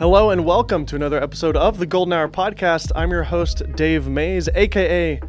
Hello 0.00 0.30
and 0.30 0.46
welcome 0.46 0.86
to 0.86 0.96
another 0.96 1.22
episode 1.22 1.58
of 1.58 1.76
the 1.76 1.84
Golden 1.84 2.14
Hour 2.14 2.26
Podcast. 2.26 2.90
I'm 2.96 3.10
your 3.10 3.22
host, 3.22 3.62
Dave 3.76 4.08
Mays, 4.08 4.48
aka 4.54 5.20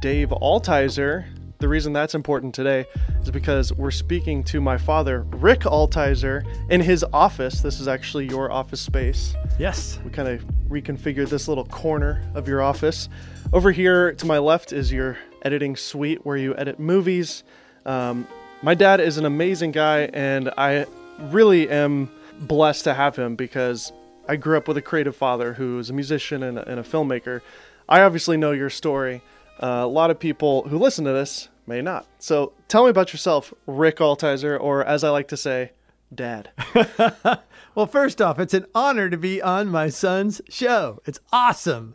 Dave 0.00 0.30
Altizer. 0.30 1.24
The 1.58 1.68
reason 1.68 1.92
that's 1.92 2.16
important 2.16 2.52
today 2.52 2.84
is 3.22 3.30
because 3.30 3.72
we're 3.72 3.92
speaking 3.92 4.42
to 4.42 4.60
my 4.60 4.76
father, 4.76 5.20
Rick 5.30 5.60
Altizer, 5.60 6.42
in 6.68 6.80
his 6.80 7.04
office. 7.12 7.60
This 7.60 7.78
is 7.78 7.86
actually 7.86 8.26
your 8.26 8.50
office 8.50 8.80
space. 8.80 9.36
Yes. 9.56 10.00
We 10.04 10.10
kind 10.10 10.26
of 10.26 10.44
reconfigured 10.68 11.28
this 11.28 11.46
little 11.46 11.66
corner 11.66 12.20
of 12.34 12.48
your 12.48 12.60
office. 12.60 13.08
Over 13.52 13.70
here 13.70 14.14
to 14.14 14.26
my 14.26 14.38
left 14.38 14.72
is 14.72 14.92
your 14.92 15.16
editing 15.42 15.76
suite 15.76 16.26
where 16.26 16.36
you 16.36 16.56
edit 16.56 16.80
movies. 16.80 17.44
Um, 17.86 18.26
my 18.62 18.74
dad 18.74 18.98
is 18.98 19.16
an 19.16 19.26
amazing 19.26 19.70
guy, 19.70 20.10
and 20.12 20.50
I 20.58 20.86
really 21.20 21.70
am 21.70 22.10
blessed 22.40 22.82
to 22.82 22.94
have 22.94 23.14
him 23.14 23.36
because 23.36 23.92
I 24.28 24.36
grew 24.36 24.56
up 24.56 24.68
with 24.68 24.76
a 24.76 24.82
creative 24.82 25.16
father 25.16 25.54
who 25.54 25.78
is 25.78 25.90
a 25.90 25.92
musician 25.92 26.42
and 26.42 26.58
a, 26.58 26.68
and 26.68 26.78
a 26.78 26.82
filmmaker. 26.82 27.40
I 27.88 28.02
obviously 28.02 28.36
know 28.36 28.52
your 28.52 28.70
story. 28.70 29.22
Uh, 29.60 29.80
a 29.82 29.86
lot 29.86 30.10
of 30.10 30.20
people 30.20 30.68
who 30.68 30.78
listen 30.78 31.04
to 31.06 31.12
this 31.12 31.48
may 31.66 31.80
not. 31.82 32.06
So 32.18 32.52
tell 32.68 32.84
me 32.84 32.90
about 32.90 33.12
yourself, 33.12 33.52
Rick 33.66 33.96
Altizer, 33.96 34.60
or 34.60 34.84
as 34.84 35.02
I 35.02 35.10
like 35.10 35.28
to 35.28 35.36
say, 35.36 35.72
Dad. 36.14 36.50
Well, 37.78 37.86
first 37.86 38.20
off, 38.20 38.40
it's 38.40 38.54
an 38.54 38.66
honor 38.74 39.08
to 39.08 39.16
be 39.16 39.40
on 39.40 39.68
my 39.68 39.88
son's 39.88 40.40
show. 40.48 41.00
It's 41.06 41.20
awesome. 41.32 41.94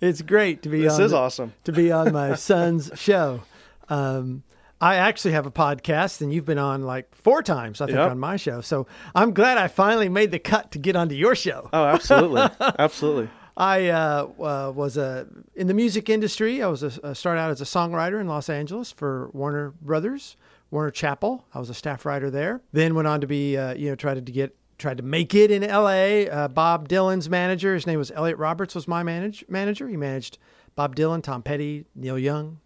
It's 0.00 0.22
great 0.22 0.62
to 0.62 0.70
be 0.70 0.84
This 0.84 0.94
on 0.94 0.98
This 1.00 1.06
is 1.08 1.12
awesome. 1.12 1.52
to 1.64 1.72
be 1.72 1.92
on 1.92 2.14
my 2.14 2.34
son's 2.36 2.90
show. 2.94 3.42
Um, 3.90 4.42
I 4.80 4.96
actually 4.96 5.32
have 5.32 5.46
a 5.46 5.50
podcast, 5.50 6.20
and 6.20 6.32
you've 6.32 6.44
been 6.44 6.58
on 6.58 6.82
like 6.82 7.12
four 7.14 7.42
times, 7.42 7.80
I 7.80 7.86
think, 7.86 7.98
Yep. 7.98 8.10
on 8.12 8.18
my 8.18 8.36
show. 8.36 8.60
So 8.60 8.86
I'm 9.14 9.32
glad 9.34 9.58
I 9.58 9.66
finally 9.68 10.08
made 10.08 10.30
the 10.30 10.38
cut 10.38 10.70
to 10.72 10.78
get 10.78 10.94
onto 10.94 11.14
your 11.16 11.34
show. 11.34 11.68
Oh, 11.72 11.84
absolutely, 11.84 12.42
absolutely. 12.78 13.28
I 13.56 13.88
uh, 13.88 14.28
uh, 14.40 14.72
was 14.72 14.96
a 14.96 15.26
in 15.56 15.66
the 15.66 15.74
music 15.74 16.08
industry. 16.08 16.62
I 16.62 16.68
was 16.68 16.84
a, 16.84 17.04
uh, 17.04 17.12
started 17.14 17.40
out 17.40 17.50
as 17.50 17.60
a 17.60 17.64
songwriter 17.64 18.20
in 18.20 18.28
Los 18.28 18.48
Angeles 18.48 18.92
for 18.92 19.30
Warner 19.32 19.70
Brothers, 19.82 20.36
Warner 20.70 20.92
Chappell. 20.92 21.44
I 21.52 21.58
was 21.58 21.68
a 21.70 21.74
staff 21.74 22.06
writer 22.06 22.30
there. 22.30 22.60
Then 22.72 22.94
went 22.94 23.08
on 23.08 23.20
to 23.20 23.26
be 23.26 23.56
uh, 23.56 23.74
you 23.74 23.88
know 23.90 23.96
tried 23.96 24.24
to 24.24 24.32
get 24.32 24.54
tried 24.78 24.98
to 24.98 25.02
make 25.02 25.34
it 25.34 25.50
in 25.50 25.64
L.A. 25.64 26.30
Uh, 26.30 26.46
Bob 26.46 26.88
Dylan's 26.88 27.28
manager. 27.28 27.74
His 27.74 27.84
name 27.84 27.98
was 27.98 28.12
Elliot 28.12 28.38
Roberts. 28.38 28.76
Was 28.76 28.86
my 28.86 29.02
manage, 29.02 29.44
manager. 29.48 29.88
He 29.88 29.96
managed 29.96 30.38
Bob 30.76 30.94
Dylan, 30.94 31.20
Tom 31.20 31.42
Petty, 31.42 31.84
Neil 31.96 32.16
Young, 32.16 32.60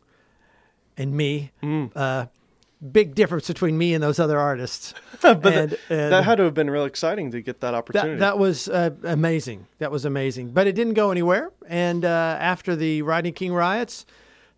and 0.96 1.14
me. 1.14 1.50
Uh, 1.62 2.26
big 2.90 3.14
difference 3.14 3.46
between 3.46 3.78
me 3.78 3.94
and 3.94 4.02
those 4.02 4.18
other 4.18 4.38
artists. 4.38 4.92
but 5.22 5.44
And- 5.46 5.70
that, 5.70 5.78
and- 5.88 6.12
that 6.12 6.24
had 6.24 6.36
to 6.36 6.44
have 6.44 6.54
been 6.54 6.68
real 6.70 6.84
exciting 6.84 7.30
to 7.30 7.40
get 7.40 7.60
that 7.60 7.74
opportunity. 7.74 8.14
that, 8.14 8.18
that 8.18 8.38
was 8.38 8.68
uh, 8.68 8.90
amazing. 9.04 9.66
That 9.78 9.90
was 9.92 10.04
amazing. 10.04 10.50
But 10.50 10.66
it 10.66 10.72
didn't 10.74 10.94
go 10.94 11.10
anywhere. 11.10 11.52
And 11.68 12.04
uh, 12.04 12.36
after 12.40 12.74
the 12.74 13.02
Rodney 13.02 13.30
King 13.32 13.52
riots, 13.54 14.04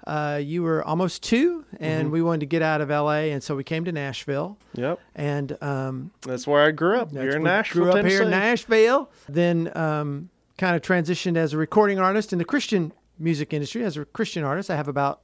uh, 0.07 0.39
you 0.43 0.63
were 0.63 0.83
almost 0.85 1.23
two, 1.23 1.65
and 1.81 2.11
we 2.11 2.21
wanted 2.21 2.41
to 2.41 2.47
get 2.47 2.61
out 2.63 2.81
of 2.83 2.91
LA. 2.91 3.31
And 3.33 3.43
so 3.43 3.57
we 3.57 3.65
came 3.65 3.85
to 3.87 3.93
Nashville. 3.93 4.59
yep, 4.75 5.01
And 5.15 5.57
um, 5.63 6.11
that's 6.23 6.47
where 6.47 6.63
I 6.63 6.71
grew 6.73 6.99
up. 6.99 7.13
You're 7.13 7.37
in 7.37 7.43
Nashville, 7.43 7.83
grew 7.85 7.91
up 7.91 7.97
Tennessee. 7.97 8.15
here 8.17 8.23
in 8.25 8.31
Nashville. 8.31 9.11
Then 9.31 9.71
um, 9.77 10.29
kind 10.59 10.77
of 10.77 10.83
transitioned 10.83 11.37
as 11.39 11.53
a 11.55 11.57
recording 11.59 11.99
artist 11.99 12.33
in 12.35 12.39
the 12.39 12.45
Christian 12.45 12.93
music 13.19 13.53
industry. 13.55 13.83
As 13.83 13.97
a 13.97 14.05
Christian 14.05 14.45
artist, 14.45 14.71
I 14.71 14.77
have 14.77 14.89
about 14.89 15.21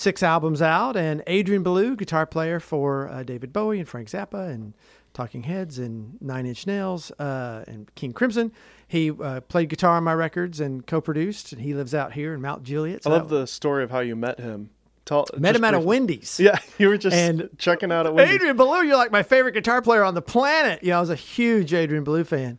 six 0.00 0.22
albums 0.22 0.62
out. 0.62 0.96
And 0.96 1.22
Adrian 1.26 1.62
Belew, 1.62 1.94
guitar 1.96 2.26
player 2.26 2.58
for 2.58 3.08
uh, 3.08 3.22
David 3.22 3.52
Bowie 3.52 3.78
and 3.78 3.88
Frank 3.88 4.08
Zappa 4.08 4.48
and 4.50 4.74
Talking 5.12 5.42
Heads 5.42 5.78
and 5.78 6.20
Nine 6.22 6.46
Inch 6.46 6.66
Nails 6.66 7.10
uh, 7.18 7.64
and 7.66 7.94
King 7.94 8.12
Crimson. 8.12 8.52
He 8.88 9.10
uh, 9.10 9.40
played 9.42 9.68
guitar 9.68 9.96
on 9.96 10.04
my 10.04 10.14
records 10.14 10.60
and 10.60 10.86
co-produced. 10.86 11.52
And 11.52 11.60
he 11.60 11.74
lives 11.74 11.94
out 11.94 12.12
here 12.14 12.32
in 12.34 12.40
Mount 12.40 12.62
Juliet. 12.62 13.02
I 13.06 13.10
love 13.10 13.28
the 13.28 13.46
story 13.46 13.84
of 13.84 13.90
how 13.90 14.00
you 14.00 14.16
met 14.16 14.40
him. 14.40 14.70
Tell, 15.04 15.26
met 15.36 15.56
him 15.56 15.64
at 15.64 15.74
a. 15.74 15.80
Wendy's. 15.80 16.38
Yeah, 16.38 16.58
you 16.78 16.88
were 16.88 16.96
just 16.96 17.16
And- 17.16 17.48
checking 17.58 17.90
out 17.90 18.06
at 18.06 18.14
Wendy's. 18.14 18.36
Adrian 18.36 18.56
Belew, 18.56 18.84
you're 18.86 18.96
like 18.96 19.10
my 19.10 19.22
favorite 19.24 19.52
guitar 19.52 19.82
player 19.82 20.04
on 20.04 20.14
the 20.14 20.22
planet. 20.22 20.82
Yeah, 20.84 20.98
I 20.98 21.00
was 21.00 21.10
a 21.10 21.16
huge 21.16 21.74
Adrian 21.74 22.04
Belew 22.04 22.22
fan. 22.24 22.58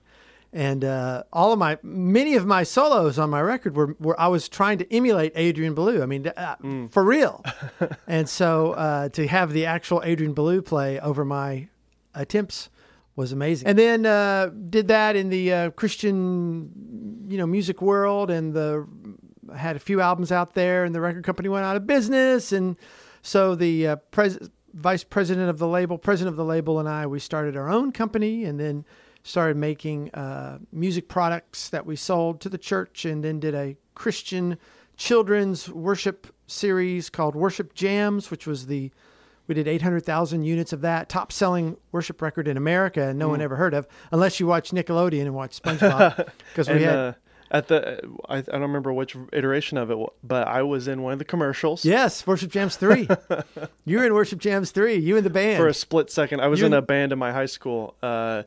And 0.54 0.84
uh, 0.84 1.24
all 1.32 1.54
of 1.54 1.60
my, 1.60 1.78
many 1.82 2.36
of 2.36 2.46
my 2.46 2.64
solos 2.64 3.18
on 3.18 3.30
my 3.30 3.40
record 3.42 3.76
were, 3.76 3.96
were 4.00 4.20
I 4.20 4.28
was 4.28 4.50
trying 4.50 4.80
to 4.80 4.94
emulate 4.94 5.32
Adrian 5.36 5.74
Belew. 5.74 6.02
I 6.04 6.06
mean, 6.06 6.28
uh, 6.28 6.56
Mm. 6.62 6.92
for 6.92 7.04
real. 7.06 7.44
and 8.08 8.28
so 8.28 8.74
uh, 8.74 9.08
to 9.10 9.28
have 9.28 9.54
the 9.54 9.66
actual 9.66 10.02
Adrian 10.04 10.34
Belew 10.34 10.62
play 10.62 11.00
over 11.00 11.24
my 11.24 11.70
attempts 12.14 12.70
was 13.16 13.32
amazing. 13.32 13.68
And 13.68 13.78
then 13.80 14.06
uh, 14.06 14.50
did 14.70 14.90
that 14.90 15.16
in 15.16 15.30
the 15.30 15.54
uh, 15.54 15.70
Christian, 15.72 16.70
you 17.30 17.38
know, 17.38 17.46
music 17.48 17.82
world, 17.82 18.30
and 18.30 18.54
the 18.54 18.86
had 19.56 19.76
a 19.76 19.80
few 19.80 20.00
albums 20.02 20.32
out 20.32 20.54
there, 20.54 20.84
and 20.86 20.94
the 20.96 21.02
record 21.02 21.24
company 21.26 21.50
went 21.50 21.66
out 21.66 21.76
of 21.76 21.86
business, 21.86 22.52
and 22.54 22.78
so 23.22 23.54
the 23.56 23.88
uh, 23.88 23.96
pres- 24.12 24.40
vice 24.74 25.04
president 25.04 25.50
of 25.50 25.60
the 25.60 25.68
label, 25.68 25.98
president 25.98 26.34
of 26.34 26.38
the 26.38 26.46
label, 26.46 26.80
and 26.80 26.88
I, 26.88 27.06
we 27.08 27.20
started 27.20 27.58
our 27.58 27.70
own 27.70 27.92
company, 27.92 28.46
and 28.46 28.58
then 28.60 28.86
started 29.24 29.58
making 29.58 30.12
uh, 30.14 30.60
music 30.72 31.08
products 31.08 31.70
that 31.70 31.86
we 31.86 31.96
sold 31.96 32.42
to 32.42 32.50
the 32.50 32.58
church, 32.58 33.06
and 33.06 33.24
then 33.24 33.40
did 33.40 33.54
a 33.56 33.76
Christian 33.96 34.58
children's 34.98 35.70
worship 35.70 36.28
series 36.48 37.10
called 37.10 37.36
Worship 37.36 37.74
Jams, 37.74 38.30
which 38.32 38.46
was 38.48 38.68
the 38.68 38.92
we 39.48 39.56
did 39.56 39.68
800,000 39.68 40.44
units 40.44 40.72
of 40.72 40.82
that, 40.82 41.10
top 41.10 41.32
selling 41.32 41.76
worship 41.92 42.22
record 42.22 42.48
in 42.48 42.56
America, 42.56 43.02
and 43.10 43.20
no 43.20 43.28
Mm. 43.28 43.32
one 43.32 43.42
ever 43.42 43.56
heard 43.58 43.74
of, 43.74 43.86
unless 44.12 44.40
you 44.40 44.48
watch 44.48 44.72
Nickelodeon 44.72 45.24
and 45.24 45.34
watch 45.34 45.52
SpongeBob. 45.62 46.30
Because 46.50 46.70
we 46.70 46.84
had, 46.84 46.96
uh, 46.96 47.14
at 47.50 47.68
the, 47.68 48.00
I, 48.30 48.38
I 48.38 48.42
don't 48.42 48.62
remember 48.62 48.94
which 48.94 49.18
iteration 49.34 49.78
of 49.78 49.92
it, 49.92 49.98
but 50.24 50.48
I 50.48 50.62
was 50.62 50.88
in 50.88 51.02
one 51.02 51.12
of 51.12 51.20
the 51.20 51.26
commercials 51.26 51.84
yes, 51.84 52.26
Worship 52.26 52.52
Jams 52.52 52.78
3. 52.78 53.10
you 53.86 53.98
were 53.98 54.06
in 54.06 54.14
Worship 54.14 54.40
Jams 54.40 54.72
3, 54.72 54.96
you 54.96 55.18
and 55.18 55.26
the 55.26 55.30
band. 55.30 55.58
for 55.58 55.68
a 55.68 55.74
split 55.74 56.10
second. 56.12 56.40
I 56.40 56.48
was 56.48 56.62
in 56.62 56.72
a 56.72 56.82
band 56.82 57.12
in 57.12 57.20
my 57.20 57.34
high 57.34 57.48
school. 57.48 57.96
Uh, 58.02 58.44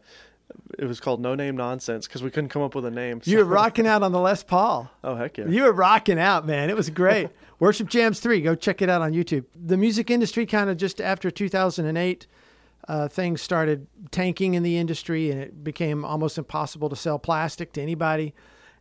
it 0.78 0.86
was 0.86 1.00
called 1.00 1.20
No 1.20 1.34
Name 1.34 1.56
Nonsense 1.56 2.06
because 2.06 2.22
we 2.22 2.30
couldn't 2.30 2.50
come 2.50 2.62
up 2.62 2.74
with 2.74 2.84
a 2.84 2.90
name. 2.90 3.20
you 3.24 3.38
were 3.38 3.44
rocking 3.44 3.86
out 3.86 4.02
on 4.02 4.12
the 4.12 4.20
Les 4.20 4.42
Paul. 4.42 4.90
oh 5.02 5.14
heck 5.14 5.38
yeah! 5.38 5.46
You 5.46 5.64
were 5.64 5.72
rocking 5.72 6.18
out, 6.18 6.46
man. 6.46 6.70
It 6.70 6.76
was 6.76 6.90
great. 6.90 7.28
Worship 7.60 7.88
Jams 7.88 8.20
3, 8.20 8.40
go 8.40 8.54
check 8.54 8.82
it 8.82 8.88
out 8.90 9.00
on 9.00 9.12
YouTube. 9.12 9.44
The 9.54 9.76
music 9.76 10.10
industry 10.10 10.44
kind 10.44 10.68
of 10.68 10.76
just 10.76 11.00
after 11.00 11.30
2008, 11.30 12.26
uh, 12.88 13.08
things 13.08 13.40
started 13.40 13.86
tanking 14.10 14.54
in 14.54 14.62
the 14.62 14.76
industry 14.76 15.30
and 15.30 15.40
it 15.40 15.62
became 15.62 16.04
almost 16.04 16.36
impossible 16.36 16.88
to 16.90 16.96
sell 16.96 17.18
plastic 17.18 17.72
to 17.74 17.80
anybody. 17.80 18.34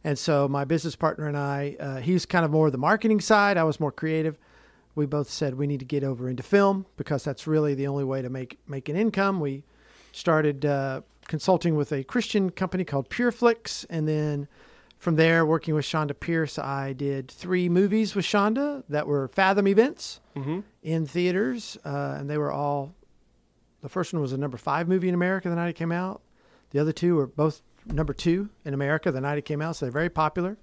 And 0.04 0.18
so 0.18 0.48
my 0.48 0.66
business 0.66 0.96
partner 0.96 1.28
and 1.28 1.38
I, 1.38 1.78
uh, 1.80 1.98
he's 1.98 2.26
kind 2.26 2.44
of 2.44 2.52
more 2.52 2.70
the 2.72 2.78
marketing 2.78 3.22
side, 3.22 3.58
I 3.58 3.64
was 3.64 3.80
more 3.80 3.92
creative. 3.92 4.38
We 4.96 5.06
both 5.06 5.30
said 5.30 5.56
we 5.56 5.68
need 5.68 5.80
to 5.80 5.86
get 5.86 6.04
over 6.04 6.28
into 6.28 6.44
film 6.44 6.86
because 6.98 7.24
that's 7.24 7.48
really 7.48 7.76
the 7.76 7.88
only 7.88 8.04
way 8.04 8.22
to 8.22 8.30
make, 8.30 8.60
make 8.68 8.90
an 8.90 8.96
income. 8.96 9.40
We 9.40 9.64
started 10.12 10.66
uh, 10.66 11.02
consulting 11.34 11.76
with 11.76 11.92
a 11.92 12.04
Christian 12.04 12.52
company 12.52 12.84
called 12.84 13.10
Pureflix 13.10 13.88
and 13.90 14.08
then 14.08 14.48
from 15.00 15.16
there, 15.16 15.48
working 15.48 15.74
with 15.74 15.84
Chonda 15.84 16.18
Pierce, 16.18 16.60
I 16.60 16.94
did 16.94 17.28
three 17.28 17.70
movies 17.70 18.14
with 18.14 18.24
Chonda 18.24 18.84
that 18.88 19.08
were 19.08 19.28
Fathom 19.30 19.68
events 19.68 20.20
hmm 20.36 20.60
in 20.84 21.08
theaters, 21.08 21.76
uh, 21.84 22.18
and 22.20 22.30
they 22.30 22.38
were 22.38 22.52
all. 22.52 22.94
The 23.82 23.90
first 23.90 24.14
one 24.14 24.22
was 24.22 24.32
a 24.32 24.38
number 24.38 24.58
five 24.58 24.88
movie 24.88 25.10
in 25.10 25.16
America 25.16 25.50
the 25.50 25.56
night 25.56 25.70
it 25.70 25.76
came 25.76 25.92
out. 25.92 26.22
The 26.70 26.78
other 26.78 26.92
two 26.92 27.16
were 27.16 27.26
both 27.26 27.64
number 27.88 28.14
two 28.14 28.50
in 28.64 28.76
America 28.76 29.12
the 29.12 29.20
night 29.20 29.40
it 29.40 29.46
came 29.46 29.60
out, 29.60 29.76
so 29.76 29.86
they're 29.86 29.92
very 29.92 30.10
popular. 30.10 30.56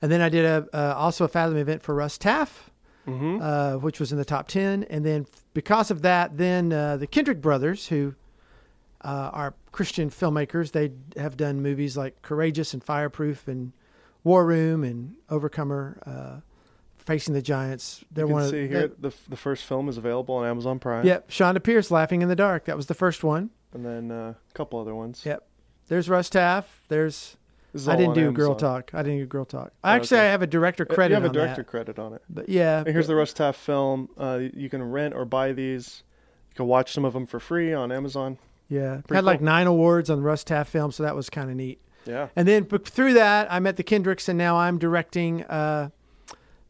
And 0.00 0.10
then 0.10 0.22
I 0.22 0.30
did 0.30 0.46
a 0.46 0.66
uh, 0.72 0.94
also 0.96 1.26
a 1.26 1.28
Fathom 1.28 1.58
event 1.58 1.82
for 1.82 1.94
Russ 1.94 2.16
Taff, 2.16 2.70
hmm 3.04 3.38
uh, 3.42 3.74
which 3.74 4.00
was 4.00 4.12
in 4.12 4.18
the 4.18 4.24
top 4.24 4.48
10. 4.48 4.84
And 4.84 5.04
then 5.04 5.26
because 5.52 5.90
of 5.90 6.00
that, 6.00 6.38
then 6.38 6.72
uh, 6.72 6.96
the 6.96 7.06
Kendrick 7.06 7.42
brothers, 7.42 7.88
who 7.88 8.14
uh, 9.06 9.30
are 9.32 9.54
Christian 9.72 10.10
filmmakers, 10.10 10.72
they 10.72 10.90
have 11.16 11.36
done 11.36 11.62
movies 11.62 11.96
like 11.96 12.20
Courageous 12.22 12.74
and 12.74 12.82
Fireproof 12.82 13.46
and 13.48 13.72
War 14.24 14.44
Room 14.44 14.82
and 14.84 15.14
Overcomer, 15.30 15.98
uh, 16.04 16.40
Facing 16.98 17.32
the 17.34 17.40
Giants. 17.42 18.04
They're 18.10 18.24
You 18.24 18.28
can 18.28 18.34
one 18.34 18.42
of 18.44 18.50
see 18.50 18.66
here 18.66 18.90
the 18.98 19.12
the 19.28 19.36
first 19.36 19.64
film 19.64 19.88
is 19.88 19.96
available 19.96 20.34
on 20.34 20.44
Amazon 20.46 20.78
Prime. 20.80 21.06
Yep, 21.06 21.28
Chonda 21.30 21.62
Pierce, 21.62 21.90
Laughing 21.92 22.20
in 22.22 22.28
the 22.28 22.34
Dark. 22.36 22.64
That 22.64 22.76
was 22.76 22.86
the 22.86 22.94
first 22.94 23.22
one. 23.22 23.50
and 23.72 23.84
then 23.86 24.10
uh, 24.10 24.34
a 24.50 24.54
couple 24.54 24.80
other 24.80 24.94
ones. 24.94 25.22
Yep. 25.24 25.46
There's 25.88 26.08
Russ 26.08 26.28
Taff. 26.28 26.82
There's 26.88 27.36
I 27.86 27.94
didn't 27.94 28.14
do 28.14 28.32
Girl 28.32 28.54
Talk. 28.56 28.90
I 28.94 29.02
didn't 29.04 29.18
do 29.18 29.26
Girl 29.26 29.44
Talk. 29.44 29.70
Oh, 29.84 29.88
Actually, 29.88 30.16
okay. 30.18 30.28
I 30.28 30.30
have 30.32 30.42
a 30.42 30.46
director 30.48 30.84
credit 30.84 31.14
You 31.14 31.20
have 31.22 31.30
a 31.30 31.32
director 31.32 31.62
that. 31.62 31.68
credit 31.70 31.98
on 32.00 32.14
it. 32.14 32.22
But 32.28 32.48
yeah, 32.48 32.78
And 32.78 32.88
here's 32.88 33.06
but- 33.06 33.12
the 33.12 33.16
Russ 33.16 33.32
Taff 33.34 33.54
film. 33.54 34.08
Uh, 34.18 34.40
you 34.54 34.68
can 34.68 34.82
rent 34.82 35.14
or 35.14 35.24
buy 35.26 35.52
these. 35.52 36.02
You 36.50 36.56
can 36.56 36.66
watch 36.66 36.92
some 36.92 37.04
of 37.04 37.12
them 37.12 37.26
for 37.26 37.38
free 37.38 37.72
on 37.74 37.92
Amazon. 37.92 38.38
Yeah. 38.68 39.00
pretty 39.06 39.16
Had 39.16 39.24
like 39.24 39.40
nine 39.40 39.66
awards 39.66 40.10
on 40.10 40.18
the 40.18 40.24
Russ 40.24 40.44
Taff 40.44 40.68
film, 40.68 40.92
so 40.92 41.02
that 41.02 41.14
was 41.14 41.30
kind 41.30 41.50
of 41.50 41.56
neat. 41.56 41.80
Yeah. 42.04 42.28
And 42.36 42.46
then 42.46 42.64
through 42.66 43.14
that, 43.14 43.52
I 43.52 43.58
met 43.58 43.76
the 43.76 43.82
Kendricks, 43.82 44.28
and 44.28 44.38
now 44.38 44.56
I'm 44.56 44.78
directing 44.78 45.42
uh, 45.44 45.90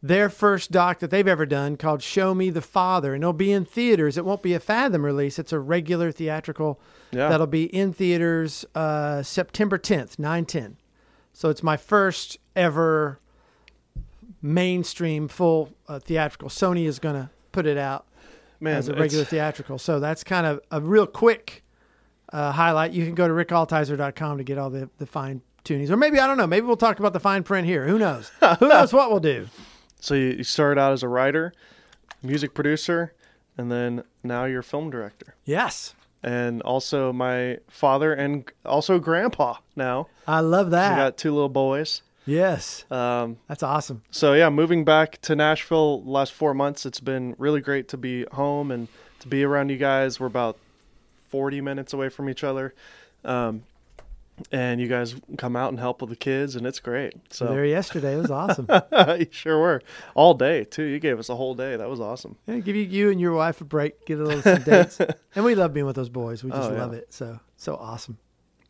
their 0.02 0.28
first 0.28 0.70
doc 0.70 1.00
that 1.00 1.10
they've 1.10 1.26
ever 1.26 1.46
done 1.46 1.76
called 1.76 2.02
Show 2.02 2.34
Me 2.34 2.50
the 2.50 2.62
Father. 2.62 3.14
And 3.14 3.22
it'll 3.22 3.32
be 3.32 3.52
in 3.52 3.64
theaters. 3.64 4.16
It 4.16 4.24
won't 4.24 4.42
be 4.42 4.54
a 4.54 4.60
Fathom 4.60 5.04
release, 5.04 5.38
it's 5.38 5.52
a 5.52 5.58
regular 5.58 6.10
theatrical 6.12 6.80
Yeah. 7.12 7.28
that'll 7.28 7.46
be 7.46 7.64
in 7.64 7.92
theaters 7.92 8.64
uh, 8.74 9.22
September 9.22 9.78
10th, 9.78 10.18
9 10.18 10.44
10. 10.44 10.76
So 11.32 11.50
it's 11.50 11.62
my 11.62 11.76
first 11.76 12.38
ever 12.54 13.20
mainstream 14.40 15.28
full 15.28 15.72
uh, 15.88 15.98
theatrical. 15.98 16.48
Sony 16.48 16.86
is 16.86 16.98
going 16.98 17.14
to 17.14 17.30
put 17.52 17.66
it 17.66 17.76
out 17.76 18.06
Man, 18.60 18.76
as 18.76 18.88
a 18.88 18.94
regular 18.94 19.24
theatrical. 19.24 19.78
So 19.78 20.00
that's 20.00 20.24
kind 20.24 20.46
of 20.46 20.60
a 20.70 20.80
real 20.80 21.06
quick 21.06 21.62
uh, 22.36 22.52
highlight. 22.52 22.92
You 22.92 23.06
can 23.06 23.14
go 23.14 23.26
to 23.26 23.32
rickaltizer.com 23.32 24.38
to 24.38 24.44
get 24.44 24.58
all 24.58 24.68
the, 24.68 24.90
the 24.98 25.06
fine 25.06 25.40
tunings. 25.64 25.88
Or 25.90 25.96
maybe, 25.96 26.18
I 26.20 26.26
don't 26.26 26.36
know, 26.36 26.46
maybe 26.46 26.66
we'll 26.66 26.76
talk 26.76 26.98
about 26.98 27.14
the 27.14 27.20
fine 27.20 27.42
print 27.42 27.66
here. 27.66 27.86
Who 27.86 27.98
knows? 27.98 28.30
Who 28.58 28.68
knows 28.68 28.92
what 28.92 29.10
we'll 29.10 29.20
do? 29.20 29.48
So 30.00 30.14
you, 30.14 30.26
you 30.38 30.44
started 30.44 30.78
out 30.78 30.92
as 30.92 31.02
a 31.02 31.08
writer, 31.08 31.54
music 32.22 32.52
producer, 32.52 33.14
and 33.56 33.72
then 33.72 34.04
now 34.22 34.44
you're 34.44 34.60
a 34.60 34.64
film 34.64 34.90
director. 34.90 35.34
Yes. 35.46 35.94
And 36.22 36.60
also 36.62 37.10
my 37.12 37.58
father 37.68 38.12
and 38.12 38.50
also 38.66 38.98
grandpa 38.98 39.56
now. 39.74 40.08
I 40.26 40.40
love 40.40 40.70
that. 40.72 40.94
got 40.96 41.16
two 41.16 41.32
little 41.32 41.48
boys. 41.48 42.02
yes. 42.26 42.84
Um, 42.90 43.38
That's 43.48 43.62
awesome. 43.62 44.02
so 44.10 44.34
yeah, 44.34 44.50
moving 44.50 44.84
back 44.84 45.20
to 45.22 45.34
Nashville 45.34 46.04
last 46.04 46.34
four 46.34 46.52
months, 46.52 46.84
it's 46.84 47.00
been 47.00 47.34
really 47.38 47.60
great 47.62 47.88
to 47.88 47.96
be 47.96 48.26
home 48.32 48.70
and 48.70 48.88
to 49.20 49.28
be 49.28 49.42
around 49.42 49.70
you 49.70 49.78
guys. 49.78 50.20
We're 50.20 50.26
about 50.26 50.58
40 51.28 51.60
minutes 51.60 51.92
away 51.92 52.08
from 52.08 52.28
each 52.28 52.44
other. 52.44 52.74
Um, 53.24 53.62
and 54.52 54.80
you 54.82 54.86
guys 54.86 55.14
come 55.38 55.56
out 55.56 55.70
and 55.70 55.80
help 55.80 56.02
with 56.02 56.10
the 56.10 56.16
kids 56.16 56.56
and 56.56 56.66
it's 56.66 56.78
great. 56.78 57.14
So 57.32 57.46
There 57.46 57.64
yesterday. 57.64 58.14
It 58.14 58.18
was 58.18 58.30
awesome. 58.30 58.66
you 59.18 59.26
sure 59.30 59.58
were 59.58 59.82
all 60.14 60.34
day 60.34 60.64
too. 60.64 60.82
You 60.82 60.98
gave 60.98 61.18
us 61.18 61.30
a 61.30 61.36
whole 61.36 61.54
day. 61.54 61.76
That 61.76 61.88
was 61.88 62.00
awesome. 62.00 62.36
Yeah, 62.46 62.58
give 62.58 62.76
you, 62.76 62.82
you 62.82 63.10
and 63.10 63.18
your 63.18 63.32
wife 63.32 63.62
a 63.62 63.64
break, 63.64 64.04
get 64.04 64.18
a 64.20 64.22
little 64.24 64.42
some 64.42 64.62
dates. 64.62 64.98
And 65.34 65.44
we 65.44 65.54
love 65.54 65.72
being 65.72 65.86
with 65.86 65.96
those 65.96 66.10
boys. 66.10 66.44
We 66.44 66.50
just 66.50 66.70
Oh, 66.70 66.74
yeah. 66.74 66.80
love 66.82 66.92
it. 66.92 67.12
So, 67.14 67.40
so 67.56 67.76
awesome. 67.76 68.18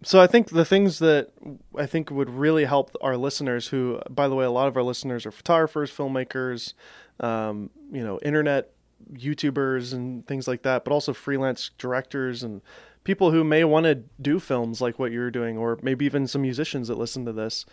So 0.03 0.20
I 0.20 0.26
think 0.29 0.50
the 0.50 0.64
things 0.64 0.99
that 1.00 1.31
I 1.76 1.87
think 1.87 2.11
would 2.11 2.31
really 2.31 2.64
help 2.64 2.94
our 3.00 3.17
listeners, 3.17 3.67
who, 3.69 4.00
by 4.11 4.29
the 4.29 4.35
way, 4.37 4.44
a 4.44 4.50
lot 4.50 4.69
of 4.69 4.76
our 4.76 4.82
listeners 4.85 5.25
are 5.26 5.31
photographers, 5.32 5.91
filmmakers, 5.91 6.75
um, 7.19 7.70
you 7.91 8.05
know, 8.05 8.20
internet 8.23 8.70
YouTubers 9.12 9.93
and 9.93 10.26
things 10.26 10.46
like 10.48 10.62
that, 10.62 10.84
but 10.84 10.93
also 10.93 11.12
freelance 11.12 11.70
directors 11.78 12.43
and 12.43 12.60
people 13.04 13.31
who 13.31 13.44
may 13.44 13.64
want 13.64 13.84
to 13.84 13.94
do 14.20 14.38
films 14.40 14.81
like 14.81 14.98
what 14.98 15.12
you're 15.12 15.31
doing, 15.31 15.56
or 15.56 15.78
maybe 15.82 16.04
even 16.04 16.26
some 16.26 16.43
musicians 16.43 16.88
that 16.88 16.98
listen 16.98 17.25
to 17.25 17.32
this. 17.32 17.64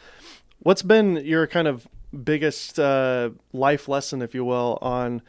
What's 0.59 0.83
been 0.83 1.15
your 1.17 1.47
kind 1.47 1.67
of 1.67 1.87
biggest 2.23 2.79
uh, 2.79 3.31
life 3.51 3.87
lesson, 3.87 4.21
if 4.21 4.35
you 4.35 4.45
will, 4.45 4.77
on 4.81 5.21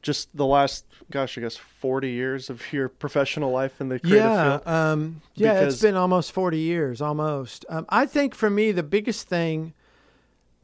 just 0.00 0.34
the 0.36 0.46
last, 0.46 0.86
gosh, 1.10 1.36
I 1.36 1.40
guess, 1.40 1.56
40 1.56 2.08
years 2.08 2.48
of 2.50 2.72
your 2.72 2.88
professional 2.88 3.50
life 3.50 3.80
in 3.80 3.88
the 3.88 3.98
creative 3.98 4.22
yeah, 4.22 4.58
field? 4.58 4.68
um, 4.68 5.20
yeah, 5.34 5.54
Because- 5.54 5.74
it's 5.74 5.82
been 5.82 5.96
almost 5.96 6.30
forty 6.30 6.60
years, 6.60 7.00
almost. 7.02 7.66
Um, 7.68 7.84
I 7.88 8.06
think 8.06 8.34
for 8.36 8.48
me, 8.48 8.70
the 8.70 8.84
biggest 8.84 9.28
thing 9.28 9.74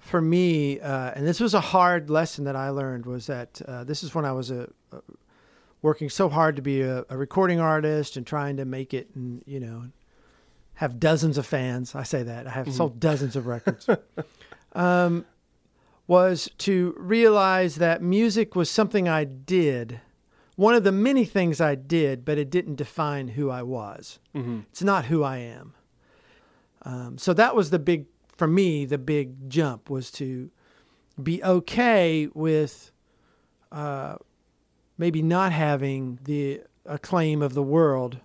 for 0.05 0.21
me, 0.21 0.81
uh, 0.81 1.13
and 1.15 1.27
this 1.27 1.41
was 1.41 1.55
a 1.55 1.61
hard 1.61 2.11
lesson 2.11 2.45
that 2.45 2.57
I 2.57 2.69
learned, 2.71 3.07
was 3.07 3.27
that 3.27 3.61
uh, 3.67 3.85
this 3.85 4.03
is 4.03 4.15
when 4.15 4.25
I 4.25 4.33
was 4.33 4.51
a, 4.51 4.69
a 4.93 5.01
working 5.83 6.11
so 6.11 6.29
hard 6.29 6.57
to 6.57 6.63
be 6.63 6.83
a, 6.83 7.05
a 7.09 7.17
recording 7.17 7.59
artist 7.61 8.17
and 8.17 8.27
trying 8.27 8.57
to 8.59 8.65
make 8.65 8.93
it, 8.95 9.09
and 9.15 9.43
you 9.47 9.61
know, 9.61 9.85
have 10.75 11.01
dozens 11.01 11.39
of 11.39 11.47
fans. 11.47 11.95
I 11.95 12.03
say 12.03 12.23
that 12.23 12.47
I 12.47 12.51
have 12.51 12.73
sold 12.73 13.01
dozens 13.01 13.35
of 13.37 13.47
records. 13.47 13.89
um, 14.75 15.25
was 16.07 16.51
to 16.59 16.95
realize 16.99 17.77
that 17.77 18.03
music 18.03 18.55
was 18.55 18.69
something 18.71 19.09
I 19.09 19.25
did 19.25 20.01
one 20.57 20.75
of 20.77 20.85
the 20.85 20.93
many 20.93 21.25
things 21.25 21.61
I 21.61 21.75
did, 21.75 22.25
but 22.25 22.39
it 22.39 22.49
didn't 22.49 22.77
define 22.77 23.29
who 23.29 23.51
I 23.51 23.63
was. 23.65 24.21
hmm 24.33 24.61
It's 24.71 24.83
not 24.85 25.07
who 25.07 25.25
I 25.25 25.39
am. 25.39 25.75
Um, 26.83 27.19
so 27.19 27.33
that 27.35 27.57
was 27.57 27.71
the 27.71 27.79
big, 27.81 28.07
for 28.37 28.47
me, 28.47 28.85
the 28.85 28.99
big 28.99 29.49
jump 29.49 29.89
was 29.91 30.11
to 30.13 30.51
be 31.23 31.43
okay 31.45 32.29
with 32.35 32.91
uh, 33.73 34.17
maybe 34.99 35.23
not 35.23 35.53
having 35.53 36.19
the 36.25 36.61
acclaim 36.87 37.43
of 37.43 37.55
the 37.55 37.63
world 37.63 38.19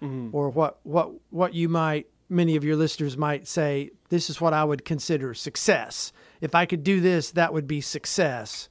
hmm 0.00 0.28
or 0.32 0.48
what, 0.48 0.78
what, 0.84 1.10
what 1.30 1.52
you 1.54 1.68
might, 1.68 2.06
many 2.28 2.56
of 2.56 2.64
your 2.64 2.76
listeners 2.76 3.16
might 3.18 3.46
say, 3.46 3.90
this 4.08 4.30
is 4.30 4.40
what 4.40 4.54
I 4.54 4.64
would 4.64 4.84
consider 4.84 5.34
success. 5.34 6.12
If 6.40 6.54
I 6.54 6.64
could 6.66 6.82
do 6.84 7.00
this, 7.00 7.32
that 7.32 7.52
would 7.52 7.66
be 7.66 7.80
success. 7.82 8.68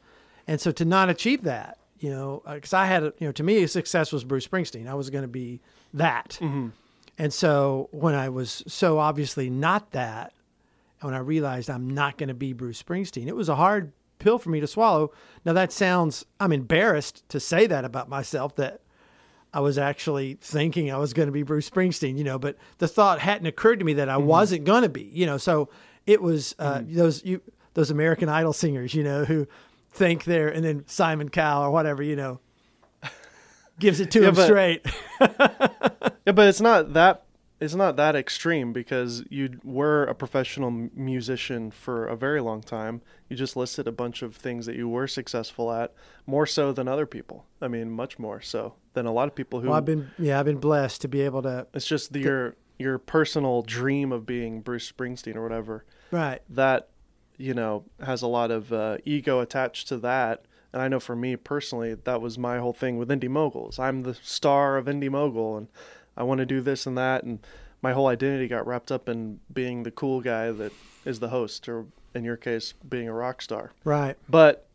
And 0.47 0.59
so 0.59 0.71
to 0.71 0.85
not 0.85 1.09
achieve 1.09 1.43
that, 1.43 1.77
you 1.99 2.09
know, 2.09 2.41
because 2.51 2.73
I 2.73 2.85
had, 2.85 3.03
a- 3.03 3.13
you 3.19 3.27
know, 3.27 3.31
to 3.33 3.43
me, 3.43 3.67
success 3.67 4.11
was 4.11 4.23
Bruce 4.23 4.47
Springsteen. 4.47 4.87
I 4.87 4.93
was 4.95 5.09
going 5.11 5.21
to 5.23 5.27
be 5.27 5.59
that. 5.93 6.37
hmm 6.39 6.69
And 7.17 7.31
so 7.33 7.89
when 7.91 8.15
I 8.15 8.29
was 8.29 8.63
so 8.67 8.97
obviously 8.97 9.49
not 9.49 9.91
that, 9.91 10.33
when 11.01 11.13
I 11.13 11.19
realized 11.19 11.69
I'm 11.69 11.89
not 11.89 12.17
going 12.17 12.27
to 12.29 12.33
be 12.33 12.53
Bruce 12.53 12.81
Springsteen, 12.81 13.27
it 13.27 13.35
was 13.35 13.49
a 13.49 13.55
hard 13.55 13.91
pill 14.19 14.37
for 14.37 14.49
me 14.49 14.59
to 14.59 14.67
swallow. 14.67 15.11
Now 15.45 15.53
that 15.53 15.71
sounds, 15.71 16.25
I'm 16.39 16.51
embarrassed 16.51 17.27
to 17.29 17.39
say 17.39 17.67
that 17.67 17.85
about 17.85 18.09
myself 18.09 18.55
that 18.57 18.81
I 19.53 19.61
was 19.61 19.77
actually 19.77 20.35
thinking 20.41 20.91
I 20.91 20.97
was 20.97 21.13
going 21.13 21.27
to 21.27 21.31
be 21.33 21.43
Bruce 21.43 21.69
Springsteen, 21.69 22.17
you 22.17 22.23
know, 22.23 22.37
but 22.37 22.57
the 22.77 22.87
thought 22.87 23.19
hadn't 23.19 23.47
occurred 23.47 23.79
to 23.79 23.85
me 23.85 23.93
that 23.93 24.09
I 24.09 24.17
wasn't 24.17 24.65
going 24.65 24.83
to 24.83 24.89
be, 24.89 25.03
you 25.13 25.25
know, 25.25 25.37
so 25.37 25.69
it 26.05 26.21
was 26.21 26.53
uh, 26.59 26.81
those, 26.85 27.23
you, 27.25 27.41
those 27.73 27.89
American 27.91 28.29
Idol 28.29 28.53
singers, 28.53 28.93
you 28.93 29.03
know, 29.03 29.25
who 29.25 29.47
think 29.91 30.25
they're, 30.25 30.49
and 30.49 30.63
then 30.63 30.83
Simon 30.87 31.29
Cowell 31.29 31.63
or 31.63 31.71
whatever, 31.71 32.03
you 32.03 32.15
know, 32.15 32.39
gives 33.79 33.99
it 33.99 34.11
to 34.11 34.21
Yeah, 34.21 34.27
him 34.29 34.35
but- 34.35 34.45
straight. 34.45 34.85
Yeah, 36.25 36.33
but 36.33 36.47
it's 36.47 36.61
not 36.61 36.93
that 36.93 37.23
it's 37.59 37.75
not 37.75 37.97
that 37.97 38.15
extreme 38.15 38.71
because 38.71 39.23
you 39.29 39.59
were 39.63 40.05
a 40.05 40.15
professional 40.15 40.71
musician 40.71 41.71
for 41.71 42.07
a 42.07 42.15
very 42.15 42.39
long 42.39 42.61
time. 42.61 43.01
You 43.27 43.35
just 43.35 43.57
listed 43.57 43.87
a 43.87 43.91
bunch 43.91 44.21
of 44.21 44.35
things 44.35 44.65
that 44.65 44.75
you 44.75 44.87
were 44.87 45.07
successful 45.07 45.71
at, 45.71 45.93
more 46.25 46.45
so 46.45 46.71
than 46.71 46.87
other 46.87 47.05
people. 47.05 47.45
I 47.61 47.67
mean, 47.67 47.91
much 47.91 48.17
more 48.17 48.39
so 48.39 48.75
than 48.93 49.05
a 49.05 49.11
lot 49.11 49.27
of 49.27 49.35
people 49.35 49.59
who. 49.59 49.67
Well, 49.67 49.77
I've 49.77 49.85
been 49.85 50.09
yeah, 50.17 50.39
I've 50.39 50.45
been 50.45 50.59
blessed 50.59 51.01
to 51.01 51.07
be 51.07 51.21
able 51.21 51.41
to 51.43 51.67
it's 51.73 51.85
just 51.85 52.13
the, 52.13 52.19
your 52.21 52.55
your 52.77 52.97
personal 52.97 53.61
dream 53.61 54.13
of 54.13 54.25
being 54.25 54.61
Bruce 54.61 54.89
Springsteen 54.89 55.35
or 55.35 55.43
whatever. 55.43 55.85
right. 56.11 56.41
That 56.49 56.89
you 57.37 57.53
know 57.53 57.83
has 58.03 58.21
a 58.21 58.27
lot 58.27 58.51
of 58.51 58.71
uh, 58.71 58.97
ego 59.03 59.41
attached 59.41 59.89
to 59.89 59.97
that. 59.97 60.45
And 60.71 60.83
I 60.83 60.87
know 60.87 60.99
for 60.99 61.15
me 61.15 61.35
personally, 61.35 61.95
that 61.95 62.21
was 62.21 62.37
my 62.37 62.59
whole 62.59 62.73
thing 62.73 62.97
with 62.97 63.09
Indie 63.09 63.27
Moguls. 63.27 63.79
I'm 63.79 64.03
the 64.03 64.13
star 64.13 64.77
of 64.77 64.85
Indie 64.85 65.09
Mogul, 65.09 65.57
and 65.57 65.67
I 66.19 66.23
want 66.23 66.39
to 66.39 66.45
do 66.45 66.61
this 66.61 66.85
and 66.85 66.97
that. 66.97 67.23
And 67.23 67.39
my 67.81 67.93
whole 67.93 68.07
identity 68.07 68.47
got 68.47 68.67
wrapped 68.67 68.91
up 68.91 69.07
in 69.09 69.39
being 69.51 69.83
the 69.83 69.91
cool 69.91 70.21
guy 70.21 70.51
that 70.51 70.73
is 71.05 71.19
the 71.19 71.29
host, 71.29 71.67
or 71.69 71.85
in 72.13 72.23
your 72.25 72.35
case, 72.37 72.73
being 72.87 73.07
a 73.07 73.13
rock 73.13 73.41
star. 73.41 73.71
Right. 73.85 74.17
But 74.29 74.67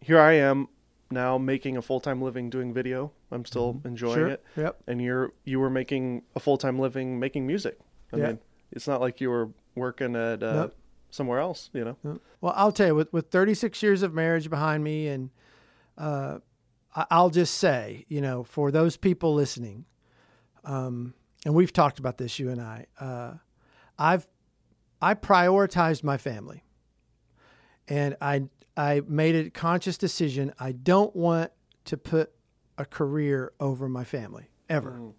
here 0.00 0.20
I 0.20 0.32
am 0.34 0.68
now 1.10 1.36
making 1.36 1.76
a 1.76 1.82
full 1.82 2.00
time 2.00 2.22
living 2.22 2.48
doing 2.48 2.72
video. 2.72 3.10
I'm 3.30 3.44
still 3.44 3.80
enjoying 3.84 4.14
Sure. 4.14 4.28
it. 4.28 4.44
Yep. 4.56 4.76
And 4.86 5.02
you're 5.02 5.32
you 5.44 5.58
were 5.60 5.70
making 5.70 6.22
a 6.36 6.40
full 6.40 6.56
time 6.56 6.78
living 6.78 7.18
making 7.18 7.46
music. 7.46 7.78
I 8.12 8.16
Yeah. 8.18 8.26
mean, 8.28 8.38
it's 8.70 8.86
not 8.86 9.00
like 9.00 9.20
you 9.20 9.28
were 9.30 9.48
working 9.74 10.14
at 10.16 10.42
uh, 10.42 10.52
Nope. 10.54 10.74
somewhere 11.10 11.40
else. 11.40 11.68
You 11.72 11.84
know. 12.02 12.20
Well, 12.40 12.52
I'll 12.56 12.72
tell 12.72 12.86
you, 12.88 12.94
with 12.94 13.12
with 13.12 13.30
36 13.30 13.82
years 13.82 14.02
of 14.02 14.14
marriage 14.14 14.48
behind 14.48 14.84
me, 14.84 15.08
and 15.08 15.30
uh, 15.98 16.38
I'll 16.94 17.30
just 17.30 17.54
say, 17.58 18.04
you 18.08 18.20
know, 18.20 18.44
for 18.44 18.70
those 18.70 18.96
people 18.96 19.34
listening, 19.34 19.84
um, 20.64 21.14
and 21.44 21.54
we've 21.54 21.72
talked 21.72 21.98
about 21.98 22.18
this, 22.18 22.38
you 22.38 22.50
and 22.50 22.60
I, 22.60 22.86
uh, 22.98 23.34
I've 23.98 24.26
I 25.00 25.14
prioritized 25.14 26.04
my 26.04 26.16
family, 26.16 26.62
and 27.88 28.16
I 28.20 28.44
I 28.76 29.02
made 29.06 29.34
a 29.34 29.50
conscious 29.50 29.98
decision. 29.98 30.52
I 30.58 30.72
don't 30.72 31.14
want 31.14 31.50
to 31.86 31.96
put 31.96 32.32
a 32.78 32.84
career 32.84 33.52
over 33.60 33.88
my 33.88 34.04
family 34.04 34.48
ever. 34.68 34.92
Mm. 34.92 35.12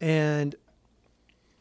and 0.00 0.56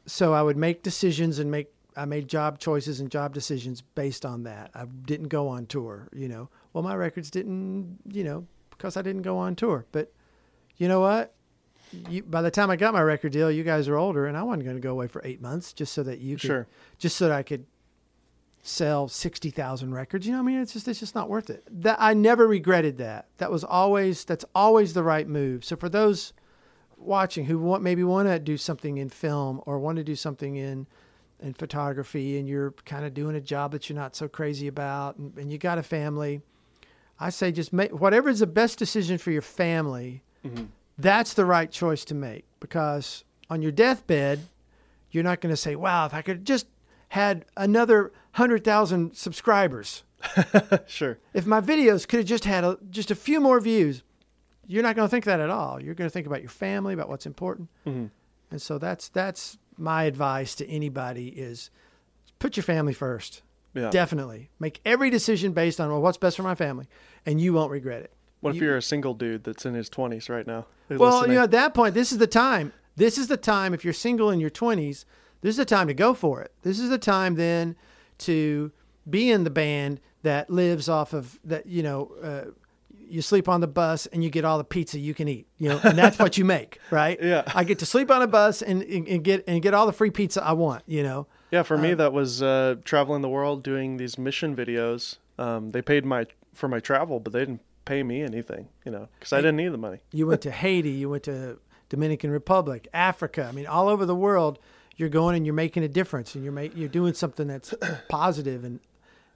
so 0.08 0.34
I 0.34 0.42
would 0.42 0.58
make 0.58 0.82
decisions 0.82 1.38
and 1.38 1.52
make 1.52 1.68
I 1.98 2.06
made 2.06 2.28
job 2.28 2.60
choices 2.60 3.00
and 3.00 3.10
job 3.10 3.34
decisions 3.34 3.82
based 3.82 4.26
on 4.26 4.44
that. 4.44 4.70
I 4.76 4.86
didn't 4.86 5.30
go 5.30 5.48
on 5.48 5.66
tour, 5.66 6.08
you 6.14 6.28
know. 6.28 6.50
Well, 6.72 6.84
my 6.84 6.96
records 6.96 7.32
didn't, 7.32 7.98
you 8.06 8.24
know, 8.24 8.46
because 8.70 8.98
I 8.98 9.02
didn't 9.02 9.24
go 9.24 9.38
on 9.38 9.56
tour. 9.56 9.86
But 9.92 10.14
you 10.78 10.88
know 10.88 11.00
what? 11.00 11.34
You, 12.10 12.24
by 12.24 12.42
the 12.42 12.52
time 12.52 12.70
I 12.70 12.76
got 12.76 12.94
my 12.94 13.02
record 13.02 13.32
deal, 13.32 13.50
you 13.52 13.64
guys 13.64 13.88
are 13.88 13.96
older, 13.98 14.26
and 14.28 14.36
I 14.38 14.44
wasn't 14.44 14.66
going 14.66 14.76
to 14.76 14.82
go 14.82 14.92
away 14.92 15.08
for 15.08 15.22
eight 15.24 15.42
months 15.42 15.72
just 15.74 15.94
so 15.94 16.04
that 16.04 16.20
you 16.20 16.36
could, 16.36 16.42
Sure. 16.42 16.68
just 16.98 17.16
so 17.18 17.28
that 17.30 17.34
I 17.34 17.44
could 17.44 17.66
sell 18.62 19.08
sixty 19.08 19.50
thousand 19.50 19.94
records. 19.94 20.26
You 20.26 20.34
know, 20.34 20.40
what 20.40 20.50
I 20.50 20.54
mean, 20.54 20.62
it's 20.62 20.74
just 20.74 20.88
it's 20.88 21.00
just 21.00 21.16
not 21.16 21.30
worth 21.30 21.50
it. 21.50 21.64
That 21.84 21.98
I 22.00 22.14
never 22.14 22.48
regretted 22.48 22.98
that. 22.98 23.28
That 23.38 23.52
was 23.52 23.64
always 23.64 24.26
that's 24.26 24.46
always 24.54 24.94
the 24.94 25.04
right 25.04 25.28
move. 25.28 25.64
So 25.64 25.76
for 25.76 25.88
those 25.90 26.34
watching 26.98 27.46
who 27.46 27.60
want 27.60 27.84
maybe 27.84 28.04
want 28.04 28.28
to 28.28 28.40
do 28.40 28.58
something 28.58 28.98
in 28.98 29.08
film 29.10 29.62
or 29.66 29.80
want 29.80 29.98
to 29.98 30.04
do 30.04 30.16
something 30.16 30.56
in 30.56 30.88
in 31.40 31.54
photography 31.54 32.40
and 32.40 32.48
you're 32.50 32.72
kind 32.86 33.06
of 33.06 33.14
doing 33.14 33.36
a 33.36 33.40
job 33.42 33.72
that 33.72 33.88
you're 33.88 33.96
not 33.96 34.16
so 34.16 34.28
crazy 34.28 34.68
about 34.68 35.16
and, 35.18 35.38
and 35.38 35.52
you 35.52 35.60
got 35.60 35.78
a 35.78 35.84
family 35.84 36.42
I 37.20 37.30
say 37.30 37.52
just 37.52 37.72
make 37.72 37.92
whatever 37.92 38.30
is 38.30 38.40
the 38.40 38.48
best 38.48 38.80
decision 38.80 39.18
for 39.20 39.30
your 39.32 39.42
family. 39.44 40.24
Mm-hmm. 40.46 40.66
That's 40.98 41.34
the 41.34 41.46
right 41.46 41.70
choice 41.72 42.04
to 42.06 42.16
make 42.16 42.46
because 42.60 43.24
on 43.50 43.62
your 43.62 43.72
deathbed, 43.72 44.40
you're 45.12 45.24
not 45.24 45.42
going 45.42 45.54
to 45.54 45.58
say, 45.58 45.76
"Wow, 45.76 46.06
if 46.06 46.14
I 46.14 46.22
could 46.22 46.46
just 46.46 46.68
had 47.10 47.46
another 47.56 48.12
hundred 48.34 48.64
thousand 48.64 49.16
subscribers, 49.16 50.04
sure. 50.88 51.18
if 51.34 51.46
my 51.46 51.62
videos 51.62 52.08
could 52.08 52.20
have 52.20 52.28
just 52.28 52.46
had 52.46 52.64
a, 52.64 52.78
just 52.90 53.12
a 53.12 53.16
few 53.16 53.40
more 53.40 53.60
views." 53.60 54.04
You're 54.70 54.84
not 54.84 54.98
going 54.98 55.06
to 55.08 55.10
think 55.10 55.24
that 55.26 55.40
at 55.40 55.50
all. 55.50 55.82
You're 55.82 55.94
going 55.96 56.10
to 56.10 56.14
think 56.14 56.28
about 56.28 56.42
your 56.42 56.50
family, 56.50 56.94
about 56.94 57.08
what's 57.08 57.26
important, 57.26 57.70
Mhm. 57.86 58.10
and 58.52 58.62
so 58.62 58.78
that's 58.78 59.08
that's 59.10 59.58
my 59.78 60.04
advice 60.04 60.56
to 60.56 60.68
anybody: 60.68 61.28
is 61.30 61.70
put 62.40 62.58
your 62.58 62.64
family 62.66 62.94
first. 62.94 63.44
Yeah. 63.74 63.92
Definitely 63.92 64.50
make 64.60 64.82
every 64.84 65.10
decision 65.12 65.54
based 65.54 65.80
on 65.80 65.90
well, 65.92 66.02
what's 66.02 66.18
best 66.18 66.36
for 66.36 66.44
my 66.44 66.56
family, 66.56 66.88
and 67.26 67.40
you 67.40 67.54
won't 67.54 67.72
regret 67.72 68.02
it. 68.02 68.12
What 68.42 68.52
if 68.56 68.62
You- 68.62 68.68
you're 68.68 68.78
a 68.78 68.82
single 68.82 69.14
dude 69.14 69.44
that's 69.44 69.66
in 69.66 69.74
his 69.74 69.90
20s 69.90 70.30
right 70.30 70.46
now? 70.46 70.66
Well, 70.90 71.12
listening? 71.16 71.32
you 71.32 71.38
know, 71.38 71.44
at 71.44 71.52
that 71.52 71.74
point, 71.74 71.94
this 71.96 72.12
is 72.12 72.18
the 72.18 72.28
time. 72.28 72.72
This 72.96 73.18
is 73.18 73.28
the 73.28 73.38
time. 73.38 73.74
If 73.74 73.84
you're 73.84 73.94
single 73.94 74.30
in 74.32 74.40
your 74.40 74.50
20s, 74.50 75.06
this 75.42 75.52
is 75.52 75.58
the 75.58 75.66
time 75.66 75.88
to 75.88 75.94
go 75.94 76.14
for 76.14 76.42
it. 76.42 76.52
This 76.64 76.80
is 76.80 76.90
the 76.90 76.98
time 76.98 77.36
then 77.36 77.76
to 78.20 78.72
be 79.10 79.30
in 79.32 79.44
the 79.44 79.50
band 79.50 80.00
that 80.24 80.50
lives 80.50 80.90
off 80.90 81.14
of 81.14 81.40
that. 81.44 81.66
You 81.68 81.84
know, 81.84 82.12
uh, 82.24 82.42
you 83.10 83.22
sleep 83.22 83.48
on 83.48 83.62
the 83.62 83.68
bus 83.68 84.06
and 84.08 84.24
you 84.24 84.30
get 84.30 84.44
all 84.46 84.58
the 84.58 84.64
pizza 84.64 84.98
you 85.00 85.14
can 85.14 85.28
eat. 85.28 85.48
You 85.58 85.70
know, 85.70 85.80
and 85.84 85.98
that's 85.98 86.18
what 86.20 86.38
you 86.38 86.46
make, 86.46 86.80
right? 86.92 87.18
Yeah. 87.22 87.44
I 87.54 87.64
get 87.64 87.80
to 87.80 87.86
sleep 87.86 88.10
on 88.12 88.22
a 88.22 88.28
bus 88.28 88.62
and, 88.62 88.82
and, 88.84 89.08
and 89.08 89.24
get 89.24 89.44
and 89.48 89.62
get 89.62 89.74
all 89.74 89.86
the 89.86 89.94
free 89.94 90.10
pizza 90.12 90.44
I 90.44 90.54
want. 90.54 90.84
You 90.88 91.04
know. 91.04 91.28
Yeah, 91.52 91.64
for 91.64 91.76
Uh, 91.78 91.82
me, 91.82 91.94
that 91.94 92.12
was 92.14 92.42
uh, 92.42 92.76
traveling 92.84 93.22
the 93.22 93.30
world 93.30 93.64
doing 93.64 93.98
these 93.98 94.18
mission 94.18 94.56
videos. 94.56 95.18
Um, 95.40 95.72
they 95.72 95.82
paid 95.82 96.04
my 96.06 96.26
for 96.54 96.68
my 96.68 96.80
travel, 96.80 97.20
but 97.20 97.32
they 97.34 97.40
didn't 97.40 97.62
pay 97.88 98.04
me 98.04 98.22
anything, 98.22 98.68
you 98.86 98.92
know, 98.92 99.08
because 99.20 99.34
I 99.34 99.38
didn't 99.38 99.56
need 99.58 99.70
the 99.70 99.78
money. 99.78 100.00
You 100.12 100.28
went 100.28 100.42
to 100.42 100.52
Haiti, 100.62 100.92
you 100.92 101.10
went 101.10 101.24
to 101.24 101.60
Dominican 101.90 102.30
Republic, 102.32 102.88
Africa. 102.94 103.46
I 103.50 103.52
mean, 103.54 103.66
all 103.68 103.88
over 103.88 104.06
the 104.06 104.16
world, 104.16 104.60
you're 104.96 105.10
going 105.10 105.36
and 105.36 105.46
you're 105.46 105.56
making 105.56 105.84
a 105.84 105.88
difference, 105.88 106.36
and 106.36 106.44
you're 106.44 106.54
make, 106.54 106.76
you're 106.76 106.90
doing 106.90 107.14
something 107.14 107.48
that's 107.48 107.74
positive 108.10 108.64
and 108.64 108.80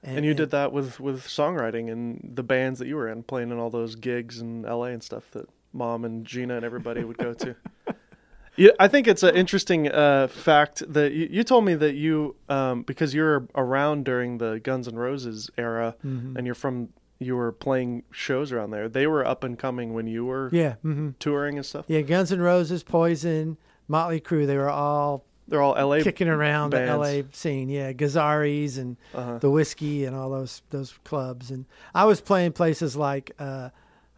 And 0.03 0.25
you 0.25 0.33
did 0.33 0.49
that 0.51 0.71
with 0.73 0.99
with 0.99 1.23
songwriting 1.27 1.91
and 1.91 2.31
the 2.35 2.43
bands 2.43 2.79
that 2.79 2.87
you 2.87 2.95
were 2.95 3.07
in, 3.07 3.23
playing 3.23 3.51
in 3.51 3.57
all 3.59 3.69
those 3.69 3.95
gigs 3.95 4.39
in 4.41 4.65
L.A. 4.65 4.89
and 4.91 5.03
stuff 5.03 5.29
that 5.31 5.47
Mom 5.73 6.03
and 6.05 6.25
Gina 6.25 6.55
and 6.55 6.65
everybody 6.65 7.03
would 7.03 7.17
go 7.17 7.33
to. 7.33 7.55
Yeah, 8.57 8.71
I 8.81 8.89
think 8.89 9.07
it's 9.07 9.23
an 9.23 9.33
interesting 9.33 9.89
uh, 9.89 10.27
fact 10.27 10.83
that 10.91 11.13
you, 11.13 11.25
you 11.31 11.43
told 11.45 11.63
me 11.63 11.73
that 11.73 11.95
you, 11.95 12.35
um, 12.49 12.83
because 12.83 13.13
you're 13.15 13.47
around 13.55 14.03
during 14.03 14.39
the 14.39 14.59
Guns 14.59 14.89
N' 14.89 14.95
Roses 14.97 15.49
era, 15.57 15.95
Mm-hmm. 16.05 16.35
and 16.35 16.45
you're 16.45 16.53
from, 16.53 16.89
you 17.21 17.35
were 17.37 17.51
playing 17.51 18.03
shows 18.11 18.51
around 18.51 18.71
there. 18.71 18.89
They 18.89 19.05
were 19.07 19.25
up 19.25 19.43
and 19.43 19.57
coming 19.57 19.93
when 19.93 20.07
you 20.07 20.25
were 20.25 20.49
Yeah, 20.51 20.73
mm-hmm. 20.83 21.11
touring 21.19 21.57
and 21.57 21.65
stuff. 21.65 21.85
yeah. 21.87 22.01
Guns 22.01 22.31
N' 22.31 22.41
Roses, 22.41 22.83
Poison, 22.83 23.57
Motley 23.87 24.19
Crue. 24.19 24.47
They 24.47 24.57
were 24.57 24.69
all 24.69 25.23
They're 25.47 25.61
all 25.61 25.75
L.A. 25.75 26.01
kicking 26.03 26.27
around 26.27 26.71
the. 26.71 26.85
LA 26.85 27.21
scene. 27.31 27.69
Yeah, 27.69 27.93
Gazzari's 27.93 28.77
and 28.77 28.97
Uh-huh. 29.13 29.37
the 29.37 29.49
whiskey 29.51 30.05
and 30.05 30.15
all 30.15 30.29
those 30.29 30.61
those 30.71 30.93
clubs. 31.03 31.51
And 31.51 31.65
I 31.93 32.05
was 32.05 32.19
playing 32.21 32.53
places 32.53 32.95
like 32.95 33.31
uh, 33.39 33.69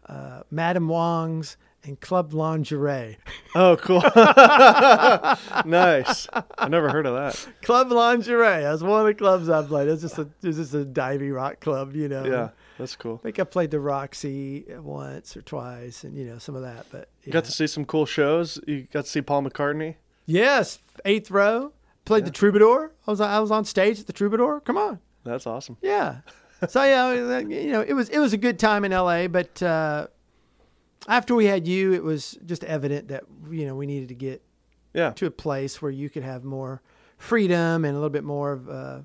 uh, 0.08 0.42
Madame 0.50 0.88
Wong's 0.88 1.56
and 1.84 2.00
Club 2.00 2.32
Lingerie. 2.32 3.18
Oh, 3.56 3.76
cool. 3.76 4.00
nice. 5.64 6.26
I 6.58 6.68
never 6.68 6.90
heard 6.90 7.06
of 7.06 7.14
that. 7.14 7.46
Club 7.62 7.90
Lingerie. 7.92 8.62
That's 8.62 8.82
one 8.82 9.00
of 9.00 9.06
the 9.06 9.14
clubs 9.14 9.48
I 9.48 9.62
played. 9.62 9.88
It's 9.88 10.02
just 10.02 10.18
a 10.18 10.28
it's 10.42 10.56
just 10.56 10.74
a 10.74 10.84
divey 10.84 11.34
rock 11.34 11.60
club, 11.60 11.94
you 11.94 12.08
know. 12.08 12.24
Yeah, 12.24 12.48
that's 12.78 12.96
cool. 12.96 13.20
I 13.22 13.22
think 13.24 13.38
I 13.40 13.44
played 13.44 13.70
the 13.70 13.80
Roxy 13.80 14.64
once 14.78 15.36
or 15.36 15.42
twice, 15.42 16.04
and 16.04 16.16
you 16.16 16.24
know 16.24 16.38
some 16.38 16.54
of 16.54 16.62
that. 16.62 16.86
But 16.90 17.08
You 17.22 17.28
yeah. 17.28 17.32
got 17.34 17.44
to 17.46 17.52
see 17.52 17.66
some 17.66 17.84
cool 17.84 18.06
shows. 18.06 18.58
You 18.66 18.86
got 18.92 19.04
to 19.04 19.10
see 19.10 19.22
Paul 19.22 19.42
McCartney. 19.42 19.96
yes, 20.26 20.78
eighth 21.04 21.30
row. 21.30 21.72
Played 22.04 22.26
the 22.26 22.30
Troubadour. 22.30 22.92
I 23.06 23.10
was 23.10 23.20
I 23.20 23.38
was 23.38 23.50
on 23.50 23.64
stage 23.64 23.98
at 24.00 24.06
the 24.06 24.12
Troubadour. 24.12 24.60
Come 24.60 24.76
on, 24.76 24.98
That's 25.24 25.46
awesome. 25.46 25.78
yeah. 25.80 26.16
so 26.68 26.82
yeah, 26.84 27.38
you 27.40 27.72
know 27.72 27.80
it 27.80 27.94
was 27.94 28.08
it 28.10 28.18
was 28.18 28.32
a 28.34 28.36
good 28.38 28.58
time 28.58 28.84
in 28.84 28.92
L.A. 28.92 29.26
But 29.26 29.62
uh, 29.62 30.08
after 31.08 31.34
we 31.34 31.46
had 31.46 31.66
you, 31.66 31.92
it 31.92 32.02
was 32.02 32.38
just 32.44 32.62
evident 32.64 33.08
that 33.08 33.24
you 33.50 33.66
know 33.66 33.74
we 33.74 33.86
needed 33.86 34.08
to 34.08 34.14
get 34.14 34.42
Yeah. 34.92 35.10
to 35.12 35.26
a 35.26 35.30
place 35.30 35.80
where 35.80 35.90
you 35.90 36.10
could 36.10 36.22
have 36.24 36.44
more 36.44 36.82
freedom 37.18 37.84
and 37.84 37.92
a 37.92 37.98
little 37.98 38.10
bit 38.10 38.24
more 38.24 38.52
of 38.52 38.68
uh, 38.68 38.98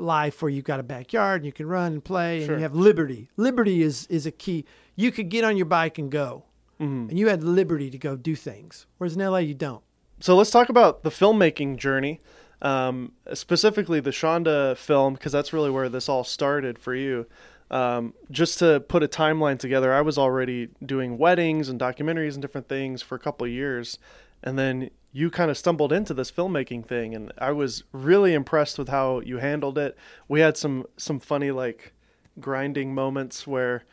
life 0.00 0.42
where 0.42 0.50
you've 0.50 0.64
got 0.64 0.80
a 0.80 0.82
backyard 0.82 1.40
and 1.42 1.46
you 1.46 1.52
can 1.52 1.66
run 1.66 1.92
and 1.92 2.04
play 2.04 2.38
and 2.38 2.46
Sure. 2.46 2.56
you 2.56 2.62
have 2.62 2.74
liberty. 2.74 3.28
Liberty 3.36 3.82
is 3.82 4.06
is 4.08 4.26
a 4.26 4.30
key. 4.30 4.64
You 4.96 5.10
could 5.12 5.28
get 5.28 5.44
on 5.44 5.56
your 5.56 5.66
bike 5.66 5.98
and 5.98 6.10
go, 6.10 6.44
Mhm. 6.80 7.08
and 7.10 7.18
you 7.18 7.28
had 7.28 7.42
liberty 7.44 7.90
to 7.90 7.98
go 7.98 8.16
do 8.16 8.34
things. 8.34 8.86
Whereas 8.98 9.14
in 9.16 9.22
LA, 9.22 9.38
you 9.38 9.54
don't. 9.54 9.82
So 10.20 10.36
let's 10.36 10.50
talk 10.50 10.68
about 10.68 11.02
the 11.02 11.10
filmmaking 11.10 11.76
journey, 11.76 12.20
um, 12.62 13.12
specifically 13.32 14.00
the 14.00 14.10
Chonda 14.10 14.76
film, 14.76 15.14
because 15.14 15.32
that's 15.32 15.52
really 15.52 15.70
where 15.70 15.88
this 15.88 16.08
all 16.08 16.24
started 16.24 16.78
for 16.78 16.94
you. 16.94 17.26
Um, 17.70 18.14
just 18.30 18.58
to 18.60 18.80
put 18.80 19.02
a 19.02 19.08
timeline 19.08 19.58
together, 19.58 19.92
I 19.92 20.02
was 20.02 20.16
already 20.18 20.68
doing 20.84 21.18
weddings 21.18 21.68
and 21.68 21.80
documentaries 21.80 22.34
and 22.34 22.42
different 22.42 22.68
things 22.68 23.02
for 23.02 23.14
a 23.16 23.18
couple 23.18 23.44
of 23.46 23.50
years, 23.52 23.98
and 24.42 24.58
then 24.58 24.90
you 25.16 25.30
kind 25.30 25.50
of 25.50 25.56
stumbled 25.56 25.92
into 25.92 26.12
this 26.12 26.30
filmmaking 26.30 26.84
thing, 26.86 27.14
and 27.14 27.32
I 27.38 27.52
was 27.52 27.84
really 27.92 28.34
impressed 28.34 28.78
with 28.78 28.88
how 28.88 29.20
you 29.20 29.38
handled 29.38 29.78
it. 29.78 29.96
We 30.28 30.40
had 30.40 30.56
some 30.56 30.84
some 30.96 31.20
funny 31.20 31.50
like 31.52 31.92
grinding 32.40 32.92
moments 32.94 33.46
where 33.46 33.84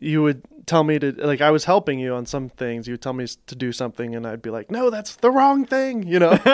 you 0.00 0.22
would 0.22 0.42
tell 0.64 0.84
me 0.84 0.98
to 1.00 1.10
like 1.18 1.40
I 1.40 1.50
was 1.50 1.64
helping 1.64 1.98
you 1.98 2.14
on 2.14 2.24
some 2.26 2.48
things. 2.48 2.86
You 2.86 2.92
would 2.94 3.02
tell 3.02 3.12
me 3.12 3.26
to 3.46 3.54
do 3.56 3.72
something, 3.72 4.14
and 4.14 4.24
I'd 4.26 4.40
be 4.40 4.50
like, 4.50 4.70
"No, 4.70 4.88
that's 4.88 5.16
the 5.16 5.30
wrong 5.32 5.66
thing." 5.66 6.04
You 6.04 6.20
know, 6.20 6.32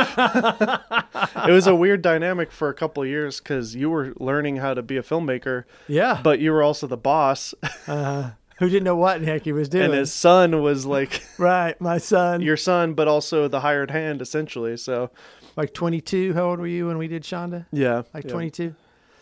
it 1.47 1.51
was 1.53 1.67
a 1.67 1.75
weird 1.75 2.03
dynamic 2.03 2.51
for 2.51 2.69
a 2.69 2.75
couple 2.75 3.03
of 3.03 3.09
years 3.09 3.41
because 3.41 3.75
you 3.75 3.91
were 3.91 4.15
learning 4.19 4.57
how 4.57 4.75
to 4.75 4.83
be 4.83 4.97
a 4.97 5.03
filmmaker, 5.03 5.65
Yeah. 5.87 6.21
but 6.23 6.41
you 6.41 6.53
were 6.53 6.63
also 6.63 6.87
the 6.87 6.97
boss, 6.97 7.55
uh, 7.87 8.31
who 8.59 8.69
didn't 8.69 8.85
know 8.85 8.97
what 8.97 9.17
in 9.17 9.25
heck 9.25 9.45
he 9.45 9.53
was 9.53 9.69
doing? 9.69 9.87
and 9.87 9.95
his 9.95 10.13
son 10.13 10.63
was 10.63 10.87
like 10.87 11.23
right, 11.39 11.81
my 11.81 11.99
son. 11.99 12.41
your 12.41 12.57
son, 12.57 12.95
but 12.95 13.09
also 13.09 13.49
the 13.49 13.61
hired 13.61 13.91
hand 13.91 14.21
essentially. 14.23 14.77
So 14.77 15.11
like 15.57 15.75
22. 15.75 16.35
How 16.35 16.51
old 16.51 16.61
were 16.61 16.67
you 16.67 16.87
when 16.87 16.99
we 16.99 17.09
did 17.09 17.23
Chonda? 17.23 17.67
yeah, 17.73 18.03
Like 18.15 18.25
yeah, 18.25 18.31
22. 18.31 18.75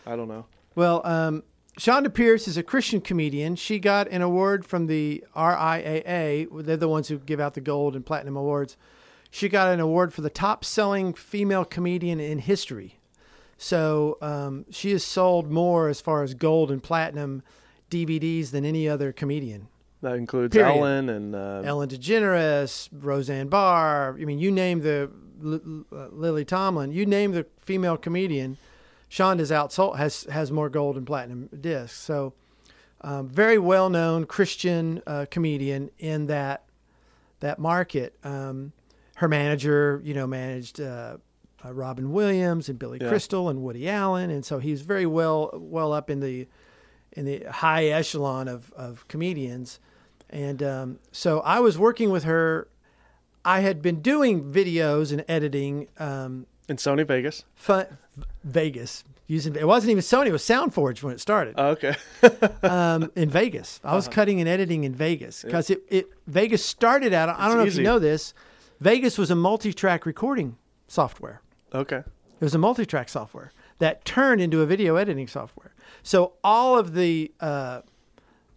I 0.05 0.15
don't 0.15 0.27
know. 0.27 0.45
Well, 0.75 1.05
um, 1.05 1.43
Chonda 1.79 2.13
Pierce 2.13 2.47
is 2.47 2.57
a 2.57 2.63
Christian 2.63 3.01
comedian. 3.01 3.55
She 3.55 3.79
got 3.79 4.07
an 4.09 4.21
award 4.21 4.65
from 4.65 4.87
the 4.87 5.23
RIAA. 5.35 6.63
They're 6.63 6.77
the 6.77 6.87
ones 6.87 7.07
who 7.07 7.19
give 7.19 7.39
out 7.39 7.53
the 7.53 7.61
gold 7.61 7.95
and 7.95 8.05
platinum 8.05 8.35
awards. 8.35 8.77
She 9.29 9.49
got 9.49 9.73
an 9.73 9.79
award 9.79 10.13
for 10.13 10.21
the 10.21 10.29
top 10.29 10.63
selling 10.63 11.13
female 11.13 11.65
comedian 11.65 12.19
in 12.19 12.39
history. 12.39 12.99
So 13.57 14.17
um, 14.21 14.65
she 14.69 14.91
has 14.91 15.03
sold 15.03 15.51
more 15.51 15.89
as 15.89 16.01
far 16.01 16.23
as 16.23 16.33
gold 16.33 16.71
and 16.71 16.81
platinum 16.81 17.43
DVDs 17.89 18.51
than 18.51 18.65
any 18.65 18.87
other 18.87 19.11
comedian. 19.11 19.67
That 20.01 20.13
includes 20.15 20.53
Period. 20.53 20.75
Ellen 20.77 21.09
and 21.09 21.35
uh, 21.35 21.61
Ellen 21.65 21.89
DeGeneres, 21.89 22.89
Roseanne 22.91 23.47
Barr. 23.47 24.15
I 24.19 24.25
mean, 24.25 24.37
you 24.39 24.51
name 24.51 24.81
the 24.81 25.09
L- 25.43 25.61
L- 25.91 26.09
Lily 26.11 26.45
Tomlin. 26.45 26.91
You 26.91 27.05
name 27.05 27.31
the 27.31 27.45
female 27.61 27.97
comedian. 27.97 28.57
Chonda's 29.09 29.49
outsold 29.51 29.97
has 29.97 30.23
has 30.25 30.51
more 30.51 30.69
gold 30.69 30.97
and 30.97 31.07
platinum 31.07 31.49
discs. 31.61 31.97
So, 31.97 32.33
um, 33.01 33.27
very 33.29 33.57
well 33.57 33.89
known 33.89 34.25
Christian 34.25 35.01
uh, 35.07 35.25
comedian 35.31 35.89
in 35.97 36.27
that 36.27 36.65
that 37.39 37.57
market. 37.57 38.15
Um, 38.23 38.73
her 39.15 39.27
manager, 39.27 39.99
you 40.03 40.13
know, 40.13 40.27
managed 40.27 40.79
uh, 40.79 41.17
uh, 41.65 41.73
Robin 41.73 42.11
Williams 42.11 42.69
and 42.69 42.77
Billy 42.77 42.99
Yeah. 43.01 43.07
Crystal 43.09 43.49
and 43.49 43.63
Woody 43.63 43.89
Allen, 43.89 44.29
and 44.29 44.45
so 44.45 44.59
he's 44.59 44.81
very 44.81 45.05
well 45.07 45.49
well 45.55 45.91
up 45.93 46.09
in 46.11 46.19
the 46.19 46.47
in 47.17 47.25
the 47.25 47.43
high 47.51 47.85
echelon 47.85 48.47
of 48.47 48.71
of 48.73 49.07
comedians. 49.07 49.79
And 50.29 50.61
um, 50.63 50.99
so 51.11 51.39
I 51.41 51.59
was 51.59 51.77
working 51.77 52.09
with 52.11 52.23
her. 52.25 52.67
I 53.45 53.61
had 53.61 53.81
been 53.81 54.01
doing 54.01 54.43
videos 54.43 55.11
and 55.13 55.23
editing. 55.27 55.87
Um, 55.99 56.47
in 56.69 56.75
Sony 56.77 57.07
Vegas. 57.07 57.45
fun, 57.55 57.85
Vegas 58.43 59.03
using 59.27 59.55
it 59.55 59.65
wasn't 59.67 59.91
even 59.91 60.01
Sony. 60.03 60.27
It 60.27 60.31
was 60.33 60.43
SoundForge 60.43 61.01
when 61.03 61.13
it 61.13 61.19
started 61.21 61.55
Oh, 61.57 61.69
okay. 61.69 61.95
um, 62.63 63.11
in 63.15 63.29
Vegas. 63.29 63.79
I 63.83 63.87
Uh-huh. 63.87 63.95
was 63.97 64.07
cutting 64.07 64.39
and 64.41 64.49
editing 64.49 64.83
in 64.83 64.93
Vegas 64.93 65.43
because 65.43 65.69
it, 65.69 65.81
it 65.89 66.07
Vegas 66.27 66.63
started 66.63 67.13
out. 67.13 67.29
I 67.29 67.47
don't 67.47 67.57
know 67.57 67.65
if 67.65 67.75
you 67.75 67.83
know 67.83 67.99
this. 67.99 68.33
Vegas 68.81 69.17
was 69.17 69.31
a 69.31 69.35
multi-track 69.35 70.05
recording 70.05 70.57
software. 70.87 71.41
okay. 71.73 72.03
It 72.39 72.43
was 72.43 72.53
a 72.53 72.59
multi-track 72.59 73.09
software 73.09 73.51
that 73.79 74.05
turned 74.05 74.41
into 74.41 74.61
a 74.61 74.65
video 74.67 74.95
editing 74.97 75.27
software. 75.27 75.73
So 76.07 76.33
all 76.41 76.77
of 76.79 76.93
the 76.93 77.31
uh, 77.41 77.81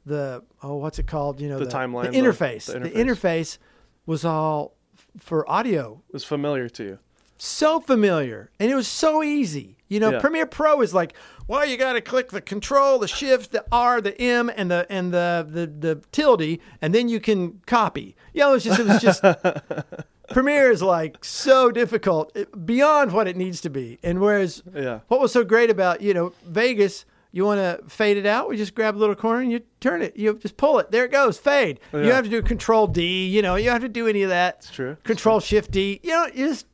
the 0.07 0.43
oh, 0.63 0.77
what's 0.77 0.99
it 1.01 1.09
called? 1.09 1.41
You 1.41 1.49
know, 1.49 1.59
The 1.59 1.67
timeline, 1.67 2.05
the 2.05 2.11
the- 2.11 2.19
interface, 2.19 2.73
the 2.73 2.79
the 2.79 2.91
interface. 2.91 3.05
interface 3.05 3.59
was 4.07 4.25
all 4.25 4.75
f- 4.97 5.09
for 5.19 5.49
audio 5.51 6.01
It 6.09 6.13
was 6.15 6.25
familiar 6.25 6.69
to 6.69 6.85
you. 6.85 6.99
so 7.39 7.81
familiar 7.81 8.51
and 8.61 8.71
it 8.71 8.75
was 8.77 8.87
so 8.89 9.23
easy. 9.25 9.77
You 9.89 9.99
know, 9.99 10.11
Yeah. 10.13 10.21
Premiere 10.21 10.47
Pro 10.47 10.81
is 10.83 10.95
like, 10.95 11.15
well, 11.49 11.67
you 11.67 11.77
got 11.77 11.95
to 11.95 12.01
click 12.01 12.31
the 12.31 12.41
control, 12.41 13.01
the 13.01 13.09
shift, 13.09 13.51
the 13.51 13.65
R, 13.73 14.01
the 14.01 14.15
M, 14.21 14.49
and 14.55 14.71
the 14.71 14.87
and 14.89 15.13
the 15.13 15.45
the 15.57 15.67
the 15.67 15.95
tilde, 16.13 16.59
and 16.81 16.95
then 16.95 17.09
you 17.09 17.19
can 17.19 17.61
copy. 17.67 18.15
You 18.33 18.43
know, 18.43 18.51
it 18.51 18.55
was 18.55 18.65
just 18.65 18.79
it 18.81 18.87
was 18.87 19.03
just 19.03 19.25
Premiere 20.31 20.71
is 20.71 20.81
like 20.83 21.25
so 21.25 21.73
difficult 21.73 22.31
it- 22.37 22.65
beyond 22.65 23.11
what 23.11 23.27
it 23.27 23.37
needs 23.37 23.61
to 23.63 23.71
be. 23.71 23.99
And 24.05 24.21
whereas 24.21 24.63
Yeah. 24.73 25.01
what 25.09 25.19
was 25.21 25.33
so 25.33 25.43
great 25.43 25.71
about 25.71 26.01
you 26.01 26.15
know 26.15 26.33
Vegas, 26.47 27.05
you 27.33 27.45
want 27.45 27.59
to 27.59 27.89
fade 27.89 28.17
it 28.17 28.27
out, 28.27 28.49
we 28.49 28.57
just 28.57 28.75
grab 28.75 28.97
a 28.97 28.99
little 28.99 29.15
corner 29.15 29.41
and 29.41 29.53
you 29.53 29.61
turn 29.81 30.03
it, 30.03 30.17
you 30.17 30.35
just 30.35 30.57
pull 30.57 30.79
it, 30.81 30.91
there 30.91 31.05
it 31.05 31.13
goes, 31.13 31.39
fade. 31.39 31.79
You 31.93 32.01
Yeah. 32.01 32.07
don't 32.07 32.15
have 32.17 32.25
to 32.25 32.31
do 32.31 32.43
Control 32.43 32.87
D, 32.87 33.27
you 33.29 33.41
know, 33.43 33.55
you 33.57 33.65
don't 33.67 33.75
have 33.75 33.83
to 33.83 33.89
do 33.89 34.07
any 34.09 34.23
of 34.23 34.31
that. 34.31 34.57
It's 34.59 34.71
true. 34.71 34.93
It's 34.93 35.03
Control 35.05 35.41
Shift 35.41 35.71
D, 35.71 36.01
you 36.03 36.11
know, 36.11 36.27
you 36.35 36.49
just 36.49 36.67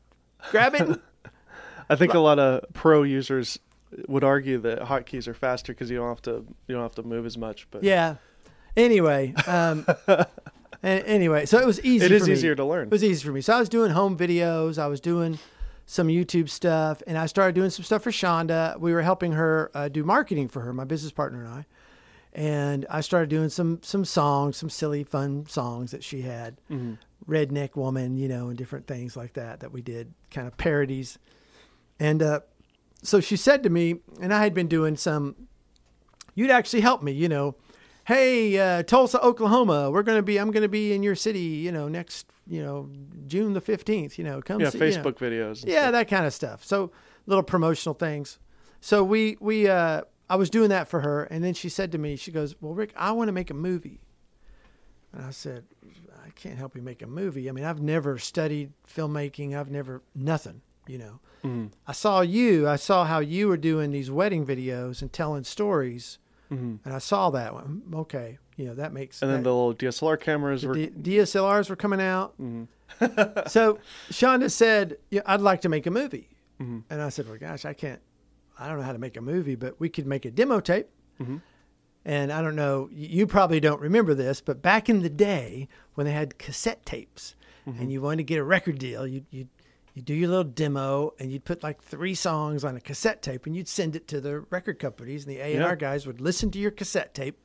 grab 0.51 0.75
it. 0.75 1.01
I 1.91 1.95
think 1.97 2.15
a 2.15 2.19
lot 2.19 2.39
of 2.39 2.65
pro 2.73 3.03
users 3.03 3.59
would 4.09 4.25
argue 4.25 4.59
that 4.59 4.81
hotkeys 4.81 5.29
are 5.29 5.35
faster 5.35 5.73
because 5.73 5.91
you 5.91 5.97
don't 5.99 6.09
have 6.09 6.23
to 6.23 6.45
you 6.67 6.75
don't 6.75 6.83
have 6.83 6.97
to 6.97 7.03
move 7.03 7.25
as 7.27 7.39
much. 7.39 7.69
But 7.71 7.85
yeah. 7.85 8.17
Anyway, 8.77 9.33
um, 9.47 9.87
anyway, 10.83 11.47
so 11.47 11.59
it 11.61 11.67
was 11.67 11.81
easy. 11.83 12.05
it 12.07 12.13
is 12.13 12.29
easier 12.29 12.55
to 12.55 12.65
learn. 12.65 12.89
It 12.89 12.91
was 12.91 13.05
easy 13.05 13.25
for 13.25 13.33
me. 13.33 13.41
So 13.41 13.55
I 13.55 13.59
was 13.61 13.69
doing 13.69 13.93
home 13.93 14.17
videos. 14.19 14.79
I 14.79 14.87
was 14.87 15.01
doing 15.01 15.39
some 15.87 16.09
YouTube 16.09 16.49
stuff, 16.51 17.01
and 17.07 17.17
I 17.17 17.27
started 17.27 17.55
doing 17.55 17.71
some 17.71 17.85
stuff 17.85 18.03
for 18.03 18.11
Chonda. 18.11 18.79
We 18.79 18.93
were 18.93 19.03
helping 19.03 19.33
her 19.33 19.71
uh, 19.73 19.89
do 19.89 20.03
marketing 20.03 20.49
for 20.49 20.61
her, 20.61 20.73
my 20.73 20.85
business 20.85 21.13
partner 21.13 21.45
and 21.45 21.49
I. 21.49 21.67
And 22.33 22.85
I 22.91 23.01
started 23.01 23.31
doing 23.31 23.49
some 23.49 23.81
some 23.83 24.05
songs, 24.05 24.59
some 24.59 24.69
silly, 24.69 25.05
fun 25.05 25.47
songs 25.47 25.93
that 25.93 26.05
she 26.05 26.21
had, 26.23 26.59
redneck 27.27 27.77
woman, 27.77 28.19
you 28.19 28.29
know, 28.29 28.49
and 28.49 28.59
different 28.59 28.87
things 28.87 29.17
like 29.17 29.33
that 29.35 29.61
that 29.61 29.73
we 29.73 29.81
did, 29.81 30.13
kind 30.31 30.47
of 30.47 30.57
parodies. 30.59 31.19
And 31.99 32.23
uh, 32.23 32.41
so 33.03 33.21
she 33.21 33.37
said 33.37 33.63
to 33.63 33.71
me, 33.71 34.01
and 34.21 34.35
I 34.35 34.43
had 34.43 34.53
been 34.53 34.69
doing 34.69 34.97
some. 34.97 35.35
You'd 36.35 36.51
actually 36.51 36.83
help 36.83 37.03
me, 37.03 37.13
you 37.13 37.29
know. 37.29 37.55
Hey, 38.07 38.57
uh, 38.57 38.85
Tulsa, 38.85 39.21
Oklahoma, 39.21 39.91
we're 39.91 40.05
gonna 40.05 40.23
be. 40.23 40.39
I'm 40.39 40.53
gonna 40.53 40.69
be 40.69 40.93
in 40.93 41.03
your 41.03 41.17
city, 41.17 41.41
you 41.41 41.73
know, 41.73 41.89
next, 41.89 42.31
you 42.47 42.63
know, 42.63 42.89
June 43.27 43.53
the 43.53 43.61
fifteenth. 43.61 44.17
You 44.17 44.25
know, 44.25 44.41
come 44.41 44.61
yeah, 44.61 44.71
see, 44.71 44.79
you 44.79 44.85
know. 44.85 45.03
Facebook 45.03 45.19
videos. 45.19 45.65
Yeah, 45.67 45.81
stuff. 45.81 45.93
that 45.93 46.09
kind 46.09 46.25
of 46.25 46.33
stuff. 46.33 46.65
So 46.65 46.93
little 47.27 47.43
promotional 47.43 47.95
things. 47.95 48.39
So 48.81 49.03
we 49.03 49.37
we 49.41 49.67
uh 49.69 50.03
I 50.31 50.37
was 50.37 50.51
doing 50.51 50.69
that 50.69 50.87
for 50.87 51.01
her 51.01 51.25
and 51.25 51.43
then 51.43 51.53
she 51.55 51.69
said 51.69 51.91
to 51.93 51.99
me, 51.99 52.15
she 52.15 52.31
goes, 52.31 52.55
Well 52.61 52.75
Rick, 52.75 52.93
I 52.97 53.11
want 53.11 53.27
to 53.27 53.33
make 53.33 53.51
a 53.51 53.55
movie. 53.55 54.01
And 55.13 55.25
I 55.25 55.31
said, 55.31 55.65
I 56.25 56.31
can't 56.31 56.59
help 56.59 56.77
you 56.77 56.83
make 56.83 57.03
a 57.03 57.09
movie. 57.09 57.49
I 57.49 57.53
mean, 57.53 57.65
I've 57.65 57.81
never 57.81 58.19
studied 58.19 58.73
filmmaking. 58.89 59.59
I've 59.59 59.71
never 59.71 60.03
nothing, 60.15 60.63
you 60.87 60.99
know. 60.99 61.21
Mhm. 61.43 61.71
I 61.89 61.93
saw 61.93 62.21
you, 62.21 62.69
I 62.69 62.77
saw 62.77 63.05
how 63.05 63.19
you 63.19 63.49
were 63.49 63.57
doing 63.57 63.91
these 63.91 64.13
wedding 64.13 64.47
videos 64.47 65.03
and 65.03 65.13
telling 65.13 65.43
stories. 65.43 66.19
Mhm. 66.51 66.79
And 66.85 66.95
I 66.95 66.99
saw 66.99 67.31
that 67.31 67.55
one. 67.55 67.83
Okay, 67.93 68.39
you 68.57 68.67
know, 68.67 68.75
that 68.75 68.93
makes 68.93 69.21
And 69.23 69.31
then 69.31 69.43
the 69.43 69.51
little 69.53 69.75
DSLR 69.75 70.17
cameras 70.21 70.65
were. 70.65 70.75
D- 70.75 70.91
DSLRs 70.91 71.69
were 71.71 71.77
coming 71.77 72.01
out. 72.01 72.35
Mhm. 72.41 72.69
so 73.51 73.79
Chonda 74.11 74.51
said, 74.51 74.97
yeah, 75.11 75.23
I'd 75.27 75.41
like 75.41 75.61
to 75.63 75.69
make 75.69 75.87
a 75.87 75.91
movie. 75.91 76.29
Mhm. 76.61 76.85
And 76.89 77.03
I 77.03 77.09
said, 77.09 77.29
well, 77.29 77.37
gosh, 77.39 77.65
I 77.65 77.73
can't, 77.73 78.01
I 78.59 78.69
don't 78.69 78.79
know 78.79 78.85
how 78.85 78.93
to 78.93 78.99
make 78.99 79.17
a 79.17 79.21
movie, 79.21 79.57
but 79.57 79.79
we 79.81 79.89
could 79.89 80.07
make 80.07 80.25
a 80.25 80.31
demo 80.31 80.61
tape. 80.61 80.89
Mhm. 81.21 81.41
And 82.05 82.33
I 82.33 82.41
don't 82.41 82.55
know, 82.55 82.89
you 82.93 83.27
probably 83.27 83.59
don't 83.59 83.81
remember 83.81 84.15
this, 84.15 84.41
but 84.41 84.63
back 84.63 84.89
in 84.89 85.03
the 85.03 85.11
day 85.11 85.67
when 85.95 86.07
they 86.07 86.13
had 86.13 86.39
cassette 86.39 86.87
tapes 86.87 87.35
and 87.67 87.91
you 87.91 88.01
wanted 88.01 88.19
to 88.19 88.23
get 88.23 88.39
a 88.39 88.45
record 88.45 88.79
deal, 88.79 89.05
you 89.05 89.25
you 89.31 89.49
you 89.97 90.03
do 90.03 90.13
your 90.15 90.29
little 90.29 90.45
demo 90.45 91.15
and 91.19 91.33
you'd 91.33 91.45
put 91.47 91.63
like 91.63 91.83
three 91.83 92.15
songs 92.15 92.65
on 92.65 92.77
a 92.77 92.81
cassette 92.81 93.23
tape 93.23 93.47
and 93.47 93.57
you'd 93.57 93.67
send 93.67 93.97
it 93.97 94.07
to 94.09 94.21
the 94.21 94.41
record 94.51 94.79
companies 94.79 95.25
and 95.25 95.35
the 95.35 95.41
A&R 95.41 95.71
Yeah. 95.71 95.75
guys 95.75 96.07
would 96.07 96.21
listen 96.21 96.51
to 96.51 96.59
your 96.59 96.71
cassette 96.71 97.15
tape 97.15 97.41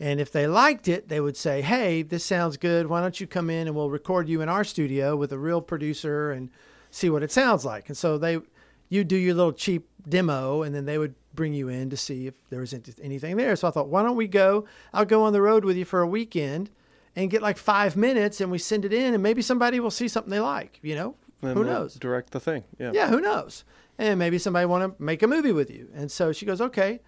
and 0.00 0.18
if 0.20 0.32
they 0.32 0.46
liked 0.48 0.88
it, 0.88 1.08
they 1.08 1.20
would 1.20 1.36
say, 1.36 1.62
"Hey, 1.62 2.02
this 2.02 2.24
sounds 2.24 2.56
good. 2.56 2.88
Why 2.88 3.00
don't 3.00 3.20
you 3.20 3.28
come 3.28 3.48
in 3.48 3.68
and 3.68 3.76
we'll 3.76 3.90
record 3.90 4.28
you 4.28 4.40
in 4.40 4.48
our 4.48 4.64
studio 4.64 5.14
with 5.14 5.30
a 5.30 5.38
real 5.38 5.60
producer 5.60 6.32
and 6.32 6.48
see 6.90 7.10
what 7.10 7.22
it 7.22 7.30
sounds 7.30 7.64
like." 7.64 7.86
And 7.88 7.96
so 7.96 8.18
they, 8.18 8.40
you 8.88 9.04
do 9.04 9.14
your 9.16 9.34
little 9.34 9.52
cheap 9.52 9.86
demo, 10.08 10.62
and 10.62 10.74
then 10.74 10.84
they 10.84 10.98
would 10.98 11.14
bring 11.32 11.54
you 11.54 11.68
in 11.68 11.90
to 11.90 11.96
see 11.96 12.26
if 12.26 12.34
there 12.50 12.58
was 12.60 12.74
anything 13.00 13.36
there. 13.36 13.54
So 13.54 13.68
I 13.68 13.70
thought, 13.70 13.88
why 13.88 14.02
don't 14.02 14.16
we 14.16 14.26
go? 14.26 14.64
I'll 14.92 15.04
go 15.04 15.22
on 15.22 15.32
the 15.32 15.40
road 15.42 15.64
with 15.64 15.76
you 15.76 15.84
for 15.84 16.00
a 16.00 16.06
weekend 16.08 16.70
and 17.14 17.30
get 17.30 17.40
like 17.40 17.56
five 17.56 17.96
minutes, 17.96 18.40
and 18.40 18.50
we 18.50 18.58
send 18.58 18.84
it 18.84 18.92
in, 18.92 19.14
and 19.14 19.22
maybe 19.22 19.42
somebody 19.42 19.78
will 19.78 19.92
see 19.92 20.08
something 20.08 20.30
they 20.32 20.40
like. 20.40 20.80
You 20.82 20.96
know, 20.96 21.14
then 21.46 21.54
who 21.56 21.62
we'll 21.64 21.72
knows? 21.72 21.94
Direct 21.94 22.30
the 22.30 22.40
thing. 22.40 22.64
Yeah. 22.78 22.92
Yeah, 22.94 23.08
who 23.08 23.20
knows? 23.20 23.64
And 23.98 24.18
maybe 24.18 24.38
somebody 24.38 24.66
want 24.66 24.96
to 24.98 25.02
make 25.02 25.22
a 25.22 25.26
movie 25.28 25.52
with 25.52 25.70
you. 25.70 25.88
And 25.94 26.10
so 26.10 26.32
she 26.32 26.46
goes, 26.46 26.60
okay. 26.60 27.00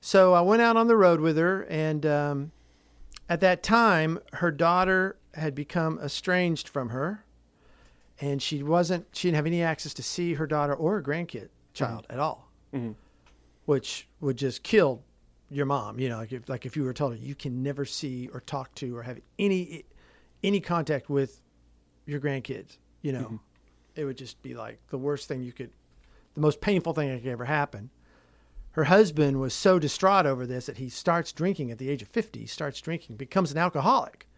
So 0.00 0.32
I 0.34 0.40
went 0.40 0.62
out 0.62 0.76
on 0.76 0.86
the 0.86 0.96
road 0.96 1.20
with 1.20 1.36
her, 1.36 1.62
and 1.62 2.06
um, 2.06 2.52
at 3.28 3.40
that 3.40 3.62
time, 3.64 4.20
her 4.34 4.50
daughter 4.52 5.16
had 5.34 5.54
become 5.54 5.98
estranged 5.98 6.68
from 6.68 6.90
her, 6.90 7.24
and 8.20 8.40
she 8.40 8.62
wasn't. 8.62 9.06
She 9.12 9.26
didn't 9.28 9.36
have 9.36 9.46
any 9.46 9.62
access 9.62 9.92
to 9.94 10.02
see 10.02 10.34
her 10.34 10.46
daughter 10.46 10.74
or 10.74 10.92
her 10.94 11.02
grandkid 11.02 11.48
child 11.74 12.06
at 12.10 12.18
all, 12.20 12.48
Mhm. 12.72 12.94
which 13.66 14.08
would 14.20 14.36
just 14.36 14.62
kill 14.62 15.02
your 15.50 15.66
mom. 15.66 15.98
You 15.98 16.08
know, 16.10 16.18
like 16.18 16.32
if, 16.32 16.48
like 16.48 16.64
if 16.66 16.76
you 16.76 16.84
were 16.84 16.92
told 16.94 17.12
her 17.14 17.18
you 17.18 17.34
can 17.34 17.62
never 17.62 17.84
see 17.84 18.28
or 18.32 18.40
talk 18.40 18.72
to 18.76 18.96
or 18.96 19.02
have 19.02 19.18
any 19.38 19.84
any 20.44 20.60
contact 20.60 21.10
with 21.10 21.40
your 22.06 22.20
grandkids. 22.20 22.78
You 23.02 23.12
know, 23.12 23.40
it 23.98 24.04
would 24.04 24.16
just 24.16 24.40
be 24.42 24.54
like 24.54 24.78
the 24.90 24.98
worst 24.98 25.26
thing 25.28 25.42
you 25.42 25.52
could, 25.52 25.70
the 26.34 26.40
most 26.40 26.60
painful 26.60 26.94
thing 26.94 27.08
that 27.10 27.22
could 27.22 27.30
ever 27.32 27.44
happen. 27.46 27.90
Her 28.72 28.84
husband 28.84 29.40
was 29.40 29.52
so 29.54 29.78
distraught 29.80 30.24
over 30.24 30.46
this 30.46 30.66
that 30.66 30.78
he 30.78 30.88
starts 30.88 31.32
drinking 31.32 31.70
at 31.72 31.78
the 31.78 31.90
age 31.90 32.00
of 32.02 32.08
50, 32.08 32.46
starts 32.46 32.80
drinking, 32.80 33.16
becomes 33.16 33.50
an 33.50 33.58
alcoholic. 33.58 34.28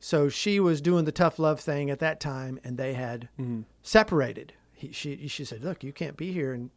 So 0.00 0.28
she 0.28 0.60
was 0.60 0.80
doing 0.82 1.06
the 1.06 1.12
tough 1.12 1.38
love 1.38 1.60
thing 1.60 1.88
at 1.90 1.98
that 2.00 2.20
time, 2.20 2.60
and 2.62 2.76
they 2.76 2.92
had 2.94 3.28
Mhm. 3.38 3.64
separated. 3.82 4.52
He, 4.72 4.92
she, 4.92 5.26
she 5.28 5.44
said, 5.44 5.62
Look, 5.64 5.82
you 5.82 5.92
can't 5.92 6.16
be 6.16 6.32
here 6.32 6.52
and 6.52 6.70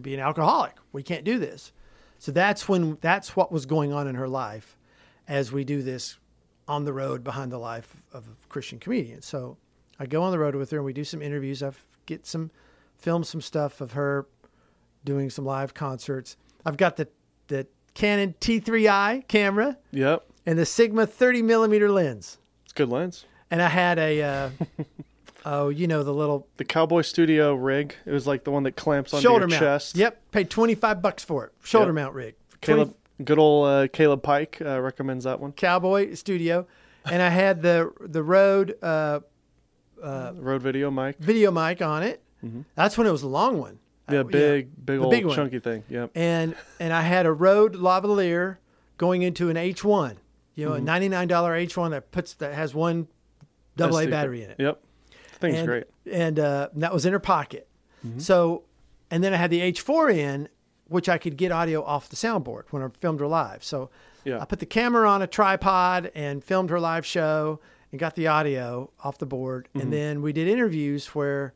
be 0.00 0.14
an 0.14 0.20
alcoholic. 0.20 0.74
We 0.92 1.02
can't 1.02 1.24
do 1.24 1.38
this. 1.38 1.72
So 2.18 2.30
that's 2.32 2.68
when, 2.68 2.98
that's 3.00 3.34
what 3.36 3.50
was 3.52 3.66
going 3.66 3.92
on 3.92 4.06
in 4.06 4.14
her 4.14 4.28
life 4.28 4.76
as 5.26 5.50
we 5.52 5.64
do 5.64 5.82
this 5.82 6.18
on 6.68 6.84
the 6.84 6.92
road 6.92 7.24
behind 7.24 7.50
the 7.50 7.58
life 7.58 7.96
of 8.12 8.26
a 8.28 8.48
Christian 8.48 8.78
comedian. 8.78 9.22
So 9.22 9.56
I 10.02 10.06
go 10.06 10.22
on 10.24 10.32
the 10.32 10.38
road 10.40 10.56
with 10.56 10.70
her 10.72 10.78
and 10.78 10.84
we 10.84 10.92
do 10.92 11.04
some 11.04 11.22
interviews. 11.22 11.62
I 11.62 11.70
get 12.06 12.26
some, 12.26 12.50
film 12.98 13.22
some 13.22 13.40
stuff 13.40 13.80
of 13.80 13.92
her 13.92 14.26
doing 15.04 15.30
some 15.30 15.44
live 15.44 15.74
concerts. 15.74 16.36
I've 16.66 16.76
got 16.76 16.96
the, 16.96 17.06
the 17.46 17.68
Canon 17.94 18.34
T3i 18.40 19.28
camera 19.28 19.76
Yep. 19.92 20.24
and 20.44 20.58
the 20.58 20.66
Sigma 20.66 21.06
30 21.06 21.42
millimeter 21.42 21.88
lens. 21.88 22.38
It's 22.64 22.72
a 22.72 22.74
good 22.74 22.88
lens. 22.88 23.26
And 23.48 23.62
I 23.62 23.68
had 23.68 24.00
a, 24.00 24.22
uh, 24.22 24.50
oh, 25.46 25.68
you 25.68 25.86
know, 25.86 26.02
the 26.02 26.12
little 26.12 26.48
The 26.56 26.64
Cowboy 26.64 27.02
Studio 27.02 27.54
rig. 27.54 27.94
It 28.04 28.10
was 28.10 28.26
like 28.26 28.42
the 28.42 28.50
one 28.50 28.64
that 28.64 28.72
clamps 28.74 29.14
on 29.14 29.22
shoulder 29.22 29.42
your 29.42 29.50
mount. 29.50 29.60
chest. 29.60 29.96
Yep. 29.96 30.32
Paid 30.32 30.50
25 30.50 31.00
bucks 31.00 31.22
for 31.22 31.44
it. 31.44 31.52
Shoulder 31.62 31.90
Yep. 31.90 31.94
mount 31.94 32.14
rig. 32.14 32.34
20 32.62 32.78
Caleb, 32.84 32.96
good 33.24 33.38
old 33.38 33.68
uh, 33.68 33.86
Caleb 33.92 34.24
Pike 34.24 34.58
uh, 34.64 34.80
recommends 34.80 35.24
that 35.26 35.38
one. 35.38 35.52
Cowboy 35.52 36.14
Studio. 36.14 36.66
And 37.04 37.20
I 37.22 37.28
had 37.28 37.62
the, 37.62 37.92
the 38.00 38.22
Rode, 38.24 38.76
uh, 40.02 40.32
Rode 40.36 40.62
video 40.62 40.90
mic. 40.90 41.16
video 41.18 41.50
mic 41.50 41.80
on 41.82 42.02
it. 42.02 42.22
That's 42.74 42.98
when 42.98 43.06
it 43.06 43.12
was 43.12 43.22
a 43.22 43.28
long 43.28 43.58
one. 43.58 43.78
Yeah, 44.10 44.20
Uh, 44.20 44.24
big, 44.24 44.84
big 44.84 44.98
old 44.98 45.10
big 45.12 45.24
one. 45.26 45.36
chunky 45.36 45.60
thing. 45.60 45.84
Yep. 45.88 46.10
And 46.16 46.56
and 46.80 46.92
I 46.92 47.02
had 47.02 47.24
a 47.24 47.32
Rode 47.32 47.74
lavalier 47.74 48.56
going 48.98 49.22
into 49.22 49.48
an 49.48 49.56
H1, 49.56 50.16
you 50.56 50.66
know, 50.68 50.74
a 50.74 50.80
$99 50.80 51.28
H1 51.28 51.90
that 51.90 52.10
puts 52.10 52.34
that 52.34 52.52
has 52.54 52.74
one 52.74 53.06
double 53.76 53.98
A 54.00 54.06
battery 54.08 54.42
in 54.42 54.50
it. 54.50 54.56
Yep. 54.58 54.82
The 55.34 55.38
thing's 55.38 55.58
and, 55.58 55.66
great. 55.66 55.84
And 56.10 56.38
uh, 56.40 56.68
that 56.74 56.92
was 56.92 57.06
in 57.06 57.12
her 57.12 57.20
pocket. 57.20 57.68
So, 58.18 58.64
and 59.12 59.22
then 59.22 59.32
I 59.32 59.36
had 59.36 59.50
the 59.50 59.60
H4 59.60 60.12
in, 60.12 60.48
which 60.88 61.08
I 61.08 61.18
could 61.18 61.36
get 61.36 61.52
audio 61.52 61.84
off 61.84 62.08
the 62.08 62.16
soundboard 62.16 62.64
when 62.70 62.82
I 62.82 62.88
filmed 63.00 63.20
her 63.20 63.28
live. 63.28 63.62
So 63.62 63.90
Yeah. 64.24 64.40
I 64.40 64.44
put 64.44 64.58
the 64.58 64.66
camera 64.66 65.08
on 65.08 65.22
a 65.22 65.28
tripod 65.28 66.10
and 66.16 66.42
filmed 66.42 66.70
her 66.70 66.80
live 66.80 67.06
show 67.06 67.60
and 67.92 68.00
got 68.00 68.14
the 68.16 68.26
audio 68.26 68.90
off 69.04 69.18
the 69.18 69.26
board. 69.26 69.68
And 69.74 69.92
then 69.92 70.20
we 70.22 70.32
did 70.32 70.48
interviews 70.48 71.06
where 71.08 71.52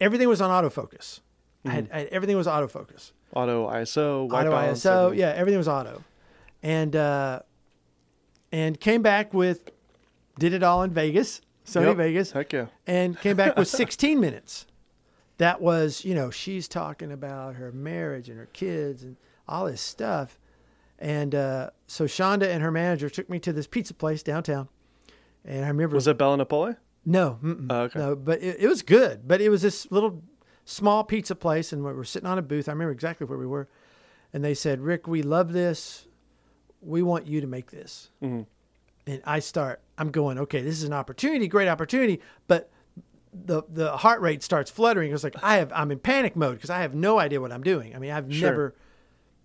everything 0.00 0.28
was 0.28 0.40
on 0.40 0.50
autofocus. 0.50 1.20
I 1.66 1.70
had, 1.70 1.90
I 1.92 1.98
had 2.00 2.08
everything 2.08 2.36
was 2.36 2.46
autofocus 2.46 3.12
Auto 3.34 3.68
ISO, 3.68 4.28
white 4.30 4.42
auto 4.46 4.50
balance. 4.50 4.80
ISO. 4.84 5.04
everything. 5.06 5.18
Yeah, 5.20 5.32
everything 5.34 5.58
was 5.58 5.68
auto, 5.68 6.02
and 6.62 6.94
uh, 6.94 7.40
and 8.52 8.78
came 8.78 9.02
back 9.02 9.34
with 9.34 9.70
did 10.38 10.52
it 10.52 10.62
all 10.62 10.82
in 10.82 10.90
Vegas, 10.90 11.40
Sony 11.66 11.86
Yep. 11.86 11.96
Vegas, 11.96 12.32
Heck 12.32 12.52
yeah. 12.52 12.66
and 12.86 13.18
came 13.20 13.36
back 13.36 13.56
with 13.56 13.66
16 13.82 14.20
minutes. 14.20 14.66
That 15.38 15.60
was 15.60 16.04
you 16.04 16.14
know 16.14 16.30
she's 16.30 16.68
talking 16.68 17.10
about 17.10 17.56
her 17.56 17.72
marriage 17.72 18.28
and 18.28 18.38
her 18.38 18.48
kids 18.52 19.02
and 19.02 19.16
all 19.48 19.64
this 19.66 19.80
stuff, 19.80 20.38
and 20.98 21.34
uh, 21.34 21.70
so 21.86 22.04
Chonda 22.04 22.46
and 22.48 22.62
her 22.62 22.70
manager 22.70 23.08
took 23.10 23.28
me 23.30 23.38
to 23.40 23.52
this 23.52 23.66
pizza 23.66 23.94
place 23.94 24.22
downtown, 24.22 24.68
and 25.44 25.64
I 25.64 25.68
remember 25.68 25.94
Was 25.94 26.06
it 26.06 26.18
Bella 26.18 26.36
Napoli? 26.36 26.74
No, 27.06 27.38
Oh, 27.70 27.80
okay. 27.82 27.98
no, 27.98 28.16
but 28.16 28.42
it, 28.42 28.56
it 28.60 28.66
was 28.68 28.82
good. 28.82 29.28
But 29.28 29.40
it 29.42 29.50
was 29.50 29.60
this 29.62 29.90
little 29.90 30.22
small 30.64 31.04
pizza 31.04 31.34
place, 31.34 31.72
and 31.72 31.84
we 31.84 31.92
were 31.92 32.04
sitting 32.04 32.26
on 32.28 32.38
a 32.38 32.42
booth. 32.42 32.68
I 32.68 32.72
remember 32.72 32.92
exactly 32.92 33.26
where 33.26 33.38
we 33.38 33.46
were, 33.46 33.68
and 34.32 34.42
they 34.42 34.54
said, 34.54 34.80
"Rick, 34.80 35.06
we 35.06 35.22
love 35.22 35.52
this. 35.52 36.06
We 36.80 37.02
want 37.02 37.26
you 37.26 37.40
to 37.42 37.46
make 37.46 37.70
this." 37.70 38.10
Mhm. 38.22 38.46
And 39.06 39.22
I 39.26 39.38
start. 39.40 39.80
I'm 39.98 40.10
going. 40.10 40.38
Okay, 40.38 40.62
this 40.62 40.78
is 40.78 40.84
an 40.84 40.92
opportunity, 40.94 41.46
great 41.48 41.68
opportunity, 41.68 42.20
but. 42.48 42.70
The, 43.36 43.64
the 43.68 43.96
heart 43.96 44.20
rate 44.20 44.44
starts 44.44 44.70
fluttering. 44.70 45.12
It's 45.12 45.24
like 45.24 45.34
I 45.42 45.56
have 45.56 45.72
I'm 45.74 45.90
in 45.90 45.98
panic 45.98 46.36
mode 46.36 46.54
because 46.54 46.70
I 46.70 46.82
have 46.82 46.94
no 46.94 47.18
idea 47.18 47.40
what 47.40 47.50
I'm 47.50 47.64
doing. 47.64 47.92
I 47.92 47.98
mean 47.98 48.12
I've 48.12 48.32
Sure. 48.32 48.48
never 48.48 48.74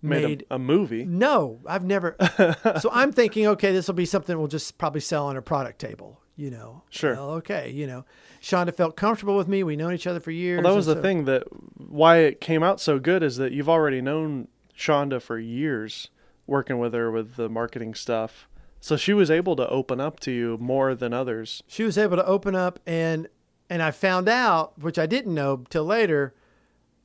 Made, 0.02 0.22
made 0.22 0.46
a, 0.50 0.54
a 0.54 0.58
movie. 0.58 1.04
no, 1.04 1.60
I've 1.66 1.84
never. 1.84 2.16
so 2.80 2.88
I'm 2.92 3.12
thinking, 3.12 3.46
okay, 3.48 3.72
this 3.72 3.86
will 3.86 3.94
be 3.94 4.06
something 4.06 4.38
we'll 4.38 4.48
just 4.48 4.78
probably 4.78 5.00
sell 5.02 5.26
on 5.26 5.36
a 5.36 5.42
product 5.42 5.78
table, 5.78 6.20
you 6.36 6.50
know. 6.50 6.82
Sure. 6.90 7.14
Well, 7.14 7.30
okay, 7.32 7.70
you 7.70 7.86
know. 7.86 8.04
Chonda 8.40 8.74
felt 8.74 8.96
comfortable 8.96 9.36
with 9.36 9.46
me. 9.46 9.62
We 9.62 9.76
known 9.76 9.92
each 9.92 10.06
other 10.06 10.20
for 10.20 10.30
years. 10.30 10.62
Well, 10.62 10.72
that 10.72 10.76
was 10.76 10.86
the 10.86 10.94
so- 10.94 11.02
thing 11.02 11.26
that 11.26 11.44
why 11.76 12.18
it 12.18 12.40
came 12.40 12.62
out 12.62 12.80
so 12.80 12.98
good 12.98 13.22
is 13.22 13.36
that 13.36 13.52
you've 13.52 13.68
already 13.68 14.00
known 14.00 14.48
Chonda 14.76 15.20
for 15.20 15.38
years, 15.38 16.08
working 16.46 16.78
with 16.78 16.94
her 16.94 17.10
with 17.10 17.36
the 17.36 17.48
marketing 17.50 17.94
stuff. 17.94 18.48
So 18.80 18.96
she 18.96 19.12
was 19.12 19.30
able 19.30 19.56
to 19.56 19.68
open 19.68 20.00
up 20.00 20.18
to 20.20 20.30
you 20.30 20.56
more 20.58 20.94
than 20.94 21.12
others. 21.12 21.62
She 21.66 21.82
was 21.82 21.98
able 21.98 22.16
to 22.16 22.24
open 22.24 22.54
up, 22.54 22.78
and 22.86 23.28
and 23.68 23.82
I 23.82 23.90
found 23.90 24.26
out, 24.28 24.78
which 24.80 24.98
I 24.98 25.04
didn't 25.04 25.34
know 25.34 25.64
till 25.68 25.84
later, 25.84 26.34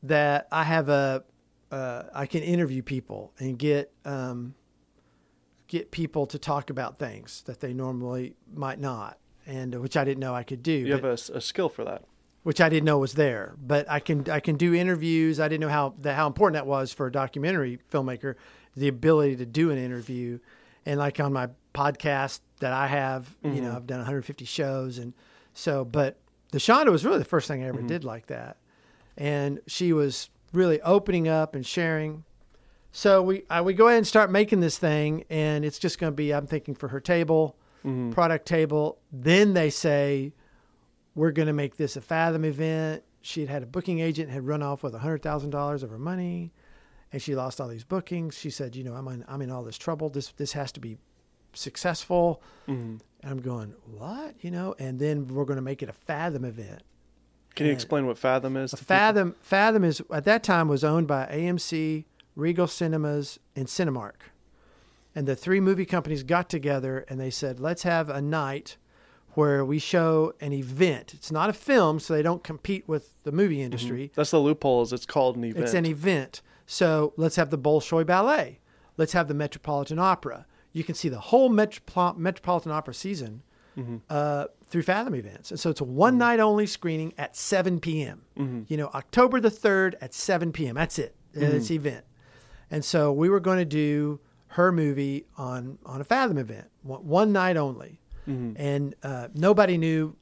that 0.01 0.47
I 0.53 0.63
have 0.63 0.87
a, 0.87 1.23
uh, 1.71 2.03
I 2.13 2.25
can 2.25 2.43
interview 2.43 2.81
people 2.81 3.33
and 3.39 3.57
get 3.57 3.91
um, 4.05 4.55
get 5.67 5.91
people 5.91 6.25
to 6.27 6.39
talk 6.39 6.69
about 6.69 6.99
things 6.99 7.43
that 7.43 7.59
they 7.59 7.73
normally 7.73 8.35
might 8.53 8.79
not, 8.79 9.17
and 9.45 9.75
uh, 9.75 9.81
which 9.81 9.97
I 9.97 10.03
didn't 10.03 10.19
know 10.19 10.33
I 10.35 10.43
could 10.43 10.63
do. 10.63 10.71
You 10.71 10.97
but- 10.97 11.03
have 11.03 11.29
a 11.35 11.41
skill 11.41 11.69
for 11.69 11.83
that. 11.85 12.03
which 12.43 12.61
I 12.61 12.69
didn't 12.69 12.85
know 12.85 12.99
was 12.99 13.13
there. 13.13 13.55
But 13.57 13.89
I 13.89 13.99
can 13.99 14.29
I 14.29 14.39
can 14.39 14.55
do 14.57 14.73
interviews. 14.73 15.39
I 15.39 15.47
didn't 15.47 15.61
know 15.61 15.69
how 15.69 15.95
that 16.01 16.15
how 16.15 16.27
important 16.27 16.55
that 16.55 16.67
was 16.67 16.93
for 16.93 17.07
a 17.07 17.11
documentary 17.11 17.79
filmmaker, 17.91 18.35
the 18.75 18.87
ability 18.87 19.37
to 19.37 19.45
do 19.45 19.71
an 19.71 19.77
interview, 19.77 20.39
and 20.85 20.99
like 20.99 21.19
on 21.19 21.33
my 21.33 21.49
podcast 21.73 22.41
that 22.59 22.71
I 22.71 22.87
have, 22.87 23.27
you 23.43 23.59
know, 23.61 23.75
I've 23.75 23.85
done 23.87 23.97
150 23.99 24.45
shows, 24.45 24.97
and 24.97 25.13
so. 25.53 25.83
But 25.83 26.17
the 26.51 26.59
Chonda 26.59 26.91
was 26.91 27.03
really 27.03 27.17
the 27.17 27.25
first 27.25 27.47
thing 27.47 27.63
I 27.63 27.67
ever 27.67 27.81
did 27.81 28.03
like 28.03 28.27
that, 28.27 28.57
and 29.17 29.59
she 29.67 29.91
was 29.91 30.29
really 30.55 30.81
opening 30.81 31.27
up 31.27 31.55
and 31.55 31.65
sharing. 31.65 32.23
So 32.91 33.21
we 33.21 33.43
I, 33.49 33.61
we 33.61 33.73
go 33.73 33.87
ahead 33.87 33.97
and 33.97 34.07
start 34.07 34.31
making 34.31 34.61
this 34.61 34.77
thing, 34.77 35.25
and 35.29 35.65
it's 35.65 35.79
just 35.79 35.99
going 35.99 36.13
to 36.13 36.15
be 36.15 36.33
I'm 36.33 36.47
thinking 36.47 36.75
for 36.75 36.87
her 36.87 36.99
table, 36.99 37.57
product 38.11 38.45
table. 38.47 38.97
Then 39.11 39.53
they 39.53 39.69
say 39.69 40.33
we're 41.15 41.31
going 41.31 41.47
to 41.47 41.53
make 41.53 41.77
this 41.77 41.95
a 41.95 42.01
Fathom 42.01 42.45
event. 42.45 43.03
She 43.21 43.41
had 43.41 43.49
had 43.49 43.63
a 43.63 43.65
booking 43.65 43.99
agent, 43.99 44.29
had 44.29 44.45
run 44.45 44.61
off 44.61 44.83
with 44.83 44.93
$100,000 44.93 45.83
of 45.83 45.89
her 45.89 45.97
money, 45.97 46.53
and 47.11 47.21
she 47.21 47.35
lost 47.35 47.59
all 47.59 47.67
these 47.67 47.83
bookings. 47.83 48.37
She 48.37 48.49
said, 48.49 48.75
you 48.75 48.83
know, 48.83 48.93
I'm 48.93 49.07
in, 49.07 49.25
I'm 49.27 49.41
in 49.41 49.49
all 49.49 49.63
this 49.63 49.77
trouble. 49.77 50.09
This, 50.09 50.31
this 50.37 50.51
has 50.53 50.71
to 50.73 50.79
be 50.79 50.97
successful. 51.53 52.43
Mm-hmm. 52.67 52.97
And 53.23 53.31
I'm 53.31 53.41
going, 53.41 53.73
what? 53.85 54.35
You 54.41 54.51
know, 54.51 54.75
and 54.77 54.99
then 54.99 55.27
we're 55.27 55.45
going 55.45 55.55
to 55.55 55.63
make 55.63 55.81
it 55.81 55.89
a 55.89 55.93
Fathom 55.93 56.45
event. 56.45 56.83
Can 57.55 57.65
you 57.67 57.71
explain 57.71 58.05
what 58.05 58.17
Fathom 58.17 58.57
is? 58.57 58.71
to 58.71 58.77
people? 58.77 58.85
Fathom, 58.95 59.35
Fathom 59.41 59.83
is 59.83 60.01
at 60.11 60.25
that 60.25 60.43
time 60.43 60.67
was 60.67 60.83
owned 60.83 61.07
by 61.07 61.25
AMC, 61.31 62.05
Regal 62.35 62.67
Cinemas, 62.67 63.39
and 63.55 63.67
Cinemark. 63.67 64.31
And 65.15 65.25
the 65.27 65.35
three 65.35 65.61
movie 65.61 65.85
companies 65.85 66.23
got 66.23 66.49
together 66.49 67.05
and 67.07 67.19
they 67.19 67.29
said, 67.29 67.59
let's 67.59 67.83
have 67.83 68.09
a 68.09 68.21
night 68.21 68.75
where 69.35 69.63
we 69.63 69.79
show 69.79 70.33
an 70.41 70.51
event. 70.53 71.13
It's 71.13 71.31
not 71.31 71.49
a 71.49 71.53
film, 71.53 71.99
so 71.99 72.13
they 72.13 72.21
don't 72.21 72.43
compete 72.43 72.87
with 72.87 73.13
the 73.23 73.31
movie 73.31 73.61
industry. 73.61 74.11
That's 74.15 74.31
the 74.31 74.39
loophole. 74.39 74.81
Is 74.81 74.91
it's 74.93 75.05
called 75.05 75.37
an 75.37 75.43
event. 75.45 75.63
It's 75.63 75.73
an 75.73 75.85
event. 75.85 76.41
So 76.65 77.13
let's 77.17 77.35
have 77.37 77.49
the 77.49 77.57
Bolshoi 77.57 78.05
Ballet. 78.05 78.59
Let's 78.97 79.13
have 79.13 79.27
the 79.27 79.33
Metropolitan 79.33 79.99
Opera. 79.99 80.45
You 80.73 80.83
can 80.83 80.95
see 80.95 81.09
the 81.09 81.19
whole 81.19 81.49
Metropol- 81.49 82.17
Metropolitan 82.17 82.71
Opera 82.71 82.93
season 82.93 83.43
uh, 84.09 84.45
through 84.69 84.81
Fathom 84.83 85.15
events. 85.15 85.51
And 85.51 85.59
so 85.59 85.69
it's 85.69 85.81
a 85.81 85.85
one 85.85 86.17
night 86.17 86.39
only 86.39 86.65
screening 86.65 87.13
at 87.17 87.35
7 87.35 87.79
p.m. 87.79 88.23
You 88.67 88.77
know, 88.77 88.87
October 88.93 89.39
the 89.39 89.51
3rd 89.51 89.95
at 90.01 90.13
7 90.13 90.51
p.m. 90.51 90.75
That's 90.75 90.99
it. 90.99 91.15
It's 91.33 91.67
the 91.67 91.75
event. 91.75 92.05
And 92.71 92.83
so 92.83 93.11
we 93.13 93.29
were 93.29 93.39
going 93.39 93.59
to 93.59 93.65
do 93.65 94.19
her 94.47 94.71
movie 94.71 95.25
on, 95.37 95.77
on 95.85 96.01
a 96.01 96.03
Fathom 96.03 96.37
event, 96.37 96.69
one, 96.81 97.05
one 97.05 97.31
night 97.31 97.57
only. 97.57 97.99
And 98.57 98.95
uh, 99.03 99.27
nobody 99.35 99.77
knew 99.77 100.15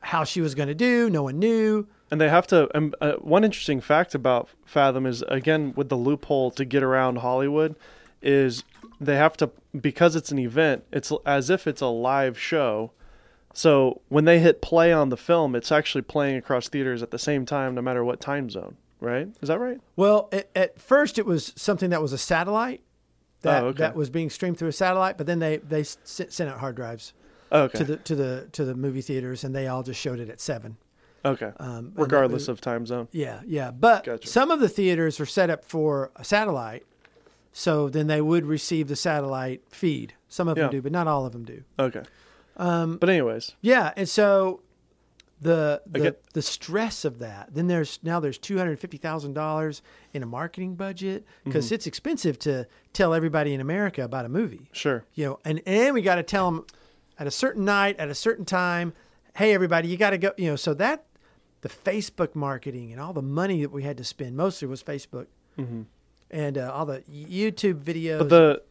how 0.00 0.24
she 0.24 0.40
was 0.40 0.54
going 0.56 0.68
to 0.68 0.74
do. 0.74 1.08
No 1.08 1.22
one 1.22 1.38
knew. 1.38 1.86
And 2.10 2.20
they 2.20 2.28
have 2.28 2.46
to. 2.48 2.68
Um, 2.76 2.94
uh, 3.00 3.12
one 3.14 3.44
interesting 3.44 3.80
fact 3.80 4.14
about 4.14 4.48
Fathom 4.64 5.06
is 5.06 5.22
again 5.28 5.72
with 5.76 5.88
the 5.88 5.96
loophole 5.96 6.50
to 6.52 6.64
get 6.64 6.82
around 6.82 7.18
Hollywood, 7.18 7.76
is 8.22 8.64
they 9.00 9.16
have 9.16 9.36
to 9.36 9.50
because 9.80 10.16
it's 10.16 10.32
an 10.32 10.38
event. 10.40 10.84
It's 10.92 11.12
as 11.24 11.48
if 11.48 11.66
it's 11.66 11.80
a 11.80 11.86
live 11.86 12.38
show. 12.38 12.90
So 13.56 14.02
when 14.08 14.24
they 14.26 14.40
hit 14.40 14.60
play 14.60 14.92
on 14.92 15.08
the 15.08 15.16
film, 15.16 15.54
it's 15.54 15.70
actually 15.72 16.02
playing 16.02 16.36
across 16.36 16.68
theaters 16.68 17.02
at 17.02 17.10
the 17.12 17.18
same 17.18 17.46
time, 17.46 17.74
no 17.74 17.80
matter 17.82 18.04
what 18.04 18.20
time 18.20 18.50
zone. 18.50 18.76
Right? 19.00 19.28
Is 19.42 19.48
that 19.48 19.58
right? 19.60 19.80
Well, 19.96 20.28
at, 20.32 20.48
at 20.56 20.80
first 20.80 21.18
it 21.18 21.24
was 21.26 21.52
something 21.56 21.90
that 21.90 22.00
was 22.02 22.12
a 22.12 22.18
satellite 22.18 22.80
that 23.42 23.62
Oh, 23.62 23.66
okay. 23.68 23.78
that 23.78 23.94
was 23.94 24.08
being 24.10 24.30
streamed 24.30 24.58
through 24.58 24.68
a 24.68 24.72
satellite, 24.72 25.16
but 25.18 25.26
then 25.26 25.38
they 25.38 25.58
they 25.58 25.84
sent 25.84 26.40
out 26.40 26.58
hard 26.58 26.74
drives 26.76 27.12
Oh, 27.52 27.62
okay. 27.64 27.78
to 27.78 27.84
the 27.84 27.96
to 27.98 28.14
the 28.14 28.48
to 28.52 28.64
the 28.64 28.74
movie 28.74 29.02
theaters, 29.02 29.44
and 29.44 29.54
they 29.54 29.66
all 29.68 29.82
just 29.82 30.00
showed 30.00 30.18
it 30.20 30.30
at 30.30 30.40
seven. 30.40 30.78
okay. 31.24 31.52
Um, 31.58 31.92
Regardless 31.94 32.48
of 32.48 32.60
time 32.62 32.86
zone. 32.86 33.08
yeah, 33.12 33.40
yeah. 33.46 33.70
But 33.70 34.04
Gotcha. 34.04 34.26
some 34.26 34.50
of 34.50 34.60
the 34.60 34.68
theaters 34.70 35.20
are 35.20 35.26
set 35.26 35.50
up 35.50 35.64
for 35.64 36.10
a 36.16 36.24
satellite, 36.24 36.84
so 37.52 37.88
then 37.90 38.06
they 38.06 38.20
would 38.22 38.46
receive 38.46 38.88
the 38.88 38.96
satellite 38.96 39.62
feed. 39.68 40.14
Some 40.28 40.48
of 40.48 40.56
them 40.56 40.70
do, 40.70 40.80
but 40.82 40.92
not 40.92 41.06
all 41.06 41.26
of 41.26 41.32
them 41.32 41.44
do. 41.44 41.62
Okay. 41.78 42.02
Um, 42.56 42.98
But 42.98 43.08
anyways, 43.10 43.52
yeah, 43.60 43.92
and 43.96 44.08
so 44.08 44.60
the 45.40 45.82
the, 45.86 46.00
get- 46.00 46.32
the 46.32 46.42
stress 46.42 47.04
of 47.04 47.18
that. 47.18 47.52
Then 47.54 47.66
there's 47.66 47.98
now 48.02 48.20
there's 48.20 48.38
two 48.38 48.56
hundred 48.56 48.78
fifty 48.78 48.96
thousand 48.96 49.34
dollars 49.34 49.82
in 50.12 50.22
a 50.22 50.26
marketing 50.26 50.74
budget 50.76 51.24
because 51.44 51.66
Mm-hmm. 51.66 51.74
it's 51.74 51.86
expensive 51.86 52.38
to 52.40 52.66
tell 52.92 53.12
everybody 53.14 53.52
in 53.54 53.60
America 53.60 54.02
about 54.04 54.24
a 54.24 54.28
movie. 54.28 54.68
sure. 54.72 55.04
You 55.14 55.26
know, 55.26 55.38
and 55.44 55.60
and 55.66 55.94
we 55.94 56.02
got 56.02 56.14
to 56.16 56.22
tell 56.22 56.50
them 56.50 56.64
at 57.18 57.26
a 57.26 57.30
certain 57.30 57.64
night 57.64 57.98
at 57.98 58.08
a 58.08 58.14
certain 58.14 58.44
time. 58.44 58.92
Hey, 59.36 59.52
everybody, 59.52 59.88
you 59.88 59.96
got 59.96 60.10
to 60.10 60.18
go. 60.18 60.30
You 60.38 60.50
know, 60.50 60.56
so 60.56 60.74
that 60.74 61.04
the 61.62 61.68
Facebook 61.68 62.34
marketing 62.36 62.92
and 62.92 63.00
all 63.00 63.12
the 63.12 63.22
money 63.22 63.62
that 63.62 63.70
we 63.72 63.82
had 63.82 63.96
to 63.96 64.04
spend 64.04 64.36
mostly 64.36 64.68
was 64.68 64.82
Facebook, 64.82 65.26
and 66.30 66.58
uh, 66.58 66.70
all 66.72 66.86
the 66.86 67.00
YouTube 67.10 67.82
videos. 67.82 68.18
Mm-hmm. 68.20 68.28
But 68.28 68.28
the 68.28 68.62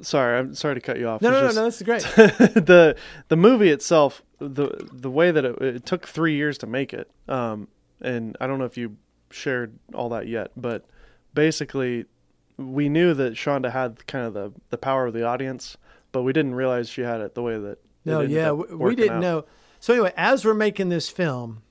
sorry, 0.00 0.38
I'm 0.38 0.54
sorry 0.54 0.74
to 0.74 0.80
cut 0.80 0.98
you 0.98 1.08
off. 1.08 1.22
no, 1.22 1.30
no, 1.30 1.40
no, 1.40 1.46
just- 1.46 1.56
no, 1.56 1.64
this 1.64 1.76
is 1.76 1.82
great. 1.82 2.02
the 2.66 2.96
the 3.28 3.36
movie 3.36 3.70
itself, 3.70 4.22
the 4.38 4.88
the 4.92 5.10
way 5.10 5.30
that 5.30 5.44
it, 5.44 5.60
it 5.62 5.86
took 5.86 6.06
three 6.06 6.34
years 6.34 6.58
to 6.58 6.66
make 6.66 6.92
it, 6.92 7.10
um, 7.28 7.68
and 8.00 8.36
I 8.40 8.46
don't 8.46 8.58
know 8.58 8.64
if 8.64 8.76
you 8.76 8.96
shared 9.30 9.78
all 9.94 10.08
that 10.10 10.26
yet, 10.28 10.50
but 10.56 10.84
basically, 11.34 12.06
we 12.56 12.88
knew 12.88 13.14
that 13.14 13.34
Chonda 13.34 13.72
had 13.72 14.06
kind 14.06 14.26
of 14.26 14.34
the 14.34 14.52
the 14.70 14.78
power 14.78 15.06
of 15.06 15.14
the 15.14 15.24
audience, 15.24 15.76
but 16.12 16.22
we 16.22 16.32
didn't 16.32 16.54
realize 16.54 16.88
she 16.88 17.02
had 17.02 17.20
it 17.20 17.34
the 17.34 17.42
way 17.42 17.58
that. 17.58 17.78
No, 18.04 18.20
yeah, 18.20 18.50
we 18.50 18.96
didn't 18.96 19.18
out. 19.18 19.20
know. 19.20 19.44
So 19.78 19.92
anyway, 19.92 20.12
as 20.16 20.44
we're 20.44 20.54
making 20.54 20.88
this 20.88 21.08
film, 21.08 21.62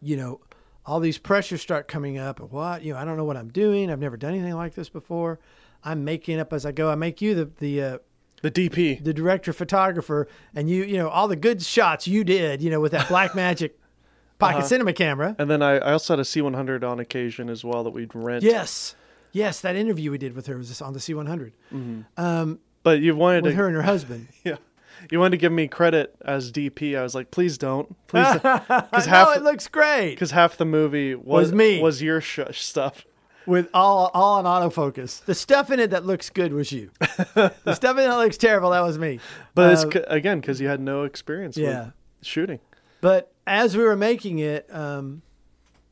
you 0.00 0.16
know, 0.16 0.40
all 0.84 1.00
these 1.00 1.18
pressures 1.18 1.60
start 1.60 1.86
coming 1.86 2.18
up. 2.18 2.40
What 2.40 2.82
you 2.82 2.92
know, 2.92 2.98
I 2.98 3.04
don't 3.04 3.16
know 3.16 3.24
what 3.24 3.36
I'm 3.36 3.50
doing. 3.50 3.90
I've 3.90 4.00
never 4.00 4.16
done 4.16 4.34
anything 4.34 4.54
like 4.54 4.74
this 4.74 4.88
before. 4.88 5.38
I'm 5.84 6.04
making 6.04 6.38
up 6.38 6.52
as 6.52 6.64
I 6.66 6.72
go. 6.72 6.90
I 6.90 6.94
make 6.94 7.20
you 7.22 7.34
the 7.34 7.50
the 7.58 7.82
uh, 7.82 7.98
the 8.42 8.50
DP. 8.50 9.02
the 9.02 9.12
director 9.12 9.52
photographer, 9.52 10.28
and 10.54 10.68
you 10.70 10.84
you 10.84 10.96
know 10.96 11.08
all 11.08 11.28
the 11.28 11.36
good 11.36 11.62
shots 11.62 12.06
you 12.08 12.24
did. 12.24 12.62
You 12.62 12.70
know 12.70 12.80
with 12.80 12.92
that 12.92 13.08
Black 13.08 13.34
Magic 13.36 13.78
pocket 14.38 14.58
Uh-huh. 14.58 14.66
cinema 14.66 14.92
camera. 14.92 15.36
And 15.38 15.48
then 15.50 15.62
I, 15.62 15.74
I 15.78 15.92
also 15.92 16.14
had 16.14 16.20
a 16.20 16.24
C100 16.24 16.82
on 16.82 16.98
occasion 16.98 17.48
as 17.48 17.64
well 17.64 17.84
that 17.84 17.90
we'd 17.90 18.12
rent. 18.14 18.42
Yes, 18.42 18.96
yes, 19.30 19.60
that 19.60 19.76
interview 19.76 20.10
we 20.10 20.18
did 20.18 20.34
with 20.34 20.46
her 20.48 20.56
was 20.58 20.82
on 20.82 20.92
the 20.94 20.98
C100 20.98 21.52
um, 22.16 22.58
But 22.82 23.00
you 23.00 23.14
wanted 23.14 23.44
with 23.44 23.52
to, 23.52 23.56
her 23.58 23.66
and 23.68 23.76
her 23.76 23.82
husband. 23.82 24.26
yeah, 24.44 24.56
you 25.12 25.20
wanted 25.20 25.32
to 25.32 25.36
give 25.36 25.52
me 25.52 25.68
credit 25.68 26.14
as 26.24 26.50
DP. 26.50 26.98
I 26.98 27.02
was 27.04 27.14
like, 27.14 27.30
please 27.30 27.56
don't, 27.56 27.88
please, 28.08 28.32
Because 28.34 28.60
because 28.66 29.06
half 29.06 29.36
it 29.36 29.42
looks 29.44 29.68
great 29.68 30.10
because 30.10 30.32
half 30.32 30.56
the 30.56 30.64
movie 30.64 31.14
was, 31.14 31.24
Was 31.24 31.52
me. 31.52 31.80
was 31.80 32.02
your 32.02 32.20
sh- 32.20 32.40
stuff. 32.52 33.04
With 33.46 33.68
all 33.74 34.10
all 34.14 34.44
on 34.44 34.44
autofocus. 34.44 35.24
The 35.24 35.34
stuff 35.34 35.70
in 35.70 35.80
it 35.80 35.90
that 35.90 36.04
looks 36.04 36.30
good 36.30 36.52
was 36.52 36.72
you. 36.72 36.90
the 37.34 37.74
stuff 37.74 37.96
in 37.98 38.04
it 38.04 38.08
that 38.08 38.16
looks 38.18 38.36
terrible 38.36 38.70
that 38.70 38.80
was 38.80 38.98
me. 38.98 39.20
But 39.54 39.72
it's 39.72 39.84
Uh, 39.84 39.90
c- 39.90 40.04
again 40.06 40.40
because 40.40 40.60
you 40.60 40.68
had 40.68 40.80
no 40.80 41.04
experience 41.04 41.56
yeah. 41.56 41.84
with 41.86 41.92
shooting. 42.22 42.60
But 43.00 43.32
as 43.46 43.76
we 43.76 43.82
were 43.82 43.96
making 43.96 44.38
it, 44.38 44.72
um, 44.74 45.22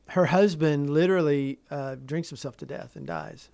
her 0.09 0.25
husband 0.27 0.89
literally 0.89 1.59
uh, 1.69 1.95
drinks 2.05 2.29
himself 2.29 2.57
to 2.57 2.65
death 2.65 2.95
and 2.95 3.05
dies 3.05 3.49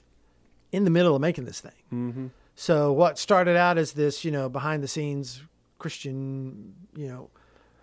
in 0.71 0.83
the 0.83 0.89
middle 0.91 1.15
of 1.15 1.21
making 1.21 1.45
this 1.45 1.59
thing. 1.59 1.71
Mm-hmm. 1.93 2.27
So 2.55 2.91
what 2.91 3.17
started 3.19 3.55
out 3.55 3.77
as 3.77 3.93
this, 3.93 4.25
you 4.25 4.31
know, 4.31 4.49
behind 4.49 4.83
the 4.83 4.87
scenes 4.87 5.41
Christian, 5.79 6.73
you 6.95 7.07
know, 7.07 7.29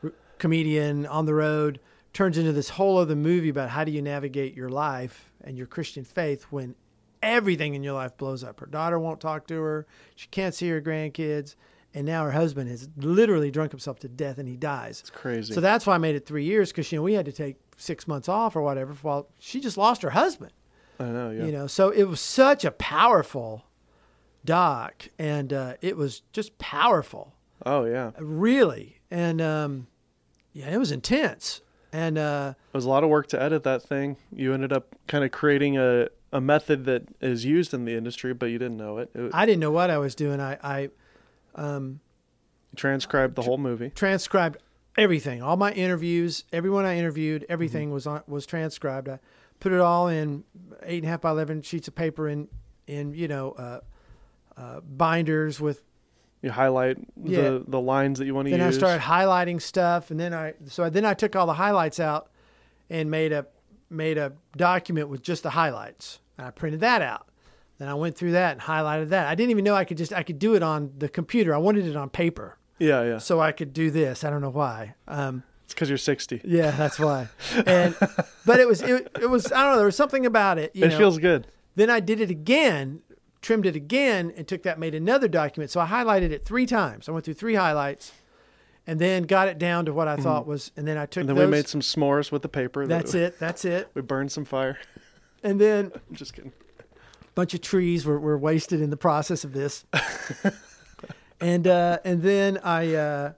r- 0.02 0.12
comedian 0.38 1.06
on 1.06 1.26
the 1.26 1.34
road, 1.34 1.78
turns 2.12 2.36
into 2.38 2.52
this 2.52 2.68
whole 2.70 2.98
other 2.98 3.16
movie 3.16 3.48
about 3.48 3.70
how 3.70 3.84
do 3.84 3.90
you 3.92 4.02
navigate 4.02 4.54
your 4.54 4.68
life 4.68 5.32
and 5.44 5.56
your 5.56 5.66
Christian 5.66 6.04
faith 6.04 6.44
when 6.50 6.74
everything 7.22 7.74
in 7.74 7.82
your 7.82 7.94
life 7.94 8.16
blows 8.16 8.42
up. 8.42 8.60
Her 8.60 8.66
daughter 8.66 8.98
won't 8.98 9.20
talk 9.20 9.46
to 9.48 9.60
her. 9.60 9.86
She 10.16 10.26
can't 10.28 10.54
see 10.54 10.68
her 10.68 10.80
grandkids. 10.80 11.54
And 11.96 12.06
now 12.06 12.24
her 12.24 12.32
husband 12.32 12.68
has 12.70 12.88
literally 12.96 13.52
drunk 13.52 13.70
himself 13.70 14.00
to 14.00 14.08
death 14.08 14.38
and 14.38 14.48
he 14.48 14.56
dies. 14.56 15.00
It's 15.00 15.10
crazy. 15.10 15.54
So 15.54 15.60
that's 15.60 15.86
why 15.86 15.94
I 15.94 15.98
made 15.98 16.16
it 16.16 16.26
three 16.26 16.44
years 16.44 16.72
because 16.72 16.90
you 16.90 16.98
know 16.98 17.04
we 17.04 17.12
had 17.12 17.26
to 17.26 17.32
take 17.32 17.56
six 17.76 18.08
months 18.08 18.28
off 18.28 18.56
or 18.56 18.62
whatever 18.62 18.92
while 19.02 19.28
she 19.38 19.60
just 19.60 19.76
lost 19.76 20.02
her 20.02 20.10
husband. 20.10 20.52
I 20.98 21.04
know. 21.04 21.30
Yeah. 21.30 21.44
You 21.44 21.52
know, 21.52 21.66
so 21.66 21.90
it 21.90 22.04
was 22.04 22.20
such 22.20 22.64
a 22.64 22.70
powerful 22.72 23.64
doc, 24.44 25.08
and 25.18 25.52
uh, 25.52 25.74
it 25.80 25.96
was 25.96 26.22
just 26.32 26.56
powerful, 26.58 27.34
oh 27.66 27.84
yeah. 27.84 28.12
really, 28.18 29.00
and 29.10 29.40
um, 29.40 29.86
yeah, 30.52 30.70
it 30.70 30.78
was 30.78 30.92
intense. 30.92 31.62
And 31.94 32.18
uh, 32.18 32.54
It 32.72 32.76
was 32.76 32.86
a 32.86 32.88
lot 32.88 33.04
of 33.04 33.08
work 33.10 33.28
to 33.28 33.40
edit 33.40 33.62
that 33.62 33.80
thing. 33.80 34.16
You 34.34 34.52
ended 34.52 34.72
up 34.72 34.96
kind 35.06 35.22
of 35.22 35.30
creating 35.30 35.78
a, 35.78 36.08
a 36.32 36.40
method 36.40 36.86
that 36.86 37.04
is 37.20 37.44
used 37.44 37.72
in 37.72 37.84
the 37.84 37.94
industry, 37.94 38.34
but 38.34 38.46
you 38.46 38.58
didn't 38.58 38.76
know 38.76 38.98
it. 38.98 39.10
It 39.14 39.30
I 39.32 39.46
didn't 39.46 39.60
know 39.60 39.70
what 39.70 39.90
I 39.90 39.98
was 39.98 40.16
doing. 40.16 40.40
I, 40.40 40.58
I 40.60 40.88
um, 41.54 42.00
transcribed 42.74 43.36
the 43.36 43.42
whole 43.42 43.58
movie. 43.58 43.90
transcribed 43.90 44.56
everything, 44.98 45.40
all 45.40 45.56
my 45.56 45.70
interviews, 45.72 46.42
everyone 46.52 46.84
I 46.84 46.98
interviewed, 46.98 47.46
everything 47.48 47.92
was 47.92 48.08
on 48.08 48.22
was 48.26 48.44
transcribed. 48.44 49.08
I 49.08 49.20
put 49.60 49.70
it 49.70 49.80
all 49.80 50.08
in 50.08 50.42
eight 50.82 50.98
and 50.98 51.06
a 51.06 51.10
half 51.10 51.20
by 51.20 51.30
eleven 51.30 51.62
sheets 51.62 51.86
of 51.86 51.94
paper 51.94 52.28
in 52.28 52.48
in 52.88 53.14
you 53.14 53.28
know 53.28 53.52
uh, 53.52 53.80
uh, 54.56 54.80
binders 54.80 55.60
with. 55.60 55.82
You 56.44 56.50
highlight 56.50 56.98
Yeah. 57.22 57.40
the, 57.42 57.64
the 57.66 57.80
lines 57.80 58.18
that 58.18 58.26
you 58.26 58.34
want 58.34 58.46
to 58.46 58.50
use. 58.50 58.58
Then 58.58 58.68
I 58.68 58.70
started 58.70 59.02
highlighting 59.02 59.60
stuff, 59.62 60.10
and 60.10 60.20
then 60.20 60.34
I 60.34 60.54
so 60.66 60.88
then 60.90 61.04
I 61.04 61.14
took 61.14 61.34
all 61.34 61.46
the 61.46 61.54
highlights 61.54 61.98
out 61.98 62.30
and 62.90 63.10
made 63.10 63.32
a 63.32 63.46
made 63.90 64.18
a 64.18 64.32
document 64.56 65.08
with 65.08 65.22
just 65.22 65.42
the 65.42 65.50
highlights. 65.50 66.20
And 66.36 66.46
I 66.46 66.50
printed 66.50 66.80
that 66.80 67.00
out. 67.00 67.28
Then 67.78 67.88
I 67.88 67.94
went 67.94 68.16
through 68.16 68.32
that 68.32 68.52
and 68.52 68.60
highlighted 68.60 69.08
that. 69.08 69.26
I 69.26 69.34
didn't 69.34 69.50
even 69.50 69.64
know 69.64 69.74
I 69.74 69.84
could 69.84 69.96
just 69.96 70.12
I 70.12 70.22
could 70.22 70.38
do 70.38 70.54
it 70.54 70.62
on 70.62 70.92
the 70.98 71.08
computer. 71.08 71.54
I 71.54 71.58
wanted 71.58 71.86
it 71.86 71.96
on 71.96 72.10
paper 72.10 72.58
yeah, 72.78 73.02
yeah. 73.04 73.18
so 73.18 73.40
I 73.40 73.52
could 73.52 73.72
do 73.72 73.90
this. 73.90 74.22
I 74.24 74.30
don't 74.30 74.40
know 74.42 74.50
why. 74.50 74.94
Um, 75.08 75.42
It's 75.64 75.74
because 75.74 75.88
you're 75.88 75.96
60. 75.98 76.42
Yeah, 76.44 76.70
that's 76.72 76.98
why. 76.98 77.28
And 77.66 77.96
but 78.44 78.60
it 78.60 78.68
was 78.68 78.82
it, 78.82 79.08
it 79.20 79.30
was 79.30 79.50
I 79.50 79.62
don't 79.62 79.72
know, 79.72 79.76
there 79.78 79.86
was 79.86 79.96
something 79.96 80.26
about 80.26 80.58
it. 80.58 80.74
You 80.76 80.84
it 80.84 80.88
know. 80.90 80.98
feels 80.98 81.18
good. 81.18 81.46
then 81.74 81.88
I 81.90 82.00
did 82.00 82.20
it 82.20 82.30
again, 82.30 83.00
trimmed 83.44 83.66
it 83.66 83.76
again, 83.76 84.32
and 84.36 84.48
took 84.48 84.62
that, 84.64 84.78
made 84.78 84.94
another 84.94 85.28
document. 85.28 85.70
So 85.70 85.78
I 85.80 85.86
highlighted 85.86 86.30
it 86.30 86.44
three 86.44 86.64
times. 86.66 87.08
I 87.08 87.12
went 87.12 87.24
through 87.26 87.34
three 87.34 87.54
highlights 87.54 88.10
and 88.86 88.98
then 88.98 89.22
got 89.24 89.48
it 89.48 89.58
down 89.58 89.84
to 89.86 89.92
what 89.92 90.08
I 90.08 90.16
thought 90.16 90.46
was 90.46 90.72
and 90.76 90.86
then 90.88 90.96
I 90.98 91.06
took 91.06 91.22
Mm-hmm. 91.22 91.30
And 91.30 91.38
then 91.38 91.44
those, 91.46 91.52
we 91.52 91.58
made 91.58 91.68
some 91.68 91.80
s'mores 91.80 92.32
with 92.32 92.42
the 92.42 92.48
paper. 92.48 92.86
that- 92.86 92.88
that's 92.88 93.14
it, 93.14 93.38
that's 93.38 93.64
it. 93.64 93.88
We 93.94 94.02
burned 94.02 94.32
some 94.32 94.44
fire. 94.44 94.78
And 95.42 95.60
then 95.60 95.92
I'm 96.08 96.16
just 96.16 96.32
kidding. 96.32 96.52
a 96.80 97.30
bunch 97.34 97.52
of 97.52 97.60
trees 97.60 98.06
were, 98.06 98.18
were 98.18 98.38
wasted 98.38 98.80
in 98.80 98.88
the 98.88 98.96
process 98.96 99.44
of 99.44 99.52
this. 99.52 99.84
and 101.40 101.66
uh, 101.66 101.98
and 102.04 102.22
then 102.22 102.58
I 102.64 102.94
uh, 102.94 103.32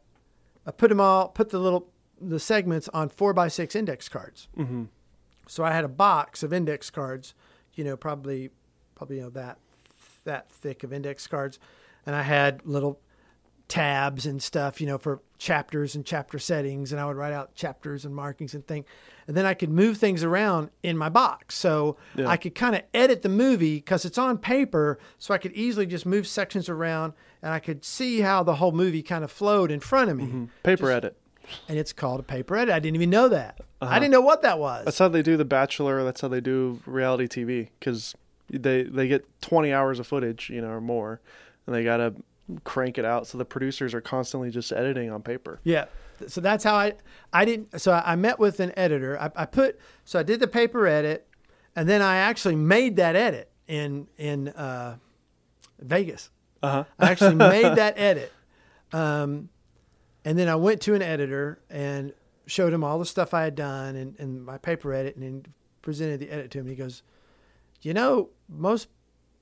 I 0.67 0.71
put 0.71 0.89
them 0.89 1.01
all 1.01 1.29
put 1.29 1.51
the 1.51 1.59
little 1.59 1.89
the 2.21 2.39
segments 2.39 2.89
on 2.91 3.09
four 3.09 3.33
by 3.35 3.49
six 3.49 3.75
index 3.75 4.09
cards. 4.09 4.47
hmm 4.55 4.85
So 5.49 5.65
I 5.65 5.73
had 5.73 5.85
a 5.85 5.89
box 5.89 6.43
of 6.45 6.53
index 6.53 6.91
cards, 6.91 7.35
you 7.75 7.83
know, 7.85 7.97
probably 7.97 8.51
probably 8.95 9.17
you 9.17 9.23
know 9.23 9.31
that 9.31 9.59
that 10.27 10.51
thick 10.53 10.85
of 10.85 10.93
index 10.93 11.27
cards, 11.27 11.59
and 12.05 12.15
I 12.15 12.23
had 12.23 12.65
little 12.65 13.01
tabs 13.69 14.27
and 14.27 14.41
stuff, 14.41 14.81
you 14.81 14.87
know, 14.87 14.97
for 14.97 15.21
chapters 15.39 15.97
and 15.97 16.07
chapter 16.07 16.39
settings, 16.39 16.93
and 16.93 17.01
I 17.01 17.05
would 17.07 17.17
write 17.17 17.33
out 17.33 17.55
chapters 17.57 18.05
and 18.05 18.15
markings 18.15 18.55
and 18.55 18.65
thing, 18.65 18.85
and 19.27 19.37
then 19.37 19.45
I 19.45 19.55
could 19.55 19.71
move 19.71 19.99
things 19.99 20.23
around 20.23 20.71
in 20.85 20.97
my 20.97 21.09
box, 21.09 21.57
so 21.57 21.97
Yeah. 22.15 22.29
I 22.29 22.37
could 22.37 22.55
kind 22.55 22.77
of 22.77 22.83
edit 22.95 23.23
the 23.23 23.29
movie 23.29 23.77
because 23.77 24.05
it's 24.05 24.19
on 24.19 24.39
paper, 24.39 24.99
so 25.19 25.35
I 25.35 25.39
could 25.39 25.53
easily 25.53 25.85
just 25.87 26.07
move 26.07 26.29
sections 26.29 26.69
around, 26.69 27.13
and 27.43 27.53
I 27.53 27.59
could 27.59 27.85
see 27.85 28.21
how 28.21 28.45
the 28.45 28.55
whole 28.55 28.73
movie 28.73 29.03
kind 29.03 29.25
of 29.25 29.33
flowed 29.33 29.73
in 29.73 29.81
front 29.81 30.11
of 30.11 30.17
me, 30.17 30.49
Paper 30.63 30.85
Just- 30.87 30.97
edit. 30.97 31.17
and 31.69 31.77
it's 31.77 31.93
called 31.93 32.21
a 32.21 32.25
paper 32.25 32.57
edit. 32.57 32.73
I 32.73 32.79
didn't 32.79 32.95
even 32.97 33.11
know 33.11 33.29
that. 33.29 33.61
Uh-huh. 33.81 33.93
I 33.93 33.99
didn't 33.99 34.13
know 34.13 34.21
what 34.21 34.43
that 34.43 34.59
was. 34.61 34.85
That's 34.85 34.99
how 34.99 35.09
they 35.09 35.23
do 35.23 35.37
The 35.37 35.45
Bachelor. 35.45 36.05
That's 36.05 36.21
how 36.21 36.29
they 36.29 36.41
do 36.41 36.81
reality 36.87 37.27
TV 37.27 37.71
because 37.81 38.15
they 38.49 38.83
they 38.85 39.09
get 39.09 39.25
20 39.43 39.73
hours 39.73 39.99
of 39.99 40.07
footage, 40.07 40.51
you 40.51 40.61
know, 40.61 40.69
or 40.69 40.81
more, 40.81 41.21
and 41.67 41.75
they 41.75 41.85
gotta 41.85 42.15
crank 42.65 42.99
it 42.99 43.05
out. 43.05 43.27
So 43.27 43.39
the 43.39 43.45
producers 43.45 43.95
are 43.95 44.01
constantly 44.01 44.51
just 44.51 44.73
editing 44.73 45.11
on 45.11 45.23
paper. 45.23 45.61
Yeah. 45.65 45.87
So 46.29 46.41
that's 46.41 46.65
how 46.65 46.75
I 46.75 46.95
I 47.33 47.45
didn't 47.45 47.81
so 47.81 47.93
I 47.93 48.17
met 48.17 48.39
with 48.39 48.61
an 48.61 48.73
editor. 48.77 49.21
I, 49.21 49.31
I 49.35 49.47
put 49.47 49.79
so 50.05 50.19
I 50.19 50.23
did 50.23 50.41
the 50.41 50.49
paper 50.49 50.87
edit 50.87 51.27
and 51.75 51.89
then 51.89 52.03
I 52.03 52.17
actually 52.17 52.57
made 52.57 52.97
that 52.97 53.17
edit 53.17 53.51
in 53.67 54.09
in 54.17 54.49
uh, 54.49 54.97
Vegas. 55.81 56.31
Uh 56.63 56.71
huh. 56.71 56.85
I 56.99 57.11
actually 57.11 57.35
made 57.35 57.65
that 57.77 57.99
edit. 57.99 58.33
Um, 58.93 59.51
and 60.25 60.39
then 60.39 60.49
I 60.49 60.57
went 60.57 60.81
to 60.83 60.95
an 60.95 61.03
editor 61.03 61.61
and 61.69 62.13
showed 62.47 62.73
him 62.73 62.83
all 62.83 62.99
the 62.99 63.07
stuff 63.07 63.35
I 63.35 63.43
had 63.45 63.55
done 63.55 63.97
and, 63.97 64.19
and 64.19 64.45
my 64.45 64.59
paper 64.59 64.93
edit 64.93 65.17
and 65.17 65.25
then 65.25 65.47
presented 65.83 66.21
the 66.21 66.31
edit 66.31 66.51
to 66.53 66.61
him. 66.61 66.67
He 66.67 66.75
goes, 66.75 67.03
You 67.83 67.93
know, 67.93 68.31
most 68.49 68.89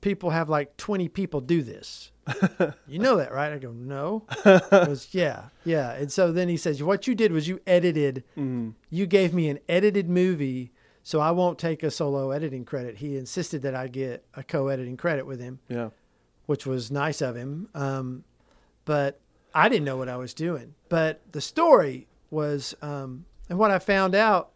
people 0.01 0.31
have 0.31 0.49
like 0.49 0.77
20 0.77 1.09
people 1.09 1.41
do 1.41 1.63
this. 1.63 2.11
you 2.87 2.99
know 2.99 3.17
that, 3.17 3.33
right? 3.33 3.53
I 3.53 3.59
go, 3.59 3.73
No. 3.73 4.25
Goes, 4.71 5.09
Yeah, 5.13 5.45
yeah. 5.65 5.93
And 5.93 6.11
so 6.11 6.33
then 6.33 6.49
he 6.49 6.57
says, 6.57 6.83
What 6.83 7.07
you 7.07 7.15
did 7.15 7.33
was 7.33 7.49
you 7.49 7.61
edited, 7.67 8.25
Mm. 8.37 8.75
you 8.91 9.07
gave 9.07 9.33
me 9.35 9.49
an 9.49 9.59
edited 9.69 10.09
movie. 10.09 10.73
So 11.03 11.21
I 11.21 11.33
won't 11.33 11.59
take 11.59 11.83
a 11.83 11.91
solo 11.91 12.31
editing 12.31 12.65
credit. 12.65 12.97
He 12.97 13.17
insisted 13.19 13.61
that 13.63 13.75
I 13.75 13.89
get 13.89 14.25
a 14.35 14.43
co-editing 14.43 14.97
credit 14.97 15.27
with 15.27 15.39
him 15.39 15.59
Yeah. 15.69 15.91
which 16.47 16.65
was 16.67 16.91
nice 16.91 17.21
of 17.21 17.37
him. 17.37 17.69
Um, 17.75 18.25
but 18.87 19.21
I 19.55 19.69
didn't 19.69 19.85
know 19.85 19.99
what 19.99 20.09
I 20.09 20.17
was 20.17 20.33
doing. 20.33 20.75
But 20.89 21.21
the 21.33 21.41
story 21.43 22.07
was, 22.31 22.75
um, 22.83 23.27
and 23.51 23.59
what 23.59 23.71
I 23.71 23.79
found 23.79 24.15
out 24.15 24.51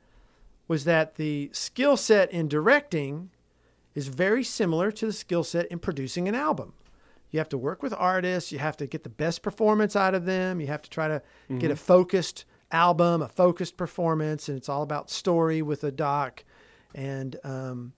was 0.68 0.84
that 0.84 1.16
the 1.16 1.50
skill 1.52 1.96
set 1.98 2.32
in 2.32 2.48
directing 2.48 3.30
is 3.98 4.06
very 4.06 4.44
similar 4.44 4.92
to 4.92 5.06
the 5.06 5.12
skill 5.12 5.42
set 5.42 5.66
in 5.66 5.80
producing 5.80 6.28
an 6.28 6.34
album. 6.36 6.72
You 7.32 7.40
have 7.40 7.48
to 7.48 7.58
work 7.58 7.82
with 7.82 7.92
artists. 7.92 8.52
You 8.52 8.60
have 8.60 8.76
to 8.76 8.86
get 8.86 9.02
the 9.02 9.08
best 9.10 9.42
performance 9.42 9.96
out 9.96 10.14
of 10.14 10.24
them. 10.24 10.60
You 10.60 10.68
have 10.68 10.82
to 10.82 10.88
try 10.88 11.08
to 11.08 11.20
get 11.58 11.72
a 11.72 11.76
focused 11.76 12.44
album, 12.70 13.22
a 13.22 13.28
focused 13.28 13.76
performance, 13.76 14.48
and 14.48 14.56
it's 14.56 14.68
all 14.68 14.82
about 14.84 15.10
story 15.10 15.62
with 15.62 15.82
a 15.82 15.90
doc. 15.90 16.44
And 16.94 17.36
um, 17.42 17.92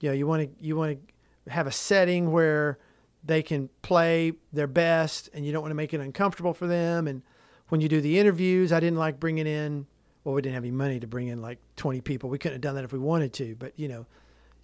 you 0.00 0.10
know, 0.10 0.14
you 0.14 0.26
want 0.26 0.42
to 0.42 0.64
you 0.64 0.76
want 0.76 0.98
to 1.46 1.50
have 1.50 1.66
a 1.66 1.72
setting 1.72 2.30
where 2.30 2.78
they 3.24 3.42
can 3.42 3.70
play 3.80 4.34
their 4.52 4.66
best, 4.66 5.30
and 5.32 5.46
you 5.46 5.52
don't 5.52 5.62
want 5.62 5.72
to 5.72 5.76
make 5.76 5.94
it 5.94 6.00
uncomfortable 6.00 6.52
for 6.52 6.66
them. 6.66 7.08
And 7.08 7.22
when 7.70 7.80
you 7.80 7.88
do 7.88 8.02
the 8.02 8.18
interviews, 8.18 8.72
I 8.72 8.80
didn't 8.80 8.98
like 8.98 9.18
bringing 9.18 9.46
in. 9.46 9.86
Well, 10.22 10.34
we 10.34 10.42
didn't 10.42 10.54
have 10.54 10.64
any 10.64 10.70
money 10.70 11.00
to 11.00 11.06
bring 11.06 11.28
in 11.28 11.40
like 11.40 11.58
20 11.76 12.02
people. 12.02 12.28
We 12.28 12.38
couldn't 12.38 12.56
have 12.56 12.60
done 12.60 12.74
that 12.74 12.84
if 12.84 12.92
we 12.92 12.98
wanted 12.98 13.32
to. 13.34 13.56
But 13.56 13.72
you 13.76 13.88
know, 13.88 14.06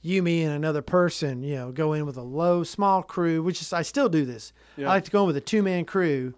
you, 0.02 0.22
me, 0.22 0.42
and 0.42 0.54
another 0.54 0.82
person, 0.82 1.42
you 1.42 1.56
know, 1.56 1.72
go 1.72 1.92
in 1.92 2.06
with 2.06 2.16
a 2.16 2.22
low, 2.22 2.62
small 2.62 3.02
crew, 3.02 3.42
which 3.42 3.60
is 3.60 3.72
I 3.72 3.82
still 3.82 4.08
do 4.08 4.24
this. 4.24 4.52
Yeah. 4.76 4.86
I 4.86 4.88
like 4.90 5.04
to 5.04 5.10
go 5.10 5.22
in 5.22 5.26
with 5.26 5.36
a 5.36 5.40
two 5.40 5.62
man 5.62 5.84
crew 5.84 6.34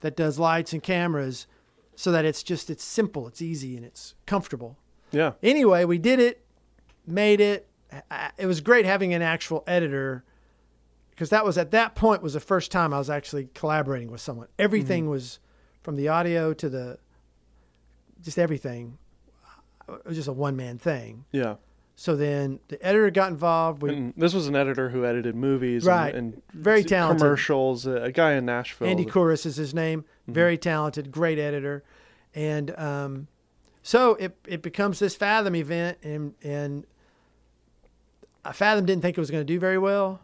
that 0.00 0.16
does 0.16 0.38
lights 0.38 0.72
and 0.72 0.82
cameras, 0.82 1.46
so 1.94 2.10
that 2.12 2.24
it's 2.24 2.42
just 2.42 2.70
it's 2.70 2.84
simple, 2.84 3.28
it's 3.28 3.42
easy, 3.42 3.76
and 3.76 3.84
it's 3.84 4.14
comfortable. 4.26 4.76
Yeah. 5.12 5.32
Anyway, 5.42 5.84
we 5.84 5.98
did 5.98 6.18
it, 6.18 6.44
made 7.06 7.40
it. 7.40 7.68
It 8.38 8.46
was 8.46 8.60
great 8.60 8.86
having 8.86 9.12
an 9.12 9.22
actual 9.22 9.62
editor 9.66 10.24
because 11.10 11.30
that 11.30 11.44
was 11.44 11.58
at 11.58 11.70
that 11.72 11.94
point 11.94 12.22
was 12.22 12.32
the 12.32 12.40
first 12.40 12.72
time 12.72 12.94
I 12.94 12.98
was 12.98 13.10
actually 13.10 13.48
collaborating 13.54 14.10
with 14.10 14.20
someone. 14.20 14.48
Everything 14.58 15.04
mm-hmm. 15.04 15.12
was 15.12 15.38
from 15.82 15.96
the 15.96 16.08
audio 16.08 16.54
to 16.54 16.68
the 16.68 16.98
just 18.22 18.38
everything. 18.38 18.98
It 19.88 20.06
was 20.06 20.16
just 20.16 20.28
a 20.28 20.32
one 20.32 20.56
man 20.56 20.78
thing. 20.78 21.26
Yeah. 21.30 21.56
So 21.94 22.16
then 22.16 22.58
the 22.68 22.84
editor 22.84 23.10
got 23.10 23.30
involved. 23.30 23.82
We, 23.82 24.12
this 24.16 24.32
was 24.34 24.48
an 24.48 24.56
editor 24.56 24.88
who 24.88 25.04
edited 25.04 25.36
movies 25.36 25.84
Right. 25.84 26.14
and, 26.14 26.34
and 26.34 26.42
Very 26.52 26.82
talented. 26.82 27.20
commercials. 27.20 27.86
A 27.86 28.10
guy 28.10 28.32
in 28.32 28.46
Nashville. 28.46 28.88
Andy 28.88 29.04
Kouris 29.04 29.44
is 29.46 29.56
his 29.56 29.74
name. 29.74 30.04
Very 30.26 30.56
talented, 30.56 31.10
great 31.12 31.38
editor, 31.38 31.84
and 32.34 32.76
um, 32.78 33.26
so 33.82 34.14
it 34.14 34.36
it 34.46 34.62
becomes 34.62 34.98
this 35.00 35.14
Fathom 35.16 35.54
event, 35.54 35.98
and 36.02 36.34
and 36.42 36.86
uh, 38.44 38.52
Fathom 38.52 38.86
didn't 38.86 39.02
think 39.02 39.16
it 39.16 39.20
was 39.20 39.30
going 39.30 39.40
to 39.42 39.52
do 39.52 39.58
very 39.58 39.78
well, 39.78 40.20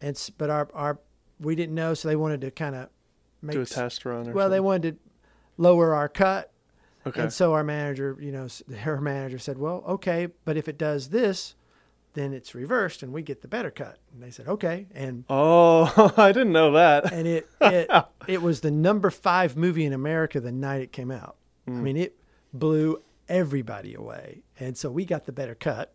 and 0.00 0.18
but 0.38 0.50
our 0.50 0.68
our 0.74 0.98
we 1.40 1.54
didn't 1.54 1.74
know, 1.74 1.94
so 1.94 2.08
they 2.08 2.16
wanted 2.16 2.40
to 2.42 2.50
kind 2.50 2.74
of 2.74 2.88
make 3.40 3.54
do 3.54 3.62
a 3.62 3.66
test 3.66 4.04
run. 4.04 4.28
Or 4.28 4.32
well, 4.32 4.50
they 4.50 4.60
wanted 4.60 4.96
to 4.96 5.10
lower 5.56 5.94
our 5.94 6.08
cut, 6.08 6.51
Okay. 7.06 7.20
and 7.20 7.32
so 7.32 7.52
our 7.52 7.64
manager, 7.64 8.16
you 8.20 8.32
know, 8.32 8.48
her 8.80 9.00
manager 9.00 9.38
said, 9.38 9.58
"Well, 9.58 9.84
okay, 9.86 10.28
but 10.44 10.56
if 10.56 10.68
it 10.68 10.78
does 10.78 11.08
this." 11.08 11.54
Then 12.14 12.34
it's 12.34 12.54
reversed, 12.54 13.02
and 13.02 13.10
we 13.10 13.22
get 13.22 13.40
the 13.40 13.48
better 13.48 13.70
cut. 13.70 13.96
And 14.12 14.22
they 14.22 14.30
said, 14.30 14.46
"Okay." 14.46 14.86
And 14.92 15.24
oh, 15.30 16.12
I 16.18 16.30
didn't 16.32 16.52
know 16.52 16.72
that. 16.72 17.10
and 17.10 17.26
it 17.26 17.48
it 17.60 17.90
it 18.28 18.42
was 18.42 18.60
the 18.60 18.70
number 18.70 19.10
five 19.10 19.56
movie 19.56 19.86
in 19.86 19.94
America 19.94 20.38
the 20.38 20.52
night 20.52 20.82
it 20.82 20.92
came 20.92 21.10
out. 21.10 21.36
I 21.66 21.70
hmm. 21.70 21.82
mean, 21.82 21.96
it 21.96 22.14
blew 22.52 23.02
everybody 23.28 23.94
away, 23.94 24.42
and 24.60 24.76
so 24.76 24.90
we 24.90 25.06
got 25.06 25.24
the 25.24 25.32
better 25.32 25.54
cut, 25.54 25.94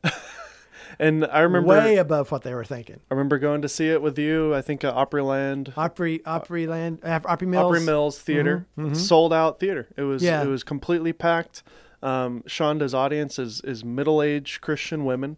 And 1.00 1.26
I 1.26 1.40
remember 1.42 1.68
way 1.68 1.98
above 1.98 2.32
what 2.32 2.44
they 2.44 2.54
were 2.54 2.66
thinking. 2.66 3.00
I 3.10 3.14
remember 3.14 3.38
going 3.38 3.62
to 3.64 3.70
see 3.70 3.90
it 3.90 4.02
with 4.02 4.18
you. 4.18 4.54
I 4.56 4.62
think 4.62 4.84
uh, 4.84 4.94
Opryland, 4.94 5.74
Opry, 5.78 6.20
Opryland, 6.20 7.00
uh, 7.04 7.20
Opry 7.26 7.48
Mills. 7.48 7.66
Opry 7.66 7.82
Mills 7.86 8.20
Theater, 8.20 8.66
Mhm, 8.78 8.92
mhm. 8.92 8.96
sold 8.96 9.34
out 9.34 9.60
theater. 9.60 9.88
It 9.98 10.04
was 10.04 10.24
Yeah. 10.24 10.44
it 10.44 10.48
was 10.48 10.64
completely 10.64 11.14
packed. 11.14 11.64
Um, 12.04 12.44
Chonda's 12.48 12.94
audience 12.94 13.40
is 13.40 13.62
is 13.62 13.84
middle 13.84 14.22
aged 14.22 14.62
Christian 14.62 15.04
women, 15.06 15.38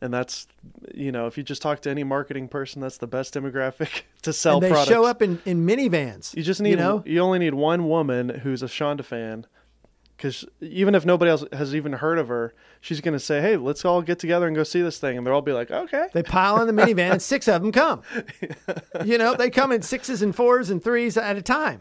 and 0.00 0.12
that's 0.12 0.48
you 0.92 1.12
know 1.12 1.26
if 1.28 1.36
you 1.38 1.44
just 1.44 1.62
talk 1.62 1.80
to 1.82 1.90
any 1.90 2.02
marketing 2.04 2.48
person, 2.48 2.82
that's 2.82 2.98
the 2.98 3.06
best 3.06 3.34
demographic 3.34 4.02
to 4.22 4.32
sell 4.32 4.54
and 4.54 4.64
they 4.64 4.68
products. 4.70 4.88
show 4.90 5.04
up 5.04 5.22
in, 5.22 5.40
in 5.44 5.64
minivans. 5.66 6.34
You 6.36 6.42
just 6.42 6.60
need 6.60 6.70
you 6.70 6.76
know, 6.76 7.02
you 7.06 7.20
only 7.20 7.38
need 7.38 7.54
one 7.54 7.88
woman 7.88 8.28
who's 8.28 8.62
a 8.62 8.66
Chonda 8.66 9.04
fan. 9.04 9.46
Because 10.20 10.44
even 10.60 10.94
if 10.94 11.06
nobody 11.06 11.30
else 11.30 11.44
has 11.54 11.74
even 11.74 11.94
heard 11.94 12.18
of 12.18 12.28
her, 12.28 12.52
she's 12.82 13.00
going 13.00 13.14
to 13.14 13.18
say, 13.20 13.40
"Hey, 13.40 13.56
let's 13.56 13.86
all 13.86 14.02
get 14.02 14.18
together 14.18 14.46
and 14.46 14.54
go 14.54 14.64
see 14.64 14.82
this 14.82 14.98
thing," 14.98 15.16
and 15.16 15.26
they'll 15.26 15.32
all 15.32 15.40
be 15.40 15.54
like, 15.54 15.70
"Okay." 15.70 16.08
They 16.12 16.22
pile 16.22 16.60
in 16.60 16.66
the 16.74 16.82
minivan 16.82 17.12
and 17.12 17.22
six 17.22 17.48
of 17.48 17.62
them 17.62 17.72
come. 17.72 18.02
You 19.04 19.16
know, 19.16 19.34
they 19.34 19.48
come 19.48 19.72
in 19.72 19.80
sixes 19.80 20.20
and 20.20 20.36
fours 20.36 20.68
and 20.68 20.84
threes 20.84 21.16
at 21.16 21.36
a 21.36 21.42
time 21.42 21.80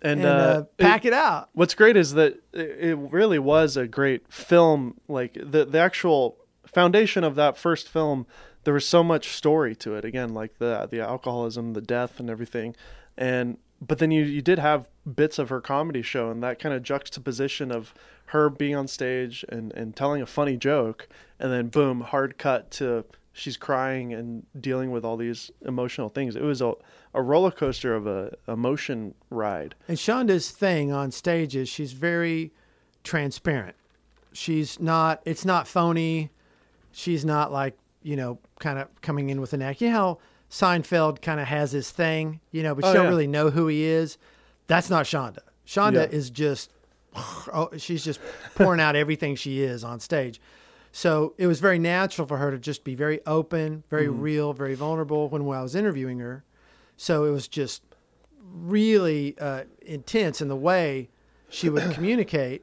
And, 0.00 0.20
and, 0.20 0.28
uh, 0.28 0.64
it- 0.78 0.82
pack 0.82 1.04
it 1.04 1.12
out. 1.12 1.48
what's 1.54 1.74
great 1.74 1.96
is 1.96 2.14
that 2.14 2.34
it 2.52 2.76
it 2.90 2.96
really 2.96 3.40
was 3.40 3.76
a 3.76 3.88
great 3.88 4.32
film. 4.32 5.00
Like 5.08 5.34
the 5.34 5.64
the 5.64 5.78
actual 5.78 6.36
foundation 6.66 7.24
of 7.24 7.34
that 7.34 7.56
first 7.58 7.88
film, 7.88 8.26
there 8.64 8.74
was 8.74 8.86
so 8.86 9.02
much 9.02 9.30
story 9.30 9.74
to 9.76 9.96
it. 9.96 10.04
Again, 10.04 10.34
like 10.34 10.58
the 10.58 10.86
the 10.88 11.00
alcoholism, 11.00 11.72
the 11.72 11.80
death, 11.82 12.20
and 12.20 12.30
everything. 12.30 12.76
And 13.18 13.58
but 13.86 13.98
then 13.98 14.10
you 14.10 14.24
you 14.24 14.40
did 14.40 14.58
have 14.58 14.88
bits 15.14 15.38
of 15.38 15.48
her 15.48 15.60
comedy 15.60 16.02
show, 16.02 16.30
and 16.30 16.42
that 16.42 16.58
kind 16.58 16.74
of 16.74 16.82
juxtaposition 16.82 17.70
of 17.72 17.92
her 18.26 18.48
being 18.48 18.76
on 18.76 18.86
stage 18.88 19.44
and 19.48 19.72
and 19.72 19.96
telling 19.96 20.22
a 20.22 20.26
funny 20.26 20.56
joke, 20.56 21.08
and 21.38 21.52
then 21.52 21.68
boom, 21.68 22.00
hard 22.00 22.38
cut 22.38 22.70
to 22.72 23.04
she's 23.32 23.56
crying 23.56 24.12
and 24.12 24.46
dealing 24.60 24.90
with 24.90 25.04
all 25.04 25.16
these 25.16 25.50
emotional 25.62 26.08
things. 26.08 26.36
It 26.36 26.42
was 26.42 26.62
a 26.62 26.74
a 27.14 27.22
roller 27.22 27.50
coaster 27.50 27.94
of 27.94 28.06
a 28.06 28.34
emotion 28.48 29.14
ride. 29.30 29.74
And 29.88 29.98
Chonda's 29.98 30.50
thing 30.50 30.92
on 30.92 31.10
stage 31.10 31.56
is 31.56 31.68
she's 31.68 31.92
very 31.92 32.52
transparent. 33.04 33.76
She's 34.32 34.80
not, 34.80 35.20
it's 35.26 35.44
not 35.44 35.68
phony. 35.68 36.30
She's 36.90 37.22
not 37.22 37.52
like, 37.52 37.76
you 38.02 38.16
know, 38.16 38.38
kind 38.60 38.78
of 38.78 38.88
coming 39.02 39.28
in 39.28 39.42
with 39.42 39.52
an 39.52 39.60
act. 39.60 39.82
You 39.82 39.90
know 39.90 40.18
Seinfeld 40.52 41.22
kind 41.22 41.40
of 41.40 41.46
has 41.48 41.72
his 41.72 41.90
thing, 41.90 42.38
you 42.50 42.62
know, 42.62 42.74
but 42.74 42.84
you 42.84 42.90
Oh, 42.90 42.94
don't 42.94 43.04
yeah. 43.04 43.08
really 43.08 43.26
know 43.26 43.48
who 43.48 43.68
he 43.68 43.84
is. 43.84 44.18
That's 44.66 44.90
not 44.90 45.06
Chonda. 45.06 45.38
Chonda 45.66 45.94
Yeah. 46.10 46.16
is 46.16 46.28
just, 46.28 46.70
oh, 47.16 47.70
she's 47.78 48.04
just 48.04 48.20
pouring 48.54 48.78
out 48.78 48.94
everything 48.94 49.34
she 49.34 49.62
is 49.62 49.82
on 49.82 49.98
stage. 49.98 50.42
So 50.92 51.32
it 51.38 51.46
was 51.46 51.58
very 51.58 51.78
natural 51.78 52.26
for 52.28 52.36
her 52.36 52.50
to 52.50 52.58
just 52.58 52.84
be 52.84 52.94
very 52.94 53.20
open, 53.26 53.82
very 53.88 54.08
Mm-hmm. 54.08 54.20
real, 54.20 54.52
very 54.52 54.74
vulnerable 54.74 55.30
when, 55.30 55.46
when 55.46 55.58
I 55.58 55.62
was 55.62 55.74
interviewing 55.74 56.18
her. 56.18 56.44
So 56.98 57.24
it 57.24 57.30
was 57.30 57.48
just 57.48 57.82
really 58.52 59.34
uh, 59.40 59.62
intense 59.80 60.42
in 60.42 60.48
the 60.48 60.56
way 60.56 61.08
she 61.48 61.70
would 61.70 61.90
communicate. 61.92 62.62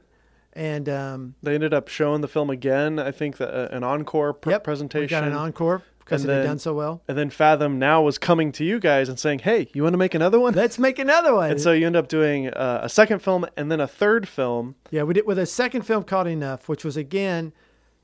And 0.52 0.88
um, 0.88 1.34
They 1.42 1.54
ended 1.56 1.74
up 1.74 1.88
showing 1.88 2.20
the 2.20 2.28
film 2.28 2.50
again. 2.50 3.00
I 3.00 3.10
think 3.10 3.38
that 3.38 3.52
uh, 3.52 3.74
an 3.74 3.82
encore 3.82 4.32
pr- 4.32 4.50
yep, 4.50 4.62
presentation. 4.64 5.02
we 5.02 5.08
got 5.08 5.24
an 5.24 5.32
encore 5.32 5.82
because 6.10 6.22
And 6.24 6.30
it 6.30 6.34
had 6.34 6.40
then- 6.42 6.50
done 6.50 6.58
so 6.58 6.74
well. 6.74 7.02
and 7.06 7.16
then 7.16 7.30
Fathom 7.30 7.78
now 7.78 8.02
was 8.02 8.18
coming 8.18 8.50
to 8.52 8.64
you 8.64 8.80
guys 8.80 9.08
and 9.08 9.18
saying, 9.18 9.38
"Hey, 9.40 9.68
you 9.72 9.84
want 9.84 9.92
to 9.94 9.98
make 9.98 10.14
another 10.14 10.40
one?" 10.40 10.54
Let's 10.54 10.78
make 10.78 10.98
another 10.98 11.32
one. 11.34 11.52
And 11.52 11.60
so 11.60 11.70
you 11.72 11.86
end 11.86 11.94
up 11.96 12.08
doing 12.08 12.48
uh, 12.48 12.80
a 12.82 12.88
second 12.88 13.20
film 13.20 13.46
and 13.56 13.70
then 13.70 13.80
a 13.80 13.86
third 13.88 14.26
film. 14.28 14.74
yeah, 14.90 15.04
we 15.04 15.14
did 15.14 15.26
with 15.26 15.38
a 15.38 15.46
second 15.46 15.82
film 15.82 16.02
called 16.02 16.26
Enough, 16.26 16.68
which 16.68 16.84
was 16.84 16.96
again, 16.96 17.52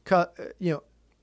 cut. 0.05 0.35
uh, 0.39 0.45
You 0.61 0.73
know, 0.75 0.83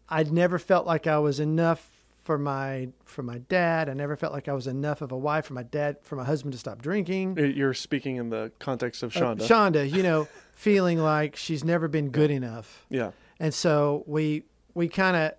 I'd 0.09 0.31
never 0.31 0.59
felt 0.59 0.85
like 0.85 1.07
I 1.07 1.17
was 1.19 1.39
enough 1.39 1.89
for 2.21 2.37
my 2.37 2.89
for 3.05 3.23
my 3.23 3.37
dad. 3.37 3.89
I 3.89 3.93
never 3.93 4.15
felt 4.15 4.33
like 4.33 4.47
I 4.47 4.53
was 4.53 4.67
enough 4.67 5.01
of 5.01 5.11
a 5.11 5.17
wife 5.17 5.45
for 5.45 5.53
my 5.53 5.63
dad 5.63 5.97
for 6.03 6.15
my 6.15 6.23
husband 6.25 6.53
to 6.53 6.59
stop 6.59 6.81
drinking. 6.81 7.37
Uh, 7.39 7.43
You're 7.43 7.73
speaking 7.73 8.15
in 8.17 8.29
the 8.29 8.51
context 8.59 9.03
of 9.03 9.15
Uh, 9.15 9.19
Chonda. 9.19 9.39
Chonda, 9.41 9.89
you 9.91 10.03
know, 10.03 10.27
feeling 10.53 10.99
like 10.99 11.35
she's 11.35 11.63
never 11.63 11.87
been 11.87 12.09
good 12.09 12.31
enough. 12.31 12.85
yeah, 12.89 13.11
And 13.39 13.53
so 13.53 14.03
we 14.07 14.43
we 14.75 14.87
kind 14.87 15.15
of 15.15 15.31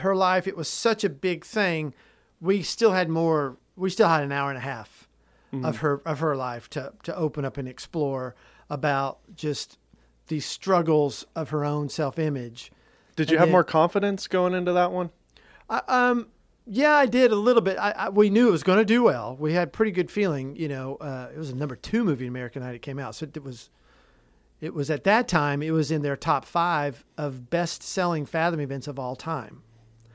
her 0.00 0.14
life 0.16 0.46
it 0.46 0.56
was 0.56 0.68
such 0.68 1.04
a 1.04 1.08
big 1.10 1.44
thing. 1.44 1.94
We 2.40 2.62
still 2.62 2.92
had 2.92 3.08
more 3.08 3.56
we 3.76 3.90
still 3.90 4.08
had 4.08 4.22
an 4.22 4.32
hour 4.32 4.48
and 4.50 4.58
a 4.58 4.62
half 4.62 5.08
Mm-hmm. 5.52 5.66
of 5.66 5.76
her 5.78 6.02
of 6.04 6.18
her 6.18 6.34
life 6.34 6.68
to 6.70 6.92
to 7.04 7.14
open 7.16 7.44
up 7.44 7.56
and 7.58 7.68
explore 7.68 8.34
about 8.68 9.18
just 9.36 9.78
the 10.26 10.40
struggles 10.40 11.24
of 11.36 11.50
her 11.50 11.64
own 11.64 11.88
self-image. 11.88 12.72
did 13.14 13.30
you 13.30 13.36
And 13.36 13.40
have 13.40 13.46
then- 13.48 13.52
more 13.52 13.62
confidence 13.62 14.26
going 14.26 14.52
into 14.52 14.72
that 14.72 14.90
one? 14.90 15.10
I, 15.70 15.80
um 15.86 16.26
yeah, 16.66 16.94
I 16.94 17.06
did 17.06 17.30
a 17.30 17.36
little 17.36 17.60
bit. 17.62 17.76
I, 17.78 17.90
I 17.92 18.08
we 18.08 18.30
knew 18.30 18.48
it 18.48 18.50
was 18.52 18.62
going 18.64 18.78
to 18.78 18.84
do 18.86 19.02
well. 19.04 19.36
We 19.38 19.52
had 19.52 19.70
pretty 19.72 19.92
good 19.92 20.10
feeling, 20.10 20.56
you 20.56 20.66
know. 20.66 20.96
Uh, 20.96 21.28
it 21.32 21.38
was 21.38 21.50
a 21.50 21.54
number 21.54 21.76
2 21.76 22.02
movie 22.04 22.24
in 22.24 22.30
American 22.30 22.62
Night 22.62 22.74
it 22.74 22.80
came 22.82 22.98
out. 22.98 23.14
So 23.14 23.26
it 23.26 23.42
was 23.44 23.68
it 24.62 24.72
was 24.74 24.90
at 24.90 25.04
that 25.04 25.28
time 25.28 25.62
it 25.62 25.70
was 25.72 25.90
in 25.92 26.00
their 26.02 26.16
top 26.16 26.44
5 26.46 27.04
of 27.18 27.48
best-selling 27.50 28.24
Fathom 28.26 28.60
events 28.60 28.88
of 28.88 28.98
all 28.98 29.14
time. 29.14 29.62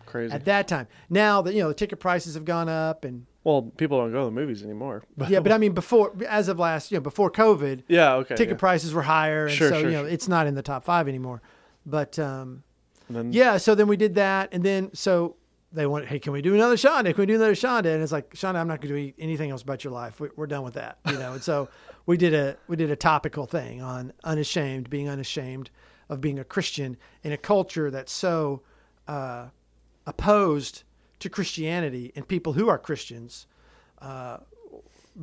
Crazy. 0.09 0.33
at 0.33 0.45
that 0.45 0.67
time. 0.67 0.87
Now 1.09 1.41
that 1.41 1.53
you 1.53 1.61
know 1.61 1.69
the 1.69 1.73
ticket 1.73 1.99
prices 1.99 2.33
have 2.33 2.45
gone 2.45 2.67
up, 2.69 3.05
and 3.05 3.25
well, 3.43 3.63
people 3.77 3.99
don't 3.99 4.11
go 4.11 4.19
to 4.19 4.25
the 4.25 4.31
movies 4.31 4.63
anymore. 4.63 5.03
But 5.17 5.29
yeah, 5.29 5.39
but 5.39 5.51
I 5.51 5.57
mean 5.57 5.73
before, 5.73 6.13
as 6.27 6.47
of 6.47 6.59
last, 6.59 6.91
you 6.91 6.97
know, 6.97 7.01
before 7.01 7.31
COVID, 7.31 7.83
yeah, 7.87 8.15
okay. 8.15 8.35
ticket 8.35 8.55
yeah. 8.55 8.59
prices 8.59 8.93
were 8.93 9.01
higher, 9.01 9.45
and 9.47 9.55
Sure, 9.55 9.69
so 9.69 9.81
sure, 9.81 9.89
you 9.89 9.95
know 9.95 10.03
sure. 10.03 10.09
it's 10.09 10.27
not 10.27 10.47
in 10.47 10.55
the 10.55 10.61
top 10.61 10.83
five 10.83 11.07
anymore. 11.07 11.41
But 11.85 12.19
um, 12.19 12.63
then, 13.09 13.31
yeah, 13.33 13.57
so 13.57 13.75
then 13.75 13.87
we 13.87 13.97
did 13.97 14.15
that, 14.15 14.49
and 14.51 14.63
then 14.63 14.91
so 14.93 15.35
they 15.71 15.85
went, 15.85 16.07
hey, 16.07 16.19
can 16.19 16.33
we 16.33 16.41
do 16.41 16.55
another 16.55 16.75
Chonda? 16.75 17.13
Can 17.13 17.21
we 17.21 17.25
do 17.27 17.35
another 17.35 17.53
Chonda? 17.53 17.93
And 17.93 18.01
it's 18.01 18.11
like 18.11 18.33
Chonda, 18.33 18.55
I'm 18.55 18.67
not 18.67 18.81
going 18.81 18.93
to 18.93 19.11
do 19.11 19.13
anything 19.19 19.51
else 19.51 19.61
about 19.61 19.83
your 19.83 19.93
life. 19.93 20.19
We, 20.19 20.29
we're 20.35 20.47
done 20.47 20.63
with 20.63 20.73
that, 20.73 20.97
you 21.05 21.13
know. 21.13 21.33
and 21.33 21.43
so 21.43 21.69
we 22.05 22.17
did 22.17 22.33
a 22.33 22.57
we 22.67 22.75
did 22.75 22.91
a 22.91 22.95
topical 22.95 23.45
thing 23.45 23.81
on 23.81 24.13
unashamed, 24.23 24.89
being 24.89 25.09
unashamed 25.09 25.69
of 26.09 26.21
being 26.21 26.39
a 26.39 26.43
Christian 26.43 26.97
in 27.23 27.31
a 27.31 27.37
culture 27.37 27.91
that's 27.91 28.11
so 28.11 28.63
uh, 29.07 29.45
opposed 30.09 30.83
to 31.19 31.29
Christianity 31.29 32.11
and 32.15 32.27
people 32.27 32.53
who 32.53 32.67
are 32.67 32.77
Christians 32.77 33.45
uh, 34.01 34.37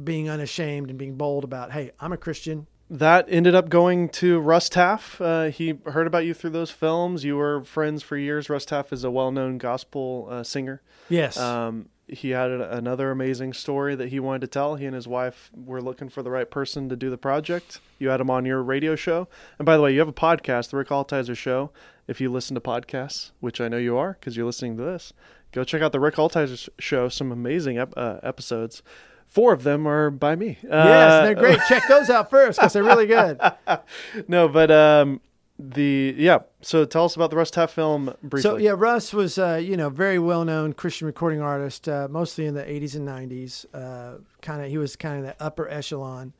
being 0.04 0.28
unashamed 0.30 0.90
and 0.90 0.98
being 0.98 1.16
bold 1.16 1.42
about, 1.44 1.72
hey, 1.72 1.90
I'm 1.98 2.12
a 2.12 2.16
Christian. 2.16 2.66
that 2.88 3.26
ended 3.28 3.54
up 3.54 3.68
going 3.68 4.08
to 4.10 4.38
Russ 4.38 4.68
Taff. 4.68 5.20
Uh, 5.20 5.44
he 5.46 5.74
heard 5.86 6.06
about 6.06 6.24
you 6.24 6.34
through 6.34 6.50
those 6.50 6.70
films. 6.70 7.24
You 7.24 7.36
were 7.36 7.64
friends 7.64 8.02
for 8.02 8.16
years. 8.16 8.48
Russ 8.48 8.64
Taff 8.64 8.92
is 8.92 9.02
a 9.04 9.10
well-known 9.10 9.58
gospel 9.58 10.28
uh, 10.30 10.42
singer. 10.44 10.82
Yes. 11.08 11.36
Um, 11.36 11.88
he 12.08 12.30
had 12.30 12.50
another 12.50 13.10
amazing 13.10 13.52
story 13.52 13.94
that 13.96 14.08
he 14.10 14.20
wanted 14.20 14.42
to 14.42 14.46
tell. 14.46 14.76
He 14.76 14.86
and 14.86 14.94
his 14.94 15.08
wife 15.08 15.50
were 15.54 15.80
looking 15.82 16.08
for 16.08 16.22
the 16.22 16.30
right 16.30 16.48
person 16.50 16.88
to 16.88 16.96
do 16.96 17.10
the 17.10 17.18
project. 17.18 17.80
You 17.98 18.08
had 18.10 18.20
him 18.20 18.30
on 18.30 18.44
your 18.46 18.62
radio 18.62 18.94
show. 18.96 19.26
And 19.58 19.66
by 19.66 19.76
the 19.76 19.82
way, 19.82 19.92
you 19.92 19.98
have 19.98 20.08
a 20.08 20.12
podcast, 20.12 20.70
The 20.70 20.76
Rick 20.76 20.88
Altizer 20.88 21.36
Show. 21.36 21.70
If 22.06 22.20
you 22.20 22.30
listen 22.30 22.54
to 22.54 22.60
podcasts, 22.60 23.32
which 23.40 23.60
I 23.60 23.66
know 23.68 23.78
you 23.78 23.96
are 23.96 24.12
because 24.20 24.36
you're 24.36 24.46
listening 24.46 24.76
to 24.76 24.84
this, 24.84 25.12
go 25.50 25.64
check 25.64 25.82
out 25.82 25.90
The 25.92 25.98
Rick 26.00 26.14
Altizer 26.14 26.68
Show. 26.78 27.08
Some 27.08 27.32
amazing 27.32 27.78
ep- 27.78 27.94
uh, 27.96 28.18
episodes. 28.22 28.82
Four 29.26 29.52
of 29.52 29.64
them 29.64 29.88
are 29.88 30.08
by 30.08 30.36
me. 30.36 30.58
yes, 30.62 30.72
Uh, 30.72 31.22
they're 31.24 31.34
great. 31.34 31.58
Check 31.68 31.82
those 31.88 32.08
out 32.08 32.30
first 32.30 32.60
because 32.60 32.72
they're 32.72 32.84
really 32.84 33.08
good. 33.08 33.40
No, 34.28 34.48
but 34.48 34.70
um, 34.70 35.20
the 35.58 36.14
yeah. 36.16 36.40
So 36.60 36.84
tell 36.84 37.04
us 37.04 37.16
about 37.16 37.30
the 37.30 37.36
Russ 37.36 37.50
Taff 37.50 37.72
film 37.72 38.14
briefly. 38.22 38.42
So 38.42 38.56
yeah, 38.56 38.74
Russ 38.76 39.12
was 39.12 39.38
uh, 39.38 39.60
you 39.62 39.76
know 39.76 39.88
very 39.88 40.18
well 40.18 40.44
known 40.44 40.72
Christian 40.72 41.06
recording 41.06 41.40
artist, 41.40 41.88
uh, 41.88 42.08
mostly 42.10 42.46
in 42.46 42.54
the 42.54 42.62
'80s 42.62 42.94
and 42.94 43.08
'90s. 43.08 43.64
Uh, 43.72 44.18
kind 44.42 44.62
of 44.62 44.68
he 44.68 44.78
was 44.78 44.96
kind 44.96 45.18
of 45.18 45.24
the 45.24 45.42
upper 45.42 45.68
echelon, 45.68 46.32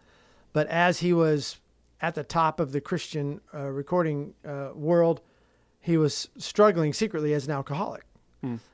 but 0.52 0.66
as 0.68 0.98
he 0.98 1.12
was 1.12 1.58
at 2.00 2.14
the 2.14 2.24
top 2.24 2.60
of 2.60 2.72
the 2.72 2.80
Christian 2.80 3.40
uh, 3.54 3.62
recording 3.70 4.34
uh, 4.46 4.70
world, 4.74 5.22
he 5.80 5.96
was 5.96 6.28
struggling 6.36 6.92
secretly 6.92 7.32
as 7.32 7.46
an 7.46 7.52
alcoholic. 7.52 8.04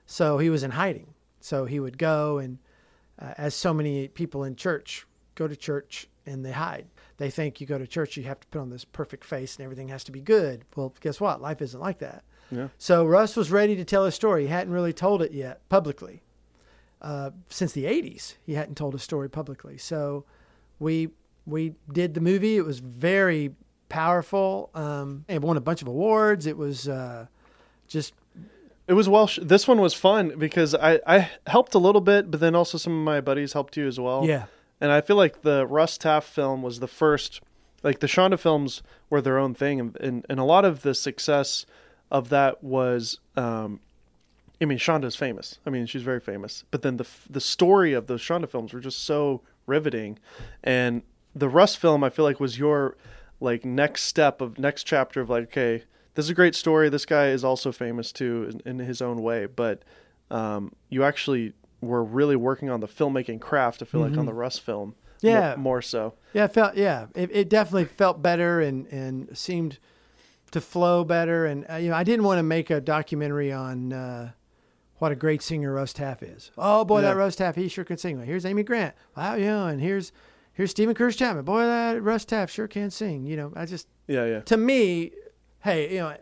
So 0.07 0.37
he 0.37 0.50
was 0.50 0.62
in 0.64 0.70
hiding. 0.72 1.14
So 1.40 1.64
he 1.64 1.81
would 1.81 1.96
go 1.96 2.38
and, 2.38 2.59
uh, 3.18 3.33
as 3.38 3.55
so 3.55 3.72
many 3.72 4.09
people 4.09 4.44
in 4.44 4.55
church 4.55 5.07
go 5.35 5.48
to 5.48 5.57
church 5.57 6.09
and 6.26 6.44
they 6.44 6.52
hide. 6.52 6.87
They 7.18 7.31
think 7.31 7.61
you 7.61 7.66
go 7.66 7.78
to 7.78 7.87
church, 7.87 8.16
you 8.16 8.24
have 8.24 8.41
to 8.41 8.47
put 8.49 8.61
on 8.61 8.70
this 8.70 8.84
perfect 8.84 9.24
face 9.24 9.57
and 9.57 9.64
everything 9.64 9.89
has 9.89 10.03
to 10.05 10.12
be 10.12 10.20
good. 10.20 10.64
Well, 10.76 10.95
guess 11.01 11.20
what? 11.20 11.41
Life 11.41 11.62
isn't 11.62 11.78
like 11.80 11.99
that. 11.99 12.24
Yeah. 12.51 12.68
So 12.78 13.05
Russ 13.05 13.37
was 13.37 13.51
ready 13.51 13.76
to 13.76 13.84
tell 13.84 14.05
his 14.05 14.14
story. 14.14 14.43
He 14.43 14.49
hadn't 14.49 14.72
really 14.72 14.93
told 14.93 15.22
it 15.22 15.32
yet 15.32 15.66
publicly. 15.68 16.22
Uh, 17.01 17.30
since 17.49 17.72
the 17.72 17.84
80s, 17.84 18.34
he 18.45 18.55
hadn't 18.55 18.76
told 18.76 18.93
his 18.95 19.03
story 19.03 19.28
publicly. 19.28 19.76
So 19.78 20.24
we 20.78 21.11
we 21.47 21.74
did 21.93 22.14
the 22.14 22.20
movie. 22.20 22.57
It 22.57 22.64
was 22.64 22.78
very 22.78 23.55
powerful. 23.89 24.70
Um, 24.74 25.24
it 25.28 25.43
won 25.43 25.57
a 25.57 25.61
bunch 25.61 25.82
of 25.82 25.89
awards. 25.89 26.47
It 26.47 26.57
was 26.57 26.89
uh, 26.89 27.26
just 27.89 28.14
It 28.87 28.93
was 28.95 29.09
well. 29.09 29.26
Sh- 29.26 29.41
this 29.43 29.66
one 29.66 29.80
was 29.80 29.95
fun 29.95 30.34
because 30.39 30.74
I 30.74 31.01
I 31.07 31.30
helped 31.47 31.74
a 31.74 31.78
little 31.78 32.01
bit, 32.01 32.30
but 32.30 32.39
then 32.41 32.55
also 32.55 32.78
some 32.78 32.93
of 32.97 33.05
my 33.05 33.20
buddies 33.20 33.53
helped 33.53 33.76
you 33.76 33.87
as 33.87 33.99
well. 33.99 34.24
yeah. 34.24 34.45
And 34.83 34.91
I 34.91 35.01
feel 35.01 35.14
like 35.14 35.43
the 35.43 35.64
Russ 35.64 35.97
Taff 35.97 36.24
film 36.24 36.61
was 36.61 36.80
the 36.80 36.89
first 36.89 37.41
Like 37.85 38.01
the 38.01 38.09
Chonda 38.09 38.37
films 38.37 38.83
were 39.09 39.20
their 39.20 39.39
own 39.39 39.55
thing, 39.55 39.78
and 39.78 39.97
and, 40.01 40.26
and 40.28 40.41
a 40.41 40.45
lot 40.45 40.64
of 40.64 40.83
the 40.83 40.93
success 40.93 41.64
of 42.11 42.28
that 42.30 42.62
was. 42.62 43.20
Um, 43.37 43.80
I 44.61 44.64
mean, 44.64 44.78
Chonda's 44.78 45.16
famous. 45.16 45.59
I 45.66 45.70
mean, 45.70 45.87
she's 45.87 46.03
very 46.03 46.20
famous. 46.20 46.64
But 46.72 46.83
then 46.83 46.97
the 46.97 47.07
the 47.30 47.41
story 47.41 47.93
of 47.93 48.09
those 48.09 48.22
Chonda 48.22 48.49
films 48.49 48.72
were 48.72 48.80
just 48.80 49.05
so 49.05 49.41
riveting, 49.66 50.18
and 50.64 51.03
the 51.33 51.49
Russ 51.49 51.76
film 51.76 52.03
I 52.03 52.11
feel 52.11 52.24
like 52.24 52.41
was 52.41 52.59
your 52.59 52.97
like 53.41 53.64
next 53.64 54.03
step 54.03 54.41
of 54.41 54.59
next 54.59 54.83
chapter 54.83 55.20
of 55.20 55.30
like 55.30 55.45
okay, 55.45 55.85
this 56.14 56.24
is 56.26 56.30
a 56.30 56.35
great 56.35 56.57
story. 56.57 56.89
This 56.89 57.07
guy 57.07 57.28
is 57.28 57.45
also 57.45 57.70
famous 57.70 58.11
too 58.11 58.61
in, 58.64 58.80
in 58.80 58.87
his 58.87 59.01
own 59.01 59.22
way, 59.22 59.47
but 59.47 59.83
um, 60.28 60.72
you 60.89 61.05
actually 61.05 61.53
were 61.83 62.03
really 62.03 62.37
working 62.37 62.70
on 62.70 62.80
the 62.80 62.89
filmmaking 62.89 63.41
craft. 63.41 63.83
I 63.83 63.85
feel 63.85 64.01
like 64.01 64.16
on 64.16 64.24
the 64.24 64.33
Russ 64.35 64.57
film, 64.59 64.95
Mm-hmm. 65.22 65.26
Yeah. 65.28 65.55
more 65.57 65.83
so. 65.83 66.14
Yeah, 66.33 66.47
it 66.47 66.55
felt 66.55 66.76
yeah, 66.76 67.07
it, 67.14 67.30
it 67.33 67.49
definitely 67.51 67.85
felt 67.85 68.22
better 68.22 68.61
and 68.61 68.87
and 68.87 69.37
seemed 69.39 69.78
to 70.53 70.61
flow 70.61 71.05
better. 71.05 71.45
And 71.47 71.64
uh, 71.70 71.76
you 71.76 71.91
know, 71.91 71.95
I 71.97 72.03
didn't 72.05 72.24
want 72.24 72.39
to 72.39 72.43
make 72.43 72.70
a 72.70 72.80
documentary 72.80 73.53
on 73.53 73.93
uh, 73.93 74.33
what 74.99 75.12
a 75.12 75.14
great 75.14 75.41
singer 75.43 75.72
Russ 75.74 75.93
Taff 75.93 76.22
is. 76.24 76.51
Oh 76.59 76.85
boy, 76.85 77.03
Yeah. 77.03 77.11
that 77.11 77.16
Russ 77.16 77.37
Taff, 77.37 77.55
he 77.57 77.68
sure 77.68 77.85
can 77.85 77.99
sing. 77.99 78.16
Well, 78.16 78.26
here's 78.26 78.45
Amy 78.47 78.62
Grant. 78.64 78.95
Wow, 79.16 79.35
yeah, 79.37 79.66
and 79.68 79.80
here's 79.80 80.11
here's 80.55 80.70
Steven 80.72 80.95
Curtis 80.95 81.16
Chapman. 81.16 81.45
Boy, 81.45 81.62
that 81.66 82.03
Russ 82.03 82.24
Taff 82.24 82.51
sure 82.51 82.66
can 82.68 82.91
sing. 82.91 83.24
You 83.24 83.37
know, 83.37 83.53
I 83.55 83.64
just 83.66 83.87
Yeah, 84.09 84.24
yeah, 84.26 84.41
to 84.41 84.57
me, 84.57 85.12
hey, 85.61 85.93
you 85.95 86.01
know, 86.01 86.16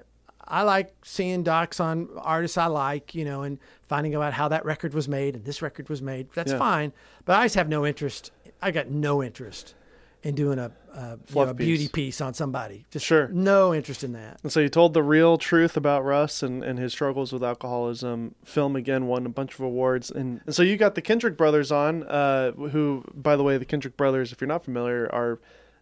I 0.51 0.63
like 0.63 0.93
seeing 1.05 1.43
docs 1.45 1.79
on 1.81 2.09
artists 2.19 2.59
I 2.59 2.67
like, 2.67 3.15
you 3.15 3.25
know, 3.25 3.43
and 3.43 3.59
finding 3.87 4.15
out 4.17 4.33
how 4.33 4.49
that 4.49 4.65
record 4.65 4.93
was 4.95 5.09
made 5.09 5.37
and 5.37 5.45
this 5.45 5.63
record 5.63 5.89
was 5.89 6.03
made. 6.03 6.29
That's 6.35 6.53
Yeah. 6.53 6.59
fine, 6.59 6.93
but 7.25 7.37
I 7.39 7.45
just 7.45 7.55
have 7.55 7.69
no 7.69 7.87
interest. 7.87 8.33
I 8.61 8.71
got 8.73 8.89
no 8.91 9.23
interest 9.23 9.75
in 10.23 10.35
doing 10.35 10.59
a, 10.59 10.71
a, 10.93 11.19
you 11.29 11.35
know, 11.35 11.43
a 11.49 11.55
beauty 11.55 11.85
piece. 11.85 11.91
piece 11.93 12.21
on 12.21 12.35
somebody. 12.35 12.85
Just 12.91 13.07
Sure. 13.07 13.29
no 13.29 13.73
interest 13.73 14.05
in 14.05 14.13
that. 14.13 14.39
And 14.43 14.53
so 14.53 14.61
you 14.61 14.69
told 14.69 14.93
the 14.93 15.03
real 15.03 15.39
truth 15.39 15.77
about 15.77 16.05
Russ 16.05 16.43
and, 16.43 16.63
and 16.63 16.79
his 16.79 16.93
struggles 16.93 17.33
with 17.33 17.43
alcoholism. 17.43 18.35
Film 18.45 18.77
again 18.77 19.07
won 19.07 19.25
a 19.25 19.31
bunch 19.31 19.55
of 19.55 19.61
awards, 19.61 20.11
and, 20.11 20.41
and 20.45 20.55
so 20.55 20.63
you 20.63 20.77
got 20.77 20.95
the 20.95 21.01
Kendrick 21.01 21.37
brothers 21.39 21.73
on, 21.73 22.03
uh, 22.03 22.53
who, 22.53 23.03
by 23.15 23.35
the 23.37 23.43
way, 23.43 23.57
the 23.57 23.65
Kendrick 23.65 23.97
brothers, 23.97 24.31
if 24.33 24.41
you're 24.43 24.49
not 24.49 24.63
familiar, 24.65 25.09
are 25.11 25.39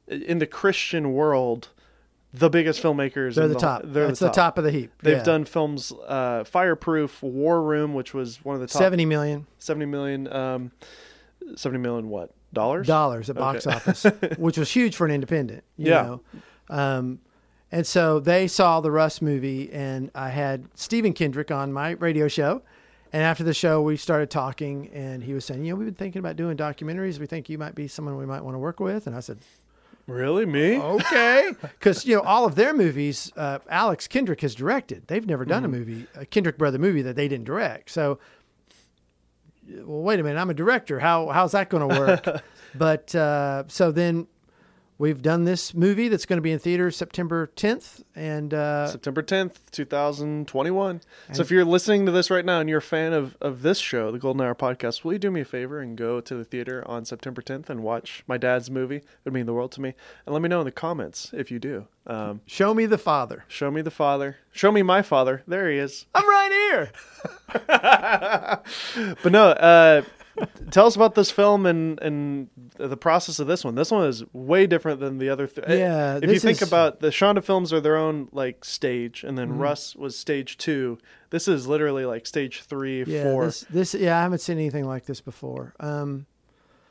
in 0.07 0.39
the 0.39 0.47
Christian 0.47 1.12
world 1.14 1.69
the 2.35 2.51
biggest 2.51 2.83
filmmakers. 2.83 3.35
They're 3.35 3.45
in 3.45 3.53
the 3.53 3.59
top. 3.59 3.83
They're 3.85 4.07
That's 4.07 4.20
the 4.20 4.26
the 4.26 4.33
top 4.33 4.59
of 4.59 4.64
the 4.64 4.70
heap. 4.70 4.93
They've 5.03 5.16
Yeah. 5.18 5.22
done 5.24 5.45
films, 5.45 5.93
uh, 6.07 6.45
Fireproof, 6.45 7.22
War 7.22 7.62
Room, 7.62 7.95
which 7.95 8.12
was 8.14 8.45
one 8.45 8.55
of 8.55 8.61
the 8.61 8.66
top 8.66 8.79
seventy 8.81 9.07
million 9.07 9.47
70 9.59 9.87
million, 9.87 10.33
um, 10.33 10.70
70 11.57 11.79
million 11.79 12.09
what 12.11 12.31
dollars? 12.53 12.87
dollars 12.87 13.31
at 13.31 13.37
box 13.37 13.66
office, 13.66 14.05
which 14.39 14.59
was 14.59 14.70
huge 14.70 14.95
for 14.97 15.05
an 15.07 15.11
independent. 15.12 15.64
You 15.76 15.91
Yeah. 15.91 16.03
Know? 16.03 16.20
Um, 16.70 17.18
and 17.72 17.87
so 17.87 18.18
they 18.20 18.47
saw 18.47 18.81
the 18.81 18.91
Russ 18.91 19.20
movie, 19.20 19.70
and 19.72 20.11
I 20.14 20.31
had 20.31 20.64
Stephen 20.74 21.12
Kendrick 21.12 21.51
on 21.51 21.72
my 21.72 21.91
radio 21.93 22.29
show. 22.29 22.62
And 23.11 23.22
after 23.22 23.43
the 23.43 23.55
show, 23.55 23.81
we 23.81 23.97
started 23.97 24.29
talking, 24.31 24.89
and 24.93 25.22
he 25.22 25.33
was 25.33 25.45
saying, 25.47 25.64
"You 25.64 25.72
know, 25.72 25.76
we've 25.79 25.87
been 25.87 25.95
thinking 25.95 26.20
about 26.20 26.37
doing 26.37 26.59
documentaries. 26.59 27.18
We 27.18 27.26
think 27.26 27.49
you 27.49 27.57
might 27.57 27.74
be 27.74 27.89
someone 27.89 28.18
we 28.18 28.26
might 28.26 28.43
want 28.45 28.55
to 28.55 28.59
work 28.59 28.81
with." 28.81 29.07
And 29.07 29.16
I 29.16 29.20
said, 29.20 29.39
Really, 30.09 30.47
me? 30.47 30.79
"Okay," 30.79 31.53
because 31.61 32.07
you 32.07 32.17
know 32.17 32.23
all 32.23 32.47
of 32.47 32.55
their 32.55 32.73
movies, 32.73 33.31
uh, 33.37 33.59
Alex 33.69 34.09
Kendrick 34.09 34.41
has 34.41 34.55
directed. 34.55 35.07
They've 35.07 35.27
never 35.27 35.45
done 35.45 35.67
a 35.67 35.69
movie, 35.69 36.07
a 36.15 36.25
Kendrick 36.25 36.57
brother 36.57 36.79
movie 36.79 37.03
that 37.03 37.15
they 37.15 37.29
didn't 37.29 37.45
direct. 37.45 37.91
So, 37.91 38.19
well, 39.69 40.03
wait 40.03 40.19
a 40.19 40.23
minute, 40.23 40.41
I'm 40.41 40.49
a 40.49 40.55
director. 40.55 40.99
How 40.99 41.29
how's 41.29 41.53
that 41.53 41.69
going 41.69 41.87
to 41.87 42.01
work? 42.01 42.43
but 42.75 43.15
uh, 43.15 43.65
so 43.69 43.93
then 43.93 44.27
we've 44.99 45.22
done 45.22 45.44
this 45.44 45.72
movie 45.74 46.09
that's 46.09 46.26
going 46.26 46.36
to 46.38 46.42
be 46.42 46.53
in 46.53 46.59
theaters 46.59 46.96
September 46.96 47.51
10th, 47.57 48.03
and 48.14 48.53
uh, 48.53 48.88
September 48.88 49.22
10th, 49.22 49.55
2021. 49.70 51.01
so 51.32 51.40
if 51.40 51.51
you're 51.51 51.64
listening 51.64 52.05
to 52.07 52.12
this 52.12 52.30
right 52.30 52.44
now 52.44 52.61
and 52.61 52.68
you're 52.68 52.78
a 52.78 52.82
fan 52.82 53.12
of, 53.12 53.36
of 53.40 53.62
this 53.62 53.78
show, 53.78 54.11
the 54.11 54.18
Golden 54.18 54.42
Hour 54.44 54.55
podcast, 54.55 55.05
will 55.05 55.12
you 55.12 55.18
do 55.18 55.30
me 55.30 55.40
a 55.42 55.44
favor 55.44 55.80
and 55.80 55.96
go 55.96 56.20
to 56.20 56.34
the 56.34 56.44
theater 56.44 56.82
on 56.86 57.05
September 57.05 57.40
10th 57.40 57.70
and 57.70 57.82
watch 57.82 58.24
my 58.26 58.36
dad's 58.36 58.70
movie? 58.70 58.96
It 58.96 59.05
would 59.24 59.34
mean 59.34 59.46
the 59.46 59.55
world 59.55 59.72
to 59.72 59.80
me. 59.80 59.94
And 60.26 60.32
let 60.32 60.42
me 60.42 60.49
know 60.49 60.61
in 60.61 60.64
the 60.66 60.72
comments 60.72 61.30
if 61.32 61.51
you 61.51 61.59
do. 61.59 61.86
Um, 62.07 62.40
show 62.46 62.72
me 62.74 62.86
the 62.86 62.96
father. 62.99 63.44
show 63.49 63.70
me 63.70 63.82
the 63.82 63.90
father. 63.90 64.38
Show 64.51 64.72
me 64.72 64.82
my 64.82 65.03
father. 65.03 65.42
There 65.46 65.70
he 65.70 65.76
is. 65.78 66.07
I'm 66.14 66.26
right 66.26 66.51
here. 66.53 66.92
But 69.22 69.32
no, 69.32 69.49
uh, 69.51 70.03
tell 70.70 70.86
us 70.86 70.97
about 70.97 71.14
this 71.14 71.30
film 71.30 71.66
and, 71.66 72.01
and 72.01 72.49
the 72.76 72.97
process 72.97 73.39
of 73.39 73.47
this 73.47 73.64
one. 73.64 73.74
This 73.74 73.91
one 73.91 74.07
is 74.07 74.22
way 74.32 74.66
different 74.66 75.01
than 75.01 75.18
the 75.18 75.28
other. 75.28 75.47
Th- 75.47 75.66
Yeah, 75.68 76.18
If 76.22 76.30
you 76.30 76.39
think 76.39 76.62
is- 76.62 76.68
about 76.68 77.01
the 77.01 77.09
Chonda 77.09 77.43
films 77.43 77.72
are 77.72 77.80
their 77.80 77.97
own 77.97 78.28
like 78.32 78.64
stage, 78.64 79.24
and 79.24 79.36
Mm-hmm. 79.39 79.51
then 79.51 79.59
Russ 79.59 79.95
was 79.97 80.16
stage 80.18 80.57
two. 80.59 80.99
This 81.30 81.49
is 81.49 81.66
literally 81.66 82.05
like 82.05 82.26
stage 82.26 82.62
three, 82.62 83.05
Yeah, 83.05 83.24
four. 83.24 83.47
this 83.47 83.61
this 83.70 83.95
yeah, 83.95 84.18
I 84.18 84.22
haven't 84.22 84.39
seen 84.41 84.59
anything 84.59 84.86
like 84.86 85.07
this 85.07 85.20
before. 85.20 85.74
Um, 85.80 86.26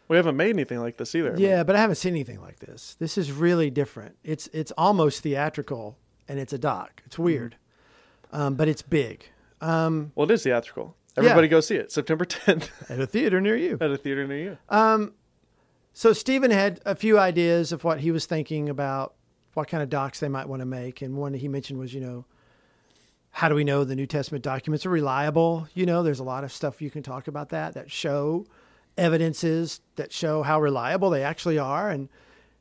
We 0.10 0.16
haven't 0.18 0.38
made 0.38 0.52
anything 0.52 0.80
like 0.80 0.98
this 0.98 1.14
either. 1.16 1.32
I 1.32 1.34
mean, 1.34 1.42
Yeah, 1.44 1.64
but 1.64 1.76
I 1.76 1.80
haven't 1.80 1.96
seen 1.98 2.14
anything 2.14 2.40
like 2.42 2.60
this. 2.60 2.96
This 3.00 3.18
is 3.18 3.32
really 3.32 3.70
different. 3.70 4.16
It's 4.24 4.48
it's 4.54 4.72
almost 4.78 5.22
theatrical, 5.22 5.98
and 6.30 6.40
it's 6.40 6.54
a 6.54 6.58
doc. 6.58 7.02
It's 7.06 7.20
weird, 7.20 7.56
um, 8.32 8.56
but 8.56 8.68
it's 8.68 8.82
big 8.82 9.26
well, 9.62 10.10
it 10.20 10.32
is 10.32 10.44
theatrical. 10.44 10.96
Everybody 11.18 11.48
go 11.48 11.60
see 11.60 11.76
it 11.76 11.92
September 11.92 12.26
10th 12.26 12.70
at 12.90 13.00
a 13.00 13.08
theater 13.08 13.42
near 13.42 13.56
you. 13.58 13.78
at 13.82 13.92
a 13.92 13.98
theater 13.98 14.28
near 14.28 14.38
you. 14.40 14.58
Uh, 14.70 15.08
So 15.94 16.14
Stephen 16.14 16.52
had 16.52 16.80
a 16.86 16.94
few 16.96 17.18
ideas 17.18 17.72
of 17.72 17.84
what 17.84 18.02
he 18.02 18.12
was 18.12 18.26
thinking 18.28 18.70
about 18.70 19.16
what 19.56 19.68
kind 19.68 19.82
of 19.82 19.90
docs 19.90 20.20
they 20.20 20.30
might 20.30 20.48
want 20.48 20.60
to 20.60 20.66
make, 20.68 21.02
and 21.02 21.18
one 21.18 21.32
that 21.32 21.40
he 21.40 21.48
mentioned 21.48 21.80
was, 21.80 21.92
you 21.94 22.02
know, 22.02 22.26
how 23.32 23.50
do 23.50 23.56
we 23.56 23.64
know 23.64 23.84
the 23.84 23.96
New 23.96 24.06
Testament 24.06 24.44
documents 24.44 24.86
are 24.86 24.92
reliable? 24.92 25.68
You 25.74 25.88
know, 25.88 26.04
there's 26.04 26.20
a 26.20 26.24
lot 26.24 26.44
of 26.44 26.52
stuff 26.52 26.82
you 26.84 26.92
can 26.92 27.02
talk 27.04 27.28
about 27.28 27.50
that 27.50 27.74
that 27.74 27.90
show 27.92 28.46
evidences 28.98 29.82
that 29.96 30.12
show 30.12 30.44
how 30.44 30.60
reliable 30.62 31.10
they 31.10 31.24
actually 31.24 31.58
are, 31.58 31.90
and 31.90 32.10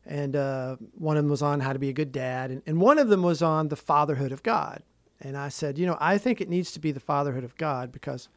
and 0.06 0.36
uh, 0.36 0.76
one 0.94 1.16
of 1.16 1.24
them 1.24 1.30
was 1.30 1.42
on 1.42 1.60
how 1.60 1.72
to 1.72 1.78
be 1.78 1.88
a 1.88 1.92
good 1.92 2.12
dad, 2.12 2.50
and, 2.50 2.62
and 2.66 2.80
one 2.80 2.98
of 2.98 3.08
them 3.08 3.22
was 3.22 3.42
on 3.42 3.68
the 3.68 3.76
fatherhood 3.76 4.32
of 4.32 4.42
God. 4.42 4.82
And 5.20 5.36
I 5.36 5.48
said, 5.48 5.78
you 5.78 5.86
know, 5.86 5.96
I 6.00 6.18
think 6.18 6.40
it 6.40 6.48
needs 6.48 6.70
to 6.72 6.80
be 6.80 6.92
the 6.92 7.00
fatherhood 7.00 7.42
of 7.44 7.56
God 7.56 7.90
because 7.90 8.28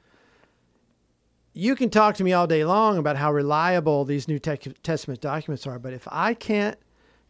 you 1.53 1.75
can 1.75 1.89
talk 1.89 2.15
to 2.15 2.23
me 2.23 2.33
all 2.33 2.47
day 2.47 2.63
long 2.63 2.97
about 2.97 3.17
how 3.17 3.31
reliable 3.33 4.05
these 4.05 4.27
New 4.27 4.39
Testament 4.39 5.21
documents 5.21 5.65
are, 5.67 5.79
but 5.79 5.93
if 5.93 6.07
I 6.11 6.33
can't 6.33 6.77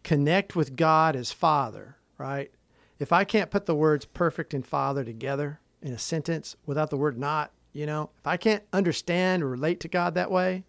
connect 0.03 0.55
with 0.55 0.75
God 0.75 1.15
as 1.15 1.31
Father, 1.31 1.97
right? 2.17 2.51
If 2.99 3.11
I 3.11 3.23
can't 3.23 3.51
put 3.51 3.65
the 3.65 3.75
words 3.75 4.05
perfect 4.05 4.53
and 4.53 4.65
Father 4.65 5.03
together 5.03 5.59
in 5.81 5.93
a 5.93 5.97
sentence 5.97 6.55
without 6.65 6.89
the 6.89 6.97
word 6.97 7.17
not, 7.17 7.51
you 7.71 7.85
know, 7.85 8.09
if 8.17 8.27
I 8.27 8.37
can't 8.37 8.63
understand 8.73 9.43
or 9.43 9.49
relate 9.49 9.79
to 9.81 9.87
God 9.87 10.15
that 10.15 10.31
way, 10.31 10.63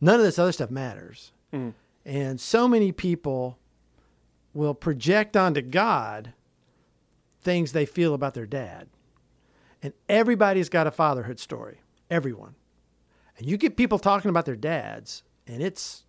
none 0.00 0.20
of 0.20 0.26
this 0.26 0.38
other 0.38 0.52
stuff 0.52 0.70
matters. 0.70 1.32
Mm-hmm. 1.52 1.70
And 2.04 2.40
so 2.40 2.68
many 2.68 2.92
people 2.92 3.58
will 4.52 4.74
project 4.74 5.36
onto 5.36 5.62
God 5.62 6.32
things 7.40 7.72
they 7.72 7.86
feel 7.86 8.14
about 8.14 8.34
their 8.34 8.46
dad. 8.46 8.88
And 9.82 9.92
everybody's 10.08 10.68
got 10.68 10.86
a 10.86 10.90
fatherhood 10.90 11.38
story. 11.38 11.80
Everyone. 12.10 12.54
And 13.36 13.46
you 13.46 13.56
get 13.56 13.76
people 13.76 13.98
talking 13.98 14.28
about 14.30 14.46
their 14.46 14.56
dads, 14.56 15.22
and 15.46 15.62
it's 15.62 16.04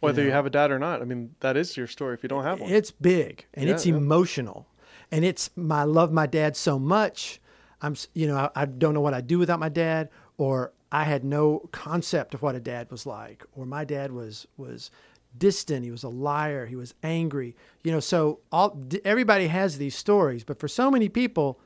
Whether 0.00 0.22
you 0.22 0.28
know. 0.28 0.34
have 0.34 0.46
a 0.46 0.50
dad 0.50 0.70
or 0.70 0.78
not. 0.78 1.00
I 1.00 1.04
mean, 1.04 1.34
that 1.40 1.56
is 1.56 1.76
your 1.76 1.86
story 1.86 2.14
if 2.14 2.22
you 2.22 2.28
don't 2.28 2.44
have 2.44 2.60
one. 2.60 2.70
it's 2.70 2.90
big 2.90 3.46
and 3.54 3.66
Yeah, 3.68 3.74
it's 3.74 3.86
yeah. 3.86 3.94
emotional, 3.96 4.66
and 5.10 5.24
it's 5.24 5.48
I 5.70 5.84
love 5.84 6.12
my 6.12 6.26
dad 6.26 6.56
so 6.56 6.78
much. 6.78 7.40
I'm 7.80 7.94
you 8.14 8.26
know 8.26 8.36
I, 8.36 8.50
I 8.62 8.64
don't 8.66 8.94
know 8.94 9.00
what 9.00 9.14
I'd 9.14 9.26
do 9.26 9.38
without 9.38 9.60
my 9.60 9.68
dad, 9.70 10.10
or 10.36 10.72
I 10.92 11.04
had 11.04 11.24
no 11.24 11.68
concept 11.72 12.34
of 12.34 12.42
what 12.42 12.54
a 12.54 12.60
dad 12.60 12.90
was 12.90 13.06
like, 13.06 13.44
or 13.54 13.64
my 13.64 13.84
dad 13.84 14.12
was 14.12 14.46
was 14.56 14.90
distant. 15.38 15.84
He 15.84 15.90
was 15.90 16.02
a 16.04 16.08
liar. 16.08 16.66
He 16.66 16.76
was 16.76 16.94
angry. 17.02 17.56
You 17.82 17.92
know, 17.92 18.00
so 18.00 18.40
all 18.52 18.78
everybody 19.04 19.46
has 19.46 19.78
these 19.78 19.94
stories, 19.96 20.44
but 20.44 20.58
for 20.60 20.68
so 20.68 20.90
many 20.90 21.08
people 21.08 21.58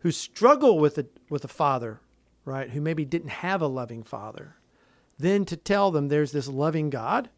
who 0.00 0.10
struggle 0.10 0.78
with 0.78 0.98
a 0.98 1.06
with 1.30 1.44
a 1.44 1.48
father, 1.48 2.00
right, 2.48 2.70
who 2.70 2.80
maybe 2.80 3.04
didn't 3.04 3.30
have 3.30 3.62
a 3.62 3.66
loving 3.66 4.02
father, 4.02 4.56
then 5.18 5.44
to 5.44 5.56
tell 5.56 5.90
them 5.90 6.08
there's 6.08 6.32
this 6.32 6.48
loving 6.48 6.90
God 6.90 7.28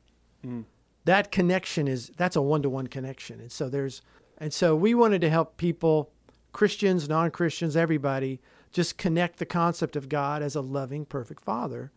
hmm. 0.42 0.62
that 1.04 1.32
connection 1.32 1.88
is 1.88 2.10
that's 2.16 2.36
a 2.36 2.42
one-to-one 2.42 2.86
connection. 2.86 3.40
And 3.40 3.52
so 3.52 3.68
there's 3.68 4.02
and 4.38 4.52
so 4.52 4.74
we 4.74 4.94
wanted 4.94 5.20
to 5.22 5.30
help 5.30 5.56
people 5.56 6.10
christians 6.52 7.08
non-christians 7.08 7.76
everybody 7.76 8.40
just 8.72 8.98
connect 8.98 9.38
the 9.38 9.46
concept 9.46 9.94
of 9.94 10.08
god 10.08 10.42
as 10.42 10.56
a 10.56 10.60
loving 10.60 11.04
perfect 11.04 11.44
father. 11.44 11.92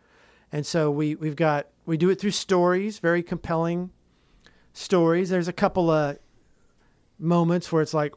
And 0.51 0.65
so 0.65 0.91
we 0.91 1.15
we've 1.15 1.35
got 1.35 1.67
we 1.85 1.97
do 1.97 2.09
it 2.09 2.19
through 2.19 2.31
stories 2.31 2.99
very 2.99 3.23
compelling 3.23 3.91
stories. 4.73 5.29
There's 5.29 5.47
a 5.47 5.53
couple 5.53 5.89
of 5.89 6.17
moments 7.19 7.71
where 7.71 7.81
it's 7.81 7.93
like 7.93 8.13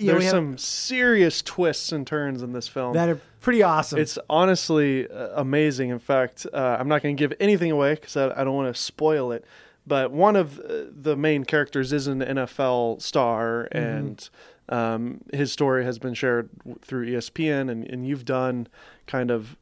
know, 0.00 0.12
There's 0.12 0.24
have- 0.24 0.30
some 0.32 0.58
serious 0.58 1.42
twists 1.42 1.92
and 1.92 2.06
turns 2.06 2.42
in 2.42 2.52
this 2.52 2.68
film. 2.68 2.94
that 2.94 3.08
are 3.08 3.20
pretty 3.40 3.62
awesome 3.62 3.98
It's 3.98 4.18
honestly 4.30 5.08
uh, 5.08 5.28
amazing. 5.40 5.90
In 5.90 5.98
fact, 5.98 6.46
uh, 6.52 6.76
I'm 6.78 6.88
not 6.88 7.02
going 7.02 7.16
to 7.16 7.20
give 7.20 7.32
anything 7.40 7.70
away 7.70 7.94
because 7.94 8.16
I, 8.16 8.40
I 8.40 8.44
don't 8.44 8.54
want 8.54 8.74
to 8.74 8.80
spoil 8.80 9.32
it. 9.32 9.44
but 9.86 10.10
one 10.12 10.34
of 10.36 10.58
uh, 10.60 10.84
the 10.90 11.14
main 11.16 11.44
characters 11.44 11.92
is 11.92 12.06
an 12.06 12.20
NFL 12.20 13.02
star, 13.02 13.68
Mm-hmm. 13.72 13.78
and 13.78 14.28
um, 14.70 15.20
his 15.34 15.52
story 15.52 15.84
has 15.84 15.98
been 15.98 16.14
shared 16.14 16.48
through 16.80 17.06
ESPN, 17.06 17.70
and, 17.70 17.84
and 17.84 18.06
you've 18.08 18.24
done 18.24 18.66
kind 19.06 19.30
of 19.30 19.56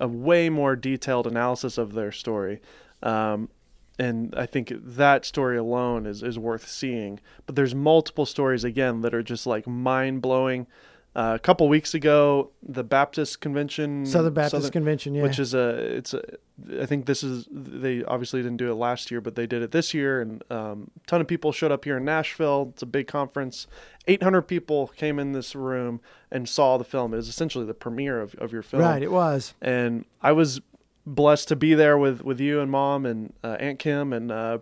a 0.00 0.08
way 0.08 0.48
more 0.48 0.74
detailed 0.74 1.26
analysis 1.26 1.76
of 1.76 1.92
their 1.92 2.10
story. 2.10 2.60
Um, 3.02 3.50
and 3.98 4.34
I 4.36 4.46
think 4.46 4.72
that 4.74 5.24
story 5.24 5.56
alone 5.56 6.06
is, 6.06 6.22
is 6.22 6.38
worth 6.38 6.68
seeing. 6.68 7.20
But 7.46 7.56
there's 7.56 7.74
multiple 7.74 8.26
stories 8.26 8.64
again 8.64 9.00
that 9.00 9.14
are 9.14 9.22
just 9.22 9.46
like 9.46 9.66
mind 9.66 10.22
blowing. 10.22 10.66
Uh, 11.16 11.34
a 11.34 11.38
couple 11.38 11.68
weeks 11.68 11.94
ago, 11.94 12.50
the 12.62 12.84
Baptist 12.84 13.40
Convention, 13.40 14.06
Southern 14.06 14.34
Baptist 14.34 14.52
Southern- 14.52 14.70
Convention, 14.70 15.14
yeah. 15.14 15.22
which 15.22 15.40
is 15.40 15.52
a 15.52 15.96
it's 15.96 16.14
a 16.14 16.22
I 16.80 16.86
think 16.86 17.06
this 17.06 17.24
is 17.24 17.48
they 17.50 18.04
obviously 18.04 18.40
didn't 18.40 18.58
do 18.58 18.70
it 18.70 18.74
last 18.74 19.10
year, 19.10 19.20
but 19.20 19.34
they 19.34 19.46
did 19.46 19.62
it 19.62 19.72
this 19.72 19.92
year, 19.94 20.20
and 20.20 20.44
um, 20.50 20.90
a 21.02 21.06
ton 21.08 21.20
of 21.20 21.26
people 21.26 21.50
showed 21.50 21.72
up 21.72 21.84
here 21.84 21.96
in 21.96 22.04
Nashville. 22.04 22.68
It's 22.72 22.82
a 22.82 22.86
big 22.86 23.08
conference. 23.08 23.66
800 24.06 24.42
people 24.42 24.88
came 24.88 25.18
in 25.18 25.32
this 25.32 25.56
room 25.56 26.00
and 26.30 26.48
saw 26.48 26.76
the 26.76 26.84
film. 26.84 27.12
It 27.14 27.16
was 27.16 27.28
essentially 27.28 27.64
the 27.64 27.74
premiere 27.74 28.20
of, 28.20 28.34
of 28.36 28.52
your 28.52 28.62
film, 28.62 28.82
right, 28.82 29.02
it 29.02 29.10
was. 29.10 29.54
and 29.60 30.04
I 30.22 30.32
was 30.32 30.60
blessed 31.14 31.48
to 31.48 31.56
be 31.56 31.74
there 31.74 31.96
with 31.98 32.22
with 32.22 32.40
you 32.40 32.60
and 32.60 32.70
mom 32.70 33.06
and 33.06 33.32
uh, 33.42 33.56
Aunt 33.58 33.78
Kim 33.78 34.12
and 34.12 34.30
uh, 34.30 34.58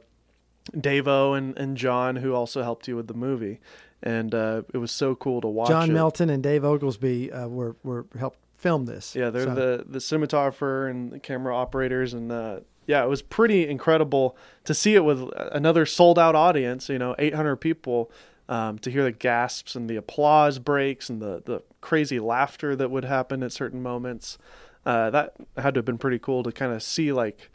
Davo 0.72 1.36
and 1.36 1.56
and 1.58 1.76
John 1.76 2.16
who 2.16 2.34
also 2.34 2.62
helped 2.62 2.88
you 2.88 2.96
with 2.96 3.06
the 3.06 3.14
movie, 3.14 3.60
and 4.02 4.34
uh, 4.34 4.62
it 4.72 4.78
was 4.78 4.90
so 4.90 5.14
cool 5.14 5.40
to 5.40 5.48
watch. 5.48 5.68
John 5.68 5.90
it. 5.90 5.92
Melton 5.92 6.30
and 6.30 6.42
Dave 6.42 6.64
Oglesby 6.64 7.32
uh, 7.32 7.48
were 7.48 7.76
were 7.82 8.06
helped 8.18 8.38
film 8.56 8.86
this. 8.86 9.14
Yeah, 9.14 9.30
they're 9.30 9.44
So- 9.44 9.54
the 9.54 9.84
the 9.86 9.98
cinematographer 9.98 10.90
and 10.90 11.12
the 11.12 11.18
camera 11.18 11.54
operators, 11.56 12.14
and 12.14 12.32
uh, 12.32 12.60
yeah, 12.86 13.04
it 13.04 13.08
was 13.08 13.22
pretty 13.22 13.68
incredible 13.68 14.36
to 14.64 14.74
see 14.74 14.94
it 14.94 15.04
with 15.04 15.28
another 15.36 15.86
sold 15.86 16.18
out 16.18 16.34
audience. 16.34 16.88
You 16.88 16.98
know, 16.98 17.14
800 17.18 17.56
people. 17.56 18.10
Um, 18.48 18.78
to 18.78 18.92
hear 18.92 19.02
the 19.02 19.10
gasps 19.10 19.74
and 19.74 19.90
the 19.90 19.96
applause 19.96 20.60
breaks 20.60 21.10
and 21.10 21.20
the, 21.20 21.42
the 21.44 21.64
crazy 21.80 22.20
laughter 22.20 22.76
that 22.76 22.92
would 22.92 23.04
happen 23.04 23.42
at 23.42 23.50
certain 23.50 23.82
moments, 23.82 24.38
uh, 24.86 25.10
that 25.10 25.34
had 25.58 25.74
to 25.74 25.78
have 25.78 25.84
been 25.84 25.98
pretty 25.98 26.18
cool 26.18 26.42
to 26.44 26.52
kind 26.52 26.72
of 26.72 26.82
see 26.82 27.12
like 27.12 27.50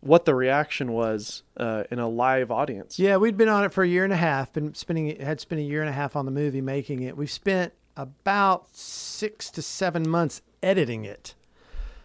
what 0.00 0.24
the 0.24 0.34
reaction 0.34 0.92
was 0.92 1.42
uh, 1.58 1.84
in 1.90 1.98
a 1.98 2.08
live 2.08 2.50
audience. 2.50 2.98
Yeah, 2.98 3.18
we'd 3.18 3.36
been 3.36 3.50
on 3.50 3.64
it 3.64 3.72
for 3.72 3.84
a 3.84 3.88
year 3.88 4.02
and 4.02 4.12
a 4.12 4.16
half. 4.16 4.52
Been 4.52 4.74
spending 4.74 5.20
had 5.20 5.40
spent 5.40 5.60
a 5.60 5.64
year 5.64 5.80
and 5.82 5.90
a 5.90 5.92
half 5.92 6.16
on 6.16 6.24
the 6.24 6.30
movie 6.32 6.62
making 6.62 7.02
it. 7.02 7.16
We've 7.16 7.30
spent 7.30 7.72
about 7.96 8.74
six 8.74 9.50
to 9.50 9.62
seven 9.62 10.08
months 10.08 10.40
editing 10.62 11.04
it. 11.04 11.34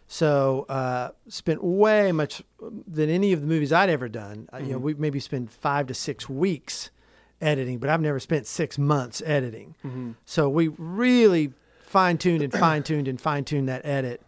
So 0.08 0.66
uh, 0.70 1.12
spent 1.30 1.64
way 1.64 2.12
much 2.12 2.44
than 2.88 3.10
any 3.10 3.34
of 3.34 3.42
the 3.42 3.48
movies 3.48 3.72
I'd 3.72 3.90
ever 3.90 4.08
done. 4.10 4.48
Uh, 4.54 4.58
You 4.58 4.74
know, 4.74 4.78
we 4.78 4.94
maybe 4.94 5.20
spend 5.20 5.50
five 5.50 5.88
to 5.88 5.94
six 5.94 6.30
weeks 6.30 6.92
editing, 7.42 7.80
but 7.80 7.90
I've 7.90 8.02
never 8.02 8.20
spent 8.20 8.46
six 8.46 8.78
months 8.78 9.22
editing. 9.26 9.76
So 10.26 10.50
we 10.50 10.68
really 10.78 11.54
fine 11.82 12.18
tuned 12.18 12.42
and 12.44 12.52
fine 12.54 12.84
tuned 12.84 13.08
and 13.08 13.20
fine 13.20 13.46
tuned 13.46 13.68
that 13.70 13.86
edit. 13.86 14.22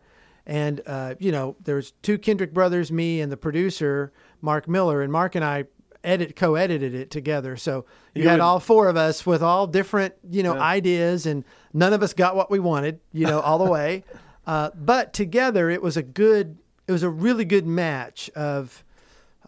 And 0.47 0.81
uh, 0.87 1.13
you 1.19 1.31
know, 1.31 1.55
there's 1.63 1.91
two 2.01 2.17
Kendrick 2.17 2.53
brothers, 2.53 2.91
me 2.91 3.21
and 3.21 3.29
the 3.31 3.37
producer 3.37 4.11
Mark 4.41 4.67
Miller, 4.67 5.01
and 5.01 5.11
Mark 5.11 5.35
and 5.35 5.43
I 5.45 5.65
edit 6.03 6.35
co-edited 6.37 6.95
it 6.95 7.11
together. 7.11 7.57
So 7.57 7.83
you, 8.15 8.23
You 8.23 8.29
had 8.29 8.35
would- 8.35 8.43
all 8.45 8.59
four 8.61 8.87
of 8.87 8.95
us 8.95 9.25
with 9.25 9.43
all 9.43 9.67
different 9.67 10.13
you 10.29 10.43
know 10.43 10.55
Yeah. 10.55 10.61
ideas, 10.61 11.25
and 11.25 11.43
none 11.73 11.91
of 11.93 12.01
us 12.01 12.13
got 12.13 12.35
what 12.35 12.49
we 12.49 12.59
wanted, 12.59 12.99
you 13.11 13.25
know, 13.27 13.41
all 13.41 13.57
the 13.57 13.69
way. 13.71 14.03
Uh, 14.45 14.69
but 14.73 15.11
together, 15.11 15.69
it 15.69 15.81
was 15.81 15.97
a 15.97 16.03
good, 16.03 16.57
it 16.87 16.93
was 16.93 17.03
a 17.03 17.09
really 17.09 17.43
good 17.45 17.67
match 17.67 18.29
of. 18.35 18.83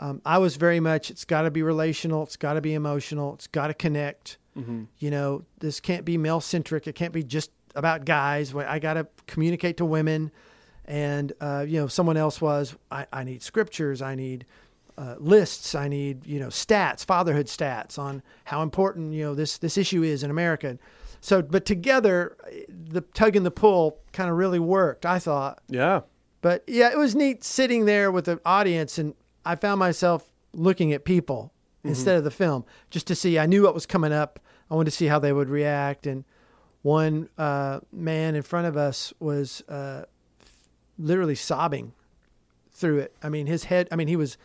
Um, 0.02 0.22
I 0.26 0.38
was 0.38 0.56
very 0.56 0.80
much. 0.80 1.12
It's 1.12 1.26
got 1.26 1.42
to 1.42 1.52
be 1.52 1.62
relational. 1.62 2.24
It's 2.24 2.38
got 2.38 2.54
to 2.54 2.62
be 2.62 2.74
emotional. 2.74 3.34
It's 3.34 3.48
got 3.48 3.68
to 3.68 3.74
connect. 3.74 4.38
You 4.98 5.10
know, 5.10 5.44
this 5.60 5.80
can't 5.80 6.04
be 6.04 6.18
male 6.18 6.42
centric. 6.42 6.86
It 6.86 6.94
can't 6.96 7.14
be 7.14 7.24
just 7.24 7.50
about 7.76 8.04
guys. 8.04 8.54
I 8.54 8.78
got 8.80 8.96
to 8.96 9.08
communicate 9.26 9.78
to 9.78 9.86
women. 9.86 10.32
And, 10.90 11.32
uh, 11.40 11.66
you 11.68 11.80
know, 11.80 11.88
someone 11.88 12.18
else 12.18 12.42
was, 12.42 12.76
I, 12.90 13.06
I 13.14 13.24
need 13.24 13.44
scriptures. 13.44 14.02
I 14.02 14.16
need 14.16 14.46
uh, 14.98 15.16
lists. 15.20 15.76
I 15.76 15.88
need, 15.88 16.26
you 16.26 16.40
know, 16.40 16.48
stats, 16.48 17.06
fatherhood 17.06 17.46
stats 17.46 18.00
on 18.00 18.24
how 18.46 18.64
important, 18.64 19.14
you 19.14 19.24
know, 19.24 19.36
this, 19.36 19.60
this 19.60 19.78
issue 19.78 20.02
is 20.02 20.24
in 20.24 20.32
America. 20.32 20.80
So, 21.22 21.44
but 21.44 21.64
together, 21.66 22.36
the 22.68 23.02
tug 23.02 23.36
and 23.36 23.46
the 23.46 23.52
pull 23.52 24.00
kind 24.14 24.32
of 24.32 24.36
really 24.36 24.58
worked, 24.58 25.06
I 25.06 25.20
thought. 25.20 25.62
Yeah. 25.70 26.02
But 26.42 26.64
yeah, 26.66 26.90
it 26.90 26.98
was 26.98 27.16
neat 27.16 27.44
sitting 27.44 27.86
there 27.86 28.12
with 28.12 28.26
the 28.26 28.42
audience, 28.44 28.98
and 28.98 29.14
I 29.46 29.56
found 29.56 29.80
myself 29.80 30.32
looking 30.54 30.92
at 30.94 31.06
people 31.06 31.54
instead 31.84 32.18
of 32.18 32.24
the 32.24 32.32
film 32.32 32.66
just 32.90 33.08
to 33.08 33.16
see. 33.16 33.38
I 33.38 33.46
knew 33.46 33.64
what 33.64 33.74
was 33.74 33.86
coming 33.86 34.12
up. 34.12 34.40
I 34.72 34.76
wanted 34.76 34.92
to 34.92 34.98
see 34.98 35.06
how 35.06 35.20
they 35.20 35.34
would 35.34 35.50
react. 35.50 36.08
And 36.08 36.24
one 36.82 37.30
uh, 37.38 37.82
man 37.92 38.36
in 38.36 38.42
front 38.42 38.68
of 38.68 38.78
us 38.78 39.14
was 39.20 39.62
uh, 39.68 40.06
literally 41.00 41.36
sobbing 41.36 41.94
through 42.72 43.00
it. 43.00 43.16
I 43.24 43.30
mean, 43.30 43.48
his 43.48 43.64
head. 43.64 43.88
I 43.92 43.96
mean, 43.96 44.08
he 44.08 44.16
was 44.16 44.38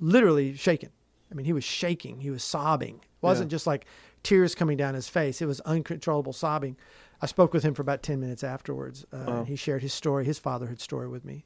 literally 0.00 0.54
shaking. 0.54 0.90
I 1.30 1.34
mean, 1.34 1.44
he 1.46 1.52
was 1.52 1.64
shaking. 1.64 2.20
He 2.20 2.30
was 2.30 2.42
sobbing. 2.44 2.96
It 2.96 3.02
wasn't 3.22 3.50
Yeah. 3.50 3.56
just 3.56 3.66
like 3.66 3.86
tears 4.22 4.54
coming 4.54 4.76
down 4.76 4.94
his 4.94 5.08
face. 5.08 5.42
It 5.42 5.46
was 5.46 5.60
uncontrollable 5.60 6.32
sobbing. 6.32 6.76
I 7.20 7.26
spoke 7.26 7.52
with 7.52 7.64
him 7.64 7.74
for 7.74 7.82
about 7.82 8.02
10 8.02 8.20
minutes 8.20 8.44
afterwards. 8.44 9.04
Uh, 9.12 9.24
Wow. 9.26 9.44
He 9.44 9.56
shared 9.56 9.82
his 9.82 9.92
story, 9.92 10.24
his 10.24 10.38
fatherhood 10.38 10.80
story 10.80 11.08
with 11.08 11.24
me. 11.24 11.44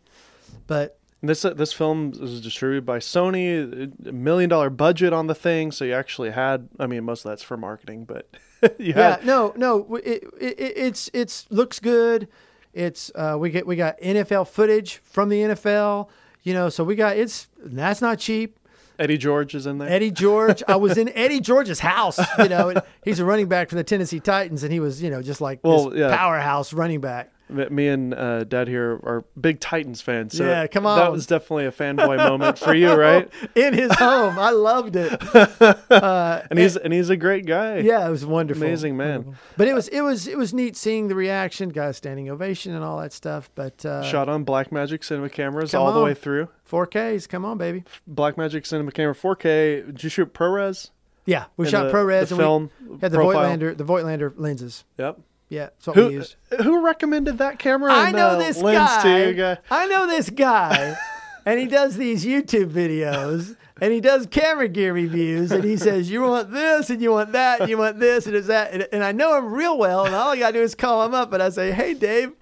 But 0.67 0.99
And 1.23 1.29
This 1.31 1.45
uh, 1.45 1.55
this 1.55 1.73
film 1.73 2.11
was 2.21 2.41
distributed 2.43 2.85
by 2.85 2.99
Sony, 2.99 3.91
a 4.07 4.13
million 4.13 4.51
dollar 4.51 4.69
budget 4.71 5.13
on 5.13 5.29
the 5.29 5.35
thing, 5.35 5.73
so 5.73 5.85
you 5.85 5.95
actually 5.95 6.31
had. 6.31 6.69
I 6.79 6.87
mean, 6.87 7.05
most 7.05 7.25
of 7.25 7.31
that's 7.31 7.43
for 7.43 7.57
marketing, 7.57 8.05
but 8.05 8.29
you 8.79 8.93
yeah, 8.97 9.17
had. 9.17 9.25
no, 9.27 9.53
no, 9.57 9.97
it, 9.97 10.25
it, 10.41 10.61
it, 10.61 10.73
it's 10.77 11.11
it's 11.15 11.47
looks 11.51 11.79
good. 11.81 12.29
It's 12.73 13.11
uh, 13.15 13.37
we 13.39 13.51
get 13.51 13.67
we 13.67 13.77
got 13.77 14.01
NFL 14.01 14.49
footage 14.49 15.01
from 15.05 15.29
the 15.29 15.41
NFL. 15.43 16.09
You 16.43 16.55
know, 16.55 16.69
so 16.69 16.83
we 16.85 16.95
got 16.97 17.17
it's 17.17 17.49
that's 17.59 18.01
not 18.01 18.19
cheap. 18.19 18.59
Eddie 18.99 19.19
George 19.19 19.55
is 19.55 19.67
in 19.67 19.79
there. 19.79 19.89
Eddie 19.89 20.11
George. 20.11 20.63
I 20.69 20.77
was 20.77 20.97
in 20.99 21.09
Eddie 21.17 21.41
George's 21.41 21.81
house. 21.81 22.19
You 22.39 22.49
know, 22.49 22.69
and 22.69 22.83
he's 23.05 23.19
a 23.21 23.25
running 23.25 23.49
back 23.49 23.69
for 23.69 23.75
the 23.75 23.85
Tennessee 23.85 24.21
Titans, 24.21 24.63
and 24.63 24.73
he 24.73 24.81
was 24.81 25.03
you 25.03 25.11
know 25.11 25.23
just 25.23 25.41
like 25.41 25.61
Well, 25.63 25.91
this 25.91 25.99
yeah. 26.01 26.17
powerhouse 26.17 26.73
running 26.73 27.01
back. 27.01 27.33
Me 27.53 27.89
and 27.89 28.15
uh, 28.15 28.45
Dad 28.45 28.69
here 28.69 28.93
are 29.05 29.25
big 29.41 29.61
Titans 29.61 30.01
fans, 30.01 30.37
so 30.37 30.45
Yeah, 30.45 30.67
come 30.67 30.87
on. 30.87 30.99
that 30.99 31.13
was 31.13 31.27
definitely 31.27 31.67
a 31.67 31.73
fanboy 31.73 32.17
moment 32.17 32.59
for 32.59 32.75
you, 32.75 32.93
right? 32.93 33.31
in 33.55 33.75
his 33.75 33.93
home. 33.95 34.39
I 34.39 34.51
loved 34.51 34.97
it. 34.97 35.13
And 35.93 36.59
he's 36.59 36.77
and 36.77 36.93
he's 36.93 37.11
a 37.11 37.17
great 37.17 37.47
guy. 37.47 37.79
Yeah, 37.79 38.07
it 38.07 38.11
was 38.11 38.25
wonderful. 38.27 38.63
Amazing 38.63 38.97
man. 38.97 39.25
Wonderful. 39.25 39.45
But 39.57 39.69
it 39.69 39.75
was 39.75 39.89
it 39.89 40.01
was 40.01 40.27
it 40.27 40.37
was 40.39 40.53
neat 40.55 40.77
seeing 40.77 41.09
the 41.09 41.15
reaction, 41.15 41.69
guys 41.69 41.97
standing 41.97 42.29
ovation 42.31 42.75
and 42.75 42.83
all 42.85 43.01
that 43.01 43.13
stuff. 43.13 43.51
But 43.55 43.85
uh, 43.85 44.03
Shot 44.03 44.29
on 44.29 44.45
Blackmagic 44.45 45.05
Cinema 45.05 45.29
cameras 45.29 45.75
all 45.75 45.93
the 45.93 46.01
way 46.03 46.15
through. 46.15 46.49
4Ks, 46.71 47.29
come 47.29 47.45
on, 47.45 47.59
baby. 47.59 47.85
Blackmagic 48.11 48.67
Cinema 48.67 48.91
camera 48.93 49.15
4K. 49.15 49.87
Did 49.87 50.03
you 50.05 50.09
shoot 50.11 50.33
ProRes? 50.33 50.91
Yeah, 51.27 51.45
we 51.57 51.67
And 51.67 51.71
shot 51.71 51.85
the- 51.87 51.93
ProRes 51.93 52.29
the 52.29 52.35
and 52.35 52.43
film 52.43 52.71
we 52.89 52.99
had 53.01 53.13
the 53.13 53.19
profile? 53.19 53.45
Voigtlander 53.57 53.77
the 53.77 53.85
Voigtlander 53.85 54.33
lenses. 54.37 54.85
Yep. 54.99 55.21
Yeah, 55.53 55.65
that's 55.67 55.87
what 55.87 55.97
we 55.97 56.03
Who 56.03 56.11
used. 56.13 56.37
who 56.63 56.83
recommended 56.83 57.37
that 57.37 57.59
camera? 57.59 57.93
I 57.93 58.07
and, 58.07 58.17
know 58.17 58.29
uh, 58.29 58.37
this 58.39 58.57
guy. 58.63 59.33
To? 59.35 59.61
I 59.71 59.87
know 59.87 60.07
this 60.07 60.31
guy, 60.31 60.97
and 61.45 61.61
he 61.61 61.67
does 61.67 61.99
these 61.99 62.25
YouTube 62.25 62.71
videos, 62.71 63.55
and 63.79 63.93
he 63.93 64.01
does 64.01 64.27
camera 64.27 64.67
gear 64.67 64.95
reviews, 64.95 65.53
and 65.53 65.63
he 65.63 65.77
says 65.77 66.11
you 66.11 66.23
want 66.23 66.53
this, 66.53 66.89
and 66.89 67.03
you 67.03 67.11
want 67.11 67.33
that, 67.33 67.61
and 67.61 67.69
you 67.69 67.77
want 67.77 68.01
this, 68.01 68.27
and 68.27 68.35
is 68.35 68.47
that, 68.47 68.73
and, 68.73 68.89
and 68.93 69.05
I 69.05 69.13
know 69.13 69.37
him 69.37 69.53
real 69.53 69.77
well, 69.77 70.07
and 70.07 70.15
all 70.15 70.31
I 70.31 70.39
gotta 70.39 70.55
do 70.55 70.63
is 70.63 70.75
call 70.75 71.05
him 71.05 71.13
up, 71.13 71.35
and 71.35 71.43
I 71.43 71.51
say, 71.51 71.71
hey 71.71 71.93
Dave, 71.93 72.33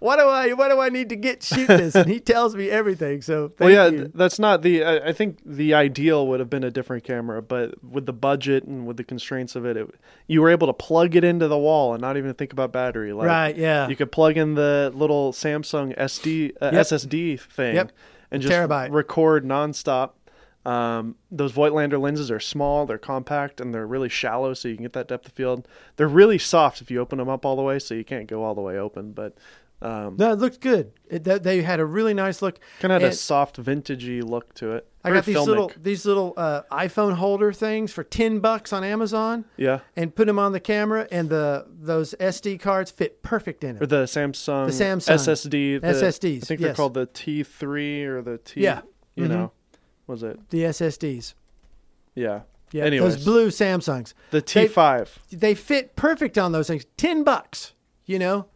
what 0.00 0.16
do 0.16 0.22
I 0.28 0.52
what 0.52 0.68
do 0.68 0.80
I 0.80 0.88
need 0.88 1.08
to 1.08 1.16
get 1.16 1.42
shoot 1.42 1.66
this, 1.68 1.94
and 1.94 2.08
he 2.08 2.20
tells 2.32 2.54
me 2.54 2.70
everything. 2.70 3.22
So 3.22 3.48
thank 3.48 3.60
Well, 3.60 3.70
yeah, 3.70 3.86
you. 3.88 4.12
that's 4.14 4.38
not 4.38 4.62
the. 4.62 4.84
I, 4.84 5.08
I 5.08 5.12
think 5.12 5.38
the 5.44 5.74
ideal 5.74 6.26
would 6.28 6.40
have 6.40 6.48
been 6.50 6.64
a 6.64 6.70
different 6.70 7.04
camera, 7.04 7.42
but 7.42 7.82
with 7.84 8.06
the 8.06 8.12
budget 8.12 8.64
and 8.64 8.86
with 8.86 8.96
the 8.96 9.04
constraints 9.04 9.56
of 9.56 9.64
it, 9.66 9.76
it, 9.76 9.88
you 10.26 10.40
were 10.42 10.50
able 10.50 10.66
to 10.68 10.72
plug 10.72 11.16
it 11.16 11.24
into 11.24 11.48
the 11.48 11.58
wall 11.58 11.94
and 11.94 12.00
not 12.00 12.16
even 12.16 12.32
think 12.34 12.52
about 12.52 12.72
battery. 12.72 13.12
Like, 13.12 13.26
right? 13.26 13.56
Yeah. 13.56 13.88
You 13.88 13.96
could 13.96 14.12
plug 14.12 14.36
in 14.36 14.54
the 14.54 14.92
little 14.94 15.32
Samsung 15.32 15.96
SD 15.98 16.52
uh, 16.60 16.70
Yep. 16.72 16.86
SSD 16.86 17.40
thing 17.40 17.74
Yep. 17.74 17.92
and 18.30 18.42
just 18.42 18.52
Terabyte. 18.54 18.92
record 18.92 19.44
nonstop. 19.44 20.10
Um, 20.66 21.14
those 21.30 21.52
Voigtlander 21.52 21.98
lenses 21.98 22.30
are 22.30 22.40
small, 22.40 22.84
they're 22.84 22.98
compact, 22.98 23.58
and 23.58 23.72
they're 23.72 23.86
really 23.86 24.10
shallow, 24.10 24.52
so 24.52 24.68
you 24.68 24.74
can 24.74 24.82
get 24.84 24.92
that 24.92 25.08
depth 25.08 25.26
of 25.28 25.32
field. 25.32 25.66
They're 25.96 26.08
really 26.08 26.36
soft 26.36 26.82
if 26.82 26.90
you 26.90 27.00
open 27.00 27.16
them 27.18 27.28
up 27.28 27.46
all 27.46 27.56
the 27.56 27.62
way, 27.62 27.78
so 27.78 27.94
you 27.94 28.04
can't 28.04 28.26
go 28.26 28.44
all 28.44 28.54
the 28.54 28.60
way 28.60 28.76
open. 28.76 29.12
But 29.12 29.34
um, 29.80 30.16
no, 30.18 30.32
it 30.32 30.38
looked 30.38 30.60
good. 30.60 30.92
It, 31.08 31.24
that, 31.24 31.42
they 31.44 31.62
had 31.62 31.78
a 31.80 31.84
really 31.84 32.12
nice 32.14 32.42
look. 32.42 32.58
kind 32.80 32.92
of 32.92 33.00
had 33.00 33.12
a 33.12 33.14
soft, 33.14 33.62
vintagey 33.62 34.22
look 34.22 34.52
to 34.54 34.72
it. 34.72 34.86
I 35.04 35.10
got 35.12 35.24
these 35.24 35.36
filmic. 35.36 35.46
little 35.46 35.72
these 35.80 36.04
little 36.04 36.34
uh, 36.36 36.62
iPhone 36.72 37.14
holder 37.14 37.52
things 37.52 37.92
for 37.92 38.02
ten 38.04 38.40
bucks 38.40 38.72
on 38.72 38.82
Amazon. 38.84 39.44
yeah. 39.56 39.80
and 39.96 40.14
put 40.14 40.26
them 40.26 40.38
on 40.38 40.52
the 40.52 40.60
camera, 40.60 41.06
and 41.12 41.30
the 41.30 41.64
those 41.68 42.14
SD 42.18 42.58
cards 42.60 42.90
fit 42.90 43.22
perfect 43.22 43.62
in 43.64 43.76
it. 43.76 43.82
Or 43.82 43.86
the 43.86 44.04
Samsung, 44.04 44.66
The 44.66 44.84
Samsung. 44.84 45.14
SSD. 45.14 45.80
the- 45.80 45.86
SSDs, 45.86 46.36
I 46.42 46.46
think 46.46 46.60
they're 46.60 46.68
yes. 46.70 46.76
called 46.76 46.94
the 46.94 47.06
T3 47.06 48.04
or 48.06 48.20
the 48.22 48.38
T. 48.38 48.60
Yeah. 48.62 48.80
You 49.14 49.24
Mhm. 49.24 49.28
know, 49.30 49.52
was 50.06 50.22
it? 50.22 50.38
The 50.50 50.64
SSDs. 50.64 51.34
Yeah. 52.14 52.40
Yeah, 52.72 52.84
Anyways, 52.84 53.14
those 53.16 53.24
blue 53.24 53.48
Samsungs. 53.48 54.12
the 54.30 54.42
T5. 54.42 55.08
They 55.32 55.54
fit 55.54 55.96
perfect 55.96 56.36
on 56.36 56.52
those 56.52 56.66
things. 56.66 56.84
Ten 56.98 57.24
bucks, 57.24 57.72
you 58.04 58.18
know. 58.18 58.46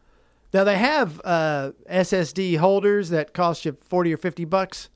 Now 0.53 0.65
they 0.65 0.77
have 0.77 1.21
uh, 1.25 1.73
SSD 1.91 2.59
holders 2.59 3.09
that 3.11 3.33
cost 3.33 3.65
you 3.65 3.77
forty 3.83 4.13
or 4.13 4.17
fifty 4.17 4.45
bucks. 4.45 4.89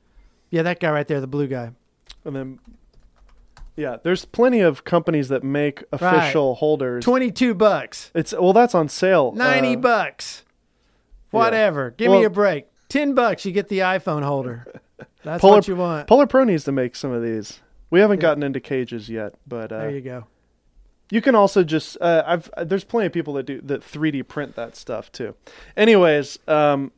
Yeah, 0.51 0.63
that 0.63 0.81
guy 0.81 0.91
right 0.91 1.09
there, 1.09 1.21
the 1.21 1.27
blue 1.27 1.47
guy. 1.49 1.71
And 2.25 2.37
then, 2.37 2.59
yeah, 3.77 3.97
there's 4.03 4.25
plenty 4.25 4.61
of 4.61 4.85
companies 4.85 5.29
that 5.29 5.43
make 5.43 5.83
official 5.93 6.55
holders. 6.57 7.05
Twenty-two 7.05 7.55
bucks, 7.55 8.11
It's 8.15 8.33
well, 8.33 8.53
that's 8.53 8.75
on 8.75 8.89
sale. 8.89 9.33
ninety 9.33 9.75
Uh, 9.75 9.81
bucks, 9.81 10.45
whatever. 11.31 11.91
Give 11.91 12.11
me 12.13 12.25
a 12.25 12.31
break. 12.31 12.67
Ten 12.89 13.15
bucks, 13.15 13.45
you 13.45 13.53
get 13.53 13.69
the 13.69 13.81
iPhone 13.81 14.23
holder. 14.23 14.67
That's 15.25 15.41
Polar, 15.41 15.57
what 15.57 15.67
you 15.69 15.75
want. 15.75 16.07
Polar 16.07 16.27
Pro 16.29 16.45
needs 16.45 16.63
to 16.65 16.73
make 16.73 16.95
some 16.95 17.11
of 17.11 17.21
these. 17.21 17.59
We 17.91 17.99
haven't 17.99 18.21
gotten 18.21 18.45
into 18.45 18.61
cages 18.61 19.09
yet, 19.09 19.35
but 19.47 19.73
uh, 19.73 19.79
there 19.81 19.91
you 19.91 20.01
go. 20.01 20.27
You 21.11 21.21
can 21.21 21.35
also 21.35 21.63
just 21.63 21.97
uh, 22.01 22.23
I've 22.27 22.51
there's 22.65 22.85
plenty 22.85 23.07
of 23.07 23.13
people 23.13 23.35
that 23.35 23.45
do 23.47 23.61
that 23.63 23.81
3D 23.83 24.27
print 24.27 24.57
that 24.57 24.75
stuff 24.77 25.13
too. 25.13 25.35
Anyways, 25.77 26.39
um, 26.49 26.91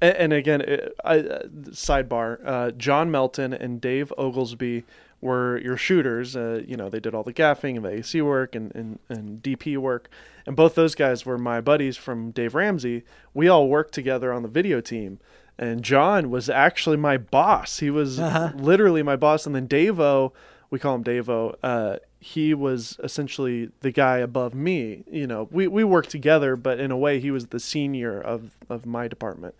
and, 0.00 0.16
and 0.16 0.32
again, 0.32 0.60
it, 0.62 0.94
I, 1.04 1.18
uh, 1.18 1.42
sidebar: 1.70 2.38
uh, 2.44 2.70
John 2.72 3.10
Melton 3.10 3.52
and 3.52 3.80
Dave 3.80 4.12
Oglesby 4.16 4.84
were 5.20 5.58
your 5.58 5.76
shooters. 5.76 6.34
Uh, 6.36 6.62
you 6.66 6.76
know, 6.76 6.88
they 6.88 7.00
did 7.00 7.14
all 7.14 7.22
the 7.22 7.34
gaffing 7.34 7.76
and 7.76 7.84
the 7.84 7.90
AC 7.90 8.22
work 8.22 8.54
and, 8.54 8.74
and 8.74 8.98
and 9.10 9.42
DP 9.42 9.76
work, 9.76 10.08
and 10.46 10.56
both 10.56 10.74
those 10.74 10.94
guys 10.94 11.26
were 11.26 11.36
my 11.36 11.60
buddies 11.60 11.98
from 11.98 12.30
Dave 12.30 12.54
Ramsey. 12.54 13.02
We 13.34 13.48
all 13.48 13.68
worked 13.68 13.92
together 13.92 14.32
on 14.32 14.42
the 14.42 14.48
video 14.48 14.80
team. 14.80 15.18
And 15.58 15.82
John 15.82 16.30
was 16.30 16.48
actually 16.48 16.96
my 16.96 17.18
boss. 17.18 17.80
He 17.80 17.90
was 17.90 18.18
Uh-huh. 18.18 18.52
literally 18.56 19.02
my 19.02 19.16
boss. 19.16 19.44
And 19.44 19.54
then 19.54 19.68
Davo, 19.68 20.32
we 20.70 20.78
call 20.78 20.94
him 20.94 21.04
Davo. 21.04 21.54
He 22.20 22.52
was 22.54 23.00
essentially 23.02 23.70
the 23.80 23.90
guy 23.90 24.18
above 24.18 24.54
me. 24.54 25.04
You 25.10 25.26
know, 25.26 25.48
we, 25.50 25.66
we 25.66 25.84
worked 25.84 26.10
together, 26.10 26.54
but 26.54 26.78
in 26.78 26.90
a 26.90 26.96
way, 26.96 27.18
he 27.18 27.30
was 27.30 27.46
the 27.46 27.58
senior 27.58 28.20
of, 28.20 28.56
of 28.68 28.84
my 28.84 29.08
department. 29.08 29.54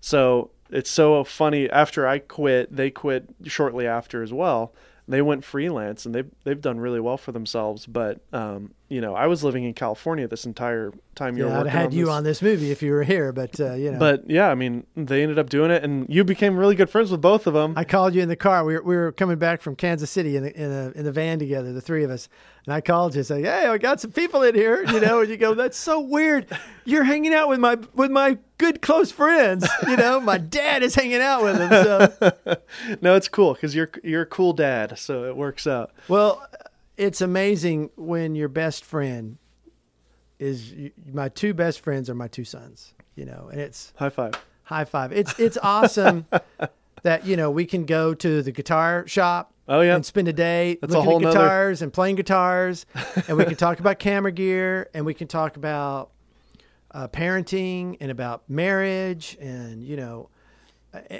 So 0.00 0.50
it's 0.70 0.90
so 0.90 1.22
funny. 1.24 1.70
After 1.70 2.06
I 2.06 2.18
quit, 2.18 2.74
they 2.74 2.90
quit 2.90 3.26
shortly 3.44 3.86
after 3.86 4.22
as 4.22 4.32
well. 4.32 4.72
They 5.06 5.22
went 5.22 5.44
freelance 5.44 6.06
and 6.06 6.14
they've 6.14 6.30
they've 6.44 6.60
done 6.60 6.78
really 6.78 7.00
well 7.00 7.16
for 7.16 7.32
themselves. 7.32 7.86
But 7.86 8.20
um, 8.32 8.74
you 8.90 9.00
know, 9.00 9.14
I 9.14 9.28
was 9.28 9.44
living 9.44 9.62
in 9.62 9.72
California 9.72 10.26
this 10.26 10.44
entire 10.44 10.92
time 11.14 11.36
you 11.36 11.44
were 11.44 11.50
Yeah, 11.50 11.60
I'd 11.60 11.66
had 11.68 11.86
on 11.86 11.92
you 11.92 12.10
on 12.10 12.24
this 12.24 12.42
movie 12.42 12.72
if 12.72 12.82
you 12.82 12.90
were 12.90 13.04
here, 13.04 13.32
but 13.32 13.58
uh, 13.60 13.74
you 13.74 13.92
know. 13.92 14.00
But 14.00 14.28
yeah, 14.28 14.48
I 14.48 14.56
mean, 14.56 14.84
they 14.96 15.22
ended 15.22 15.38
up 15.38 15.48
doing 15.48 15.70
it, 15.70 15.84
and 15.84 16.06
you 16.08 16.24
became 16.24 16.56
really 16.56 16.74
good 16.74 16.90
friends 16.90 17.12
with 17.12 17.20
both 17.20 17.46
of 17.46 17.54
them. 17.54 17.74
I 17.76 17.84
called 17.84 18.16
you 18.16 18.20
in 18.20 18.28
the 18.28 18.34
car. 18.34 18.64
We 18.64 18.74
were, 18.74 18.82
we 18.82 18.96
were 18.96 19.12
coming 19.12 19.38
back 19.38 19.62
from 19.62 19.76
Kansas 19.76 20.10
City 20.10 20.36
in 20.36 20.42
the 20.42 20.60
in, 20.60 20.72
a, 20.72 20.90
in 20.98 21.04
the 21.04 21.12
van 21.12 21.38
together, 21.38 21.72
the 21.72 21.80
three 21.80 22.02
of 22.02 22.10
us. 22.10 22.28
And 22.66 22.74
I 22.74 22.80
called 22.80 23.14
you, 23.14 23.22
saying, 23.22 23.44
"Hey, 23.44 23.66
I 23.66 23.78
got 23.78 24.00
some 24.00 24.10
people 24.10 24.42
in 24.42 24.56
here," 24.56 24.82
you 24.82 24.98
know. 24.98 25.20
And 25.20 25.30
you 25.30 25.36
go, 25.36 25.54
"That's 25.54 25.78
so 25.78 26.00
weird. 26.00 26.46
You're 26.84 27.04
hanging 27.04 27.32
out 27.32 27.48
with 27.48 27.60
my 27.60 27.78
with 27.94 28.10
my 28.10 28.38
good 28.58 28.82
close 28.82 29.12
friends. 29.12 29.68
You 29.86 29.96
know, 29.96 30.18
my 30.20 30.38
dad 30.38 30.82
is 30.82 30.96
hanging 30.96 31.20
out 31.20 31.44
with 31.44 31.58
them." 31.58 32.10
So, 32.18 32.56
no, 33.00 33.14
it's 33.14 33.28
cool 33.28 33.54
because 33.54 33.72
you're 33.72 33.90
you're 34.02 34.22
a 34.22 34.26
cool 34.26 34.52
dad, 34.52 34.98
so 34.98 35.26
it 35.26 35.36
works 35.36 35.68
out. 35.68 35.92
well, 36.08 36.44
it's 37.00 37.20
amazing 37.22 37.90
when 37.96 38.34
your 38.34 38.48
best 38.48 38.84
friend 38.84 39.38
is 40.38 40.74
my 41.12 41.28
two 41.30 41.54
best 41.54 41.80
friends 41.80 42.08
are 42.10 42.14
my 42.14 42.28
two 42.28 42.44
sons. 42.44 42.94
You 43.16 43.24
know, 43.26 43.48
and 43.50 43.60
it's 43.60 43.92
High 43.96 44.10
five. 44.10 44.32
high 44.62 44.84
five. 44.84 45.12
It's 45.12 45.38
it's 45.38 45.58
awesome 45.62 46.26
that 47.02 47.26
you 47.26 47.36
know 47.36 47.50
we 47.50 47.64
can 47.66 47.84
go 47.86 48.14
to 48.14 48.42
the 48.42 48.52
guitar 48.52 49.04
shop. 49.06 49.52
Oh, 49.68 49.82
yeah. 49.82 49.94
and 49.94 50.04
spend 50.04 50.26
a 50.26 50.32
day 50.32 50.78
That's 50.80 50.92
looking 50.92 51.04
whole 51.08 51.16
at 51.18 51.22
nother- 51.22 51.38
guitars 51.38 51.82
and 51.82 51.92
playing 51.92 52.16
guitars, 52.16 52.86
and 53.28 53.36
we 53.38 53.44
can 53.44 53.54
talk 53.66 53.78
about 53.78 53.98
camera 54.00 54.32
gear, 54.32 54.88
and 54.94 55.06
we 55.06 55.14
can 55.14 55.28
talk 55.28 55.56
about 55.56 56.10
uh, 56.90 57.06
parenting 57.06 57.96
and 58.00 58.10
about 58.10 58.42
marriage, 58.50 59.36
and 59.40 59.84
you 59.84 59.96
know, 59.96 60.28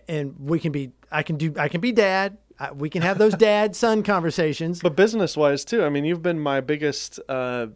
and 0.09 0.35
we 0.41 0.59
can 0.59 0.73
be. 0.73 0.91
I 1.13 1.23
can 1.23 1.37
do. 1.37 1.55
I 1.59 1.69
can 1.69 1.81
be 1.81 1.93
dad. 1.93 2.39
I, 2.61 2.73
we 2.73 2.91
can 2.91 3.03
have 3.03 3.19
those 3.19 3.35
dad 3.35 3.75
son 3.75 4.03
conversations. 4.03 4.81
But 4.81 4.95
business 4.95 5.37
wise 5.37 5.65
too, 5.65 5.83
I 5.83 5.89
mean, 5.89 6.05
you've 6.05 6.23
been 6.23 6.39
my 6.39 6.61
biggest, 6.61 7.19
uh, 7.29 7.69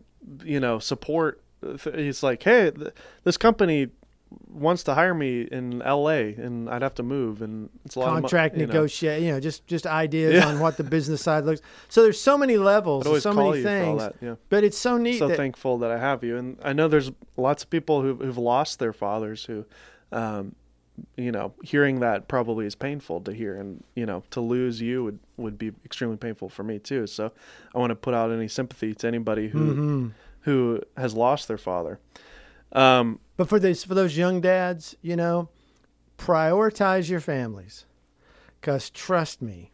you 0.44 0.60
know, 0.60 0.78
support. 0.78 1.40
It's 1.62 2.22
like, 2.22 2.42
hey, 2.42 2.70
th- 2.70 2.92
this 3.24 3.36
company 3.38 3.88
wants 4.48 4.82
to 4.82 4.94
hire 4.94 5.14
me 5.14 5.42
in 5.42 5.80
L.A. 5.82 6.34
and 6.34 6.68
I'd 6.68 6.82
have 6.82 6.94
to 6.96 7.02
move, 7.02 7.40
and 7.40 7.70
it's 7.84 7.94
a 7.96 8.00
lot 8.00 8.08
contract 8.20 8.54
of 8.54 8.58
mo- 8.58 8.60
you 8.62 8.66
know. 8.66 8.72
negotiate, 8.74 9.22
you 9.22 9.30
know, 9.32 9.40
just 9.40 9.66
just 9.66 9.86
ideas 9.86 10.34
Yeah. 10.34 10.48
on 10.48 10.58
what 10.60 10.76
the 10.76 10.84
business 10.84 11.22
side 11.22 11.44
looks. 11.44 11.62
So 11.88 12.02
there's 12.02 12.20
so 12.20 12.36
many 12.36 12.56
levels, 12.58 13.04
so 13.22 13.32
many 13.32 13.58
you 13.58 13.62
for 13.62 13.68
all 13.70 13.96
things. 13.98 14.02
that, 14.02 14.16
yeah. 14.20 14.34
But 14.50 14.64
it's 14.64 14.76
so 14.76 14.98
neat 14.98 15.18
so 15.18 15.28
that 15.28 15.36
thankful 15.36 15.78
that 15.78 15.90
I 15.90 15.98
have 15.98 16.22
you, 16.24 16.36
and 16.36 16.58
I 16.62 16.72
know 16.74 16.88
there's 16.88 17.10
lots 17.36 17.62
of 17.62 17.70
people 17.70 18.02
who, 18.02 18.16
who've 18.16 18.36
lost 18.38 18.78
their 18.80 18.92
fathers 18.92 19.44
who, 19.44 19.64
um, 20.12 20.54
you 21.16 21.32
know, 21.32 21.52
hearing 21.62 22.00
that 22.00 22.28
probably 22.28 22.66
is 22.66 22.74
painful 22.74 23.20
to 23.22 23.32
hear, 23.32 23.56
and 23.56 23.82
you 23.96 24.06
know, 24.06 24.22
to 24.30 24.40
lose 24.40 24.80
you 24.80 25.02
would 25.04 25.18
would 25.36 25.58
be 25.58 25.72
extremely 25.84 26.16
painful 26.16 26.48
for 26.48 26.62
me 26.62 26.78
too. 26.78 27.06
So 27.06 27.32
I 27.74 27.78
want 27.78 27.90
to 27.90 27.96
put 27.96 28.14
out 28.14 28.30
any 28.30 28.48
sympathy 28.48 28.94
to 28.94 29.06
anybody 29.06 29.48
who 29.48 29.58
Mm-hmm. 29.74 30.08
who 30.42 30.80
has 30.96 31.14
lost 31.14 31.48
their 31.48 31.58
father. 31.58 31.98
Um, 32.72 33.18
But 33.36 33.48
for 33.48 33.58
these 33.58 33.82
for 33.84 33.94
those 33.94 34.16
young 34.16 34.40
dads, 34.40 34.94
you 35.02 35.16
know, 35.16 35.48
prioritize 36.18 37.08
your 37.08 37.20
families, 37.20 37.84
because 38.60 38.90
trust 38.90 39.42
me, 39.42 39.70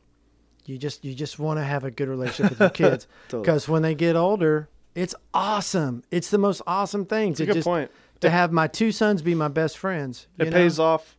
you 0.65 0.79
just 0.79 1.05
you 1.05 1.15
just 1.15 1.39
want 1.39 1.59
to 1.59 1.65
have 1.65 1.85
a 1.85 1.91
good 1.91 2.09
relationship 2.09 2.51
with 2.53 2.61
your 2.61 2.71
kids. 2.71 3.07
Totally. 3.29 3.43
Because 3.43 3.69
when 3.69 3.83
they 3.83 3.95
get 3.95 4.17
older, 4.17 4.69
it's 4.95 5.15
awesome. 5.35 6.03
It's 6.11 6.31
the 6.31 6.39
most 6.39 6.63
awesome 6.67 7.05
thing 7.07 7.33
it's 7.33 7.41
a 7.41 7.47
good 7.47 7.55
just 7.57 7.67
point. 7.67 7.91
To 8.21 8.31
have 8.31 8.53
my 8.53 8.67
two 8.67 8.93
sons 8.93 9.23
be 9.23 9.35
my 9.35 9.49
best 9.49 9.79
friends. 9.79 10.27
It 10.39 10.47
know? 10.47 10.53
pays 10.53 10.79
off 10.79 11.17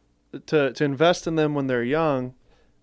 to 0.48 0.72
to 0.74 0.84
invest 0.84 1.28
in 1.28 1.36
them 1.36 1.54
when 1.56 1.68
they're 1.68 1.84
young. 1.84 2.34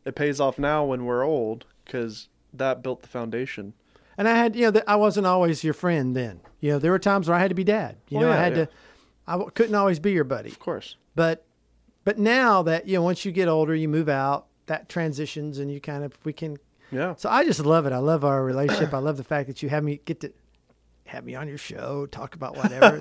It 0.05 0.15
pays 0.15 0.41
off 0.41 0.59
now 0.59 0.85
when 0.85 1.05
we're 1.05 1.25
old 1.25 1.67
because 1.85 2.29
that 2.53 2.83
built 2.83 3.03
the 3.03 3.09
foundation. 3.09 3.75
And 4.17 4.27
I 4.27 4.37
had, 4.37 4.57
you 4.57 4.71
know, 4.71 4.81
I 4.89 4.97
wasn't 4.97 5.27
always 5.27 5.63
your 5.63 5.75
friend 5.75 6.17
then. 6.17 6.41
You 6.61 6.73
know, 6.73 6.79
there 6.81 6.91
were 6.91 6.99
times 6.99 7.29
where 7.29 7.37
I 7.37 7.41
had 7.41 7.51
to 7.51 7.55
be 7.55 7.63
dad. 7.65 7.97
You 8.09 8.19
Oh, 8.19 8.23
know, 8.23 8.33
I 8.33 8.37
had 8.37 8.57
yeah. 8.57 8.65
to, 8.65 8.71
I 9.29 9.33
w- 9.33 9.51
couldn't 9.55 9.77
always 9.77 10.01
be 10.01 10.11
your 10.11 10.25
buddy. 10.25 10.49
Of 10.51 10.59
course. 10.59 10.97
But, 11.15 11.45
but 12.05 12.19
now 12.19 12.63
that 12.63 12.89
you 12.89 12.95
know, 12.97 13.03
once 13.03 13.25
you 13.25 13.31
get 13.31 13.47
older, 13.49 13.75
you 13.75 13.89
move 13.89 14.09
out. 14.09 14.47
That 14.67 14.89
transitions, 14.91 15.59
and 15.59 15.73
you 15.73 15.81
kind 15.81 16.05
of 16.05 16.19
we 16.25 16.33
can. 16.35 16.59
Yeah. 16.91 17.15
So 17.17 17.31
I 17.31 17.45
just 17.45 17.61
love 17.65 17.87
it. 17.87 17.93
I 17.93 17.99
love 17.99 18.23
our 18.25 18.45
relationship. 18.45 18.93
I 18.93 18.99
love 18.99 19.17
the 19.17 19.25
fact 19.25 19.47
that 19.47 19.63
you 19.63 19.69
have 19.71 19.83
me 19.85 20.01
get 20.05 20.21
to 20.21 20.33
have 21.09 21.25
me 21.25 21.35
on 21.35 21.49
your 21.49 21.59
show, 21.59 22.07
talk 22.07 22.35
about 22.35 22.57
whatever. 22.63 23.01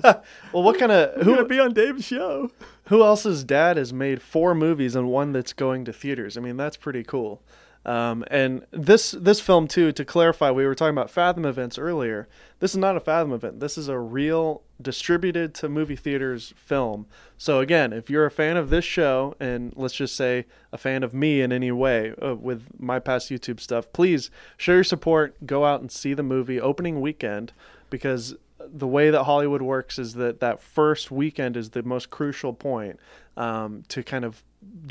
Well, 0.52 0.62
what 0.62 0.78
kind 0.78 0.92
of 0.92 1.22
Who 1.24 1.36
would 1.36 1.48
be 1.48 1.60
on 1.60 1.72
Dave's 1.74 2.04
show? 2.04 2.50
who 2.84 3.02
else's 3.02 3.44
dad 3.44 3.76
has 3.76 3.92
made 3.92 4.22
four 4.22 4.54
movies 4.54 4.96
and 4.96 5.08
one 5.08 5.32
that's 5.32 5.52
going 5.52 5.84
to 5.84 5.92
theaters? 5.92 6.36
I 6.36 6.40
mean, 6.40 6.56
that's 6.56 6.76
pretty 6.76 7.04
cool. 7.04 7.42
Um, 7.84 8.24
and 8.30 8.66
this 8.70 9.12
this 9.12 9.40
film 9.40 9.66
too. 9.68 9.92
To 9.92 10.04
clarify, 10.04 10.50
we 10.50 10.66
were 10.66 10.74
talking 10.74 10.94
about 10.94 11.10
Fathom 11.10 11.46
events 11.46 11.78
earlier. 11.78 12.28
This 12.58 12.72
is 12.72 12.76
not 12.76 12.96
a 12.96 13.00
Fathom 13.00 13.32
event. 13.32 13.60
This 13.60 13.78
is 13.78 13.88
a 13.88 13.98
real 13.98 14.62
distributed 14.82 15.54
to 15.54 15.68
movie 15.68 15.96
theaters 15.96 16.52
film. 16.56 17.06
So 17.38 17.60
again, 17.60 17.92
if 17.92 18.10
you're 18.10 18.26
a 18.26 18.30
fan 18.30 18.56
of 18.56 18.68
this 18.70 18.84
show, 18.84 19.34
and 19.40 19.72
let's 19.76 19.94
just 19.94 20.16
say 20.16 20.44
a 20.72 20.76
fan 20.76 21.02
of 21.02 21.14
me 21.14 21.40
in 21.40 21.52
any 21.52 21.72
way 21.72 22.12
uh, 22.22 22.34
with 22.34 22.68
my 22.78 22.98
past 22.98 23.30
YouTube 23.30 23.60
stuff, 23.60 23.90
please 23.92 24.30
show 24.56 24.74
your 24.74 24.84
support. 24.84 25.46
Go 25.46 25.64
out 25.64 25.80
and 25.80 25.90
see 25.90 26.14
the 26.14 26.22
movie 26.22 26.60
opening 26.60 27.00
weekend 27.00 27.52
because 27.90 28.34
the 28.60 28.86
way 28.86 29.10
that 29.10 29.24
Hollywood 29.24 29.62
works 29.62 29.98
is 29.98 30.14
that 30.14 30.40
that 30.40 30.60
first 30.60 31.10
weekend 31.10 31.56
is 31.56 31.70
the 31.70 31.82
most 31.82 32.10
crucial 32.10 32.52
point 32.52 32.98
um, 33.36 33.82
to 33.88 34.02
kind 34.02 34.24
of 34.24 34.42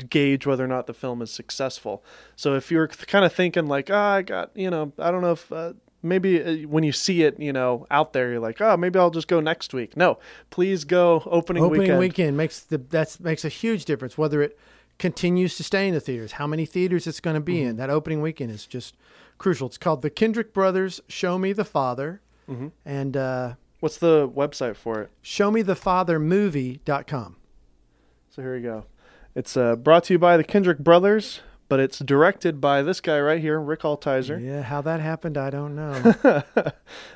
gauge 0.08 0.46
whether 0.46 0.64
or 0.64 0.68
not 0.68 0.86
the 0.86 0.94
film 0.94 1.20
is 1.22 1.30
successful. 1.30 2.02
So 2.36 2.54
if 2.54 2.70
you're 2.70 2.88
kind 2.88 3.24
of 3.24 3.32
thinking 3.32 3.66
like, 3.66 3.90
ah, 3.92 4.14
I 4.14 4.22
got, 4.22 4.50
you 4.54 4.70
know, 4.70 4.92
I 4.98 5.10
don't 5.10 5.20
know 5.22 5.32
if 5.32 5.52
uh, 5.52 5.74
maybe 6.02 6.42
uh, 6.64 6.68
when 6.68 6.82
you 6.84 6.92
see 6.92 7.22
it, 7.22 7.38
you 7.38 7.52
know, 7.52 7.86
out 7.90 8.12
there, 8.14 8.30
you're 8.30 8.40
like, 8.40 8.60
oh, 8.60 8.76
maybe 8.76 8.98
I'll 8.98 9.10
just 9.10 9.28
go 9.28 9.40
next 9.40 9.74
week. 9.74 9.96
No, 9.96 10.18
please 10.50 10.84
go 10.84 11.22
opening, 11.26 11.62
Opening 11.62 11.80
weekend. 11.82 11.98
weekend. 12.00 12.36
makes 12.36 12.60
the 12.60 12.78
that's 12.78 13.20
makes 13.20 13.44
a 13.44 13.48
huge 13.50 13.84
difference. 13.84 14.16
Whether 14.16 14.40
it 14.42 14.58
continues 14.98 15.56
to 15.56 15.62
stay 15.62 15.86
in 15.86 15.94
the 15.94 16.00
theaters, 16.00 16.32
how 16.32 16.46
many 16.46 16.64
theaters 16.66 17.06
it's 17.06 17.20
going 17.20 17.34
to 17.34 17.40
be 17.40 17.56
Mm-hmm. 17.58 17.68
in. 17.70 17.76
That 17.76 17.90
opening 17.90 18.22
weekend 18.22 18.50
is 18.50 18.66
just 18.66 18.96
crucial. 19.36 19.68
It's 19.68 19.78
called 19.78 20.02
the 20.02 20.10
Kendrick 20.10 20.52
Brothers 20.54 21.00
Show 21.08 21.38
Me 21.38 21.52
the 21.52 21.64
Father, 21.64 22.20
Mm-hmm. 22.48 22.68
and 22.84 23.16
uh, 23.16 23.54
What's 23.80 23.98
the 23.98 24.28
website 24.28 24.76
for 24.76 25.00
it? 25.02 25.10
showmethefathermovie.com. 25.22 27.36
So 28.30 28.42
here 28.42 28.54
we 28.54 28.60
go. 28.62 28.84
It's 29.34 29.56
uh, 29.56 29.76
brought 29.76 30.04
to 30.04 30.14
you 30.14 30.18
by 30.18 30.36
the 30.36 30.44
Kendrick 30.44 30.78
Brothers, 30.78 31.40
but 31.68 31.80
it's 31.80 31.98
directed 31.98 32.60
by 32.60 32.82
this 32.82 33.00
guy 33.00 33.18
right 33.20 33.40
here, 33.40 33.60
Rick 33.60 33.80
Altizer. 33.82 34.42
Yeah, 34.44 34.62
how 34.62 34.80
that 34.82 35.00
happened, 35.00 35.36
I 35.38 35.50
don't 35.50 35.74
know. 35.76 36.14
But- 36.22 36.46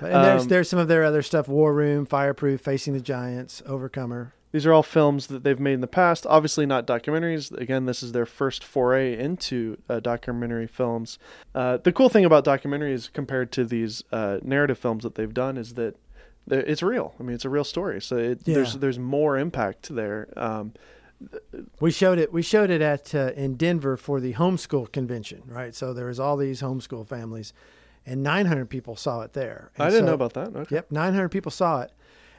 and 0.01 0.25
there's 0.25 0.43
Um, 0.43 0.49
there's 0.49 0.69
some 0.69 0.79
of 0.79 0.89
their 0.89 1.05
other 1.05 1.23
stuff: 1.23 1.49
War 1.49 1.73
Room, 1.73 2.05
Fireproof, 2.07 2.61
Facing 2.61 2.93
the 2.95 3.01
Giants, 3.01 3.63
Overcomer. 3.67 4.35
These 4.53 4.67
are 4.67 4.73
all 4.73 4.83
films 4.83 5.29
that 5.29 5.45
they've 5.45 5.59
made 5.59 5.73
in 5.75 5.81
the 5.81 5.87
past. 5.87 6.27
Obviously, 6.29 6.67
not 6.67 6.87
documentaries. 6.87 7.51
Again, 7.59 7.87
this 7.87 8.03
is 8.03 8.13
their 8.13 8.27
first 8.27 8.63
foray 8.63 9.19
into 9.19 9.79
uh, 9.89 9.99
documentary 10.01 10.67
films. 10.67 11.19
Uh, 11.55 11.79
the 11.79 11.91
cool 11.93 12.09
thing 12.11 12.25
about 12.25 12.45
documentaries 12.45 13.11
compared 13.13 13.51
to 13.53 13.65
these 13.65 14.03
uh, 14.13 14.39
narrative 14.43 14.79
films 14.79 15.03
that 15.05 15.15
they've 15.15 15.33
done 15.35 15.57
is 15.57 15.75
that 15.75 15.97
it's 16.49 16.83
real. 16.83 17.15
I 17.19 17.23
mean, 17.23 17.35
it's 17.35 17.45
a 17.47 17.49
real 17.51 17.65
story. 17.65 18.01
So 18.03 18.17
it, 18.17 18.45
there's 18.45 18.75
Yeah. 18.75 18.81
there's 18.81 18.99
more 18.99 19.39
impact 19.39 19.89
there. 19.95 20.29
Um, 20.37 20.75
We 21.81 21.91
showed 21.93 22.19
it. 22.19 22.33
We 22.33 22.43
showed 22.43 22.69
it 22.69 22.83
at 22.83 23.15
uh, 23.15 23.31
in 23.37 23.55
Denver 23.55 23.97
for 23.97 24.21
the 24.21 24.35
homeschool 24.35 24.91
convention, 24.93 25.43
right? 25.47 25.73
So 25.75 25.95
there 25.95 26.07
was 26.07 26.19
all 26.19 26.37
these 26.37 26.61
homeschool 26.61 27.07
families, 27.07 27.53
and 28.05 28.23
900 28.25 28.69
people 28.69 28.97
saw 28.97 29.21
it 29.23 29.33
there. 29.33 29.71
I 29.79 29.89
didn't 29.89 30.07
know 30.07 30.15
about 30.15 30.35
that. 30.35 30.49
Okay. 30.57 30.75
Yep, 30.77 30.91
900 30.91 31.29
people 31.29 31.53
saw 31.53 31.83
it. 31.83 31.93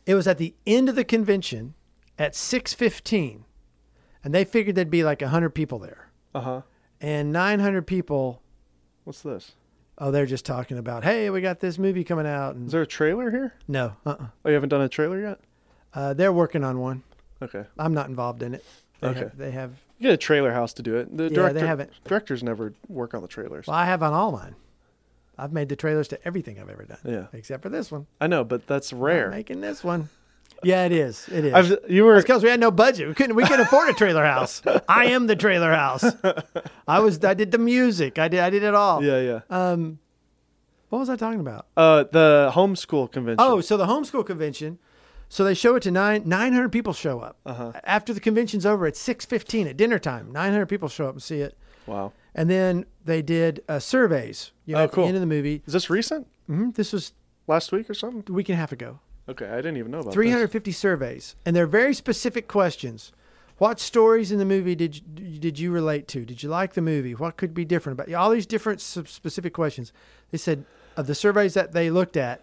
It 0.06 0.16
was 0.16 0.28
at 0.28 0.38
the 0.38 0.54
end 0.68 0.90
of 0.90 0.96
the 0.96 1.06
convention 1.06 1.76
at 2.20 2.34
6:15, 2.36 3.44
and 4.24 4.34
they 4.34 4.44
figured 4.46 4.76
there'd 4.76 4.90
be 4.90 5.04
like 5.04 5.22
100 5.22 5.52
people 5.52 5.80
there, 5.80 6.10
Uh 6.36 6.42
huh. 6.42 6.62
and 7.02 7.32
900 7.32 7.86
people. 7.88 8.42
What's 9.04 9.22
this? 9.22 9.54
Oh, 9.98 10.10
they're 10.12 10.26
just 10.26 10.46
talking 10.46 10.78
about, 10.78 11.04
hey, 11.04 11.30
we 11.30 11.40
got 11.42 11.60
this 11.60 11.78
movie 11.78 12.04
coming 12.04 12.26
out, 12.26 12.56
and 12.56 12.66
Is 12.68 12.72
there 12.72 12.82
a 12.82 12.88
trailer 12.88 13.30
here? 13.32 13.54
no, 13.68 13.94
uh-uh. 14.06 14.28
Oh, 14.44 14.50
you 14.50 14.54
haven't 14.56 14.70
done 14.70 14.82
a 14.82 14.90
trailer 14.90 15.20
yet? 15.20 15.40
uh, 15.94 16.14
they're 16.14 16.34
working 16.34 16.64
on 16.64 16.80
one. 16.80 17.04
Okay. 17.42 17.66
I'm 17.78 17.94
not 17.94 18.08
involved 18.10 18.42
in 18.42 18.56
it. 18.56 18.66
They 19.02 19.10
Okay. 19.10 19.20
have, 19.20 19.38
they 19.38 19.52
have. 19.52 19.72
You 20.00 20.08
get 20.10 20.14
a 20.14 20.18
trailer 20.18 20.52
house 20.54 20.74
to 20.74 20.82
do 20.82 20.96
it. 20.96 21.16
The 21.16 21.24
Yeah, 21.26 21.30
they 21.30 21.36
director, 21.36 21.68
haven't. 21.68 21.92
directors 22.06 22.42
never 22.42 22.74
work 22.88 23.14
on 23.14 23.22
the 23.22 23.28
trailers. 23.28 23.68
Well, 23.68 23.76
I 23.76 23.86
have 23.86 24.02
on 24.02 24.14
all 24.14 24.32
mine. 24.32 24.56
I've 25.38 25.52
made 25.52 25.70
the 25.70 25.76
trailers 25.76 26.08
to 26.10 26.28
everything 26.28 26.60
I've 26.60 26.70
ever 26.70 26.86
done, 26.86 26.98
Yeah. 27.04 27.26
except 27.34 27.62
for 27.64 27.70
this 27.70 27.92
one. 27.92 28.08
I 28.22 28.28
know, 28.28 28.44
but 28.44 28.66
that's 28.66 28.92
I'm 28.94 29.00
rare. 29.00 29.30
making 29.30 29.62
this 29.62 29.84
one. 29.84 30.10
Yeah, 30.64 30.86
it 30.86 30.92
is. 30.92 31.28
It 31.30 31.46
is. 31.46 31.54
I've, 31.54 31.78
you 31.90 32.04
were 32.06 32.18
because 32.22 32.44
we 32.44 32.50
had 32.50 32.60
no 32.60 32.72
budget. 32.72 33.08
We 33.08 33.14
couldn't. 33.14 33.36
We 33.36 33.44
couldn't 33.44 33.62
afford 33.68 33.90
a 33.90 33.94
trailer 33.94 34.26
house. 34.26 34.62
I 34.88 35.06
am 35.06 35.28
the 35.28 35.36
trailer 35.36 35.74
house. 35.74 36.04
I 36.88 37.00
was. 37.00 37.24
I 37.24 37.34
did 37.34 37.52
the 37.52 37.58
music. 37.58 38.18
I 38.20 38.28
did. 38.28 38.40
I 38.40 38.50
did 38.50 38.64
it 38.64 38.74
all. 38.76 39.04
yeah 39.04 39.20
yeah. 39.22 39.40
Um, 39.50 40.00
what 40.90 41.00
was 41.00 41.10
I 41.10 41.16
talking 41.16 41.40
about? 41.40 41.66
Uh, 41.76 42.04
the 42.12 42.52
homeschool 42.54 43.12
convention. 43.12 43.38
Oh, 43.46 43.62
so 43.62 43.78
the 43.78 43.86
homeschool 43.88 44.26
convention. 44.26 44.78
So 45.30 45.44
they 45.44 45.56
show 45.56 45.76
it 45.76 45.82
to 45.84 45.92
nine. 45.92 46.22
Nine 46.26 46.54
hundred 46.54 46.72
people 46.72 46.94
show 46.94 47.20
up 47.20 47.38
Uh-huh. 47.46 47.72
after 47.86 48.14
the 48.14 48.20
convention's 48.20 48.66
over 48.66 48.86
at 48.86 48.96
six 48.96 49.26
fifteen 49.26 49.66
at 49.68 49.76
dinner 49.78 49.98
time. 49.98 50.32
Nine 50.32 50.52
hundred 50.52 50.68
people 50.68 50.88
show 50.90 51.08
up 51.08 51.14
and 51.14 51.24
see 51.24 51.40
it, 51.42 51.58
wow. 51.88 52.14
and 52.36 52.48
then 52.52 52.86
they 53.04 53.24
did 53.24 53.64
uh, 53.68 53.80
surveys. 53.80 54.52
You 54.66 54.76
know, 54.76 54.82
Oh, 54.82 54.84
at 54.84 54.92
cool. 54.92 55.04
the 55.06 55.08
end 55.08 55.18
of 55.18 55.22
the 55.22 55.28
movie. 55.28 55.64
Is 55.66 55.74
this 55.74 55.90
recent? 55.90 56.28
hmm 56.46 56.70
This 56.72 56.94
was 56.94 57.14
Last 57.48 57.72
week 57.74 57.90
or 57.90 57.94
something? 57.96 58.24
a 58.30 58.32
week 58.32 58.48
and 58.50 58.54
a 58.54 58.58
half 58.60 58.72
ago. 58.72 59.00
Okay, 59.28 59.48
I 59.48 59.58
didn't 59.58 59.78
even 59.78 59.92
know 59.92 60.00
about 60.00 60.14
350 60.14 60.72
surveys, 60.72 61.36
and 61.46 61.56
they're 61.56 61.66
very 61.66 61.94
specific 61.94 62.48
questions. 62.48 63.12
What 63.58 63.80
stories 63.80 64.32
in 64.32 64.40
the 64.40 64.46
movie 64.46 64.76
did 64.76 64.96
you, 64.96 65.40
did 65.40 65.60
you 65.60 65.72
relate 65.72 66.08
to? 66.10 66.26
Did 66.26 66.44
you 66.44 66.50
like 66.50 66.74
the 66.74 66.82
movie? 66.82 67.16
What 67.16 67.38
could 67.38 67.54
be 67.54 67.64
different 67.64 68.00
about 68.00 68.14
all 68.14 68.32
these 68.32 68.46
different 68.46 68.82
specific 68.82 69.54
questions? 69.54 69.94
They 70.32 70.38
said 70.38 70.66
of 70.98 71.08
the 71.08 71.16
surveys 71.16 71.54
that 71.54 71.72
they 71.72 71.90
looked 71.90 72.18
at, 72.18 72.42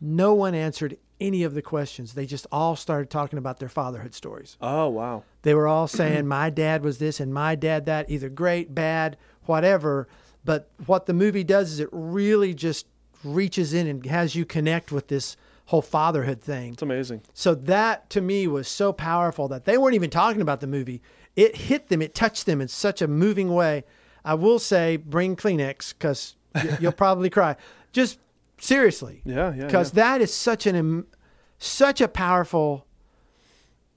no 0.00 0.34
one 0.34 0.54
answered 0.54 0.96
any 1.20 1.42
of 1.42 1.54
the 1.54 1.62
questions. 1.62 2.14
They 2.14 2.26
just 2.26 2.46
all 2.52 2.76
started 2.76 3.10
talking 3.10 3.38
about 3.38 3.58
their 3.58 3.68
fatherhood 3.68 4.14
stories. 4.14 4.56
Oh 4.60 4.88
wow. 4.88 5.24
They 5.42 5.54
were 5.54 5.66
all 5.66 5.88
saying, 5.88 6.26
"My 6.28 6.48
dad 6.50 6.84
was 6.84 6.98
this 6.98 7.20
and 7.20 7.34
my 7.34 7.54
dad 7.54 7.86
that, 7.86 8.10
either 8.10 8.28
great, 8.28 8.74
bad, 8.74 9.16
whatever." 9.46 10.08
But 10.44 10.70
what 10.86 11.06
the 11.06 11.12
movie 11.12 11.44
does 11.44 11.72
is 11.72 11.80
it 11.80 11.88
really 11.92 12.54
just 12.54 12.86
reaches 13.24 13.74
in 13.74 13.86
and 13.86 14.06
has 14.06 14.34
you 14.34 14.46
connect 14.46 14.92
with 14.92 15.08
this 15.08 15.36
whole 15.70 15.82
fatherhood 15.82 16.42
thing. 16.42 16.72
It's 16.72 16.82
amazing. 16.82 17.22
So 17.32 17.54
that 17.54 18.10
to 18.10 18.20
me 18.20 18.48
was 18.48 18.66
so 18.66 18.92
powerful 18.92 19.46
that 19.48 19.66
they 19.66 19.78
weren't 19.78 19.94
even 19.94 20.10
talking 20.10 20.42
about 20.42 20.60
the 20.60 20.66
movie. 20.66 21.00
It 21.36 21.54
hit 21.54 21.88
them, 21.88 22.02
it 22.02 22.12
touched 22.12 22.46
them 22.46 22.60
in 22.60 22.66
such 22.66 23.00
a 23.00 23.06
moving 23.06 23.54
way. 23.54 23.84
I 24.24 24.34
will 24.34 24.58
say, 24.58 24.96
bring 24.96 25.36
Kleenex 25.36 25.94
because 25.96 26.34
you'll 26.80 26.90
probably 26.90 27.30
cry. 27.38 27.54
Just 27.92 28.18
seriously, 28.58 29.22
Yeah 29.24 29.54
yeah. 29.54 29.66
because 29.66 29.94
yeah. 29.94 30.02
that 30.02 30.20
is 30.20 30.34
such 30.34 30.66
an 30.66 31.06
such 31.58 32.00
a 32.00 32.08
powerful 32.08 32.84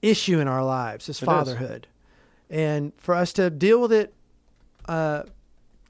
issue 0.00 0.38
in 0.38 0.46
our 0.46 0.64
lives 0.64 1.08
is 1.08 1.20
is. 1.20 1.26
fatherhood, 1.26 1.88
and 2.50 2.92
for 2.98 3.16
us 3.16 3.32
to 3.32 3.50
deal 3.50 3.80
with 3.80 3.92
it 3.92 4.14
uh, 4.88 5.24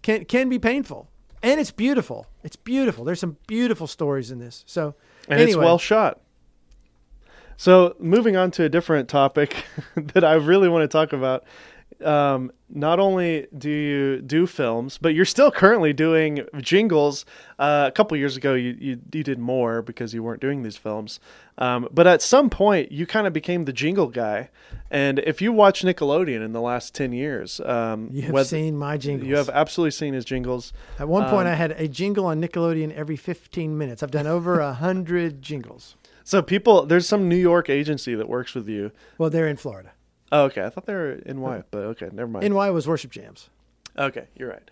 can 0.00 0.24
can 0.24 0.48
be 0.48 0.58
painful, 0.58 1.10
and 1.42 1.60
it's 1.60 1.72
beautiful. 1.72 2.26
It's 2.42 2.56
beautiful. 2.56 3.04
There's 3.04 3.20
some 3.20 3.36
beautiful 3.46 3.86
stories 3.86 4.30
in 4.30 4.38
this. 4.38 4.64
So 4.66 4.94
and 5.28 5.40
it's 5.40 5.56
well 5.56 5.78
shot. 5.78 6.20
So 7.56 7.94
moving 7.98 8.36
on 8.36 8.50
to 8.52 8.64
a 8.64 8.68
different 8.68 9.08
topic 9.08 9.64
that 9.96 10.24
I 10.24 10.34
really 10.34 10.68
want 10.68 10.82
to 10.82 10.88
talk 10.88 11.12
about. 11.12 11.44
Um, 12.04 12.52
not 12.68 12.98
only 12.98 13.46
do 13.56 13.70
you 13.70 14.20
do 14.20 14.46
films, 14.46 14.98
but 15.00 15.14
you're 15.14 15.24
still 15.24 15.50
currently 15.50 15.92
doing 15.92 16.44
jingles. 16.60 17.24
Uh, 17.58 17.84
a 17.88 17.92
couple 17.92 18.16
years 18.16 18.36
ago, 18.36 18.54
you, 18.54 18.76
you 18.78 19.00
you 19.12 19.22
did 19.22 19.38
more 19.38 19.80
because 19.82 20.12
you 20.12 20.22
weren't 20.22 20.40
doing 20.40 20.62
these 20.62 20.76
films. 20.76 21.20
Um, 21.56 21.88
but 21.92 22.06
at 22.06 22.20
some 22.20 22.50
point, 22.50 22.90
you 22.92 23.06
kind 23.06 23.26
of 23.26 23.32
became 23.32 23.64
the 23.64 23.72
jingle 23.72 24.08
guy. 24.08 24.50
And 24.90 25.20
if 25.20 25.40
you 25.40 25.52
watch 25.52 25.82
Nickelodeon 25.82 26.44
in 26.44 26.52
the 26.52 26.60
last 26.60 26.94
ten 26.94 27.12
years, 27.12 27.60
um, 27.60 28.08
you 28.12 28.22
have 28.22 28.32
whether- 28.32 28.48
seen 28.48 28.76
my 28.76 28.96
jingles. 28.98 29.28
you 29.28 29.36
have 29.36 29.48
absolutely 29.50 29.92
seen 29.92 30.14
his 30.14 30.24
jingles. 30.24 30.72
At 30.98 31.08
one 31.08 31.24
point, 31.30 31.46
Um, 31.46 31.52
I 31.52 31.56
had 31.56 31.72
a 31.72 31.88
jingle 31.88 32.26
on 32.26 32.40
Nickelodeon 32.40 32.92
every 32.94 33.16
15 33.16 33.78
minutes. 33.78 34.02
I've 34.02 34.10
done 34.10 34.26
over 34.26 34.60
a 34.60 34.72
hundred 34.74 35.40
jingles. 35.42 35.96
So 36.24 36.42
people, 36.42 36.86
there's 36.86 37.06
some 37.06 37.28
New 37.28 37.36
York 37.36 37.68
agency 37.70 38.14
that 38.14 38.28
works 38.28 38.54
with 38.54 38.68
you. 38.68 38.90
Well, 39.18 39.30
they're 39.30 39.46
in 39.48 39.56
Florida. 39.56 39.92
Oh, 40.32 40.44
okay. 40.44 40.64
I 40.64 40.70
thought 40.70 40.86
they 40.86 40.94
were 40.94 41.12
in 41.12 41.40
Y, 41.40 41.62
but 41.70 41.78
okay, 41.78 42.08
never 42.12 42.28
mind. 42.28 42.48
NY 42.52 42.70
was 42.70 42.86
Worship 42.88 43.10
Jams. 43.10 43.48
okay, 43.98 44.26
you're 44.36 44.48
right. 44.48 44.68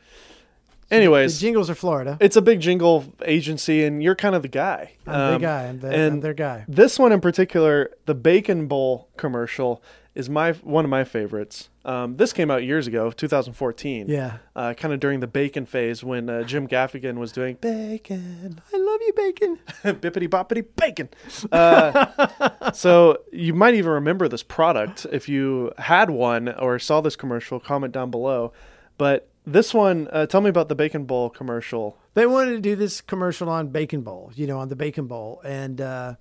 The 0.88 0.96
Anyways, 0.96 1.40
jingles 1.40 1.70
are 1.70 1.74
Florida. 1.74 2.18
it's 2.20 2.36
a 2.36 2.42
big 2.42 2.60
jingle 2.60 3.04
agency, 3.24 3.82
and 3.84 4.02
you're 4.02 4.14
kind 4.16 4.34
of 4.34 4.42
the 4.42 4.48
guy. 4.48 4.92
I'm 5.06 5.34
Um, 5.36 5.40
guy. 5.40 5.64
I'm, 5.68 5.80
the, 5.80 5.88
and 5.88 6.12
I'm 6.14 6.20
their 6.20 6.34
guy. 6.34 6.64
This 6.68 6.98
one 6.98 7.12
in 7.12 7.20
particular, 7.22 7.90
the 8.04 8.14
Bacon 8.14 8.66
Bowl 8.66 9.08
commercial, 9.16 9.82
is 10.14 10.28
my 10.28 10.52
one 10.52 10.84
of 10.84 10.90
my 10.90 11.04
favorites. 11.04 11.68
Um, 11.84 12.16
this 12.16 12.32
came 12.32 12.50
out 12.50 12.62
years 12.62 12.86
ago, 12.86 13.10
2014. 13.10 14.08
Yeah. 14.08 14.38
Uh, 14.54 14.74
kind 14.74 14.92
of 14.94 15.00
during 15.00 15.20
the 15.20 15.26
bacon 15.26 15.66
phase 15.66 16.04
when 16.04 16.28
uh, 16.28 16.42
Jim 16.44 16.68
Gaffigan 16.68 17.16
was 17.16 17.32
doing 17.32 17.56
bacon, 17.60 18.60
I 18.72 18.76
love 18.76 19.00
you, 19.00 19.12
Bacon. 19.14 19.58
bippity 20.00 20.28
boppity 20.28 20.64
bacon. 20.76 21.08
Uh, 21.50 22.72
so 22.72 23.18
you 23.32 23.54
might 23.54 23.74
even 23.74 23.90
remember 23.90 24.28
this 24.28 24.42
product 24.42 25.06
if 25.10 25.28
you 25.28 25.72
had 25.78 26.10
one 26.10 26.48
or 26.48 26.78
saw 26.78 27.00
this 27.00 27.16
commercial. 27.16 27.58
Comment 27.58 27.92
down 27.92 28.10
below. 28.10 28.52
But 28.98 29.28
this 29.44 29.74
one, 29.74 30.08
uh, 30.12 30.26
tell 30.26 30.40
me 30.40 30.50
about 30.50 30.68
the 30.68 30.74
Bacon 30.74 31.04
Bowl 31.04 31.28
commercial. 31.28 31.98
They 32.14 32.26
wanted 32.26 32.52
to 32.52 32.60
do 32.60 32.76
this 32.76 33.00
commercial 33.00 33.48
on 33.48 33.68
Bacon 33.68 34.02
Bowl, 34.02 34.30
you 34.34 34.46
know, 34.46 34.58
on 34.58 34.68
the 34.68 34.76
Bacon 34.76 35.06
Bowl, 35.06 35.40
and 35.44 35.80
uh, 35.80 36.14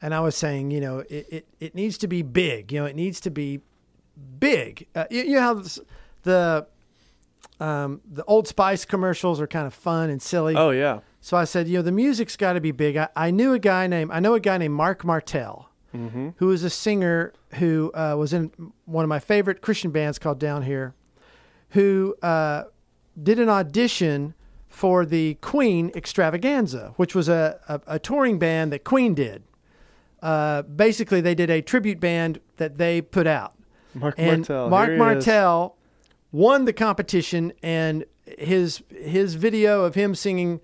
and 0.00 0.14
I 0.14 0.20
was 0.20 0.36
saying, 0.36 0.70
you 0.70 0.80
know, 0.80 0.98
it, 1.00 1.26
it, 1.30 1.48
it 1.60 1.74
needs 1.74 1.98
to 1.98 2.08
be 2.08 2.22
big. 2.22 2.72
You 2.72 2.80
know, 2.80 2.86
it 2.86 2.96
needs 2.96 3.20
to 3.20 3.30
be 3.30 3.60
big. 4.38 4.86
Uh, 4.94 5.04
you, 5.10 5.22
you 5.22 5.34
know 5.34 5.40
how 5.40 5.54
this- 5.54 5.78
the 6.22 6.66
um, 7.60 8.00
the 8.10 8.24
Old 8.24 8.46
Spice 8.46 8.84
commercials 8.84 9.40
are 9.40 9.46
kind 9.46 9.66
of 9.66 9.74
fun 9.74 10.10
and 10.10 10.22
silly. 10.22 10.54
Oh 10.56 10.70
yeah, 10.70 11.00
So 11.20 11.36
I 11.36 11.44
said, 11.44 11.66
you 11.68 11.78
know, 11.78 11.82
the 11.82 11.92
music's 11.92 12.36
got 12.36 12.52
to 12.52 12.60
be 12.60 12.70
big. 12.70 12.96
I, 12.96 13.08
I 13.16 13.30
knew 13.30 13.52
a 13.52 13.58
guy 13.58 13.86
named 13.86 14.10
I 14.12 14.20
know 14.20 14.34
a 14.34 14.40
guy 14.40 14.58
named 14.58 14.74
Marc 14.74 15.04
Martel, 15.04 15.68
who 16.36 16.50
is 16.52 16.62
a 16.62 16.70
singer 16.70 17.32
who 17.54 17.90
uh, 17.94 18.14
was 18.16 18.32
in 18.32 18.52
one 18.84 19.04
of 19.04 19.08
my 19.08 19.18
favorite 19.18 19.60
Christian 19.62 19.90
bands 19.90 20.18
called 20.18 20.38
Downhere, 20.38 20.92
who 21.70 22.14
uh, 22.22 22.64
did 23.20 23.38
an 23.40 23.48
audition 23.48 24.34
for 24.68 25.04
the 25.06 25.34
Queen 25.40 25.90
Extravaganza, 25.96 26.92
which 26.96 27.14
was 27.14 27.28
a, 27.28 27.58
a, 27.68 27.94
a 27.94 27.98
touring 27.98 28.38
band 28.38 28.70
that 28.72 28.84
Queen 28.84 29.14
did. 29.14 29.42
Uh, 30.22 30.62
basically, 30.62 31.20
they 31.20 31.34
did 31.34 31.50
a 31.50 31.62
tribute 31.62 32.00
band 32.00 32.40
that 32.56 32.76
they 32.78 33.00
put 33.00 33.26
out 33.26 33.54
Mark 33.94 34.14
and 34.18 34.40
Martell. 34.40 34.68
Mark 34.68 34.88
Here 34.90 34.96
he 34.96 35.18
is. 35.18 35.24
Won 36.32 36.64
the 36.64 36.72
competition, 36.72 37.52
and 37.62 38.04
his 38.26 38.82
his 38.90 39.34
video 39.34 39.84
of 39.84 39.94
him 39.94 40.14
singing 40.14 40.60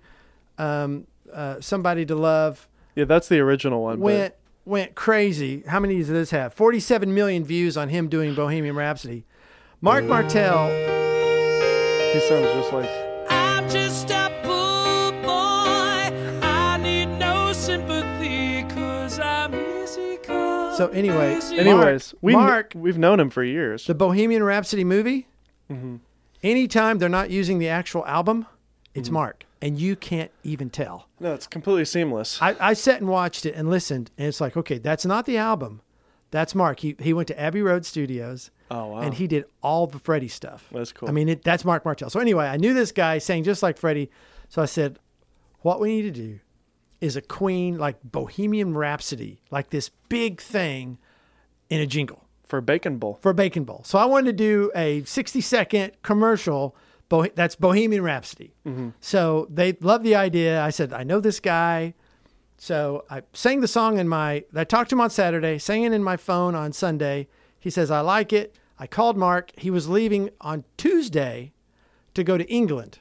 um, 0.57 1.07
uh, 1.33 1.59
"Somebody 1.61 2.05
to 2.05 2.15
Love" 2.15 2.67
Yeah, 2.95 3.05
that's 3.05 3.27
the 3.27 3.39
original 3.39 3.81
one. 3.81 3.97
but- 3.97 4.03
went 4.03 4.33
went 4.65 4.95
crazy. 4.95 5.63
How 5.67 5.79
many 5.79 5.97
does 5.97 6.09
this 6.09 6.31
have? 6.31 6.53
Forty 6.53 6.79
seven 6.79 7.13
million 7.13 7.43
views 7.43 7.77
on 7.77 7.89
him 7.89 8.09
doing 8.09 8.35
Bohemian 8.35 8.75
Rhapsody. 8.75 9.25
Marc 9.81 10.05
Martel, 10.05 10.67
he 12.13 12.19
sounds 12.21 12.47
just 12.53 12.73
like. 12.73 14.14
So 20.75 20.89
anyway, 20.89 21.37
easy 21.37 21.57
Anyways, 21.57 22.13
we 22.21 22.33
Mark- 22.33 22.73
we've 22.75 22.97
known 22.97 23.19
him 23.19 23.29
for 23.29 23.43
years. 23.43 23.85
the 23.85 23.95
Bohemian 23.95 24.43
Rhapsody 24.43 24.83
movie. 24.83 25.27
Mm-hmm. 25.71 25.97
Anytime 26.43 26.97
they're 26.97 27.07
not 27.09 27.29
using 27.29 27.59
the 27.59 27.69
actual 27.69 28.05
album, 28.05 28.45
it's 28.93 29.07
Mm-hmm. 29.07 29.13
Mark, 29.13 29.45
and 29.61 29.79
you 29.79 29.95
can't 29.95 30.31
even 30.43 30.69
tell. 30.69 31.07
no, 31.19 31.33
it's 31.33 31.47
completely 31.47 31.85
seamless. 31.85 32.41
I, 32.41 32.55
I 32.59 32.73
sat 32.73 32.99
and 32.99 33.09
watched 33.09 33.45
it 33.45 33.55
and 33.55 33.69
listened, 33.69 34.11
and 34.17 34.27
it's 34.27 34.41
like, 34.41 34.55
okay, 34.57 34.77
that's 34.77 35.05
not 35.05 35.25
the 35.25 35.37
album. 35.37 35.81
That's 36.31 36.53
Mark. 36.53 36.81
He 36.81 36.95
he 36.99 37.13
went 37.13 37.27
to 37.29 37.39
Abbey 37.39 37.61
Road 37.61 37.85
Studios. 37.85 38.51
Oh, 38.69 38.87
wow. 38.87 38.99
And 38.99 39.13
he 39.13 39.27
did 39.27 39.45
all 39.61 39.87
the 39.87 39.99
Freddie 39.99 40.27
stuff. 40.27 40.67
That's 40.71 40.91
cool. 40.91 41.07
I 41.07 41.11
mean, 41.13 41.29
it, 41.29 41.43
that's 41.43 41.63
Marc 41.63 41.85
Martel. 41.85 42.09
So 42.09 42.19
anyway, 42.19 42.47
I 42.47 42.57
knew 42.57 42.73
this 42.73 42.91
guy 42.91 43.19
sang 43.19 43.43
just 43.43 43.61
like 43.63 43.77
Freddie. 43.77 44.09
So 44.49 44.61
I 44.61 44.65
said, 44.65 44.97
what 45.61 45.79
we 45.79 45.95
need 45.95 46.01
to 46.03 46.11
do 46.11 46.39
is 47.01 47.15
a 47.15 47.21
Queen 47.21 47.77
like 47.77 47.97
Bohemian 48.03 48.75
Rhapsody, 48.75 49.41
like 49.51 49.69
this 49.69 49.89
big 50.09 50.39
thing 50.41 50.97
in 51.69 51.81
a 51.81 51.85
jingle 51.85 52.23
For 52.47 52.61
Bacon 52.61 52.97
Bowl. 52.97 53.19
for 53.21 53.33
Bacon 53.33 53.63
Bowl. 53.63 53.81
So 53.85 53.97
I 53.99 54.05
wanted 54.05 54.27
to 54.27 54.33
do 54.33 54.71
a 54.75 55.03
60 55.03 55.41
second 55.41 55.91
commercial. 56.03 56.75
Bo- 57.09 57.27
that's 57.27 57.55
Bohemian 57.55 58.03
Rhapsody. 58.03 58.53
So 58.99 59.47
they 59.49 59.73
loved 59.81 60.03
the 60.03 60.15
idea. 60.15 60.61
I 60.61 60.71
said, 60.71 60.91
I 60.93 61.03
know 61.03 61.19
this 61.19 61.39
guy. 61.39 61.93
So 62.57 63.03
I 63.09 63.21
sang 63.33 63.61
the 63.61 63.67
song 63.67 63.97
in 63.99 64.07
my, 64.07 64.43
I 64.55 64.63
talked 64.63 64.89
to 64.91 64.95
him 64.95 65.01
on 65.01 65.09
Saturday, 65.09 65.57
sang 65.59 65.83
it 65.83 65.91
in 65.93 66.03
my 66.03 66.17
phone 66.17 66.55
on 66.55 66.71
Sunday. 66.73 67.27
He 67.59 67.69
says, 67.69 67.91
I 67.91 67.99
like 67.99 68.31
it. 68.33 68.55
I 68.79 68.87
called 68.87 69.17
Mark. 69.17 69.51
He 69.57 69.69
was 69.69 69.87
leaving 69.89 70.29
on 70.41 70.63
Tuesday 70.77 71.51
to 72.13 72.23
go 72.23 72.37
to 72.37 72.45
England 72.49 72.99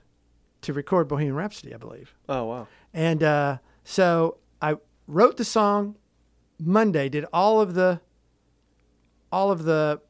to 0.63 0.73
record 0.73 1.09
Bohemian 1.09 1.35
Rhapsody, 1.37 1.73
I 1.75 1.79
believe. 1.79 2.15
Oh, 2.29 2.45
wow. 2.45 2.69
And 2.93 3.23
uh, 3.23 3.59
so 3.85 4.39
I 4.61 4.77
wrote 5.07 5.37
the 5.37 5.45
song 5.45 5.97
Monday, 6.59 7.09
did 7.09 7.27
all 7.33 7.61
of 7.61 7.75
the 7.75 8.01
all 9.31 9.51
of 9.51 9.65
the 9.65 10.01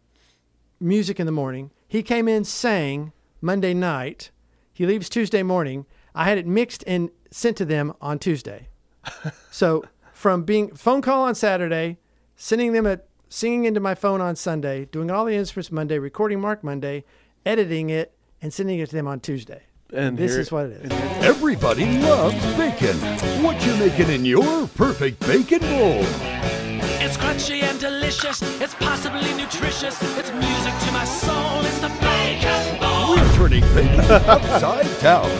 music 0.80 1.18
in 1.18 1.26
the 1.26 1.32
morning. 1.32 1.70
He 1.88 2.02
came 2.02 2.28
in, 2.28 2.44
sang 2.44 3.12
Monday 3.40 3.74
night. 3.74 4.30
He 4.72 4.86
leaves 4.86 5.08
Tuesday 5.08 5.42
morning. 5.42 5.86
I 6.14 6.24
had 6.24 6.38
it 6.38 6.46
mixed 6.46 6.84
and 6.86 7.10
sent 7.30 7.56
to 7.56 7.64
them 7.64 7.94
on 8.00 8.18
Tuesday. 8.18 8.68
so 9.50 9.84
from 10.12 10.42
being 10.42 10.74
phone 10.74 11.02
call 11.02 11.22
on 11.22 11.34
Saturday, 11.34 11.98
sending 12.36 12.72
them 12.72 12.86
a 12.86 13.00
singing 13.28 13.64
into 13.64 13.80
my 13.80 13.94
phone 13.94 14.20
on 14.20 14.36
Sunday, 14.36 14.84
doing 14.86 15.10
all 15.10 15.24
the 15.24 15.34
instruments 15.34 15.72
Monday, 15.72 15.98
recording 15.98 16.40
Mark 16.40 16.62
Monday, 16.62 17.04
editing 17.44 17.90
it, 17.90 18.14
and 18.40 18.52
sending 18.52 18.78
it 18.78 18.90
to 18.90 18.94
them 18.94 19.08
on 19.08 19.20
Tuesday. 19.20 19.62
And 19.92 20.16
This 20.18 20.32
here- 20.32 20.40
is 20.40 20.50
what 20.52 20.66
it 20.66 20.92
is. 20.92 20.92
Everybody 21.24 21.84
loves 22.00 22.34
bacon. 22.56 22.96
What 23.42 23.64
you 23.64 23.74
making 23.76 24.08
in 24.10 24.24
your 24.24 24.66
perfect 24.68 25.20
bacon 25.20 25.60
bowl? 25.60 26.04
It's 27.04 27.16
crunchy 27.16 27.62
and 27.62 27.78
delicious. 27.78 28.40
It's 28.60 28.74
possibly 28.74 29.32
nutritious. 29.34 30.00
It's 30.18 30.32
music 30.32 30.74
to 30.86 30.92
my 30.92 31.04
soul. 31.04 31.60
It's 31.64 31.78
the 31.80 31.90
bacon 32.00 32.80
bowl. 32.80 33.16
We're 33.16 33.36
turning 33.36 33.62
bacon 33.74 34.00
upside 34.26 34.88
down. 35.00 35.30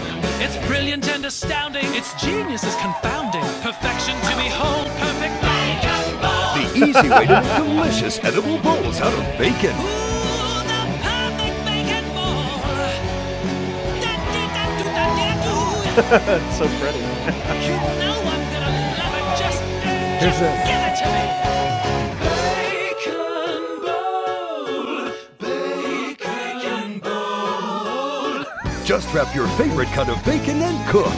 It's 0.40 0.57
brilliant 0.66 1.09
and 1.09 1.24
astounding. 1.24 1.86
Its 1.95 2.12
genius 2.22 2.62
is 2.64 2.74
confounding. 2.76 3.42
Perfection 3.62 4.14
to 4.14 4.36
behold. 4.36 4.86
Perfect 5.01 5.40
bacon 5.40 6.20
bowl. 6.20 6.55
The 6.55 6.86
easy 6.86 7.09
way 7.09 7.26
to 7.26 7.40
make 7.40 7.57
delicious 7.57 8.20
edible 8.22 8.59
bowls 8.59 9.01
out 9.01 9.12
of 9.14 9.38
bacon. 9.38 9.74
It's 15.97 16.59
so 16.59 16.66
pretty. 16.80 16.99
You 16.99 17.05
know 17.05 18.18
I'm 18.26 18.42
gonna 18.53 18.72
love 18.99 19.14
it. 19.14 19.24
Just, 19.38 19.61
Here's 20.20 20.38
just 20.38 20.40
the- 20.40 20.51
give 20.66 20.82
it 20.88 20.95
to 20.99 21.07
me. 21.14 21.24
Bacon 22.99 23.64
bowl. 23.84 25.12
Bacon 26.18 26.99
bowl. 26.99 28.84
Just 28.84 29.07
wrap 29.14 29.34
your 29.34 29.47
favorite 29.57 29.88
cut 29.88 30.09
of 30.09 30.22
bacon 30.24 30.62
and 30.62 30.88
cook. 30.88 31.12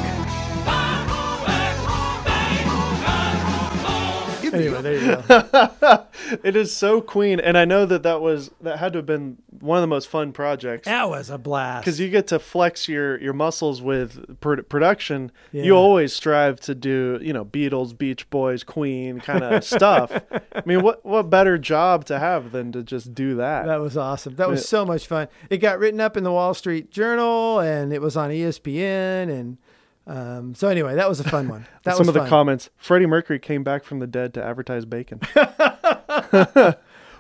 The 4.51 4.57
Anyway, 4.59 4.83
there 4.83 4.95
you 4.95 5.23
go. 5.29 6.03
It 6.43 6.57
is 6.57 6.75
so 6.75 7.01
queen, 7.01 7.39
and 7.39 7.57
I 7.57 7.65
know 7.65 7.87
that 7.87 8.03
that 8.03 8.21
was 8.21 8.51
that 8.61 8.79
had 8.79 8.95
to 8.95 8.99
have 8.99 9.07
been 9.07 9.37
one 9.61 9.79
of 9.79 9.83
the 9.83 9.87
most 9.87 10.09
fun 10.09 10.33
projects 10.33 10.87
That 10.87 11.09
was 11.09 11.31
a 11.31 11.39
blast. 11.39 11.85
because 11.85 12.01
you 12.01 12.09
get 12.11 12.27
to 12.29 12.39
flex 12.41 12.89
your 12.89 13.21
your 13.21 13.33
muscles 13.33 13.81
with 13.81 14.41
pr- 14.41 14.63
production. 14.63 15.31
Yeah. 15.53 15.63
You 15.65 15.73
always 15.77 16.13
strive 16.13 16.59
to 16.63 16.75
do 16.75 17.19
you 17.23 17.33
know 17.33 17.45
Beatles, 17.45 17.97
Beach 17.97 18.29
Boys, 18.31 18.65
Queen 18.65 19.21
kind 19.21 19.45
of 19.45 19.63
stuff. 19.77 20.11
I 20.33 20.63
mean, 20.65 20.83
what 20.83 21.05
what 21.05 21.31
better 21.31 21.59
job 21.59 22.05
to 22.07 22.19
have 22.19 22.51
than 22.51 22.73
to 22.73 22.83
just 22.83 23.15
do 23.15 23.37
that? 23.37 23.67
That 23.67 23.81
was 23.81 23.97
awesome. 23.97 24.35
That 24.37 24.49
was 24.49 24.69
so 24.69 24.85
much 24.85 25.07
fun. 25.07 25.29
It 25.49 25.59
got 25.59 25.79
written 25.79 26.01
up 26.01 26.17
in 26.17 26.25
the 26.25 26.33
Wall 26.33 26.55
Street 26.55 26.91
Journal 26.91 27.61
and 27.61 27.93
it 27.93 28.01
was 28.03 28.17
on 28.17 28.31
ESPN. 28.31 29.31
And 29.31 29.59
um, 30.07 30.55
so, 30.55 30.69
anyway, 30.69 30.95
that 30.95 31.09
was 31.09 31.21
a 31.21 31.25
fun 31.25 31.49
one. 31.49 31.67
That 31.85 31.97
Some 31.97 32.09
of 32.09 32.15
the 32.15 32.21
fun. 32.21 32.29
comments: 32.29 32.71
Freddie 32.77 33.07
Mercury 33.07 33.39
came 33.39 33.63
back 33.65 33.85
from 33.85 33.99
the 33.99 34.07
dead 34.07 34.35
to 34.35 34.45
advertise 34.45 34.85
bacon. 34.85 35.21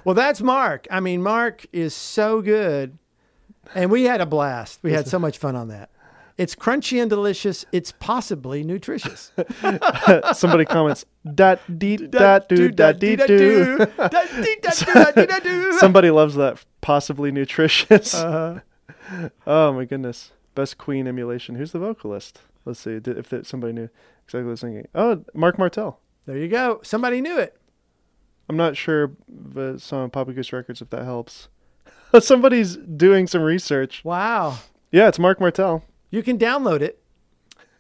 Well, 0.07 0.15
that's 0.15 0.41
Mark. 0.41 0.87
I 0.89 1.01
mean, 1.01 1.21
Mark 1.21 1.67
is 1.73 1.93
so 1.93 2.41
good. 2.41 2.97
And 3.75 3.91
we 3.91 4.05
had 4.05 4.21
a 4.21 4.27
blast. 4.27 4.79
We 4.85 4.93
had 4.93 5.09
so 5.09 5.19
much 5.19 5.37
fun 5.37 5.57
on 5.57 5.67
that. 5.67 5.91
It's 6.39 6.55
crunchy 6.55 7.01
and 7.01 7.11
delicious. 7.11 7.65
It's 7.73 7.91
possibly 7.91 8.63
nutritious. 8.63 9.33
Somebody 10.35 10.65
comments: 10.65 11.05
dee 11.25 11.97
do 11.97 12.07
dee 12.71 13.17
do. 13.17 13.87
Somebody 15.81 16.11
loves 16.11 16.37
that 16.37 16.65
possibly 16.83 17.33
nutritious. 17.33 18.15
Uh-huh. 18.15 19.29
Oh 19.45 19.73
my 19.73 19.87
goodness. 19.87 20.31
Best 20.55 20.79
Queen 20.79 21.09
emulation. 21.09 21.57
Who's 21.57 21.73
the 21.73 21.81
vocalist? 21.81 22.43
Let's 22.67 22.81
see 22.81 22.99
did- 23.01 23.17
if 23.17 23.31
that, 23.31 23.47
somebody 23.47 23.73
knew 23.73 23.89
exactly 24.25 24.43
what 24.43 24.49
I 24.49 24.51
was 24.51 24.61
thinking. 24.61 24.89
Oh, 24.95 25.25
Marc 25.33 25.59
Martel. 25.59 26.01
There 26.27 26.37
you 26.37 26.49
go. 26.49 26.81
Somebody 26.83 27.21
knew 27.23 27.39
it. 27.39 27.57
I'm 28.49 28.57
not 28.57 28.77
sure, 28.77 29.13
but 29.29 29.93
on 29.93 30.11
Papa 30.11 30.33
Goose 30.33 30.53
Records 30.53 30.83
if 30.83 30.91
that 30.91 31.05
helps. 31.05 31.49
Somebody's 32.21 32.77
doing 32.77 33.27
some 33.27 33.43
research. 33.43 34.05
Wow. 34.05 34.59
Yeah, 34.93 35.09
it's 35.09 35.19
Marc 35.19 35.41
Martel. 35.41 35.83
You 36.11 36.23
can 36.23 36.39
download 36.39 36.81
it. 36.83 37.01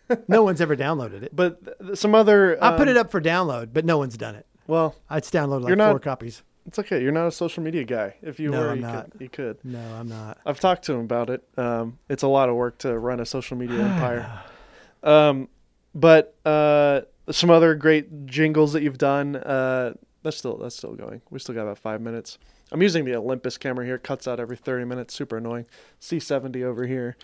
No 0.28 0.44
one's 0.44 0.60
ever 0.60 0.76
downloaded 0.76 1.24
it. 1.24 1.34
But 1.34 1.80
th- 1.84 1.98
some 1.98 2.14
other. 2.14 2.56
I 2.62 2.76
put 2.76 2.82
um, 2.86 2.88
it 2.90 2.96
up 2.96 3.10
for 3.10 3.20
download, 3.20 3.70
but 3.72 3.84
no 3.84 3.98
one's 3.98 4.16
done 4.16 4.36
it. 4.36 4.46
Well, 4.68 4.94
It's 5.10 5.30
downloaded 5.32 5.62
like 5.62 5.68
You're 5.68 5.76
not- 5.76 5.90
four 5.90 5.98
copies. 5.98 6.44
it's 6.64 6.78
okay. 6.78 7.02
You're 7.02 7.10
not 7.10 7.26
a 7.26 7.32
social 7.32 7.60
media 7.64 7.82
guy. 7.82 8.14
If 8.22 8.38
you 8.38 8.50
No, 8.50 8.60
were, 8.60 8.70
I'm 8.70 8.76
you, 8.76 8.82
not. 8.82 9.10
Could, 9.10 9.20
you 9.20 9.28
could. 9.28 9.58
No, 9.64 9.80
I'm 9.80 10.08
not. 10.08 10.38
I've 10.46 10.60
talked 10.60 10.84
to 10.84 10.92
him 10.92 11.00
about 11.00 11.28
it. 11.30 11.42
Um, 11.56 11.98
it's 12.08 12.22
a 12.22 12.28
lot 12.28 12.48
of 12.48 12.54
work 12.54 12.78
to 12.78 12.96
run 12.96 13.18
a 13.18 13.26
social 13.26 13.56
media 13.56 13.80
empire. 13.80 14.42
Um, 15.02 15.48
but 15.94 16.36
uh, 16.44 17.02
some 17.30 17.50
other 17.50 17.74
great 17.74 18.26
jingles 18.26 18.72
that 18.72 18.82
you've 18.82 18.98
done. 18.98 19.36
Uh, 19.36 19.94
that's 20.22 20.36
still 20.36 20.56
that's 20.56 20.76
still 20.76 20.94
going. 20.94 21.22
We 21.30 21.38
still 21.38 21.54
got 21.54 21.62
about 21.62 21.78
five 21.78 22.00
minutes. 22.00 22.38
I'm 22.72 22.82
using 22.82 23.04
the 23.04 23.14
Olympus 23.14 23.56
camera 23.58 23.84
here. 23.84 23.94
It 23.94 24.02
cuts 24.02 24.26
out 24.26 24.40
every 24.40 24.56
30 24.56 24.84
minutes. 24.84 25.14
Super 25.14 25.36
annoying. 25.36 25.66
C70 26.00 26.64
over 26.64 26.86
here. 26.86 27.16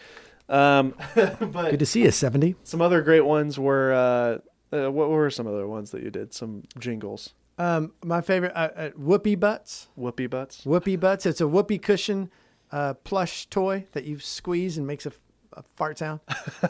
Um, 0.49 0.95
but 1.14 1.70
Good 1.70 1.81
to 1.81 1.87
see 1.87 2.03
you, 2.03 2.11
70. 2.12 2.55
some 2.62 2.81
other 2.81 3.03
great 3.03 3.23
ones 3.23 3.59
were. 3.59 3.93
Uh, 3.93 4.39
uh, 4.75 4.91
what 4.91 5.11
were 5.11 5.29
some 5.31 5.47
other 5.47 5.66
ones 5.66 5.91
that 5.91 6.03
you 6.03 6.11
did? 6.11 6.33
Some 6.33 6.62
jingles. 6.79 7.35
Um, 7.59 7.93
my 8.03 8.20
favorite, 8.23 8.53
uh, 8.55 8.70
uh, 8.75 8.91
Whoopie 8.91 9.39
Butts. 9.39 9.89
Whoopee 9.97 10.27
butts. 10.29 10.64
Whoopie 10.64 10.99
Butts. 10.99 11.27
It's 11.27 11.41
a 11.43 11.47
whoopee 11.47 11.79
cushion 11.79 12.31
uh, 12.70 12.95
plush 12.95 13.47
toy 13.47 13.87
that 13.93 14.05
you 14.05 14.18
squeeze 14.18 14.79
and 14.79 14.87
makes 14.87 15.05
a, 15.05 15.12
a 15.57 15.62
fart 15.76 15.98
sound. 15.98 16.20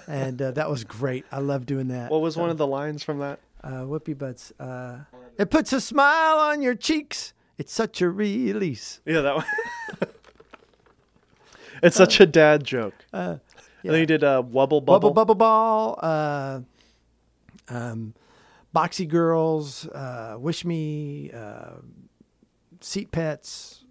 and 0.09 0.41
uh, 0.41 0.51
that 0.53 0.69
was 0.71 0.85
great. 0.85 1.25
I 1.33 1.39
love 1.41 1.67
doing 1.67 1.89
that. 1.89 2.11
What 2.11 2.21
was 2.21 2.37
one 2.37 2.51
of 2.51 2.59
the 2.59 2.67
lines 2.67 3.03
from 3.03 3.19
that? 3.21 3.41
uh, 3.65 3.83
Whoopie 3.83 4.17
Butts? 4.19 4.53
Uh, 4.59 4.99
it 5.39 5.51
puts 5.51 5.73
a 5.73 5.81
smile 5.81 6.39
on 6.39 6.63
your 6.63 6.75
cheeks. 6.75 7.33
It's 7.59 7.73
such 7.73 8.01
a 8.03 8.11
release. 8.11 9.01
Yeah, 9.07 9.21
that 9.21 9.37
one. 9.37 9.45
it's 11.83 11.97
such 11.97 12.21
a 12.21 12.27
dad 12.27 12.65
joke. 12.65 12.95
Uh, 13.13 13.37
And 13.85 13.93
then 13.95 14.01
you 14.01 14.07
did 14.07 14.25
uh, 14.25 14.43
Wubble 14.43 14.85
Bubble. 14.85 14.85
Bubble 14.85 15.13
Bubble 15.13 15.35
Ball. 15.35 15.99
Uh, 16.03 16.61
um, 17.69 18.15
Boxy 18.75 19.07
Girls. 19.09 19.87
Uh, 19.89 20.37
Wish 20.39 20.65
Me. 20.65 21.31
Uh, 21.33 21.77
Seat 22.81 23.11
Pets. 23.13 23.82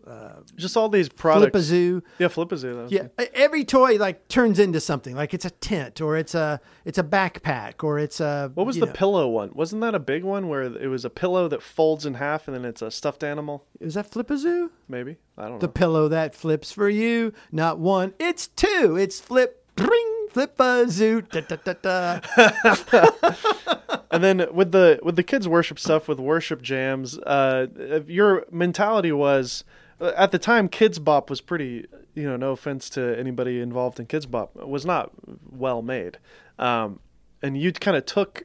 Just 0.55 0.77
all 0.77 0.89
these 0.89 1.09
products. 1.09 1.55
Flipazoo. 1.55 2.01
Yeah, 2.19 2.27
Flipazoo. 2.27 2.89
Yeah, 2.89 3.07
every 3.33 3.63
toy 3.63 3.97
like 3.97 4.27
turns 4.27 4.59
into 4.59 4.79
something. 4.79 5.15
Like 5.15 5.33
it's 5.33 5.45
a 5.45 5.49
tent, 5.49 6.01
or 6.01 6.17
it's 6.17 6.35
a 6.35 6.59
it's 6.85 6.97
a 6.97 7.03
backpack, 7.03 7.83
or 7.83 7.99
it's 7.99 8.19
a. 8.19 8.51
What 8.53 8.65
was 8.65 8.77
the 8.77 8.85
know- 8.87 8.91
pillow 8.91 9.27
one? 9.29 9.51
Wasn't 9.53 9.81
that 9.81 9.95
a 9.95 9.99
big 9.99 10.23
one 10.23 10.47
where 10.47 10.63
it 10.63 10.87
was 10.87 11.05
a 11.05 11.09
pillow 11.09 11.47
that 11.47 11.61
folds 11.61 12.05
in 12.05 12.15
half 12.15 12.47
and 12.47 12.55
then 12.55 12.65
it's 12.65 12.81
a 12.81 12.91
stuffed 12.91 13.23
animal? 13.23 13.65
Is 13.79 13.93
that 13.95 14.09
Flipazoo? 14.09 14.69
Maybe 14.87 15.17
I 15.37 15.43
don't 15.43 15.53
know. 15.53 15.59
The 15.59 15.67
pillow 15.69 16.07
that 16.09 16.35
flips 16.35 16.71
for 16.71 16.89
you, 16.89 17.33
not 17.51 17.79
one, 17.79 18.13
it's 18.19 18.47
two. 18.47 18.97
It's 18.99 19.19
flip, 19.19 19.65
ring, 19.77 20.27
Flipazoo. 20.33 21.29
Da, 21.29 21.41
da, 21.41 21.57
da, 21.63 21.73
da. 21.81 23.61
And 24.11 24.21
then 24.21 24.45
with 24.53 24.73
the 24.73 24.99
with 25.01 25.15
the 25.15 25.23
kids 25.23 25.47
worship 25.47 25.79
stuff 25.79 26.09
with 26.09 26.19
worship 26.19 26.61
jams, 26.61 27.17
uh, 27.19 27.67
your 28.07 28.45
mentality 28.51 29.13
was 29.13 29.63
uh, 29.63 29.71
at 30.01 30.31
the 30.31 30.39
time 30.39 30.67
Kidz 30.69 31.03
Bop 31.03 31.29
was 31.29 31.41
pretty. 31.41 31.85
You 32.13 32.23
know, 32.23 32.35
no 32.35 32.51
offense 32.51 32.89
to 32.91 33.17
anybody 33.17 33.61
involved 33.61 33.97
in 33.97 34.05
Kidz 34.05 34.29
Bop, 34.29 34.53
was 34.55 34.85
not 34.85 35.11
well 35.49 35.81
made. 35.81 36.17
Um, 36.59 36.99
and 37.41 37.57
you 37.57 37.71
kind 37.71 37.95
of 37.95 38.05
took 38.05 38.43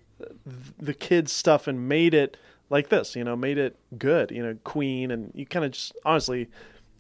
the 0.79 0.95
kids 0.95 1.33
stuff 1.33 1.67
and 1.67 1.89
made 1.89 2.15
it 2.15 2.37
like 2.71 2.89
this, 2.89 3.17
you 3.17 3.25
know, 3.25 3.37
made 3.37 3.59
it 3.59 3.77
good, 3.99 4.31
you 4.31 4.43
know, 4.43 4.57
Queen, 4.65 5.11
and 5.11 5.33
you 5.35 5.47
kind 5.47 5.65
of 5.65 5.73
just 5.73 5.93
honestly, 6.05 6.49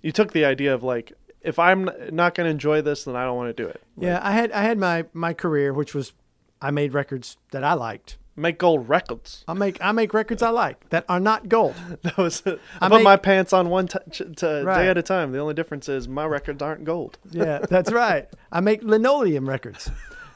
you 0.03 0.13
took 0.13 0.33
the 0.33 0.45
idea 0.45 0.75
of 0.75 0.83
like, 0.83 1.13
if 1.41 1.59
I'm 1.59 1.89
not 2.11 2.35
going 2.35 2.47
to 2.47 2.51
enjoy 2.51 2.83
this, 2.83 3.05
then 3.05 3.17
I 3.17 3.25
don't 3.25 3.37
want 3.37 3.57
to 3.57 3.63
do 3.63 3.69
it. 3.69 3.81
Yeah, 3.97 4.21
I 4.23 4.33
had 4.33 4.53
I 4.53 4.63
had 4.63 4.79
my 4.79 5.05
my 5.13 5.33
career, 5.33 5.73
which 5.73 5.95
was 5.95 6.13
I 6.61 6.71
made 6.71 6.95
records 6.95 7.37
that 7.53 7.63
I 7.63 7.75
liked. 7.75 8.19
Make 8.39 8.59
gold 8.59 8.87
records. 8.89 9.45
I 9.49 9.55
make 9.55 9.78
I 9.82 9.93
make 9.93 10.12
records 10.12 10.43
I 10.43 10.51
like 10.51 10.89
that 10.91 11.05
are 11.09 11.18
not 11.20 11.49
gold. 11.49 11.74
That 12.03 12.18
was 12.18 12.43
I, 12.45 12.59
I 12.82 12.89
put 12.89 12.97
make- 12.97 13.05
my 13.05 13.16
pants 13.16 13.53
on 13.55 13.70
one 13.70 13.89
t- 13.89 13.99
ch- 14.12 14.22
to 14.37 14.62
Right. 14.64 14.82
day 14.84 14.89
at 14.91 14.99
a 14.99 15.03
time. 15.03 15.32
The 15.32 15.39
only 15.39 15.55
difference 15.55 15.89
is 15.89 16.07
my 16.07 16.26
records 16.26 16.62
aren't 16.62 16.84
gold. 16.84 17.18
Yeah, 17.30 17.61
that's 17.61 17.91
right. 18.05 18.28
I 18.53 18.61
make 18.61 18.82
linoleum 18.82 19.49
records. 19.49 19.91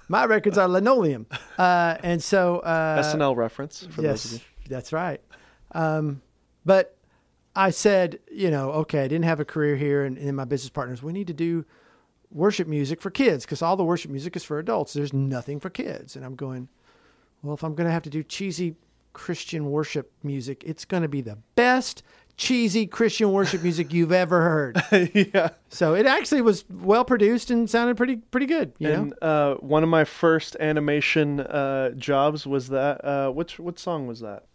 My 0.09 0.25
records 0.25 0.57
are 0.59 0.67
linoleum, 0.67 1.27
uh, 1.59 1.97
and 2.03 2.21
so 2.23 2.61
uh, 2.61 3.03
SNL 3.03 3.37
reference 3.37 3.87
for 3.91 4.03
those 4.03 4.25
of 4.25 4.33
yes, 4.33 4.41
you. 4.65 4.69
that's 4.71 4.93
right. 4.93 5.21
Um, 5.73 6.21
but 6.65 6.97
I 7.55 7.71
said, 7.71 8.19
you 8.33 8.51
know, 8.51 8.71
okay, 8.73 9.01
I 9.05 9.09
didn't 9.09 9.27
have 9.27 9.39
a 9.41 9.45
career 9.45 9.77
here, 9.77 10.05
and, 10.05 10.19
and 10.19 10.37
my 10.37 10.45
business 10.47 10.71
partners, 10.71 11.01
we 11.03 11.13
need 11.13 11.27
to 11.29 11.33
do 11.33 11.65
worship 12.33 12.67
music 12.67 13.01
for 13.03 13.11
kids 13.11 13.45
because 13.45 13.61
all 13.63 13.77
the 13.77 13.85
worship 13.85 14.11
music 14.11 14.35
is 14.37 14.43
for 14.43 14.59
adults. 14.59 14.95
There's 14.95 15.13
nothing 15.13 15.61
for 15.61 15.71
kids, 15.71 16.17
and 16.17 16.25
I'm 16.25 16.35
going, 16.35 16.69
well, 17.43 17.55
if 17.55 17.63
I'm 17.63 17.75
going 17.75 17.87
to 17.87 17.93
have 17.93 18.03
to 18.03 18.11
do 18.11 18.23
cheesy 18.23 18.77
Christian 19.13 19.71
worship 19.71 20.13
music, 20.23 20.63
it's 20.65 20.85
going 20.85 21.03
to 21.03 21.09
be 21.09 21.21
the 21.21 21.39
best 21.57 22.03
cheesy 22.37 22.87
Christian 22.87 23.33
worship 23.33 23.63
music 23.63 23.93
you've 23.93 24.13
ever 24.13 24.41
heard. 24.41 24.83
yeah. 25.15 25.51
So 25.69 25.95
it 25.95 26.07
actually 26.07 26.43
was 26.43 26.65
well 26.71 27.05
produced 27.05 27.51
and 27.51 27.69
sounded 27.69 27.97
pretty 27.97 28.17
pretty 28.17 28.47
good. 28.47 28.73
You 28.79 28.89
know, 28.89 28.95
And 28.95 29.15
uh, 29.23 29.55
one 29.57 29.83
of 29.83 29.89
my 29.89 30.05
first 30.05 30.57
animation 30.59 31.41
uh, 31.41 31.91
jobs 31.91 32.47
was 32.47 32.69
that. 32.69 33.05
Uh, 33.05 33.31
which 33.31 33.59
what 33.59 33.79
song 33.79 34.07
was 34.07 34.21
that? 34.21 34.47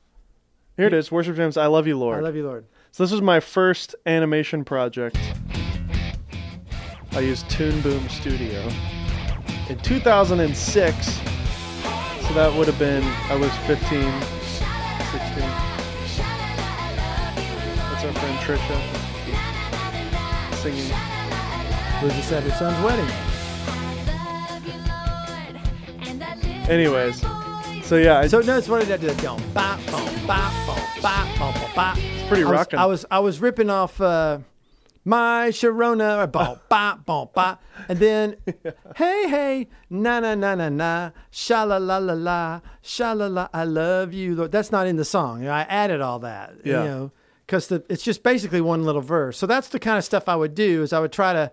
Here 0.78 0.88
it 0.88 0.94
is. 0.94 1.12
Worship 1.12 1.38
Jams. 1.38 1.56
I 1.56 1.68
love 1.68 1.88
you, 1.88 1.98
Lord. 1.98 2.18
I 2.18 2.22
love 2.22 2.36
you, 2.36 2.46
Lord. 2.46 2.66
So 2.92 3.04
this 3.04 3.12
was 3.12 3.22
my 3.22 3.40
first 3.40 3.96
animation 4.06 4.66
project. 4.66 5.18
I 7.14 7.20
used 7.20 7.50
Toon 7.50 7.80
Boom 7.82 8.10
Studio 8.10 8.70
in 9.70 9.78
2006. 9.80 11.35
That 12.36 12.54
would 12.54 12.68
have 12.68 12.78
been 12.78 13.02
I 13.32 13.36
was 13.38 13.50
15, 13.66 13.80
16. 13.80 14.02
That's 17.80 18.04
our 18.04 18.12
friend 18.12 18.38
Trisha 18.44 18.78
singing. 20.56 20.92
Was 22.04 22.14
just 22.14 22.34
at 22.34 22.44
her 22.44 22.52
son's 22.52 22.84
wedding. 22.84 23.10
Anyways, 26.70 27.22
so 27.88 27.96
yeah, 27.96 28.20
I, 28.20 28.28
So 28.28 28.42
notice 28.42 28.68
what 28.68 28.86
did 28.86 28.92
I 28.92 28.98
do? 28.98 29.14
Dum, 29.22 29.40
ba, 29.54 29.80
bum, 29.90 30.04
ba, 30.28 30.52
bum, 30.68 30.80
ba, 31.02 31.28
bum, 31.40 31.54
bum, 31.54 31.72
ba. 31.74 31.94
It's 31.96 32.28
pretty 32.28 32.44
I 32.44 32.50
was, 32.50 32.52
rockin'. 32.52 32.80
I 32.80 32.86
was 32.86 33.06
I 33.12 33.20
was 33.20 33.40
ripping 33.40 33.70
off 33.70 34.02
uh, 34.02 34.40
my 35.08 35.50
Sharona, 35.50 36.24
or 36.24 36.28
bum, 36.28 36.60
ba, 36.70 37.30
ba, 37.34 37.60
and 37.88 38.00
then 38.00 38.36
hey 38.96 39.30
hey 39.30 39.68
na 39.90 40.20
na 40.20 40.34
na 40.36 40.56
na 40.56 40.70
na 40.70 41.12
sha 41.32 41.64
la 41.64 41.78
la 41.78 41.98
la 42.00 42.14
la 42.14 42.62
sha 42.82 43.14
la 43.14 43.28
la 43.28 43.48
I 43.54 43.64
love 43.64 44.14
you. 44.14 44.36
Lord. 44.36 44.52
That's 44.52 44.72
not 44.72 44.88
in 44.88 44.96
the 44.96 45.06
song. 45.06 45.40
You 45.42 45.46
know, 45.46 45.54
I 45.54 45.62
added 45.62 46.02
all 46.02 46.20
that. 46.20 46.56
Yeah. 46.64 46.84
You 46.84 46.90
know, 46.90 47.12
because 47.46 47.72
it's 47.72 48.04
just 48.04 48.24
basically 48.24 48.62
one 48.62 48.84
little 48.84 49.02
verse. 49.02 49.38
So 49.38 49.46
that's 49.46 49.68
the 49.70 49.80
kind 49.80 49.98
of 50.00 50.04
stuff 50.04 50.28
I 50.28 50.36
would 50.36 50.56
do. 50.56 50.82
Is 50.82 50.92
I 50.92 51.00
would 51.00 51.12
try 51.12 51.34
to. 51.34 51.52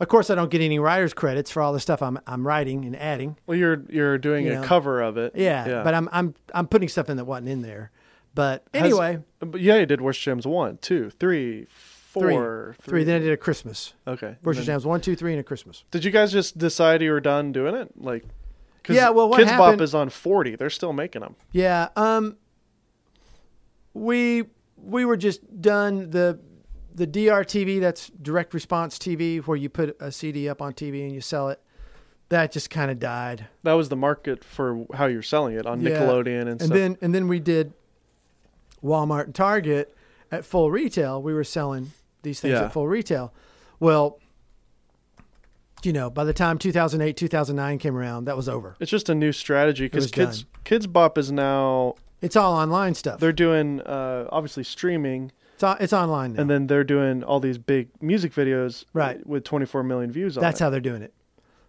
Of 0.00 0.08
course, 0.08 0.30
I 0.30 0.34
don't 0.34 0.50
get 0.50 0.60
any 0.60 0.78
writer's 0.80 1.14
credits 1.14 1.50
for 1.50 1.62
all 1.62 1.72
the 1.72 1.78
stuff 1.80 2.02
I'm 2.02 2.18
I'm 2.26 2.44
writing 2.46 2.84
and 2.84 2.96
adding. 2.96 3.36
well, 3.46 3.56
you're 3.58 3.82
you're 3.88 4.18
doing 4.18 4.46
You 4.46 4.52
a 4.52 4.54
know. 4.56 4.62
cover 4.62 5.00
of 5.00 5.16
it. 5.16 5.32
Yeah, 5.36 5.82
but 5.84 5.94
I'm 5.94 6.08
I'm 6.12 6.34
I'm 6.54 6.66
putting 6.66 6.88
stuff 6.88 7.08
in 7.10 7.16
that 7.18 7.24
wasn't 7.24 7.48
in 7.50 7.62
there. 7.62 7.90
But 8.34 8.64
Has- 8.72 8.82
anyway, 8.84 9.18
but 9.40 9.60
yeah, 9.60 9.76
you 9.76 9.86
did 9.86 10.00
Worship 10.00 10.22
Jams 10.24 10.46
one, 10.46 10.78
two, 10.78 11.10
three, 11.10 11.66
three, 11.66 11.66
four, 12.12 12.76
three. 12.82 13.04
Then 13.04 13.16
I 13.16 13.24
did 13.24 13.32
a 13.32 13.36
Christmas. 13.36 13.94
Okay. 14.06 14.36
Then- 14.42 14.54
jams 14.64 14.84
one, 14.86 15.00
two, 15.00 15.16
three, 15.16 15.32
and 15.32 15.40
a 15.40 15.44
Christmas. 15.44 15.84
Did 15.90 16.04
you 16.04 16.10
guys 16.10 16.30
just 16.32 16.58
decide 16.58 17.02
you 17.02 17.10
were 17.12 17.20
done 17.20 17.52
doing 17.52 17.74
it? 17.74 17.90
Like, 17.96 18.24
'cause 18.82 18.96
Yeah, 18.96 19.10
well, 19.10 19.28
what 19.28 19.38
Kids 19.38 19.50
happened- 19.50 19.78
Bop 19.78 19.84
is 19.84 19.94
on 19.94 20.08
forty. 20.10 20.56
They're 20.56 20.70
still 20.70 20.92
making 20.92 21.22
them. 21.22 21.36
Yeah. 21.52 21.88
Um. 21.96 22.36
We 23.94 24.44
we 24.76 25.04
were 25.04 25.16
just 25.16 25.60
done 25.60 26.10
the 26.10 26.38
the 26.94 27.06
DRTV. 27.06 27.80
That's 27.80 28.10
direct 28.20 28.54
response 28.54 28.98
TV, 28.98 29.38
where 29.38 29.56
you 29.56 29.68
put 29.68 29.96
a 30.00 30.10
CD 30.10 30.48
up 30.48 30.62
on 30.62 30.72
TV 30.72 31.02
and 31.04 31.12
you 31.12 31.20
sell 31.20 31.48
it. 31.50 31.60
That 32.30 32.50
just 32.52 32.70
kind 32.70 32.90
of 32.90 32.98
died. 32.98 33.46
That 33.62 33.74
was 33.74 33.90
the 33.90 33.96
market 33.96 34.42
for 34.42 34.86
how 34.94 35.06
you're 35.06 35.20
selling 35.22 35.54
it 35.56 35.66
on 35.66 35.80
Yeah. 35.82 35.90
Nickelodeon 35.90 36.40
and, 36.40 36.48
and 36.48 36.60
stuff. 36.62 36.74
then 36.74 36.96
and 37.02 37.14
then 37.14 37.28
we 37.28 37.38
did 37.40 37.74
Walmart 38.82 39.24
and 39.24 39.34
Target 39.34 39.94
at 40.30 40.44
full 40.46 40.70
retail. 40.70 41.22
We 41.22 41.34
were 41.34 41.44
selling 41.44 41.92
these 42.22 42.40
things 42.40 42.52
Yeah. 42.52 42.64
at 42.64 42.72
full 42.72 42.88
retail. 42.88 43.32
Well, 43.80 44.18
you 45.82 45.92
know, 45.92 46.10
by 46.10 46.24
the 46.24 46.32
time 46.32 46.58
2008, 46.58 47.16
2009 47.16 47.78
came 47.78 47.96
around, 47.96 48.24
that 48.26 48.36
was 48.36 48.48
over. 48.48 48.76
it's 48.80 48.90
just 48.90 49.08
a 49.08 49.14
new 49.14 49.32
strategy 49.32 49.86
because 49.86 50.10
Kids 50.10 50.44
Kidz 50.64 50.90
Bop 50.92 51.18
is 51.18 51.32
now 51.32 51.94
It's 52.20 52.36
all 52.36 52.54
online 52.54 52.94
stuff. 52.94 53.18
they're 53.20 53.32
doing 53.32 53.80
uh, 53.80 54.28
obviously 54.30 54.62
streaming, 54.62 55.32
It's, 55.54 55.62
on, 55.64 55.76
it's 55.80 55.92
online 55.92 56.34
now. 56.34 56.42
and 56.42 56.50
then 56.50 56.68
they're 56.68 56.84
doing 56.84 57.24
all 57.24 57.40
these 57.40 57.58
big 57.58 57.88
music 58.00 58.32
videos 58.32 58.84
Right. 58.92 59.26
with 59.26 59.42
24 59.44 59.82
million 59.82 60.12
views 60.12 60.36
on 60.36 60.42
That's 60.42 60.60
it. 60.60 60.64
how 60.64 60.70
they're 60.70 60.80
doing 60.80 61.02
it. 61.02 61.12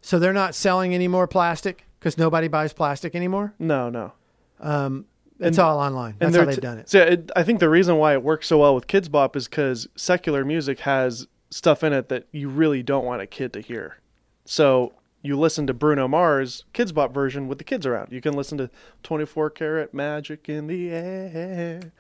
So 0.02 0.20
they're 0.20 0.34
not 0.34 0.54
selling 0.54 0.94
any 0.94 1.08
more 1.08 1.28
plastic 1.28 1.86
because 2.00 2.18
nobody 2.18 2.48
buys 2.48 2.72
plastic 2.74 3.16
anymore. 3.16 3.54
no, 3.58 3.90
no. 3.90 4.12
Um, 4.60 5.06
it's 5.46 5.60
all 5.60 5.80
online. 5.80 6.16
That's 6.20 6.36
how 6.36 6.46
they've 6.46 6.56
t- 6.56 6.62
done 6.62 6.80
it. 6.80 6.90
So 6.90 7.02
it, 7.02 7.32
I 7.36 7.44
think 7.44 7.60
the 7.60 7.70
reason 7.70 7.98
why 7.98 8.14
it 8.14 8.24
works 8.24 8.48
so 8.48 8.60
well 8.60 8.76
with 8.76 8.88
Kidz 8.88 9.10
Bop 9.10 9.36
is 9.36 9.48
because 9.48 9.88
secular 9.96 10.44
music 10.44 10.82
has 10.82 11.28
stuff 11.50 11.84
in 11.84 11.94
it 11.94 12.10
that 12.10 12.28
you 12.32 12.50
really 12.50 12.82
don't 12.84 13.06
want 13.06 13.22
a 13.22 13.28
kid 13.28 13.54
to 13.54 13.62
hear. 13.62 13.98
So 14.46 14.94
you 15.22 15.40
listen 15.40 15.68
to 15.68 15.74
Bruno 15.74 16.08
Mars 16.08 16.66
Kidz 16.74 16.94
Bop 16.94 17.14
version 17.14 17.48
with 17.48 17.58
the 17.58 17.64
kids 17.64 17.86
around. 17.86 18.12
You 18.12 18.22
can 18.22 18.34
listen 18.34 18.58
to 18.58 18.70
24 19.04 19.50
Karat 19.52 19.94
Magic 19.94 20.50
in 20.50 20.68
the 20.68 20.92
Air, 20.92 21.94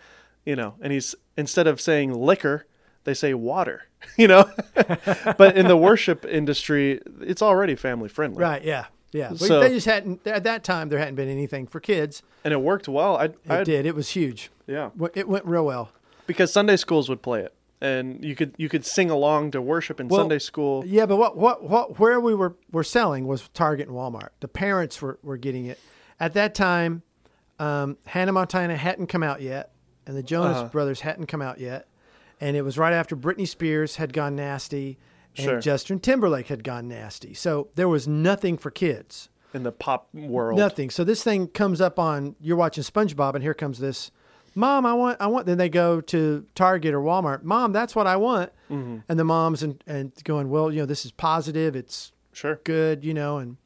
you 0.45 0.55
know, 0.55 0.75
and 0.81 0.91
he's 0.91 1.15
instead 1.37 1.67
of 1.67 1.79
saying 1.79 2.13
liquor, 2.13 2.65
they 3.05 3.13
say 3.13 3.33
water, 3.33 3.87
you 4.17 4.27
know. 4.27 4.49
but 5.37 5.55
in 5.55 5.67
the 5.67 5.77
worship 5.77 6.25
industry, 6.25 6.99
it's 7.21 7.41
already 7.41 7.75
family 7.75 8.09
friendly, 8.09 8.41
Right. 8.41 8.63
Yeah. 8.63 8.85
Yeah. 9.13 9.29
But 9.29 9.39
So- 9.39 9.59
they 9.59 9.69
just 9.69 9.85
hadn't, 9.85 10.25
at 10.27 10.43
that 10.43 10.63
time, 10.63 10.89
there 10.89 10.99
hadn't 10.99 11.15
been 11.15 11.29
anything 11.29 11.67
for 11.67 11.79
kids. 11.79 12.23
And 12.43 12.51
it 12.53 12.61
worked 12.61 12.87
well. 12.89 13.15
I, 13.17 13.25
It 13.25 13.37
I 13.47 13.63
did. 13.63 13.85
It 13.85 13.95
was 13.95 14.09
huge. 14.09 14.49
yeah. 14.67 14.89
It 15.13 15.27
went 15.29 15.45
real 15.45 15.65
well. 15.65 15.89
because 16.27 16.51
Sunday 16.51 16.77
schools 16.77 17.09
would 17.09 17.21
play 17.21 17.41
it, 17.41 17.53
and 17.81 18.23
you 18.23 18.35
could 18.35 18.53
you 18.57 18.69
could 18.69 18.85
sing 18.85 19.09
along 19.09 19.51
to 19.51 19.61
worship 19.61 19.99
in 19.99 20.07
Well, 20.07 20.21
Sunday 20.21 20.39
school. 20.39 20.83
Yeah, 20.85 21.05
but 21.05 21.17
what 21.17 21.37
what 21.37 21.63
what 21.63 21.99
where 21.99 22.19
we 22.19 22.33
were 22.33 22.55
were 22.71 22.83
selling 22.83 23.27
was 23.27 23.47
Target 23.53 23.87
and 23.87 23.95
Walmart. 23.95 24.29
The 24.39 24.47
parents 24.47 25.01
were 25.01 25.19
were 25.21 25.37
getting 25.37 25.65
it 25.65 25.79
at 26.19 26.33
that 26.33 26.55
time. 26.55 27.01
Um, 27.59 27.97
Hannah 28.05 28.31
Montana 28.31 28.75
hadn't 28.75 29.07
come 29.07 29.21
out 29.23 29.41
yet, 29.41 29.71
and 30.07 30.17
the 30.17 30.23
Jonas 30.23 30.57
Uh-huh. 30.57 30.67
Brothers 30.69 31.01
hadn't 31.01 31.27
come 31.27 31.41
out 31.41 31.59
yet, 31.59 31.87
and 32.41 32.55
it 32.57 32.61
was 32.63 32.77
right 32.77 32.93
after 32.93 33.15
Britney 33.15 33.47
Spears 33.47 33.97
had 33.97 34.11
gone 34.13 34.35
nasty, 34.35 34.97
and 35.37 35.43
Sure. 35.45 35.59
Justin 35.59 35.99
Timberlake 35.99 36.47
had 36.47 36.63
gone 36.63 36.87
nasty. 36.87 37.33
So 37.33 37.69
there 37.75 37.87
was 37.89 38.07
nothing 38.07 38.57
for 38.57 38.69
kids, 38.71 39.29
in 39.53 39.63
the 39.63 39.71
pop 39.71 40.07
world. 40.13 40.57
nothing. 40.57 40.89
So 40.89 41.03
this 41.03 41.23
thing 41.23 41.47
comes 41.47 41.79
up 41.81 41.99
on 41.99 42.35
you're 42.41 42.57
watching 42.57 42.83
SpongeBob, 42.83 43.33
and 43.35 43.43
here 43.43 43.53
comes 43.53 43.79
this. 43.79 44.11
Mom, 44.55 44.85
I 44.85 44.93
want, 44.93 45.17
I 45.19 45.25
want. 45.27 45.47
Then 45.47 45.57
they 45.57 45.69
go 45.69 45.99
to 46.01 46.45
Target 46.53 46.93
or 46.93 46.99
Walmart. 47.01 47.41
Mom, 47.43 47.71
that's 47.71 47.95
what 47.95 48.05
I 48.05 48.15
want. 48.17 48.51
Mm-hmm. 48.69 48.97
And 49.09 49.19
the 49.19 49.23
moms 49.23 49.63
and, 49.63 49.83
and 49.87 50.11
going, 50.23 50.49
well, 50.49 50.71
you 50.71 50.79
know, 50.79 50.85
this 50.85 51.05
is 51.05 51.11
positive. 51.11 51.75
It's 51.75 52.11
Sure. 52.33 52.59
good, 52.63 53.03
you 53.03 53.13
know, 53.15 53.37
and 53.39 53.57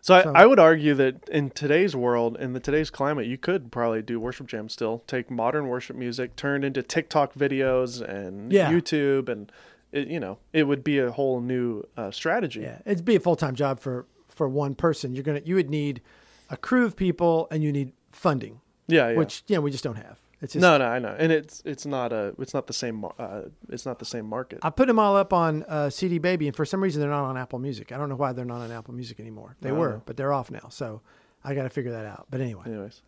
So, 0.00 0.22
So- 0.22 0.32
I, 0.34 0.42
I 0.42 0.46
would 0.46 0.58
argue 0.58 0.94
that 0.94 1.28
in 1.28 1.50
today's 1.50 1.94
world, 1.96 2.36
in 2.38 2.52
the 2.54 2.60
today's 2.60 2.88
climate, 2.90 3.26
you 3.26 3.36
could 3.38 3.70
probably 3.72 4.00
do 4.02 4.18
worship 4.20 4.46
jam 4.46 4.68
still. 4.70 5.02
Take 5.06 5.30
modern 5.30 5.68
worship 5.68 5.96
music, 5.96 6.36
turn 6.36 6.64
into 6.64 6.82
TikTok 6.82 7.34
videos 7.34 8.00
and 8.06 8.50
Yeah. 8.52 8.70
YouTube, 8.72 9.28
and 9.30 9.50
it, 9.94 10.08
you 10.08 10.20
know 10.20 10.38
it 10.52 10.64
would 10.64 10.84
be 10.84 10.98
a 10.98 11.10
whole 11.10 11.40
new 11.40 11.82
uh, 11.96 12.10
strategy. 12.10 12.60
yeah, 12.60 12.78
it'd 12.84 13.04
be 13.04 13.16
a 13.16 13.20
full 13.20 13.36
time 13.36 13.54
job 13.54 13.80
for 13.80 14.06
for 14.28 14.48
one 14.48 14.74
person. 14.74 15.14
You're 15.14 15.24
gonna 15.24 15.42
you 15.44 15.54
would 15.54 15.70
need 15.70 16.02
a 16.50 16.56
crew 16.56 16.84
of 16.84 16.96
people 16.96 17.48
and 17.50 17.62
you 17.62 17.72
need 17.72 17.92
funding, 18.10 18.60
yeah, 18.88 19.10
yeah. 19.10 19.16
which 19.16 19.42
you 19.48 19.54
know 19.54 19.62
we 19.62 19.70
just 19.70 19.84
don't 19.84 19.96
have. 19.96 20.20
It's 20.42 20.52
just, 20.52 20.60
no, 20.60 20.76
no, 20.76 20.84
I 20.84 20.98
know, 20.98 21.16
and 21.18 21.32
it's 21.32 21.62
it's 21.64 21.86
not 21.86 22.12
a 22.12 22.34
it's 22.38 22.52
not 22.52 22.66
the 22.66 22.72
same 22.74 23.04
uh, 23.18 23.42
it's 23.70 23.86
not 23.86 23.98
the 23.98 24.04
same 24.04 24.26
market. 24.26 24.58
I 24.62 24.70
put 24.70 24.88
them 24.88 24.98
all 24.98 25.16
up 25.16 25.32
on 25.32 25.62
uh, 25.68 25.88
CD 25.88 26.18
Baby, 26.18 26.48
and 26.48 26.56
for 26.56 26.66
some 26.66 26.82
reason 26.82 27.00
they're 27.00 27.10
not 27.10 27.24
on 27.24 27.38
Apple 27.38 27.58
Music. 27.58 27.92
I 27.92 27.96
don't 27.96 28.10
know 28.10 28.16
why 28.16 28.32
they're 28.32 28.44
not 28.44 28.60
on 28.60 28.70
Apple 28.70 28.92
Music 28.92 29.20
anymore. 29.20 29.56
They 29.62 29.72
were, 29.72 29.92
know. 29.92 30.02
but 30.04 30.18
they're 30.18 30.34
off 30.34 30.50
now. 30.50 30.68
So 30.68 31.00
I 31.44 31.54
got 31.54 31.62
to 31.62 31.70
figure 31.70 31.92
that 31.92 32.04
out. 32.04 32.26
But 32.30 32.40
anyway, 32.40 32.64
Anyways, 32.66 33.00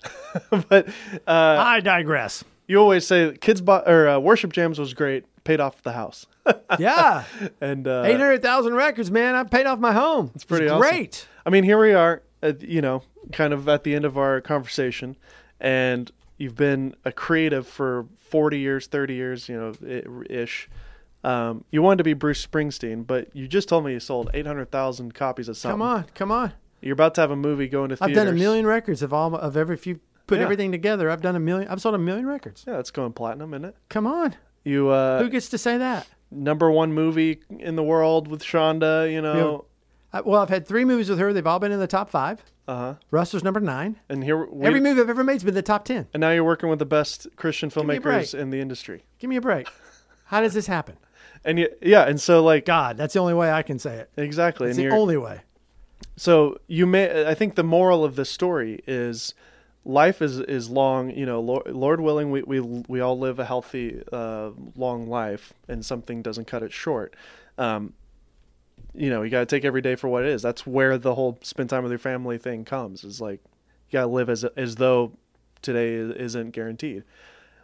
but 0.69 0.89
uh, 1.27 1.57
I 1.59 1.81
digress. 1.81 2.43
you 2.69 2.79
always 2.79 3.07
say 3.07 3.37
kids 3.39 3.61
bo- 3.61 3.83
or 3.87 4.09
uh, 4.09 4.19
worship 4.19 4.53
jams 4.53 4.79
was 4.79 4.95
great, 4.95 5.25
paid 5.47 5.61
off 5.61 5.83
the 5.83 5.93
house, 5.93 6.27
Yeah, 6.79 7.25
and 7.61 7.87
uh, 7.89 8.03
eight 8.05 8.19
hundred 8.21 8.43
thousand 8.43 8.75
records, 8.75 9.11
man. 9.11 9.35
I 9.35 9.45
paid 9.45 9.67
off 9.67 9.79
my 9.79 9.93
home. 9.93 10.31
It's 10.35 10.45
pretty 10.45 10.69
awesome. 10.69 10.81
great. 10.89 11.27
I 11.47 11.51
mean, 11.51 11.65
here 11.65 11.81
we 11.81 11.93
are, 11.95 12.23
uh, 12.43 12.53
you 12.61 12.83
know, 12.83 13.03
kind 13.33 13.53
of 13.53 13.69
at 13.69 13.85
the 13.85 13.95
end 13.95 14.05
of 14.05 14.19
our 14.19 14.41
conversation, 14.41 15.17
and 15.61 16.11
you've 16.39 16.57
been 16.57 16.95
a 17.05 17.13
creative 17.13 17.67
for 17.67 18.07
40 18.19 18.59
years, 18.59 18.87
30 18.89 19.15
years, 19.15 19.49
you 19.49 19.57
know, 19.57 20.23
ish. 20.29 20.69
Um, 21.25 21.65
you 21.71 21.83
wanted 21.83 21.99
to 21.99 22.05
be 22.05 22.13
Bruce 22.15 22.45
Springsteen, 22.47 23.05
but 23.07 23.35
you 23.35 23.49
just 23.49 23.69
told 23.69 23.85
me 23.85 23.93
you 23.93 24.01
sold 24.01 24.31
800,000 24.35 25.13
copies 25.15 25.49
of 25.49 25.57
something. 25.57 25.73
Come 25.75 25.83
on, 25.83 26.05
come 26.15 26.31
on. 26.31 26.53
You're 26.81 26.93
about 26.93 27.15
to 27.17 27.21
have 27.23 27.31
a 27.33 27.37
movie 27.37 27.67
going 27.69 27.89
to 27.89 27.97
I've 28.01 28.13
done 28.13 28.29
a 28.29 28.33
million 28.33 28.67
records 28.67 29.03
of 29.03 29.13
all 29.13 29.35
of 29.35 29.57
every. 29.57 29.75
If 29.75 29.87
you 29.87 29.99
put 30.29 30.39
Yeah. 30.39 30.45
everything 30.45 30.71
together, 30.71 31.11
I've 31.11 31.23
done 31.23 31.35
a 31.35 31.41
million. 31.41 31.69
I've 31.69 31.81
sold 31.81 31.95
a 31.95 31.99
million 31.99 32.27
records. 32.27 32.65
Yeah, 32.67 32.79
it's 32.79 32.91
going 32.93 33.13
platinum, 33.13 33.55
isn't 33.55 33.65
it? 33.65 33.77
Come 33.89 34.07
on, 34.07 34.37
You 34.67 34.89
uh, 34.89 35.23
who 35.23 35.29
gets 35.31 35.49
to 35.51 35.59
say 35.59 35.79
that? 35.79 36.07
number 36.31 36.69
one 36.71 36.93
movie 36.93 37.39
in 37.59 37.77
the 37.77 37.83
world 37.85 38.27
with 38.27 38.43
Chonda. 38.43 39.11
You 39.11 39.23
know, 39.23 39.65
I, 40.13 40.21
well, 40.23 40.43
I've 40.43 40.49
had 40.49 40.67
three 40.67 40.85
movies 40.85 41.09
with 41.09 41.21
her. 41.21 41.33
They've 41.33 41.47
all 41.47 41.61
been 41.61 41.71
in 41.73 41.79
the 41.79 41.87
top 41.87 42.11
five. 42.11 42.43
uh 42.67 42.77
huh. 42.77 42.95
Russ 43.13 43.33
was 43.33 43.45
number 43.45 43.61
nine. 43.61 43.97
And 44.09 44.25
here, 44.25 44.45
we, 44.45 44.67
Every 44.67 44.81
movie 44.81 45.01
I've 45.01 45.09
ever 45.09 45.23
made's 45.23 45.45
been 45.45 45.55
the 45.55 45.63
top 45.63 45.85
ten. 45.85 46.09
and 46.13 46.21
now 46.21 46.31
you're 46.33 46.43
working 46.45 46.69
with 46.69 46.81
the 46.81 46.85
best 46.85 47.29
Christian 47.37 47.69
me 47.69 47.97
a 47.97 48.01
break. 48.01 48.25
filmmakers 48.27 48.35
in 48.39 48.51
the 48.51 48.61
industry. 48.61 49.05
Give 49.21 49.31
me 49.31 49.37
a 49.37 49.41
break. 49.41 49.69
How 50.27 50.41
does 50.41 50.53
this 50.55 50.67
happen? 50.67 50.97
And 51.45 51.61
you, 51.61 51.69
yeah, 51.81 52.03
and 52.09 52.21
so 52.21 52.43
like 52.43 52.65
God, 52.65 52.97
that's 52.97 53.15
the 53.15 53.21
only 53.21 53.35
way 53.35 53.53
I 53.53 53.63
can 53.63 53.79
say 53.79 53.99
it. 53.99 54.11
exactly, 54.17 54.69
It's 54.69 54.79
and 54.79 54.85
the 54.85 54.89
you're, 54.89 54.99
only 54.99 55.17
way. 55.17 55.43
so 56.17 56.59
you 56.67 56.87
may. 56.87 57.25
I 57.25 57.35
think 57.35 57.55
the 57.55 57.63
moral 57.63 58.05
of 58.05 58.17
this 58.17 58.31
story 58.31 58.83
is. 58.87 59.33
Life 59.87 60.21
is, 60.21 60.41
is 60.41 60.69
long, 60.69 61.11
you 61.11 61.27
know. 61.27 61.41
Lord, 61.41 61.69
Lord 61.69 62.01
willing, 62.01 62.33
we, 62.33 62.43
we 62.43 62.59
we 62.59 63.01
all 63.01 63.17
live 63.17 63.39
a 63.39 63.45
healthy, 63.45 64.03
uh, 64.13 64.51
long 64.75 65.07
life, 65.07 65.53
and 65.69 65.87
something 65.87 66.23
doesn't 66.23 66.47
cut 66.47 66.65
it 66.65 66.73
short. 66.73 67.15
Um, 67.57 67.93
you 68.95 69.11
know, 69.11 69.23
you 69.23 69.31
got 69.31 69.41
to 69.41 69.47
take 69.47 69.65
every 69.65 69.81
day 69.81 69.95
for 69.95 70.09
what 70.09 70.25
it 70.25 70.31
is. 70.31 70.43
That's 70.43 70.67
where 70.67 70.99
the 70.99 71.15
whole 71.15 71.39
spend 71.43 71.71
time 71.71 71.85
with 71.85 71.93
your 71.93 72.01
family 72.01 72.37
thing 72.37 72.65
comes. 72.65 73.05
Is 73.05 73.21
like 73.21 73.41
you 73.89 73.93
got 73.93 74.03
to 74.03 74.07
live 74.09 74.29
as 74.29 74.43
as 74.57 74.75
though 74.75 75.13
today 75.63 75.95
is- 75.95 76.17
isn't 76.17 76.51
guaranteed. 76.51 77.05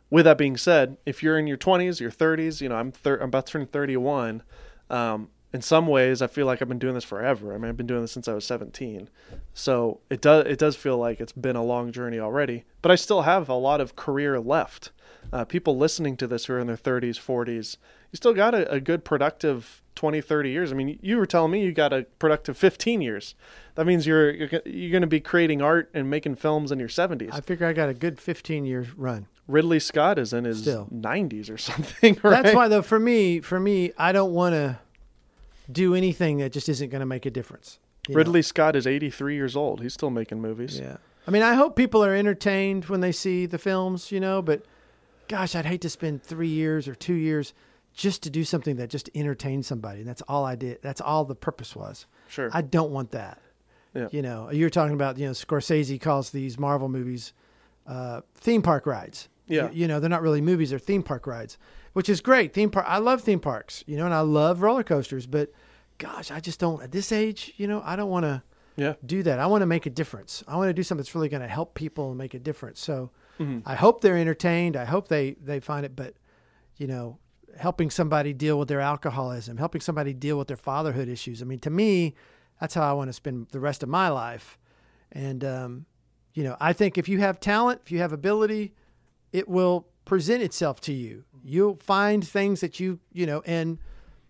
With 0.08 0.24
that 0.26 0.38
being 0.38 0.56
said, 0.56 0.98
if 1.04 1.24
you're 1.24 1.38
in 1.38 1.48
your 1.48 1.56
20s, 1.56 1.98
your 1.98 2.10
30s, 2.12 2.60
you 2.60 2.68
know, 2.68 2.76
I'm 2.76 2.92
thir- 2.92 3.16
I'm 3.16 3.30
about 3.30 3.46
to 3.46 3.52
turn 3.52 3.66
31. 3.66 4.42
Um, 4.90 5.28
in 5.52 5.60
some 5.60 5.86
ways, 5.86 6.22
I 6.22 6.26
feel 6.26 6.46
like 6.46 6.62
I've 6.62 6.68
been 6.68 6.78
doing 6.78 6.94
this 6.94 7.04
forever. 7.04 7.54
I 7.54 7.58
mean, 7.58 7.68
I've 7.68 7.76
been 7.76 7.86
doing 7.86 8.00
this 8.02 8.12
since 8.12 8.26
I 8.26 8.32
was 8.32 8.46
17. 8.46 9.08
So 9.52 10.00
it 10.08 10.20
does 10.22 10.46
it 10.46 10.58
does 10.58 10.76
feel 10.76 10.96
like 10.96 11.20
it's 11.20 11.32
been 11.32 11.56
a 11.56 11.64
long 11.64 11.92
journey 11.92 12.18
already. 12.18 12.64
But 12.80 12.90
I 12.90 12.94
still 12.94 13.22
have 13.22 13.48
a 13.48 13.54
lot 13.54 13.80
of 13.80 13.94
career 13.94 14.40
left. 14.40 14.92
Uh, 15.32 15.44
people 15.44 15.76
listening 15.76 16.16
to 16.16 16.26
this 16.26 16.46
who 16.46 16.54
are 16.54 16.58
in 16.58 16.66
their 16.66 16.76
30s, 16.76 17.16
40s, 17.16 17.76
you 18.10 18.16
still 18.16 18.34
got 18.34 18.54
a, 18.54 18.68
a 18.70 18.80
good 18.80 19.04
productive 19.04 19.82
20, 19.94 20.20
30 20.20 20.50
years. 20.50 20.72
I 20.72 20.74
mean, 20.74 20.98
you 21.00 21.16
were 21.16 21.26
telling 21.26 21.52
me 21.52 21.62
you 21.62 21.72
got 21.72 21.92
a 21.92 22.06
productive 22.18 22.56
15 22.56 23.00
years. 23.00 23.34
That 23.74 23.86
means 23.86 24.06
you're 24.06 24.30
you're, 24.30 24.48
you're 24.64 24.90
going 24.90 25.02
to 25.02 25.06
be 25.06 25.20
creating 25.20 25.62
art 25.62 25.90
and 25.94 26.08
making 26.10 26.36
films 26.36 26.72
in 26.72 26.78
your 26.78 26.88
70s. 26.88 27.32
I 27.32 27.40
figure 27.40 27.66
I 27.66 27.72
got 27.72 27.88
a 27.88 27.94
good 27.94 28.18
15 28.18 28.64
year 28.64 28.86
run. 28.96 29.26
Ridley 29.48 29.80
Scott 29.80 30.18
is 30.18 30.32
in 30.32 30.44
his 30.44 30.60
Still. 30.62 30.88
90s 30.92 31.50
or 31.50 31.58
something. 31.58 32.18
Right? 32.22 32.42
That's 32.42 32.54
why, 32.54 32.68
though, 32.68 32.82
for 32.82 32.98
me, 32.98 33.40
for 33.40 33.60
me, 33.60 33.92
I 33.98 34.12
don't 34.12 34.32
want 34.32 34.54
to 34.54 34.78
do 35.70 35.94
anything 35.94 36.38
that 36.38 36.52
just 36.52 36.68
isn't 36.68 36.90
going 36.90 37.00
to 37.00 37.06
make 37.06 37.26
a 37.26 37.30
difference. 37.30 37.78
you 38.08 38.14
know? 38.14 38.18
Ridley 38.18 38.42
Scott 38.42 38.76
is 38.76 38.86
83 38.86 39.34
years 39.34 39.56
old. 39.56 39.80
He's 39.80 39.94
still 39.94 40.10
making 40.10 40.40
movies. 40.40 40.78
Yeah. 40.78 40.96
I 41.26 41.30
mean, 41.30 41.42
I 41.42 41.54
hope 41.54 41.76
people 41.76 42.04
are 42.04 42.14
entertained 42.14 42.86
when 42.86 43.00
they 43.00 43.12
see 43.12 43.46
the 43.46 43.58
films, 43.58 44.10
you 44.10 44.18
know, 44.18 44.42
but 44.42 44.64
gosh, 45.28 45.54
I'd 45.54 45.66
hate 45.66 45.80
to 45.82 45.88
spend 45.90 46.22
three 46.22 46.48
years 46.48 46.88
or 46.88 46.94
two 46.94 47.14
years 47.14 47.54
just 47.94 48.22
to 48.24 48.30
do 48.30 48.42
something 48.42 48.76
that 48.76 48.90
just 48.90 49.08
entertained 49.14 49.64
somebody. 49.64 50.00
And 50.00 50.08
that's 50.08 50.22
all 50.22 50.44
I 50.44 50.56
did. 50.56 50.80
That's 50.82 51.00
all 51.00 51.24
the 51.24 51.34
purpose 51.34 51.76
was. 51.76 52.06
Sure. 52.28 52.50
I 52.52 52.62
don't 52.62 52.90
want 52.90 53.12
that. 53.12 53.38
Yeah. 53.94 54.08
You 54.10 54.22
know, 54.22 54.50
you're 54.50 54.70
talking 54.70 54.94
about, 54.94 55.18
you 55.18 55.26
know, 55.26 55.32
Scorsese 55.32 56.00
calls 56.00 56.30
these 56.30 56.58
Marvel 56.58 56.88
movies 56.88 57.34
uh, 57.86 58.22
theme 58.34 58.62
park 58.62 58.86
rides. 58.86 59.28
Yeah. 59.46 59.70
You, 59.70 59.82
you 59.82 59.88
know, 59.88 60.00
they're 60.00 60.08
not 60.10 60.22
really 60.22 60.40
movies, 60.40 60.70
they're 60.70 60.78
theme 60.78 61.02
park 61.02 61.26
rides, 61.26 61.58
which 61.92 62.08
is 62.08 62.20
great. 62.20 62.52
Theme 62.52 62.70
park, 62.70 62.86
I 62.88 62.98
love 62.98 63.22
theme 63.22 63.40
parks, 63.40 63.84
you 63.86 63.96
know, 63.96 64.04
and 64.04 64.14
I 64.14 64.20
love 64.20 64.62
roller 64.62 64.82
coasters, 64.82 65.26
but 65.26 65.52
gosh, 65.98 66.30
I 66.30 66.40
just 66.40 66.58
don't, 66.58 66.82
at 66.82 66.92
this 66.92 67.12
age, 67.12 67.52
you 67.56 67.66
know, 67.66 67.82
I 67.84 67.96
don't 67.96 68.10
want 68.10 68.24
to 68.24 68.42
yeah. 68.76 68.94
do 69.04 69.22
that. 69.22 69.38
I 69.38 69.46
want 69.46 69.62
to 69.62 69.66
make 69.66 69.86
a 69.86 69.90
difference. 69.90 70.42
I 70.48 70.56
want 70.56 70.68
to 70.70 70.74
do 70.74 70.82
something 70.82 71.02
that's 71.02 71.14
really 71.14 71.28
going 71.28 71.42
to 71.42 71.48
help 71.48 71.74
people 71.74 72.08
and 72.08 72.18
make 72.18 72.34
a 72.34 72.38
difference. 72.38 72.80
So 72.80 73.10
I 73.66 73.74
hope 73.74 74.00
they're 74.00 74.16
entertained. 74.16 74.76
I 74.76 74.84
hope 74.84 75.08
they, 75.08 75.32
they 75.42 75.60
find 75.60 75.84
it, 75.84 75.94
but 75.96 76.14
you 76.78 76.86
know, 76.86 77.18
helping 77.56 77.90
somebody 77.90 78.32
deal 78.32 78.58
with 78.58 78.68
their 78.68 78.80
alcoholism, 78.80 79.56
helping 79.56 79.80
somebody 79.80 80.12
deal 80.14 80.38
with 80.38 80.48
their 80.48 80.56
fatherhood 80.56 81.08
issues. 81.08 81.42
I 81.42 81.44
mean, 81.44 81.58
to 81.60 81.70
me, 81.70 82.14
that's 82.60 82.74
how 82.74 82.88
I 82.88 82.92
want 82.94 83.08
to 83.08 83.12
spend 83.12 83.48
the 83.50 83.60
rest 83.60 83.82
of 83.82 83.88
my 83.88 84.08
life. 84.08 84.58
And, 85.12 85.44
um, 85.44 85.86
you 86.34 86.44
know, 86.44 86.56
I 86.60 86.72
think 86.72 86.96
if 86.96 87.08
you 87.08 87.18
have 87.18 87.40
talent, 87.40 87.82
if 87.84 87.92
you 87.92 87.98
have 87.98 88.12
ability, 88.12 88.72
it 89.32 89.48
will 89.48 89.86
present 90.04 90.42
itself 90.42 90.80
to 90.82 90.92
you. 90.92 91.24
You'll 91.44 91.76
find 91.76 92.26
things 92.26 92.60
that 92.60 92.78
you, 92.80 93.00
you 93.12 93.26
know, 93.26 93.42
and 93.46 93.78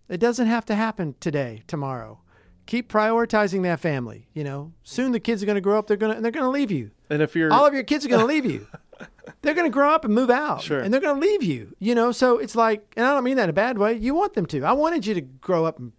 it 0.09 0.19
doesn't 0.19 0.47
have 0.47 0.65
to 0.67 0.75
happen 0.75 1.15
today, 1.21 1.63
tomorrow. 1.67 2.21
Keep 2.67 2.91
prioritizing 2.91 3.63
that 3.65 3.81
family. 3.81 4.29
You 4.35 4.45
know, 4.45 4.73
soon 4.83 5.13
the 5.13 5.21
kids 5.21 5.43
are 5.43 5.47
going 5.47 5.57
to 5.57 5.61
grow 5.61 5.79
up. 5.79 5.87
They're 5.89 5.97
going 5.97 6.11
to, 6.13 6.17
and 6.17 6.25
they're 6.25 6.33
going 6.33 6.45
to 6.45 6.51
leave 6.51 6.71
you. 6.71 6.91
And 7.11 7.21
if 7.21 7.35
you're 7.35 7.53
All 7.53 7.67
of 7.67 7.75
your 7.75 7.83
kids 7.83 8.05
are 8.07 8.09
going 8.09 8.21
to 8.21 8.27
leave 8.27 8.45
you. 8.47 8.67
They're 9.41 9.55
going 9.55 9.67
to 9.69 9.73
grow 9.75 9.91
up 9.91 10.05
and 10.05 10.15
move 10.15 10.31
out, 10.31 10.63
Sure. 10.63 10.79
and 10.81 10.93
they're 10.93 11.01
going 11.01 11.21
to 11.21 11.27
leave 11.27 11.43
you. 11.43 11.75
You 11.81 11.95
know, 11.97 12.13
so 12.13 12.39
it's 12.39 12.55
like, 12.55 12.93
and 12.97 13.05
I 13.05 13.13
don't 13.15 13.25
mean 13.25 13.37
that 13.37 13.45
in 13.45 13.51
a 13.51 13.53
bad 13.53 13.79
way. 13.79 13.95
You 13.95 14.15
want 14.15 14.35
them 14.35 14.47
to. 14.47 14.63
I 14.65 14.73
wanted 14.73 15.07
you 15.07 15.15
to 15.15 15.21
grow 15.21 15.65
up 15.65 15.79
and 15.81 15.93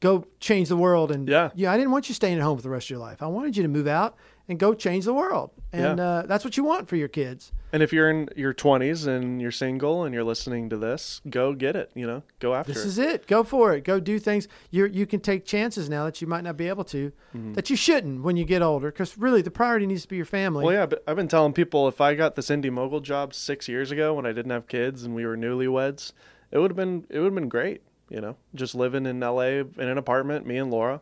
go 0.00 0.24
change 0.40 0.68
the 0.68 0.76
world, 0.76 1.10
and 1.12 1.28
Yeah. 1.28 1.50
yeah, 1.54 1.72
I 1.72 1.76
didn't 1.76 1.92
want 1.92 2.08
you 2.08 2.14
staying 2.14 2.38
at 2.38 2.42
home 2.42 2.56
for 2.58 2.62
the 2.62 2.70
rest 2.70 2.86
of 2.86 2.90
your 2.90 2.98
life. 3.00 3.22
I 3.22 3.26
wanted 3.26 3.56
you 3.56 3.62
to 3.62 3.68
move 3.68 3.86
out 3.86 4.16
and 4.50 4.58
go 4.58 4.74
change 4.74 5.04
the 5.06 5.14
world, 5.14 5.50
and 5.72 5.98
Yeah. 5.98 6.04
uh, 6.04 6.22
that's 6.26 6.44
what 6.44 6.56
you 6.56 6.64
want 6.64 6.88
for 6.88 6.96
your 6.96 7.08
kids. 7.08 7.52
and 7.72 7.84
if 7.84 7.92
you're 7.92 8.10
in 8.10 8.28
your 8.36 8.52
20s 8.52 9.06
and 9.06 9.40
you're 9.40 9.52
single 9.52 10.02
and 10.02 10.12
you're 10.12 10.24
listening 10.24 10.68
to 10.70 10.76
this, 10.76 11.20
go 11.30 11.54
get 11.54 11.76
it, 11.76 11.88
you 11.94 12.04
know. 12.04 12.24
Go 12.40 12.52
after 12.52 12.72
This 12.72 12.84
is 12.84 12.98
it. 12.98 13.28
Go 13.28 13.44
for 13.44 13.72
it. 13.74 13.84
Go 13.84 14.00
do 14.00 14.18
things. 14.18 14.48
You 14.72 14.86
you 14.86 15.06
can 15.06 15.20
take 15.20 15.44
chances 15.44 15.88
now 15.88 16.04
that 16.04 16.20
you 16.20 16.26
might 16.26 16.42
not 16.42 16.56
be 16.56 16.66
able 16.68 16.82
to, 16.86 17.12
Mm-hmm. 17.34 17.52
that 17.54 17.70
you 17.70 17.76
shouldn't 17.76 18.24
when 18.24 18.36
you 18.36 18.44
get 18.44 18.60
older. 18.60 18.90
Because 18.90 19.16
really, 19.16 19.40
the 19.40 19.52
priority 19.52 19.86
needs 19.86 20.02
to 20.02 20.08
be 20.08 20.16
your 20.16 20.24
family. 20.26 20.64
Well, 20.64 20.74
yeah, 20.74 20.86
but 20.86 21.04
I've 21.06 21.14
been 21.16 21.28
telling 21.28 21.52
people 21.52 21.86
if 21.86 22.00
I 22.00 22.14
got 22.16 22.34
this 22.34 22.50
Indy 22.50 22.70
Mogul 22.70 22.98
job 23.00 23.32
6 23.34 23.68
years 23.68 23.92
ago 23.92 24.14
when 24.14 24.26
I 24.26 24.32
didn't 24.32 24.50
have 24.50 24.66
kids 24.66 25.04
and 25.04 25.14
we 25.14 25.24
were 25.24 25.36
newlyweds, 25.36 26.12
it 26.50 26.58
would 26.58 26.72
have 26.72 26.76
been 26.76 27.06
it 27.08 27.18
would 27.20 27.26
have 27.26 27.34
been 27.36 27.48
great, 27.48 27.82
you 28.08 28.20
know. 28.20 28.34
Just 28.52 28.74
living 28.74 29.06
in 29.06 29.20
LA 29.20 29.62
in 29.62 29.70
an 29.78 29.96
apartment, 29.96 30.44
me 30.44 30.56
and 30.56 30.72
Laura. 30.72 31.00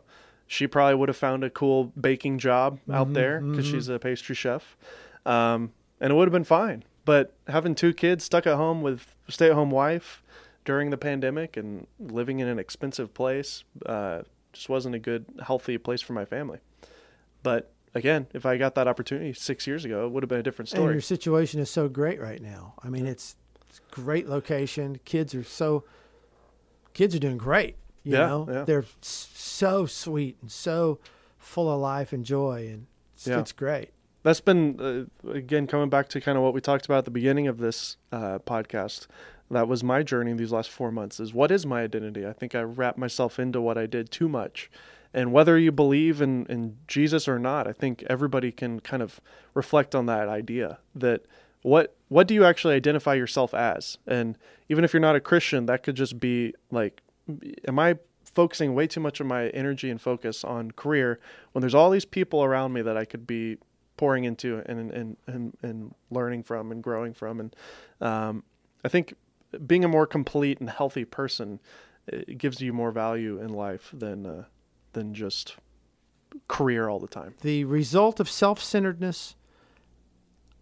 She 0.51 0.65
probably 0.65 0.95
would 0.95 1.09
have 1.09 1.15
found 1.15 1.43
a 1.43 1.49
cool 1.51 1.93
baking 1.99 2.39
job 2.39 2.79
Mm-hmm, 2.79 2.91
out 2.91 3.13
there 3.13 3.39
because 3.39 3.67
she's 3.67 3.87
a 3.87 3.99
pastry 3.99 4.33
chef. 4.33 4.75
Um, 5.23 5.73
and 6.01 6.11
it 6.11 6.15
would 6.15 6.27
have 6.27 6.33
been 6.33 6.43
fine. 6.43 6.83
But 7.05 7.35
having 7.47 7.75
two 7.75 7.93
kids 7.93 8.23
stuck 8.23 8.47
at 8.47 8.55
home 8.55 8.81
with 8.81 9.15
a 9.27 9.31
stay 9.31 9.47
at 9.49 9.53
home 9.53 9.69
wife 9.69 10.23
during 10.65 10.89
the 10.89 10.97
pandemic 10.97 11.55
and 11.55 11.85
living 11.99 12.39
in 12.39 12.47
an 12.47 12.57
expensive 12.57 13.13
place 13.13 13.63
uh, 13.85 14.23
just 14.51 14.69
wasn't 14.69 14.95
a 14.95 14.99
good, 14.99 15.25
healthy 15.45 15.77
place 15.77 16.01
for 16.01 16.13
my 16.13 16.25
family. 16.25 16.57
But 17.43 17.71
again, 17.93 18.25
if 18.33 18.43
I 18.47 18.57
got 18.57 18.73
that 18.73 18.87
opportunity 18.87 19.33
six 19.33 19.67
years 19.67 19.85
ago, 19.85 20.07
it 20.07 20.11
would 20.11 20.23
have 20.23 20.29
been 20.29 20.39
a 20.39 20.43
different 20.43 20.69
story. 20.69 20.85
and 20.85 20.93
your 20.95 21.01
situation 21.01 21.59
is 21.59 21.69
so 21.69 21.87
great 21.87 22.19
right 22.19 22.41
now. 22.41 22.73
I 22.83 22.89
mean, 22.89 23.05
it's, 23.05 23.35
it's 23.69 23.81
great 23.91 24.27
location. 24.27 24.99
Kids 25.05 25.35
are 25.35 25.43
so, 25.43 25.83
kids 26.95 27.13
are 27.13 27.19
doing 27.19 27.37
great. 27.37 27.75
You 28.09 28.17
Yeah, 28.17 28.27
know, 28.27 28.47
yeah. 28.49 28.63
they're 28.63 28.85
so 29.01 29.85
sweet 29.85 30.37
and 30.41 30.51
so 30.51 30.99
full 31.37 31.71
of 31.71 31.79
life 31.79 32.11
and 32.13 32.25
joy, 32.25 32.67
and 32.71 32.87
it's, 33.13 33.27
Yeah. 33.27 33.39
it's 33.39 33.51
great. 33.51 33.89
That's 34.23 34.41
been, 34.41 35.07
uh, 35.25 35.29
again, 35.29 35.65
coming 35.67 35.89
back 35.89 36.09
to 36.09 36.19
kind 36.21 36.37
of 36.37 36.43
what 36.43 36.53
we 36.53 36.59
talked 36.61 36.85
about 36.85 36.99
at 36.99 37.05
the 37.05 37.11
beginning 37.11 37.47
of 37.47 37.57
this 37.59 37.97
uh, 38.11 38.39
podcast. 38.39 39.07
That 39.51 39.67
was 39.67 39.83
my 39.83 40.03
journey 40.03 40.33
these 40.33 40.51
last 40.51 40.69
four 40.69 40.91
months 40.91 41.19
is 41.19 41.33
what 41.33 41.49
is 41.51 41.65
my 41.65 41.81
identity? 41.81 42.25
I 42.27 42.33
think 42.33 42.53
I 42.53 42.61
wrapped 42.61 42.97
myself 42.99 43.39
into 43.39 43.59
what 43.61 43.77
I 43.77 43.85
did 43.87 44.11
too 44.11 44.29
much. 44.29 44.69
And 45.13 45.31
whether 45.33 45.57
you 45.57 45.71
believe 45.71 46.21
in, 46.21 46.45
in 46.47 46.77
Jesus 46.87 47.27
or 47.27 47.39
not, 47.39 47.67
I 47.67 47.71
think 47.73 48.03
everybody 48.07 48.51
can 48.51 48.79
kind 48.81 49.01
of 49.01 49.19
reflect 49.55 49.95
on 49.95 50.05
that 50.05 50.27
idea 50.27 50.77
that 50.93 51.23
what 51.63 51.95
what 52.09 52.27
do 52.27 52.33
you 52.35 52.43
actually 52.45 52.75
identify 52.75 53.13
yourself 53.15 53.53
as? 53.53 53.97
And 54.05 54.37
even 54.69 54.83
if 54.83 54.93
you're 54.93 54.99
not 55.01 55.15
a 55.15 55.19
Christian, 55.19 55.65
that 55.65 55.81
could 55.83 55.95
just 55.95 56.19
be 56.19 56.53
like, 56.71 57.01
am 57.67 57.79
I 57.79 57.97
focusing 58.25 58.75
way 58.75 58.87
too 58.87 58.99
much 58.99 59.19
of 59.19 59.25
my 59.25 59.47
energy 59.49 59.89
and 59.89 59.99
focus 59.99 60.43
on 60.43 60.71
career 60.71 61.19
when 61.51 61.61
there's 61.61 61.75
all 61.75 61.89
these 61.89 62.05
people 62.05 62.43
around 62.43 62.73
me 62.73 62.81
that 62.81 62.95
I 62.95 63.05
could 63.05 63.25
be 63.25 63.57
pouring 63.97 64.23
into 64.23 64.61
and 64.65 64.91
and 64.91 65.17
and, 65.27 65.57
and 65.61 65.95
learning 66.09 66.43
from 66.43 66.71
and 66.71 66.81
growing 66.83 67.13
from 67.13 67.39
and 67.39 67.55
um, 68.01 68.43
I 68.83 68.87
think 68.87 69.15
being 69.65 69.83
a 69.83 69.87
more 69.87 70.05
complete 70.05 70.59
and 70.59 70.69
healthy 70.69 71.05
person 71.05 71.59
it 72.07 72.37
gives 72.37 72.61
you 72.61 72.73
more 72.73 72.91
value 72.91 73.39
in 73.39 73.49
life 73.49 73.89
than 73.93 74.25
uh, 74.25 74.43
than 74.93 75.13
just 75.13 75.55
career 76.47 76.89
all 76.89 76.99
the 76.99 77.07
time. 77.07 77.35
The 77.41 77.65
result 77.65 78.19
of 78.19 78.29
self 78.29 78.61
centeredness 78.61 79.35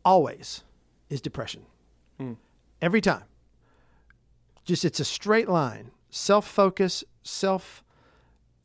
always 0.03 0.63
is 1.09 1.21
depression. 1.21 1.65
Every 2.81 3.01
time. 3.01 3.23
Just 4.65 4.85
it's 4.85 4.99
a 4.99 5.05
straight 5.05 5.47
line. 5.47 5.91
Self 6.09 6.47
focus, 6.47 7.03
self 7.23 7.83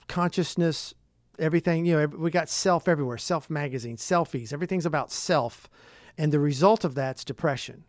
consciousness, 0.09 0.95
everything. 1.39 1.85
You 1.87 2.01
know, 2.01 2.07
we 2.07 2.31
got 2.31 2.49
self 2.49 2.89
everywhere. 2.89 3.19
Self 3.19 3.51
magazine, 3.51 3.97
selfies. 3.97 4.53
Everything's 4.53 4.87
about 4.87 5.11
self. 5.11 5.69
And 6.19 6.33
the 6.33 6.41
result 6.41 6.85
of 6.85 6.95
that's 6.95 7.25
depression. 7.25 7.85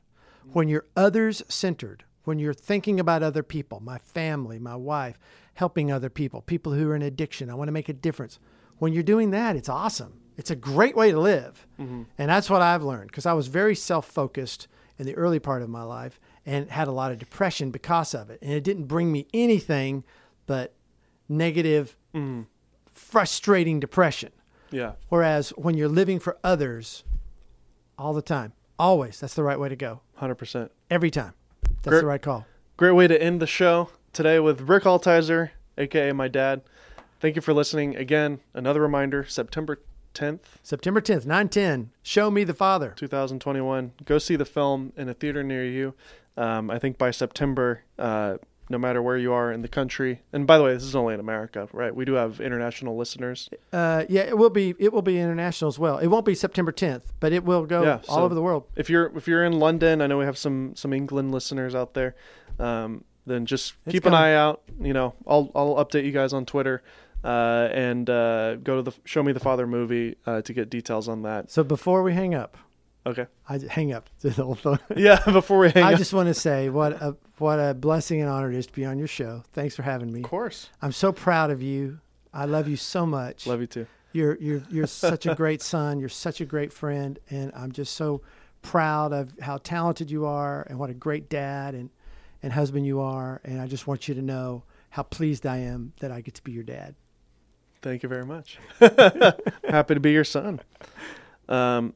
When 0.51 0.67
you're 0.67 0.85
others 0.95 1.41
centered, 1.47 2.03
when 2.25 2.39
you're 2.39 2.53
thinking 2.53 2.99
about 2.99 3.23
other 3.23 3.43
people, 3.43 3.79
my 3.79 3.97
family, 3.97 4.59
my 4.59 4.75
wife, 4.75 5.17
helping 5.53 5.91
other 5.91 6.09
people, 6.09 6.41
people 6.41 6.73
who 6.73 6.89
are 6.89 6.95
in 6.95 7.01
addiction, 7.01 7.49
I 7.49 7.53
want 7.53 7.69
to 7.69 7.73
make 7.73 7.89
a 7.89 7.93
difference. 7.93 8.39
When 8.79 8.91
you're 8.91 9.03
doing 9.03 9.31
that, 9.31 9.55
it's 9.55 9.69
awesome. 9.69 10.19
It's 10.37 10.51
a 10.51 10.55
great 10.55 10.95
way 10.95 11.11
to 11.11 11.19
live. 11.19 11.67
Mm-hmm. 11.79 12.03
And 12.17 12.29
that's 12.29 12.49
what 12.49 12.61
I've 12.61 12.83
learned 12.83 13.09
because 13.09 13.25
I 13.25 13.33
was 13.33 13.47
very 13.47 13.75
self 13.75 14.05
focused 14.05 14.67
in 14.97 15.05
the 15.05 15.15
early 15.15 15.39
part 15.39 15.61
of 15.61 15.69
my 15.69 15.83
life 15.83 16.19
and 16.45 16.69
had 16.69 16.87
a 16.87 16.91
lot 16.91 17.11
of 17.11 17.19
depression 17.19 17.71
because 17.71 18.13
of 18.13 18.29
it. 18.29 18.39
And 18.41 18.51
it 18.51 18.63
didn't 18.63 18.85
bring 18.85 19.11
me 19.11 19.27
anything 19.33 20.03
but 20.45 20.73
negative, 21.29 21.95
mm. 22.13 22.45
frustrating 22.93 23.79
depression. 23.79 24.31
Yeah. 24.71 24.93
Whereas 25.09 25.49
when 25.51 25.77
you're 25.77 25.87
living 25.87 26.19
for 26.19 26.37
others 26.43 27.03
all 27.97 28.13
the 28.13 28.21
time, 28.21 28.53
always, 28.77 29.19
that's 29.19 29.35
the 29.35 29.43
right 29.43 29.59
way 29.59 29.69
to 29.69 29.75
go. 29.75 30.01
100%. 30.19 30.69
Every 30.89 31.11
time. 31.11 31.33
That's 31.61 31.89
Great. 31.89 32.01
the 32.01 32.07
right 32.07 32.21
call. 32.21 32.45
Great 32.77 32.91
way 32.91 33.07
to 33.07 33.21
end 33.21 33.41
the 33.41 33.47
show 33.47 33.89
today 34.13 34.39
with 34.39 34.61
Rick 34.61 34.83
Altizer, 34.83 35.51
aka 35.77 36.11
my 36.11 36.27
dad. 36.27 36.61
Thank 37.19 37.35
you 37.35 37.41
for 37.41 37.53
listening. 37.53 37.95
Again, 37.95 38.39
another 38.53 38.81
reminder 38.81 39.25
September 39.25 39.79
10th, 40.13 40.39
September 40.61 41.01
10th, 41.01 41.25
910, 41.25 41.91
Show 42.03 42.29
Me 42.29 42.43
the 42.43 42.53
Father. 42.53 42.93
2021. 42.95 43.91
Go 44.05 44.17
see 44.17 44.35
the 44.35 44.45
film 44.45 44.93
in 44.95 45.09
a 45.09 45.13
theater 45.13 45.43
near 45.43 45.65
you. 45.65 45.93
Um, 46.37 46.71
I 46.71 46.79
think 46.79 46.97
by 46.97 47.11
September, 47.11 47.83
uh, 47.99 48.37
no 48.69 48.77
matter 48.77 49.01
where 49.01 49.17
you 49.17 49.33
are 49.33 49.51
in 49.51 49.61
the 49.61 49.67
country, 49.67 50.21
and 50.31 50.47
by 50.47 50.57
the 50.57 50.63
way, 50.63 50.73
this 50.73 50.83
is 50.83 50.95
only 50.95 51.13
in 51.13 51.19
America, 51.19 51.67
right? 51.73 51.95
We 51.95 52.05
do 52.05 52.13
have 52.13 52.39
international 52.41 52.97
listeners. 52.97 53.49
Uh, 53.71 54.05
yeah, 54.09 54.21
it 54.21 54.37
will 54.37 54.49
be 54.49 54.73
it 54.79 54.91
will 54.93 55.01
be 55.03 55.19
international 55.19 55.69
as 55.69 55.77
well. 55.77 55.97
It 55.99 56.07
won't 56.07 56.25
be 56.25 56.33
September 56.33 56.71
10th, 56.71 57.03
but 57.19 57.33
it 57.33 57.43
will 57.43 57.65
go 57.65 57.83
Yeah, 57.83 57.99
all 58.07 58.17
so- 58.17 58.23
over 58.23 58.33
the 58.33 58.41
world. 58.41 58.63
If 58.75 58.89
you're 58.89 59.15
if 59.17 59.27
you're 59.27 59.43
in 59.43 59.53
London, 59.59 60.01
I 60.01 60.07
know 60.07 60.17
we 60.17 60.25
have 60.25 60.37
some 60.37 60.75
some 60.75 60.91
England 60.93 61.31
listeners 61.31 61.75
out 61.75 61.93
there. 61.93 62.15
Um, 62.59 63.03
then 63.25 63.45
just 63.45 63.73
It's 63.85 63.93
keep 63.93 64.05
an 64.05 64.13
eye 64.13 64.33
out. 64.33 64.61
You 64.81 64.93
know, 64.93 65.13
I'll 65.27 65.51
I'll 65.55 65.75
update 65.75 66.05
you 66.05 66.11
guys 66.11 66.33
on 66.33 66.45
Twitter. 66.45 66.81
Uh, 67.23 67.69
and 67.71 68.09
uh, 68.09 68.55
go 68.57 68.75
to 68.75 68.81
the 68.81 68.91
Show 69.05 69.23
Me 69.23 69.31
the 69.31 69.39
Father 69.39 69.65
movie 69.65 70.17
uh, 70.25 70.41
to 70.41 70.51
get 70.51 70.69
details 70.69 71.07
on 71.07 71.21
that. 71.21 71.49
So 71.49 71.63
before 71.63 72.03
we 72.03 72.11
hang 72.13 72.35
up, 72.35 72.57
Okay. 73.05 73.25
I 73.49 73.59
hang 73.69 73.91
up 73.93 74.09
the 74.21 74.31
whole 74.31 74.55
phone. 74.55 74.79
Yeah. 74.95 75.19
Before 75.31 75.59
we 75.59 75.69
hang 75.71 75.83
I 75.83 75.93
up. 75.93 75.97
just 75.99 76.13
want 76.13 76.27
to 76.27 76.33
say 76.33 76.69
what 76.69 76.93
a 76.93 77.15
what 77.37 77.57
a 77.59 77.73
blessing 77.73 78.21
and 78.21 78.29
honor 78.29 78.49
it 78.51 78.55
is 78.55 78.67
to 78.67 78.73
be 78.73 78.85
on 78.85 78.97
your 78.97 79.07
show. 79.07 79.43
Thanks 79.53 79.75
for 79.75 79.83
having 79.83 80.11
me. 80.11 80.21
of 80.21 80.29
course. 80.29 80.69
I'm 80.81 80.91
so 80.91 81.11
proud 81.11 81.51
of 81.51 81.61
you. 81.61 81.99
I 82.33 82.45
love 82.45 82.67
you 82.67 82.77
so 82.77 83.05
much. 83.05 83.45
Love 83.45 83.61
you 83.61 83.67
too. 83.67 83.87
You're 84.13 84.37
you're 84.39 84.63
you're 84.69 84.87
such 84.87 85.25
a 85.25 85.35
great 85.35 85.61
son. 85.61 85.99
You're 85.99 86.09
such 86.09 86.39
a 86.41 86.45
great 86.45 86.71
friend, 86.71 87.19
and 87.29 87.51
I'm 87.55 87.71
just 87.71 87.93
so 87.95 88.21
proud 88.61 89.11
of 89.11 89.33
how 89.41 89.57
talented 89.57 90.09
you 90.09 90.25
are 90.25 90.65
and 90.69 90.79
what 90.79 90.89
a 90.89 90.93
great 90.93 91.29
dad 91.29 91.75
and 91.75 91.89
and 92.41 92.53
husband 92.53 92.85
you 92.85 93.01
are. 93.01 93.41
And 93.43 93.59
I 93.61 93.67
just 93.67 93.87
want 93.87 94.07
you 94.07 94.15
to 94.15 94.21
know 94.21 94.63
how 94.91 95.03
pleased 95.03 95.45
I 95.45 95.57
am 95.57 95.91
that 95.99 96.11
I 96.11 96.21
get 96.21 96.35
to 96.35 96.43
be 96.43 96.51
your 96.53 96.63
dad. 96.63 96.95
Thank 97.81 98.03
you 98.03 98.07
very 98.09 98.25
much. 98.25 98.59
happy 98.79 99.93
to 99.93 99.99
be 99.99 100.11
your 100.11 100.23
son. 100.23 100.61
Um, 101.49 101.93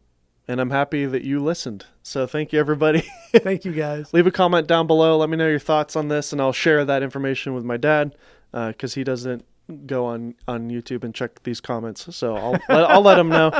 and 0.48 0.60
I'm 0.62 0.70
happy 0.70 1.06
that 1.06 1.24
you 1.24 1.40
listened. 1.40 1.86
So 2.04 2.26
thank 2.28 2.54
you, 2.54 2.60
everybody. 2.60 3.04
Thank 3.34 3.66
you 3.66 3.74
guys. 3.74 4.14
Leave 4.14 4.26
a 4.28 4.32
comment 4.32 4.66
down 4.68 4.88
below. 4.88 5.18
Let 5.18 5.30
me 5.30 5.36
know 5.38 5.48
your 5.48 5.60
thoughts 5.60 5.96
on 5.98 6.08
this, 6.08 6.32
and 6.32 6.42
I'll 6.42 6.54
share 6.54 6.86
that 6.86 7.04
information 7.04 7.54
with 7.54 7.66
my 7.66 7.76
dad 7.78 8.16
because 8.52 8.94
he 8.94 9.04
doesn't 9.04 9.44
go 9.86 10.06
on 10.06 10.34
on 10.48 10.70
YouTube 10.70 11.04
and 11.04 11.14
check 11.14 11.44
these 11.44 11.60
comments. 11.60 12.16
So 12.16 12.36
I'll 12.38 12.52
let, 12.70 12.90
I'll 12.90 13.02
let 13.02 13.20
him 13.20 13.28
know. 13.30 13.52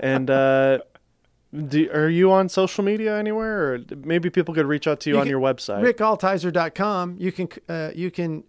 And 0.00 0.28
uh, 0.30 0.78
do, 1.68 1.90
are 1.90 2.10
you 2.10 2.30
on 2.32 2.50
social 2.50 2.84
media 2.84 3.16
anywhere, 3.18 3.72
or 3.74 3.78
maybe 4.04 4.28
people 4.28 4.52
could 4.52 4.66
reach 4.66 4.86
out 4.86 5.00
to 5.00 5.10
you, 5.10 5.14
You 5.16 5.20
on 5.20 5.24
can- 5.26 5.30
your 5.30 5.40
website? 5.40 5.82
RickAltizer.com. 5.94 7.16
You 7.18 7.32
can 7.32 7.48
uh, 7.68 7.90
you 7.94 8.10
can 8.10 8.44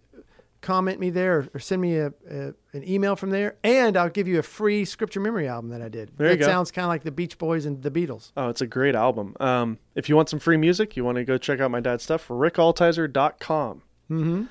comment 0.60 0.98
me 0.98 1.10
there 1.10 1.48
or 1.54 1.60
send 1.60 1.80
me 1.80 1.96
a, 1.96 2.12
a 2.30 2.54
an 2.72 2.88
email 2.88 3.16
from 3.16 3.30
there, 3.30 3.56
and 3.64 3.96
I'll 3.96 4.08
give 4.08 4.28
you 4.28 4.38
a 4.38 4.42
free 4.42 4.84
scripture 4.84 5.20
memory 5.20 5.48
album 5.48 5.70
that 5.70 5.82
I 5.82 5.88
did. 5.88 6.10
There 6.16 6.34
that 6.34 6.44
sounds 6.44 6.70
kind 6.70 6.84
of 6.84 6.88
like 6.88 7.02
the 7.02 7.10
Beach 7.10 7.38
Boys 7.38 7.66
and 7.66 7.82
the 7.82 7.90
Beatles. 7.90 8.32
Oh, 8.36 8.48
it's 8.48 8.60
a 8.60 8.66
great 8.66 8.94
album. 8.94 9.34
Um, 9.40 9.78
if 9.94 10.08
you 10.08 10.16
want 10.16 10.28
some 10.28 10.38
free 10.38 10.56
music, 10.56 10.96
you 10.96 11.04
want 11.04 11.16
to 11.16 11.24
go 11.24 11.38
check 11.38 11.60
out 11.60 11.70
my 11.70 11.80
dad's 11.80 12.04
stuff, 12.04 12.28
rickaltizer.com. 12.28 13.82
Mm-hmm. 14.10 14.44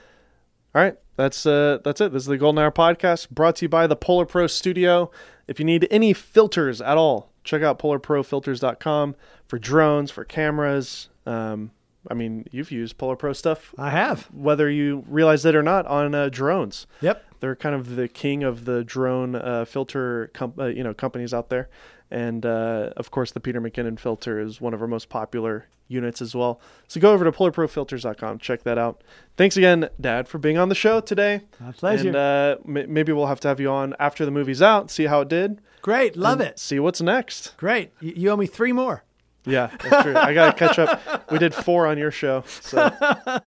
All 0.76 0.82
right, 0.82 0.96
that's 1.16 1.46
uh, 1.46 1.80
that's 1.84 2.02
it. 2.02 2.12
This 2.12 2.24
is 2.24 2.28
the 2.28 2.38
Golden 2.38 2.64
Hour 2.64 2.72
podcast 2.72 3.30
brought 3.30 3.56
to 3.58 3.66
you 3.66 3.70
by 3.70 3.88
the 3.88 3.96
Polar 3.96 4.26
Pro 4.26 4.48
Studio. 4.48 5.12
If 5.48 5.60
you 5.60 5.66
need 5.66 5.88
any 5.90 6.14
filters 6.14 6.82
at 6.82 6.98
all, 6.98 7.32
check 7.44 7.64
out 7.64 7.80
polarprofilters.com 7.80 9.16
for 9.48 9.58
drones, 9.58 10.12
for 10.12 10.26
cameras. 10.26 11.10
Um, 11.26 11.72
I 12.10 12.14
mean, 12.14 12.46
you've 12.52 12.72
used 12.72 12.98
Polar 12.98 13.16
Pro 13.16 13.34
stuff, 13.34 13.74
I 13.78 13.90
have. 13.90 14.24
whether 14.34 14.70
you 14.70 15.04
realize 15.08 15.46
it 15.46 15.56
or 15.56 15.64
not, 15.64 15.86
on 15.88 16.16
uh, 16.16 16.30
drones. 16.30 16.88
Yep. 17.02 17.24
They're 17.40 17.56
kind 17.56 17.76
of 17.76 17.96
the 17.96 18.08
king 18.08 18.44
of 18.44 18.66
the 18.66 18.84
drone 18.84 19.36
uh, 19.36 19.66
filter, 19.66 20.32
com- 20.34 20.54
uh, 20.58 20.66
you 20.66 20.84
know, 20.84 20.94
companies 20.94 21.34
out 21.34 21.50
there, 21.50 21.70
and 22.10 22.46
uh, 22.46 22.92
of 22.98 23.12
course, 23.12 23.32
the 23.32 23.40
Peter 23.40 23.62
McKinnon 23.62 24.00
filter 24.00 24.40
is 24.40 24.60
one 24.60 24.74
of 24.74 24.82
our 24.82 24.88
most 24.88 25.10
popular 25.10 25.68
units 25.90 26.22
as 26.22 26.34
well. 26.36 26.60
So 26.88 27.00
go 27.00 27.14
over 27.14 27.24
to 27.26 27.32
polarprofilters.com, 27.32 28.40
check 28.40 28.64
that 28.64 28.78
out. 28.78 29.04
Thanks 29.38 29.56
again, 29.56 29.90
Dad, 30.02 30.28
for 30.28 30.38
being 30.38 30.58
on 30.58 30.70
the 30.70 30.76
show 30.76 31.00
today. 31.00 31.42
My 31.60 31.72
pleasure. 31.72 32.08
And 32.08 32.16
uh, 32.16 32.58
m- 32.68 32.92
maybe 32.94 33.12
we'll 33.14 33.28
have 33.28 33.40
to 33.42 33.48
have 33.48 33.60
you 33.60 33.70
on 33.70 33.96
after 34.00 34.26
the 34.26 34.32
movie's 34.32 34.62
out, 34.62 34.90
see 34.92 35.06
how 35.06 35.22
it 35.22 35.28
did, 35.30 35.62
Great. 35.82 36.18
Love 36.18 36.42
it. 36.42 36.60
see 36.60 36.80
what's 36.80 37.02
next. 37.02 37.56
Great. 37.58 37.92
You, 38.02 38.14
you 38.16 38.30
owe 38.32 38.36
me 38.36 38.48
three 38.48 38.74
more. 38.74 39.04
Yeah, 39.48 39.70
that's 39.82 40.04
true. 40.04 40.16
I 40.16 40.34
got 40.34 40.58
to 40.58 40.68
catch 40.68 40.78
up. 40.78 41.32
We 41.32 41.40
did 41.40 41.54
four 41.56 41.88
on 41.88 41.98
your 41.98 42.12
show, 42.12 42.44
so 42.62 42.92